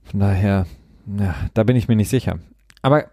Von 0.03 0.19
daher, 0.19 0.67
ja, 1.17 1.35
da 1.53 1.63
bin 1.63 1.75
ich 1.75 1.87
mir 1.87 1.95
nicht 1.95 2.09
sicher. 2.09 2.39
Aber 2.83 3.05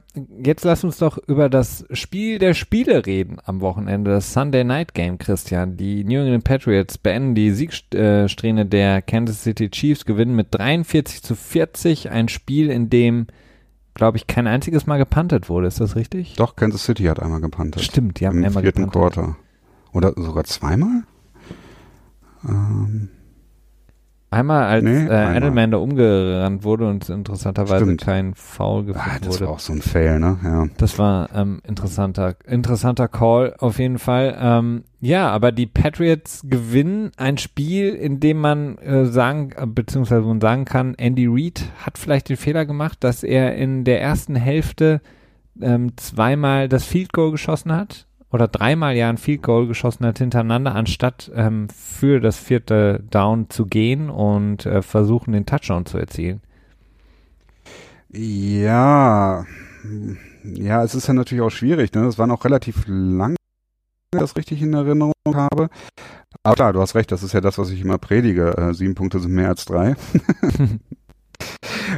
jetzt 0.42 0.64
lass 0.64 0.82
uns 0.82 0.98
doch 0.98 1.16
über 1.28 1.48
das 1.48 1.84
Spiel 1.92 2.40
der 2.40 2.54
Spiele 2.54 3.06
reden 3.06 3.38
am 3.44 3.60
Wochenende, 3.60 4.10
das 4.10 4.32
Sunday 4.32 4.64
Night 4.64 4.94
Game, 4.94 5.16
Christian. 5.16 5.76
Die 5.76 6.02
New 6.02 6.20
England 6.20 6.42
Patriots 6.42 6.98
beenden 6.98 7.36
die 7.36 7.52
Siegsträhne 7.52 8.66
der 8.66 9.00
Kansas 9.00 9.44
City 9.44 9.70
Chiefs, 9.70 10.04
gewinnen 10.04 10.34
mit 10.34 10.48
43 10.50 11.22
zu 11.22 11.36
40 11.36 12.10
ein 12.10 12.28
Spiel, 12.28 12.68
in 12.68 12.90
dem, 12.90 13.28
glaube 13.94 14.16
ich, 14.16 14.26
kein 14.26 14.48
einziges 14.48 14.86
Mal 14.86 14.98
gepantet 14.98 15.48
wurde. 15.48 15.68
Ist 15.68 15.80
das 15.80 15.94
richtig? 15.94 16.34
Doch, 16.34 16.56
Kansas 16.56 16.84
City 16.84 17.04
hat 17.04 17.22
einmal 17.22 17.40
gepantet. 17.40 17.82
Stimmt, 17.82 18.18
die 18.18 18.26
haben 18.26 18.38
Im 18.38 18.46
einmal 18.46 18.64
vierten 18.64 18.86
gepantet. 18.86 19.14
Quarter. 19.14 19.36
Oder 19.92 20.14
sogar 20.16 20.42
zweimal? 20.42 21.04
Ähm. 22.44 23.10
Einmal 24.32 24.64
als 24.64 24.84
nee, 24.84 25.06
äh, 25.08 25.36
Edelman 25.36 25.72
da 25.72 25.78
umgerannt 25.78 26.62
wurde 26.62 26.86
und 26.86 27.08
interessanterweise 27.08 27.84
Stimmt. 27.84 28.00
kein 28.02 28.34
Foul 28.34 28.84
gefunden 28.84 29.10
ah, 29.10 29.18
das 29.18 29.26
wurde. 29.26 29.38
Das 29.38 29.40
war 29.40 29.48
auch 29.48 29.58
so 29.58 29.72
ein 29.72 29.82
Fail, 29.82 30.20
ne? 30.20 30.38
Ja. 30.44 30.66
Das 30.76 31.00
war 31.00 31.30
ähm, 31.34 31.60
interessanter, 31.66 32.36
interessanter 32.46 33.08
Call 33.08 33.56
auf 33.58 33.80
jeden 33.80 33.98
Fall. 33.98 34.36
Ähm, 34.40 34.84
ja, 35.00 35.28
aber 35.30 35.50
die 35.50 35.66
Patriots 35.66 36.42
gewinnen 36.44 37.10
ein 37.16 37.38
Spiel, 37.38 37.88
in 37.88 38.20
dem 38.20 38.38
man 38.38 38.78
äh, 38.78 39.06
sagen, 39.06 39.50
äh, 39.56 39.66
beziehungsweise 39.66 40.22
man 40.22 40.40
sagen 40.40 40.64
kann, 40.64 40.94
Andy 40.94 41.26
Reid 41.28 41.64
hat 41.84 41.98
vielleicht 41.98 42.28
den 42.28 42.36
Fehler 42.36 42.66
gemacht, 42.66 42.98
dass 43.02 43.24
er 43.24 43.56
in 43.56 43.82
der 43.82 44.00
ersten 44.00 44.36
Hälfte 44.36 45.00
ähm, 45.60 45.96
zweimal 45.96 46.68
das 46.68 46.84
Field 46.84 47.12
Goal 47.12 47.32
geschossen 47.32 47.72
hat 47.72 48.06
oder 48.32 48.48
dreimal 48.48 48.96
ja 48.96 49.08
ein 49.08 49.18
Field 49.18 49.42
Goal 49.42 49.66
geschossen 49.66 50.06
hat 50.06 50.18
hintereinander, 50.18 50.74
anstatt 50.74 51.30
ähm, 51.34 51.68
für 51.68 52.20
das 52.20 52.38
vierte 52.38 53.02
Down 53.10 53.50
zu 53.50 53.66
gehen 53.66 54.10
und 54.10 54.66
äh, 54.66 54.82
versuchen, 54.82 55.32
den 55.32 55.46
Touchdown 55.46 55.86
zu 55.86 55.98
erzielen. 55.98 56.40
Ja, 58.12 59.44
ja, 60.44 60.82
es 60.82 60.94
ist 60.94 61.06
ja 61.06 61.14
natürlich 61.14 61.42
auch 61.42 61.50
schwierig. 61.50 61.92
Ne? 61.92 62.02
Das 62.02 62.18
war 62.18 62.26
noch 62.26 62.44
relativ 62.44 62.84
lang, 62.86 63.36
das 64.10 64.36
richtig 64.36 64.62
in 64.62 64.74
Erinnerung 64.74 65.12
habe. 65.32 65.68
Aber 66.42 66.54
klar, 66.54 66.72
du 66.72 66.80
hast 66.80 66.94
recht, 66.94 67.12
das 67.12 67.22
ist 67.22 67.32
ja 67.32 67.40
das, 67.40 67.58
was 67.58 67.70
ich 67.70 67.80
immer 67.80 67.98
predige. 67.98 68.56
Äh, 68.56 68.74
sieben 68.74 68.94
Punkte 68.94 69.20
sind 69.20 69.32
mehr 69.32 69.48
als 69.48 69.64
drei. 69.64 69.94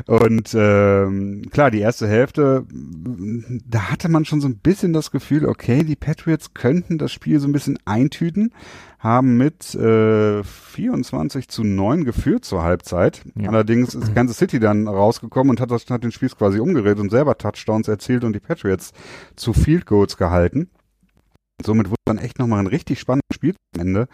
Und 0.07 0.55
ähm, 0.55 1.43
klar, 1.51 1.70
die 1.70 1.80
erste 1.80 2.09
Hälfte, 2.09 2.66
da 2.68 3.90
hatte 3.90 4.09
man 4.09 4.24
schon 4.24 4.40
so 4.40 4.49
ein 4.49 4.59
bisschen 4.59 4.93
das 4.93 5.11
Gefühl, 5.11 5.47
okay, 5.47 5.84
die 5.84 5.97
Patriots 5.97 6.55
könnten 6.55 6.99
das 6.99 7.12
Spiel 7.12 7.38
so 7.40 7.49
ein 7.49 7.53
bisschen 7.53 7.78
eintüten, 7.84 8.53
haben 8.99 9.36
mit 9.36 9.74
äh, 9.74 10.43
24 10.43 11.49
zu 11.49 11.64
9 11.64 12.05
geführt 12.05 12.45
zur 12.45 12.62
Halbzeit. 12.62 13.22
Ja. 13.34 13.51
Allerdings 13.51 13.95
ist 13.95 14.14
Kansas 14.14 14.38
City 14.38 14.61
dann 14.61 14.88
rausgekommen 14.88 15.51
und 15.51 15.61
hat, 15.61 15.70
das, 15.70 15.86
hat 15.90 16.05
den 16.05 16.12
Spiel 16.12 16.30
quasi 16.30 16.61
umgedreht 16.61 16.99
und 16.99 17.11
selber 17.11 17.36
Touchdowns 17.36 17.88
erzielt 17.88 18.24
und 18.24 18.32
die 18.32 18.40
Patriots 18.40 18.93
zu 19.36 19.53
Field 19.53 19.86
Goals 19.86 20.16
gehalten. 20.16 20.70
Somit 21.64 21.90
wurde 21.90 21.97
dann 22.05 22.18
echt 22.18 22.38
nochmal 22.38 22.61
ein 22.61 22.66
richtig 22.66 22.99
spannendes 22.99 23.34
Spiel 23.34 23.55
am 23.74 23.80
Ende 23.80 24.09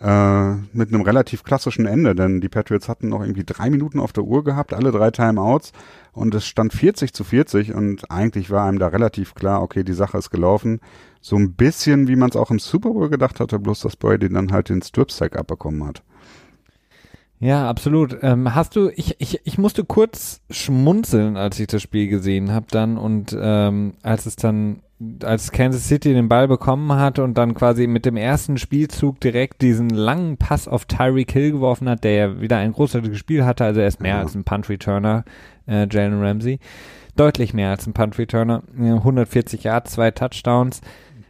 äh, 0.00 0.54
mit 0.72 0.92
einem 0.92 1.02
relativ 1.02 1.44
klassischen 1.44 1.86
Ende, 1.86 2.14
denn 2.14 2.40
die 2.40 2.48
Patriots 2.48 2.88
hatten 2.88 3.08
noch 3.08 3.20
irgendwie 3.20 3.44
drei 3.44 3.70
Minuten 3.70 4.00
auf 4.00 4.12
der 4.12 4.24
Uhr 4.24 4.44
gehabt, 4.44 4.74
alle 4.74 4.90
drei 4.90 5.10
Timeouts 5.10 5.72
und 6.12 6.34
es 6.34 6.46
stand 6.46 6.72
40 6.72 7.12
zu 7.12 7.24
40 7.24 7.74
und 7.74 8.10
eigentlich 8.10 8.50
war 8.50 8.66
einem 8.66 8.78
da 8.78 8.88
relativ 8.88 9.34
klar, 9.34 9.62
okay, 9.62 9.84
die 9.84 9.92
Sache 9.92 10.18
ist 10.18 10.30
gelaufen. 10.30 10.80
So 11.20 11.36
ein 11.36 11.54
bisschen, 11.54 12.08
wie 12.08 12.16
man 12.16 12.30
es 12.30 12.36
auch 12.36 12.50
im 12.50 12.58
Super 12.58 12.90
Bowl 12.90 13.08
gedacht 13.08 13.40
hatte, 13.40 13.58
bloß 13.58 13.80
dass 13.80 13.96
Brady 13.96 14.28
dann 14.28 14.52
halt 14.52 14.68
den 14.68 14.82
Strip-Sack 14.82 15.36
abbekommen 15.36 15.86
hat. 15.86 16.02
Ja, 17.40 17.68
absolut. 17.68 18.16
Ähm, 18.22 18.54
hast 18.54 18.76
du, 18.76 18.90
ich, 18.94 19.16
ich, 19.18 19.40
ich 19.44 19.58
musste 19.58 19.84
kurz 19.84 20.40
schmunzeln, 20.50 21.36
als 21.36 21.58
ich 21.60 21.66
das 21.66 21.82
Spiel 21.82 22.08
gesehen 22.08 22.52
habe 22.52 22.66
dann 22.70 22.96
und 22.96 23.36
ähm, 23.38 23.94
als 24.02 24.26
es 24.26 24.36
dann 24.36 24.80
als 25.22 25.50
Kansas 25.50 25.88
City 25.88 26.14
den 26.14 26.28
Ball 26.28 26.48
bekommen 26.48 26.92
hat 26.92 27.18
und 27.18 27.36
dann 27.36 27.54
quasi 27.54 27.86
mit 27.86 28.06
dem 28.06 28.16
ersten 28.16 28.58
Spielzug 28.58 29.20
direkt 29.20 29.60
diesen 29.60 29.90
langen 29.90 30.36
Pass 30.36 30.68
auf 30.68 30.84
Tyreek 30.84 31.32
Hill 31.32 31.52
geworfen 31.52 31.88
hat, 31.88 32.04
der 32.04 32.12
ja 32.12 32.40
wieder 32.40 32.58
ein 32.58 32.72
großartiges 32.72 33.18
Spiel 33.18 33.44
hatte, 33.44 33.64
also 33.64 33.80
er 33.80 33.88
ist 33.88 34.00
mehr 34.00 34.16
ja. 34.16 34.20
als 34.20 34.34
ein 34.34 34.44
Punt-Returner, 34.44 35.24
äh, 35.66 35.86
Jalen 35.90 36.22
Ramsey. 36.22 36.60
Deutlich 37.16 37.54
mehr 37.54 37.70
als 37.70 37.86
ein 37.86 37.92
Punt-Returner. 37.92 38.62
140 38.76 39.64
Yards, 39.64 39.92
zwei 39.92 40.10
Touchdowns. 40.10 40.80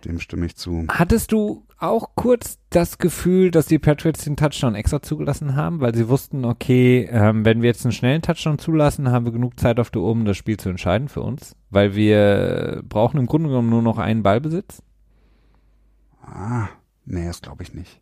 Dem 0.05 0.19
stimme 0.19 0.47
ich 0.47 0.57
zu. 0.57 0.87
Hattest 0.89 1.33
du 1.33 1.64
auch 1.79 2.11
kurz 2.15 2.59
das 2.71 2.99
Gefühl, 2.99 3.51
dass 3.51 3.67
die 3.67 3.79
Patriots 3.79 4.25
den 4.25 4.37
Touchdown 4.37 4.75
extra 4.75 5.03
zugelassen 5.03 5.57
haben, 5.57 5.81
weil 5.81 5.95
sie 5.95 6.09
wussten, 6.09 6.45
okay, 6.45 7.09
ähm, 7.11 7.45
wenn 7.45 7.63
wir 7.63 7.69
jetzt 7.69 7.85
einen 7.85 7.93
schnellen 7.93 8.23
Touchdown 8.23 8.59
zulassen, 8.59 9.11
haben 9.11 9.25
wir 9.25 9.33
genug 9.33 9.59
Zeit 9.59 9.81
auf 9.81 9.91
der 9.91 10.03
Uhr, 10.03 10.11
um 10.11 10.25
das 10.25 10.37
Spiel 10.37 10.57
zu 10.57 10.69
entscheiden 10.69 11.09
für 11.09 11.23
uns, 11.23 11.57
weil 11.71 11.95
wir 11.95 12.83
brauchen 12.89 13.19
im 13.19 13.27
Grunde 13.27 13.49
genommen 13.49 13.71
nur 13.71 13.83
noch 13.83 13.99
einen 13.99 14.23
Ballbesitz? 14.23 14.83
Ah, 16.23 16.69
nee, 17.05 17.27
das 17.27 17.43
glaube 17.43 17.63
ich 17.63 17.75
nicht. 17.75 18.01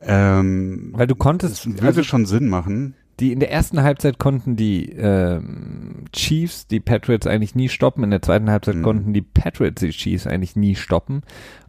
Ähm, 0.00 0.92
weil 0.94 1.06
du 1.06 1.14
konntest. 1.14 1.66
würde 1.66 1.86
also, 1.86 2.02
schon 2.02 2.26
Sinn 2.26 2.48
machen 2.48 2.94
die 3.20 3.32
in 3.32 3.40
der 3.40 3.50
ersten 3.50 3.82
Halbzeit 3.82 4.18
konnten 4.18 4.56
die 4.56 4.90
ähm, 4.90 6.04
Chiefs 6.12 6.66
die 6.66 6.80
Patriots 6.80 7.26
eigentlich 7.26 7.54
nie 7.54 7.68
stoppen. 7.68 8.04
In 8.04 8.10
der 8.10 8.22
zweiten 8.22 8.50
Halbzeit 8.50 8.76
mhm. 8.76 8.82
konnten 8.82 9.12
die 9.12 9.22
Patriots 9.22 9.80
die 9.80 9.90
Chiefs 9.90 10.26
eigentlich 10.26 10.56
nie 10.56 10.74
stoppen. 10.74 11.22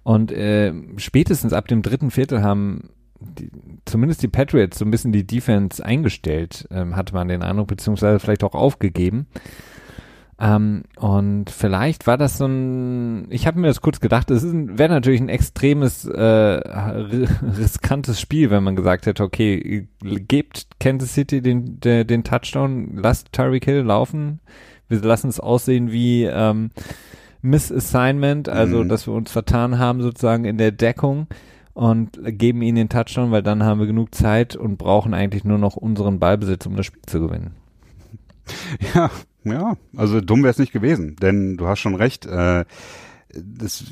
Und 0.03 0.31
äh, 0.31 0.73
spätestens 0.97 1.53
ab 1.53 1.67
dem 1.67 1.81
dritten 1.81 2.11
Viertel 2.11 2.41
haben 2.41 2.89
die, 3.19 3.49
zumindest 3.85 4.23
die 4.23 4.27
Patriots 4.27 4.79
so 4.79 4.85
ein 4.85 4.91
bisschen 4.91 5.11
die 5.11 5.25
Defense 5.25 5.83
eingestellt, 5.83 6.67
ähm, 6.71 6.95
hatte 6.95 7.13
man 7.13 7.27
den 7.27 7.43
Eindruck, 7.43 7.67
beziehungsweise 7.67 8.19
vielleicht 8.19 8.43
auch 8.43 8.55
aufgegeben. 8.55 9.27
Ähm, 10.37 10.83
und 10.97 11.49
vielleicht 11.49 12.07
war 12.07 12.17
das 12.17 12.37
so 12.37 12.45
ein, 12.45 13.27
ich 13.29 13.47
habe 13.47 13.59
mir 13.59 13.67
das 13.67 13.79
kurz 13.79 14.01
gedacht, 14.01 14.29
es 14.31 14.43
wäre 14.43 14.89
natürlich 14.89 15.21
ein 15.21 15.29
extremes, 15.29 16.05
äh, 16.05 16.21
riskantes 17.57 18.19
Spiel, 18.19 18.49
wenn 18.49 18.63
man 18.63 18.75
gesagt 18.75 19.05
hätte, 19.05 19.23
okay, 19.23 19.87
gebt 20.01 20.67
Kansas 20.79 21.13
City 21.13 21.41
den, 21.41 21.79
den, 21.79 22.05
den 22.05 22.23
Touchdown, 22.25 22.97
lasst 22.97 23.31
Tyreek 23.31 23.63
Hill 23.63 23.81
laufen, 23.81 24.41
wir 24.89 24.99
lassen 24.99 25.29
es 25.29 25.39
aussehen 25.39 25.91
wie 25.91 26.25
ähm, 26.25 26.71
Misassignment, 27.41 28.49
also 28.49 28.83
mhm. 28.83 28.89
dass 28.89 29.07
wir 29.07 29.13
uns 29.13 29.31
vertan 29.31 29.79
haben 29.79 30.01
sozusagen 30.01 30.43
in 30.43 30.57
der 30.57 30.73
Deckung 30.73 31.27
und 31.73 32.19
geben 32.25 32.61
ihnen 32.61 32.75
den 32.75 32.89
Touchdown, 32.89 33.31
weil 33.31 33.43
dann 33.43 33.63
haben 33.63 33.79
wir 33.79 33.87
genug 33.87 34.13
Zeit 34.13 34.57
und 34.57 34.77
brauchen 34.77 35.13
eigentlich 35.13 35.45
nur 35.45 35.59
noch 35.59 35.77
unseren 35.77 36.19
Ballbesitz, 36.19 36.65
um 36.65 36.75
das 36.75 36.87
Spiel 36.87 37.01
zu 37.05 37.21
gewinnen. 37.21 37.55
Ja, 38.93 39.09
ja, 39.45 39.75
also 39.95 40.21
dumm 40.21 40.43
wäre 40.43 40.51
es 40.51 40.59
nicht 40.59 40.73
gewesen, 40.73 41.15
denn 41.21 41.57
du 41.57 41.67
hast 41.67 41.79
schon 41.79 41.95
recht. 41.95 42.25
Äh, 42.25 42.65
das, 43.37 43.83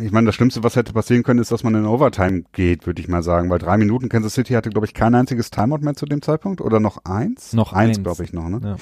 ich 0.00 0.12
meine, 0.12 0.26
das 0.26 0.34
Schlimmste, 0.34 0.62
was 0.62 0.76
hätte 0.76 0.92
passieren 0.92 1.22
können, 1.24 1.40
ist, 1.40 1.50
dass 1.50 1.64
man 1.64 1.74
in 1.74 1.86
Overtime 1.86 2.44
geht, 2.52 2.86
würde 2.86 3.00
ich 3.00 3.08
mal 3.08 3.22
sagen, 3.22 3.50
weil 3.50 3.58
drei 3.58 3.76
Minuten 3.76 4.08
Kansas 4.08 4.34
City 4.34 4.52
hatte, 4.52 4.70
glaube 4.70 4.86
ich, 4.86 4.94
kein 4.94 5.14
einziges 5.14 5.50
Timeout 5.50 5.78
mehr 5.78 5.94
zu 5.94 6.06
dem 6.06 6.22
Zeitpunkt 6.22 6.60
oder 6.60 6.78
noch 6.78 7.04
eins? 7.04 7.52
Noch 7.52 7.72
eins, 7.72 7.98
eins. 7.98 8.04
glaube 8.04 8.24
ich, 8.24 8.32
noch. 8.32 8.48
Ne? 8.48 8.60
Ja. 8.62 8.76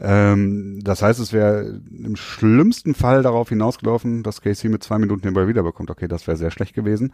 Ähm, 0.00 0.80
das 0.82 1.02
heißt, 1.02 1.18
es 1.18 1.32
wäre 1.32 1.80
im 1.90 2.16
schlimmsten 2.16 2.94
Fall 2.94 3.22
darauf 3.22 3.48
hinausgelaufen, 3.48 4.22
dass 4.22 4.40
Casey 4.40 4.70
mit 4.70 4.82
zwei 4.82 4.98
Minuten 4.98 5.22
den 5.22 5.34
Ball 5.34 5.48
wiederbekommt. 5.48 5.90
Okay, 5.90 6.06
das 6.06 6.26
wäre 6.26 6.36
sehr 6.36 6.50
schlecht 6.50 6.74
gewesen. 6.74 7.12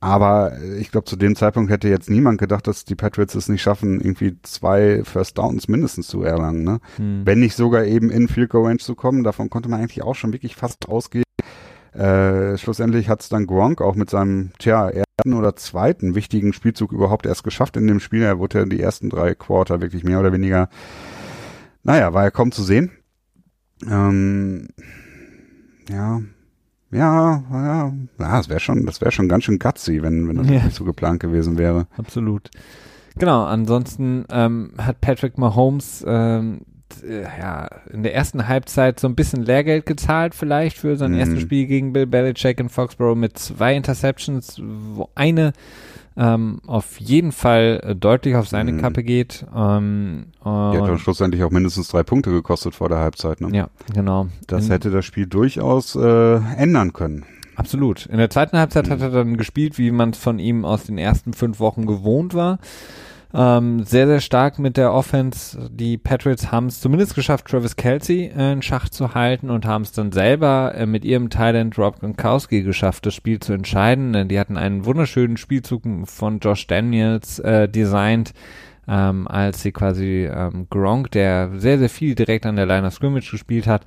Aber 0.00 0.52
ich 0.78 0.90
glaube, 0.90 1.06
zu 1.06 1.16
dem 1.16 1.34
Zeitpunkt 1.34 1.70
hätte 1.70 1.88
jetzt 1.88 2.10
niemand 2.10 2.38
gedacht, 2.38 2.66
dass 2.66 2.84
die 2.84 2.94
Patriots 2.94 3.34
es 3.34 3.48
nicht 3.48 3.62
schaffen, 3.62 4.00
irgendwie 4.00 4.36
zwei 4.42 5.02
First 5.04 5.38
Downs 5.38 5.68
mindestens 5.68 6.08
zu 6.08 6.22
erlangen. 6.22 6.64
Ne? 6.64 6.80
Hm. 6.96 7.22
Wenn 7.24 7.40
nicht 7.40 7.56
sogar 7.56 7.84
eben 7.84 8.10
in 8.10 8.28
Field 8.28 8.50
Goal 8.50 8.66
Range 8.66 8.78
zu 8.78 8.94
kommen. 8.94 9.24
Davon 9.24 9.50
konnte 9.50 9.68
man 9.68 9.80
eigentlich 9.80 10.02
auch 10.02 10.14
schon 10.14 10.32
wirklich 10.32 10.56
fast 10.56 10.88
ausgehen. 10.88 11.24
Äh, 11.92 12.58
schlussendlich 12.58 13.08
hat 13.08 13.22
es 13.22 13.30
dann 13.30 13.46
Gronk 13.46 13.80
auch 13.80 13.94
mit 13.94 14.10
seinem, 14.10 14.50
tja, 14.58 14.90
ersten 14.90 15.32
oder 15.32 15.56
zweiten 15.56 16.14
wichtigen 16.14 16.52
Spielzug 16.52 16.92
überhaupt 16.92 17.24
erst 17.24 17.42
geschafft 17.42 17.76
in 17.76 17.86
dem 17.86 18.00
Spiel. 18.00 18.22
Er 18.22 18.38
wurde 18.38 18.58
ja 18.58 18.64
die 18.66 18.80
ersten 18.80 19.08
drei 19.08 19.34
Quarter 19.34 19.80
wirklich 19.80 20.04
mehr 20.04 20.20
oder 20.20 20.32
weniger, 20.32 20.68
naja, 21.86 22.12
war 22.12 22.24
ja 22.24 22.30
kaum 22.30 22.50
zu 22.52 22.62
sehen. 22.62 22.90
Ähm, 23.88 24.68
ja, 25.88 26.20
ja, 26.90 27.44
ja, 27.50 27.92
ja, 28.18 28.36
das 28.36 28.48
wäre 28.48 28.60
schon, 28.60 28.86
das 28.86 29.00
wäre 29.00 29.12
schon 29.12 29.28
ganz 29.28 29.44
schön 29.44 29.58
gutsy, 29.58 30.02
wenn, 30.02 30.28
wenn 30.28 30.36
das 30.36 30.48
Ja. 30.48 30.64
nicht 30.64 30.74
so 30.76 30.84
geplant 30.84 31.20
gewesen 31.20 31.58
wäre. 31.58 31.86
Absolut. 31.96 32.50
Genau, 33.18 33.44
ansonsten 33.44 34.24
ähm, 34.30 34.72
hat 34.78 35.00
Patrick 35.00 35.38
Mahomes 35.38 36.04
ähm, 36.06 36.60
äh, 37.02 37.22
ja, 37.22 37.68
in 37.92 38.02
der 38.02 38.14
ersten 38.14 38.46
Halbzeit 38.48 39.00
so 39.00 39.08
ein 39.08 39.14
bisschen 39.14 39.42
Lehrgeld 39.42 39.86
gezahlt 39.86 40.34
vielleicht 40.34 40.78
für 40.78 40.96
sein 40.96 41.12
Mhm. 41.12 41.18
erstes 41.18 41.40
Spiel 41.42 41.66
gegen 41.66 41.92
Bill 41.92 42.06
Belichick 42.06 42.60
in 42.60 42.68
Foxborough 42.68 43.16
mit 43.16 43.38
zwei 43.38 43.74
Interceptions, 43.76 44.60
wo 44.62 45.08
eine 45.14 45.52
ähm, 46.18 46.60
auf 46.66 46.98
jeden 46.98 47.30
Fall 47.30 47.80
äh, 47.84 47.94
deutlich 47.94 48.36
auf 48.36 48.48
seine 48.48 48.72
Mhm. 48.72 48.80
Kappe 48.80 49.02
geht. 49.02 49.44
Ähm, 49.54 50.28
Die 50.42 50.48
hat 50.48 50.88
dann 50.88 50.98
schlussendlich 50.98 51.44
auch 51.44 51.50
mindestens 51.50 51.88
drei 51.88 52.02
Punkte 52.04 52.30
gekostet 52.30 52.74
vor 52.74 52.88
der 52.88 52.98
Halbzeit. 52.98 53.42
Ne? 53.42 53.54
ja, 53.54 53.68
genau. 53.92 54.28
Das 54.46 54.64
In- 54.66 54.70
hätte 54.72 54.90
das 54.90 55.04
Spiel 55.04 55.26
durchaus 55.26 55.94
äh, 55.94 56.36
ändern 56.56 56.94
können. 56.94 57.24
Absolut. 57.56 58.06
In 58.06 58.16
der 58.18 58.30
zweiten 58.30 58.56
Halbzeit 58.58 58.86
Mhm. 58.86 58.90
hat 58.92 59.00
er 59.02 59.10
dann 59.10 59.36
gespielt, 59.36 59.76
wie 59.76 59.90
man 59.90 60.10
es 60.10 60.18
von 60.18 60.38
ihm 60.38 60.64
aus 60.64 60.84
den 60.84 60.96
ersten 60.96 61.34
fünf 61.34 61.60
Wochen 61.60 61.84
gewohnt 61.86 62.32
war. 62.32 62.60
Ähm, 63.38 63.84
sehr, 63.84 64.06
sehr 64.06 64.20
stark 64.20 64.58
mit 64.58 64.78
der 64.78 64.94
Offense. 64.94 65.68
Die 65.70 65.98
Patriots 65.98 66.50
haben 66.50 66.68
es 66.68 66.80
zumindest 66.80 67.14
geschafft, 67.14 67.48
Travis 67.48 67.76
Kelsey 67.76 68.32
äh, 68.34 68.52
in 68.52 68.62
Schach 68.62 68.88
zu 68.88 69.12
halten 69.12 69.50
und 69.50 69.66
haben 69.66 69.82
es 69.82 69.92
dann 69.92 70.10
selber 70.10 70.74
äh, 70.74 70.86
mit 70.86 71.04
ihrem 71.04 71.28
Thailand 71.28 71.76
Rob 71.76 72.00
Gronkowski 72.00 72.62
geschafft, 72.62 73.04
das 73.04 73.14
Spiel 73.14 73.38
zu 73.38 73.52
entscheiden. 73.52 74.14
Denn 74.14 74.28
die 74.28 74.40
hatten 74.40 74.56
einen 74.56 74.86
wunderschönen 74.86 75.36
Spielzug 75.36 75.82
von 76.04 76.38
Josh 76.38 76.66
Daniels 76.66 77.38
äh, 77.40 77.68
designt, 77.68 78.32
ähm, 78.88 79.28
als 79.28 79.60
sie 79.60 79.72
quasi 79.72 80.26
ähm, 80.32 80.68
Gronk, 80.70 81.10
der 81.10 81.50
sehr, 81.56 81.78
sehr 81.78 81.90
viel 81.90 82.14
direkt 82.14 82.46
an 82.46 82.56
der 82.56 82.64
Line 82.64 82.86
of 82.86 82.94
Scrimmage 82.94 83.30
gespielt 83.30 83.66
hat, 83.66 83.84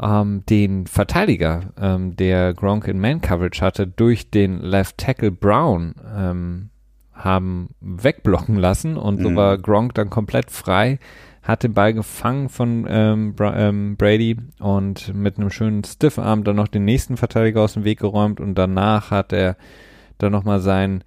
ähm, 0.00 0.44
den 0.48 0.86
Verteidiger, 0.86 1.72
ähm, 1.76 2.14
der 2.14 2.54
Gronk 2.54 2.86
in 2.86 3.00
Man-Coverage 3.00 3.62
hatte, 3.62 3.88
durch 3.88 4.30
den 4.30 4.60
Left 4.60 4.96
Tackle 4.98 5.32
Brown 5.32 5.96
ähm, 6.16 6.69
haben 7.24 7.70
wegblocken 7.80 8.56
lassen 8.56 8.96
und 8.96 9.20
so 9.22 9.30
Mhm. 9.30 9.36
war 9.36 9.58
Gronk 9.58 9.94
dann 9.94 10.10
komplett 10.10 10.50
frei, 10.50 10.98
hat 11.42 11.62
den 11.62 11.74
Ball 11.74 11.94
gefangen 11.94 12.48
von 12.48 12.86
ähm, 12.88 13.34
Bra 13.34 13.56
ähm, 13.56 13.96
Brady 13.96 14.36
und 14.58 15.14
mit 15.14 15.38
einem 15.38 15.50
schönen 15.50 15.84
Stiffarm 15.84 16.44
dann 16.44 16.56
noch 16.56 16.68
den 16.68 16.84
nächsten 16.84 17.16
Verteidiger 17.16 17.62
aus 17.62 17.74
dem 17.74 17.84
Weg 17.84 18.00
geräumt 18.00 18.40
und 18.40 18.54
danach 18.56 19.10
hat 19.10 19.32
er 19.32 19.56
dann 20.18 20.32
nochmal 20.32 20.60
sein 20.60 21.02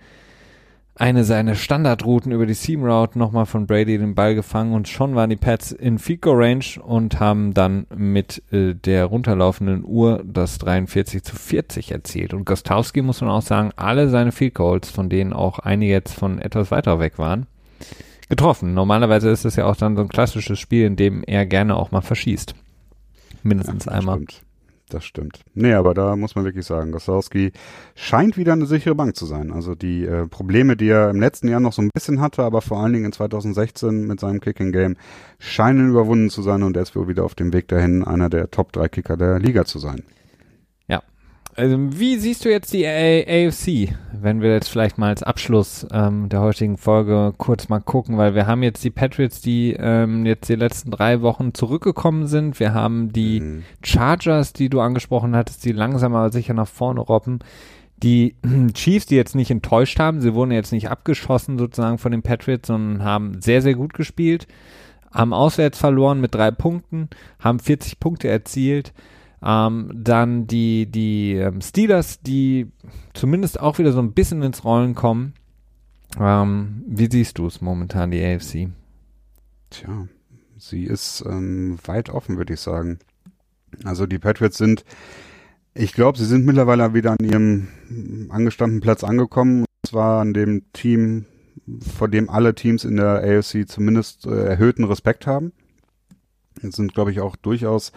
eine 0.95 1.23
seiner 1.23 1.55
Standardrouten 1.55 2.31
über 2.31 2.45
die 2.45 2.53
Seam 2.53 2.83
Route 2.83 3.17
nochmal 3.17 3.47
von 3.47 3.65
Brady 3.65 3.97
den 3.97 4.13
Ball 4.13 4.35
gefangen 4.35 4.73
und 4.73 4.87
schon 4.87 5.15
waren 5.15 5.31
die 5.31 5.35
Pats 5.35 5.71
in 5.71 5.99
Goal 6.21 6.43
Range 6.43 6.65
und 6.83 7.19
haben 7.19 7.53
dann 7.53 7.87
mit 7.95 8.43
äh, 8.51 8.75
der 8.75 9.05
runterlaufenden 9.05 9.83
Uhr 9.83 10.23
das 10.23 10.59
43 10.59 11.23
zu 11.23 11.35
40 11.35 11.91
erzielt. 11.91 12.33
Und 12.33 12.45
Gostowski 12.45 13.01
muss 13.01 13.21
man 13.21 13.31
auch 13.31 13.41
sagen, 13.41 13.71
alle 13.75 14.09
seine 14.09 14.31
Field 14.31 14.53
Goals, 14.53 14.91
von 14.91 15.09
denen 15.09 15.33
auch 15.33 15.59
einige 15.59 15.91
jetzt 15.91 16.13
von 16.13 16.37
etwas 16.37 16.69
weiter 16.69 16.99
weg 16.99 17.17
waren, 17.17 17.47
getroffen. 18.29 18.75
Normalerweise 18.75 19.31
ist 19.31 19.45
es 19.45 19.55
ja 19.55 19.65
auch 19.65 19.75
dann 19.75 19.95
so 19.95 20.03
ein 20.03 20.09
klassisches 20.09 20.59
Spiel, 20.59 20.85
in 20.85 20.95
dem 20.95 21.23
er 21.23 21.47
gerne 21.47 21.75
auch 21.75 21.89
mal 21.89 22.01
verschießt. 22.01 22.53
Mindestens 23.41 23.85
das 23.85 23.93
einmal. 23.93 24.17
Stimmt. 24.17 24.43
Das 24.89 25.05
stimmt. 25.05 25.39
Nee, 25.55 25.73
aber 25.73 25.93
da 25.93 26.15
muss 26.15 26.35
man 26.35 26.45
wirklich 26.45 26.65
sagen, 26.65 26.91
Gosowski 26.91 27.51
scheint 27.95 28.37
wieder 28.37 28.53
eine 28.53 28.65
sichere 28.65 28.95
Bank 28.95 29.15
zu 29.15 29.25
sein. 29.25 29.51
Also 29.51 29.75
die 29.75 30.05
äh, 30.05 30.27
Probleme, 30.27 30.75
die 30.75 30.89
er 30.89 31.09
im 31.09 31.19
letzten 31.19 31.47
Jahr 31.47 31.59
noch 31.59 31.73
so 31.73 31.81
ein 31.81 31.89
bisschen 31.93 32.21
hatte, 32.21 32.43
aber 32.43 32.61
vor 32.61 32.79
allen 32.79 32.93
Dingen 32.93 33.05
in 33.05 33.11
2016 33.11 34.05
mit 34.05 34.19
seinem 34.19 34.39
Kicking-Game, 34.39 34.97
scheinen 35.39 35.89
überwunden 35.89 36.29
zu 36.29 36.41
sein 36.41 36.63
und 36.63 36.75
er 36.75 36.83
ist 36.83 36.95
wohl 36.95 37.07
wieder 37.07 37.23
auf 37.23 37.33
dem 37.33 37.53
Weg 37.53 37.67
dahin, 37.69 38.03
einer 38.03 38.29
der 38.29 38.51
Top-3-Kicker 38.51 39.17
der 39.17 39.39
Liga 39.39 39.65
zu 39.65 39.79
sein. 39.79 40.03
Also, 41.55 41.77
wie 41.99 42.17
siehst 42.17 42.45
du 42.45 42.49
jetzt 42.49 42.73
die 42.73 42.87
A 42.87 43.21
AFC, 43.47 43.93
wenn 44.19 44.41
wir 44.41 44.53
jetzt 44.53 44.69
vielleicht 44.69 44.97
mal 44.97 45.09
als 45.09 45.21
Abschluss 45.21 45.85
ähm, 45.91 46.27
der 46.29 46.41
heutigen 46.41 46.77
Folge 46.77 47.33
kurz 47.37 47.69
mal 47.69 47.79
gucken, 47.79 48.17
weil 48.17 48.33
wir 48.33 48.47
haben 48.47 48.63
jetzt 48.63 48.83
die 48.83 48.89
Patriots, 48.89 49.39
die 49.41 49.75
ähm, 49.77 50.25
jetzt 50.25 50.49
die 50.49 50.55
letzten 50.55 50.89
drei 50.89 51.21
Wochen 51.21 51.53
zurückgekommen 51.53 52.25
sind. 52.25 52.59
Wir 52.59 52.73
haben 52.73 53.13
die 53.13 53.39
Mhm. 53.39 53.63
Chargers, 53.83 54.53
die 54.53 54.69
du 54.69 54.79
angesprochen 54.81 55.35
hattest, 55.35 55.63
die 55.65 55.73
langsam 55.73 56.15
aber 56.15 56.31
sicher 56.31 56.55
nach 56.55 56.67
vorne 56.67 57.01
robben. 57.01 57.39
Die 58.01 58.35
Chiefs, 58.73 59.05
die 59.05 59.15
jetzt 59.15 59.35
nicht 59.35 59.51
enttäuscht 59.51 59.99
haben, 59.99 60.21
sie 60.21 60.33
wurden 60.33 60.51
jetzt 60.51 60.71
nicht 60.71 60.89
abgeschossen 60.89 61.59
sozusagen 61.59 61.99
von 61.99 62.11
den 62.11 62.23
Patriots, 62.23 62.67
sondern 62.67 63.03
haben 63.03 63.41
sehr, 63.43 63.61
sehr 63.61 63.75
gut 63.75 63.93
gespielt, 63.93 64.47
haben 65.11 65.33
auswärts 65.33 65.77
verloren 65.77 66.19
mit 66.19 66.33
drei 66.33 66.49
Punkten, 66.49 67.09
haben 67.39 67.59
40 67.59 67.99
Punkte 67.99 68.27
erzielt. 68.27 68.91
Ähm, 69.43 69.91
dann 69.93 70.47
die, 70.47 70.85
die 70.85 71.33
ähm, 71.33 71.61
Steelers, 71.61 72.21
die 72.21 72.71
zumindest 73.13 73.59
auch 73.59 73.77
wieder 73.77 73.91
so 73.91 73.99
ein 73.99 74.13
bisschen 74.13 74.41
ins 74.41 74.63
Rollen 74.63 74.95
kommen. 74.95 75.33
Ähm, 76.19 76.83
wie 76.87 77.09
siehst 77.11 77.37
du 77.37 77.47
es 77.47 77.59
momentan, 77.59 78.11
die 78.11 78.23
AFC? 78.23 78.69
Tja, 79.69 80.07
sie 80.57 80.85
ist 80.85 81.23
ähm, 81.27 81.77
weit 81.85 82.09
offen, 82.09 82.37
würde 82.37 82.53
ich 82.53 82.61
sagen. 82.61 82.99
Also 83.83 84.05
die 84.05 84.19
Patriots 84.19 84.57
sind, 84.57 84.85
ich 85.73 85.93
glaube, 85.93 86.17
sie 86.17 86.25
sind 86.25 86.45
mittlerweile 86.45 86.93
wieder 86.93 87.11
an 87.11 87.25
ihrem 87.25 87.67
mm, 87.89 88.31
angestammten 88.31 88.79
Platz 88.79 89.03
angekommen. 89.03 89.61
Und 89.61 89.89
zwar 89.89 90.21
an 90.21 90.33
dem 90.33 90.71
Team, 90.71 91.25
vor 91.97 92.07
dem 92.07 92.29
alle 92.29 92.55
Teams 92.55 92.85
in 92.85 92.95
der 92.95 93.23
AFC 93.23 93.67
zumindest 93.67 94.25
äh, 94.25 94.45
erhöhten 94.45 94.85
Respekt 94.85 95.27
haben. 95.27 95.51
Jetzt 96.61 96.75
sind, 96.75 96.93
glaube 96.93 97.11
ich, 97.11 97.19
auch 97.19 97.35
durchaus 97.35 97.91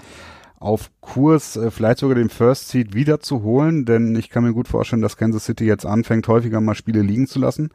auf 0.59 0.91
Kurs, 1.01 1.57
äh, 1.57 1.71
vielleicht 1.71 1.99
sogar 1.99 2.15
den 2.15 2.31
First 2.31 2.69
Seed 2.69 2.95
wieder 2.95 3.21
zu 3.21 3.43
holen, 3.43 3.85
denn 3.85 4.17
ich 4.17 4.31
kann 4.31 4.45
mir 4.45 4.53
gut 4.53 4.69
vorstellen, 4.69 5.03
dass 5.03 5.17
Kansas 5.17 5.45
City 5.45 5.65
jetzt 5.65 5.87
anfängt, 5.87 6.29
häufiger 6.29 6.61
mal 6.61 6.75
Spiele 6.75 7.03
liegen 7.03 7.27
zu 7.27 7.39
lassen. 7.39 7.71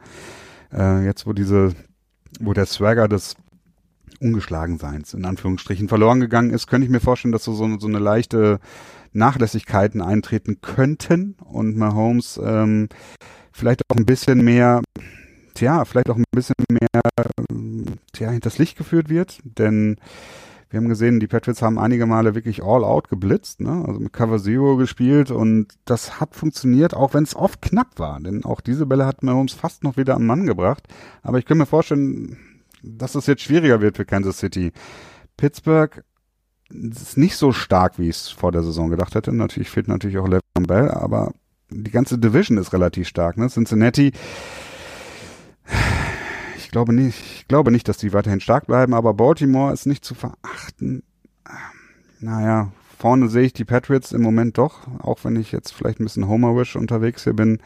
Äh, 0.72 1.04
jetzt, 1.04 1.26
wo 1.26 1.32
diese, 1.32 1.74
wo 2.40 2.52
der 2.52 2.66
Swagger 2.66 3.08
des 3.08 3.36
Ungeschlagenseins 4.20 5.14
in 5.14 5.24
Anführungsstrichen 5.24 5.88
verloren 5.88 6.20
gegangen 6.20 6.50
ist, 6.50 6.66
könnte 6.66 6.84
ich 6.84 6.90
mir 6.90 7.00
vorstellen, 7.00 7.32
dass 7.32 7.44
so, 7.44 7.54
so, 7.54 7.78
so 7.78 7.86
eine 7.86 7.98
leichte 7.98 8.60
Nachlässigkeiten 9.12 10.00
eintreten 10.00 10.60
könnten 10.60 11.36
und 11.44 11.76
Mahomes 11.76 12.40
ähm, 12.42 12.88
vielleicht 13.52 13.82
auch 13.88 13.96
ein 13.96 14.06
bisschen 14.06 14.42
mehr, 14.42 14.80
tja, 15.54 15.84
vielleicht 15.84 16.08
auch 16.10 16.16
ein 16.16 16.24
bisschen 16.34 16.54
mehr, 16.70 17.02
ähm, 17.50 17.84
tja, 18.12 18.30
hinters 18.30 18.58
Licht 18.58 18.78
geführt 18.78 19.08
wird, 19.08 19.38
denn 19.44 19.96
wir 20.72 20.80
haben 20.80 20.88
gesehen, 20.88 21.20
die 21.20 21.26
Patriots 21.26 21.60
haben 21.60 21.78
einige 21.78 22.06
Male 22.06 22.34
wirklich 22.34 22.62
all 22.62 22.82
out 22.82 23.10
geblitzt, 23.10 23.60
ne? 23.60 23.84
also 23.86 24.00
mit 24.00 24.14
Cover 24.14 24.38
Zero 24.38 24.76
gespielt 24.76 25.30
und 25.30 25.68
das 25.84 26.18
hat 26.18 26.34
funktioniert, 26.34 26.94
auch 26.94 27.12
wenn 27.12 27.24
es 27.24 27.36
oft 27.36 27.60
knapp 27.60 27.98
war, 27.98 28.18
denn 28.20 28.42
auch 28.46 28.62
diese 28.62 28.86
Bälle 28.86 29.04
hat 29.04 29.22
Mahomes 29.22 29.52
fast 29.52 29.84
noch 29.84 29.98
wieder 29.98 30.14
am 30.14 30.24
Mann 30.24 30.46
gebracht, 30.46 30.88
aber 31.22 31.38
ich 31.38 31.44
kann 31.44 31.58
mir 31.58 31.66
vorstellen, 31.66 32.38
dass 32.82 33.14
es 33.14 33.26
jetzt 33.26 33.42
schwieriger 33.42 33.82
wird 33.82 33.98
für 33.98 34.06
Kansas 34.06 34.38
City. 34.38 34.72
Pittsburgh 35.36 36.02
ist 36.70 37.18
nicht 37.18 37.36
so 37.36 37.52
stark, 37.52 37.98
wie 37.98 38.08
ich 38.08 38.16
es 38.16 38.28
vor 38.30 38.50
der 38.50 38.62
Saison 38.62 38.88
gedacht 38.88 39.14
hätte. 39.14 39.30
Natürlich 39.30 39.68
fehlt 39.68 39.88
natürlich 39.88 40.16
auch 40.16 40.26
Le'Veon 40.26 40.66
Bell, 40.66 40.90
aber 40.90 41.34
die 41.68 41.90
ganze 41.90 42.18
Division 42.18 42.56
ist 42.56 42.72
relativ 42.72 43.08
stark. 43.08 43.36
Ne? 43.36 43.48
Cincinnati, 43.48 44.12
glaube 46.72 46.92
nicht, 46.92 47.20
ich 47.36 47.48
glaube 47.48 47.70
nicht, 47.70 47.86
dass 47.86 47.98
die 47.98 48.12
weiterhin 48.12 48.40
stark 48.40 48.66
bleiben, 48.66 48.94
aber 48.94 49.14
Baltimore 49.14 49.72
ist 49.72 49.86
nicht 49.86 50.04
zu 50.04 50.14
verachten. 50.14 51.04
Naja, 52.18 52.72
vorne 52.98 53.28
sehe 53.28 53.44
ich 53.44 53.52
die 53.52 53.64
Patriots 53.64 54.12
im 54.12 54.22
Moment 54.22 54.58
doch, 54.58 54.88
auch 54.98 55.24
wenn 55.24 55.36
ich 55.36 55.52
jetzt 55.52 55.72
vielleicht 55.72 56.00
ein 56.00 56.04
bisschen 56.04 56.28
Homerish 56.28 56.74
unterwegs 56.74 57.24
hier 57.24 57.34
bin. 57.34 57.58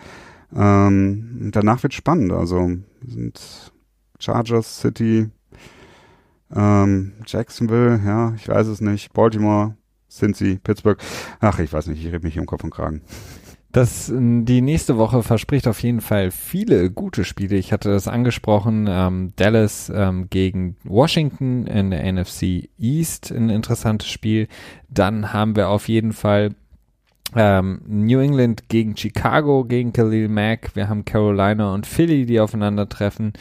Ähm, 0.55 1.51
danach 1.53 1.83
wird 1.83 1.95
spannend. 1.95 2.33
Also 2.33 2.71
sind 3.07 3.73
Chargers, 4.19 4.81
City, 4.81 5.31
ähm, 6.55 7.13
Jacksonville, 7.27 8.01
ja, 8.05 8.35
ich 8.35 8.49
weiß 8.49 8.67
es 8.69 8.81
nicht, 8.81 9.13
Baltimore, 9.13 9.77
Cincy, 10.11 10.59
Pittsburgh. 10.63 10.99
Ach, 11.41 11.59
ich 11.59 11.73
weiß 11.73 11.89
nicht, 11.89 12.01
ich 12.01 12.07
rede 12.07 12.25
mich 12.25 12.35
hier 12.35 12.43
um 12.43 12.47
Kopf 12.47 12.65
und 12.65 12.71
Kragen. 12.71 13.03
Das, 13.77 14.11
die 14.11 14.63
nächste 14.63 14.97
Woche 14.97 15.23
verspricht 15.23 15.69
auf 15.69 15.83
jeden 15.83 16.01
Fall 16.01 16.31
viele 16.31 16.91
gute 16.91 17.25
Spiele. 17.25 17.57
Ich 17.57 17.75
hatte 17.75 17.91
das 17.91 18.09
angesprochen, 18.09 18.87
ähm, 18.89 19.35
Dallas 19.37 19.93
ähm, 19.95 20.31
gegen 20.31 20.77
Washington 20.83 21.67
in 21.67 21.91
der 21.91 22.11
NFC 22.11 22.71
East, 22.79 23.31
ein 23.31 23.51
interessantes 23.51 24.09
Spiel. 24.09 24.49
Dann 24.89 25.35
haben 25.35 25.57
wir 25.57 25.69
auf 25.69 25.91
jeden 25.91 26.15
Fall 26.15 26.55
ähm, 27.35 27.83
New 27.87 28.19
England 28.19 28.71
gegen 28.71 28.97
Chicago, 28.97 29.67
gegen 29.67 29.93
Khalil 29.93 30.29
Mack. 30.29 30.71
Wir 30.75 30.89
haben 30.89 31.05
Carolina 31.05 31.75
und 31.75 31.87
Philly, 31.87 32.25
die 32.25 32.41
aufeinandertreffen. 32.41 33.35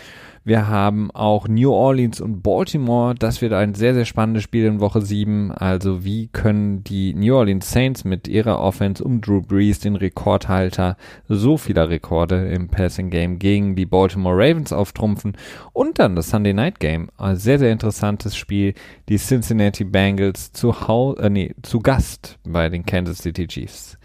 Wir 0.47 0.67
haben 0.67 1.09
auch 1.09 1.47
New 1.47 1.71
Orleans 1.71 2.21
und 2.21 2.43
Baltimore. 2.43 3.15
Das 3.15 3.41
wird 3.41 3.51
ein 3.51 3.73
sehr, 3.73 3.95
sehr 3.95 4.05
spannendes 4.05 4.43
Spiel 4.43 4.65
in 4.65 4.79
Woche 4.79 5.01
7. 5.01 5.51
Also 5.51 6.05
wie 6.05 6.27
können 6.27 6.83
die 6.83 7.15
New 7.15 7.35
Orleans 7.35 7.71
Saints 7.71 8.03
mit 8.03 8.27
ihrer 8.27 8.59
Offense 8.59 9.03
um 9.03 9.21
Drew 9.21 9.41
Brees, 9.41 9.79
den 9.79 9.95
Rekordhalter, 9.95 10.97
so 11.27 11.57
vieler 11.57 11.89
Rekorde 11.89 12.47
im 12.49 12.67
Passing 12.67 13.09
Game 13.09 13.39
gegen 13.39 13.75
die 13.75 13.87
Baltimore 13.87 14.35
Ravens 14.37 14.71
auftrumpfen. 14.71 15.35
Und 15.73 15.97
dann 15.97 16.15
das 16.15 16.29
Sunday 16.29 16.53
Night 16.53 16.79
Game. 16.79 17.09
Ein 17.17 17.37
sehr, 17.37 17.57
sehr 17.57 17.71
interessantes 17.71 18.37
Spiel. 18.37 18.75
Die 19.09 19.17
Cincinnati 19.17 19.83
Bengals 19.83 20.51
zu, 20.51 20.87
Hau 20.87 21.15
äh, 21.15 21.31
nee, 21.31 21.55
zu 21.63 21.79
Gast 21.79 22.37
bei 22.43 22.69
den 22.69 22.85
Kansas 22.85 23.17
City 23.17 23.47
Chiefs. 23.47 23.97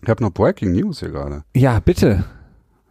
Ich 0.00 0.08
habe 0.08 0.22
noch 0.22 0.30
Breaking 0.30 0.70
News 0.70 1.00
hier 1.00 1.10
gerade. 1.10 1.42
Ja, 1.56 1.80
bitte. 1.80 2.26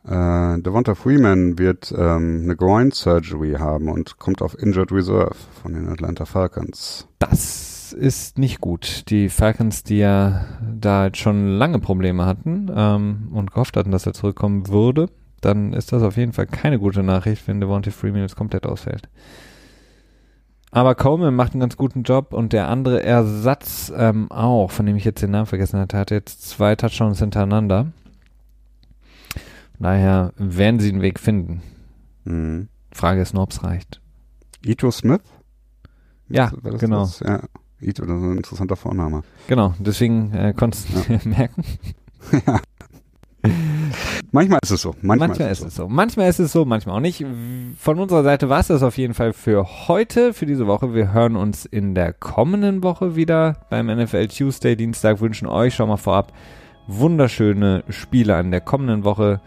Äh, 0.05 0.59
Devonta 0.61 0.95
Freeman 0.95 1.59
wird 1.59 1.93
ähm, 1.95 2.41
eine 2.43 2.55
Groin 2.55 2.91
Surgery 2.91 3.53
haben 3.59 3.89
und 3.89 4.17
kommt 4.17 4.41
auf 4.41 4.57
Injured 4.57 4.91
Reserve 4.91 5.35
von 5.61 5.73
den 5.73 5.87
Atlanta 5.87 6.25
Falcons. 6.25 7.07
Das 7.19 7.93
ist 7.93 8.39
nicht 8.39 8.61
gut. 8.61 9.09
Die 9.09 9.29
Falcons, 9.29 9.83
die 9.83 9.99
ja 9.99 10.45
da 10.61 11.05
jetzt 11.05 11.17
schon 11.17 11.47
lange 11.47 11.79
Probleme 11.79 12.25
hatten 12.25 12.71
ähm, 12.73 13.29
und 13.31 13.51
gehofft 13.51 13.77
hatten, 13.77 13.91
dass 13.91 14.07
er 14.07 14.13
zurückkommen 14.13 14.67
würde, 14.69 15.09
dann 15.41 15.73
ist 15.73 15.91
das 15.91 16.01
auf 16.01 16.17
jeden 16.17 16.33
Fall 16.33 16.47
keine 16.47 16.79
gute 16.79 17.03
Nachricht, 17.03 17.47
wenn 17.47 17.59
Devonta 17.59 17.91
Freeman 17.91 18.21
jetzt 18.21 18.35
komplett 18.35 18.65
ausfällt. 18.65 19.07
Aber 20.71 20.95
Coleman 20.95 21.35
macht 21.35 21.51
einen 21.51 21.59
ganz 21.59 21.75
guten 21.75 22.03
Job 22.03 22.33
und 22.33 22.53
der 22.53 22.69
andere 22.69 23.03
Ersatz 23.03 23.91
ähm, 23.95 24.31
auch, 24.31 24.71
von 24.71 24.85
dem 24.85 24.95
ich 24.95 25.03
jetzt 25.03 25.21
den 25.21 25.31
Namen 25.31 25.45
vergessen 25.45 25.79
hatte, 25.79 25.97
hat 25.97 26.11
jetzt 26.11 26.47
zwei 26.47 26.75
Touchdowns 26.77 27.19
hintereinander. 27.19 27.87
Daher 29.81 30.31
werden 30.37 30.79
sie 30.79 30.91
den 30.91 31.01
Weg 31.01 31.19
finden. 31.19 31.61
Mhm. 32.23 32.67
Frage 32.91 33.21
ist 33.21 33.33
nur, 33.33 33.43
ob 33.43 33.51
es 33.51 33.63
reicht. 33.63 33.99
Ito 34.63 34.91
Smith? 34.91 35.21
Ja, 36.29 36.51
das 36.61 36.79
genau. 36.79 36.99
Das? 36.99 37.19
Ja, 37.21 37.41
Ito, 37.79 38.05
das 38.05 38.17
ist 38.17 38.23
ein 38.23 38.37
interessanter 38.37 38.75
Vorname. 38.75 39.23
Genau, 39.47 39.73
deswegen 39.79 40.33
äh, 40.33 40.53
konntest 40.55 40.87
du 40.89 41.01
dir 41.01 41.19
merken. 41.27 41.63
Manchmal 44.31 44.59
ist 44.61 44.69
es 44.69 44.81
so. 44.81 44.95
Manchmal, 45.01 45.29
Manchmal 45.29 45.51
ist 45.51 45.63
es 45.63 45.75
so. 45.75 45.87
Manchmal 45.89 46.29
ist 46.29 46.39
es 46.39 46.51
so, 46.51 46.63
manchmal 46.63 46.97
auch 46.97 47.01
nicht. 47.01 47.25
Von 47.79 47.97
unserer 47.99 48.23
Seite 48.23 48.49
war 48.49 48.59
es 48.59 48.67
das 48.67 48.83
auf 48.83 48.97
jeden 48.97 49.15
Fall 49.15 49.33
für 49.33 49.87
heute, 49.87 50.33
für 50.33 50.45
diese 50.45 50.67
Woche. 50.67 50.93
Wir 50.93 51.11
hören 51.11 51.35
uns 51.35 51.65
in 51.65 51.95
der 51.95 52.13
kommenden 52.13 52.83
Woche 52.83 53.15
wieder 53.15 53.65
beim 53.71 53.87
NFL 53.87 54.27
Tuesday 54.27 54.75
Dienstag. 54.75 55.21
Wünschen 55.21 55.47
euch 55.47 55.73
schon 55.73 55.89
mal 55.89 55.97
vorab 55.97 56.31
wunderschöne 56.87 57.83
Spiele 57.89 58.35
an 58.35 58.51
der 58.51 58.61
kommenden 58.61 59.03
Woche. 59.03 59.41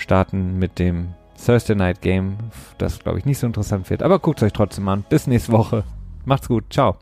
Starten 0.00 0.58
mit 0.58 0.78
dem 0.78 1.14
Thursday 1.44 1.76
Night 1.76 2.00
Game, 2.00 2.36
das 2.78 2.98
glaube 2.98 3.18
ich 3.18 3.24
nicht 3.24 3.38
so 3.38 3.46
interessant 3.46 3.88
wird. 3.90 4.02
Aber 4.02 4.18
guckt 4.18 4.42
euch 4.42 4.52
trotzdem 4.52 4.88
an. 4.88 5.04
Bis 5.08 5.26
nächste 5.26 5.52
Woche. 5.52 5.84
Macht's 6.24 6.48
gut. 6.48 6.64
Ciao. 6.70 6.96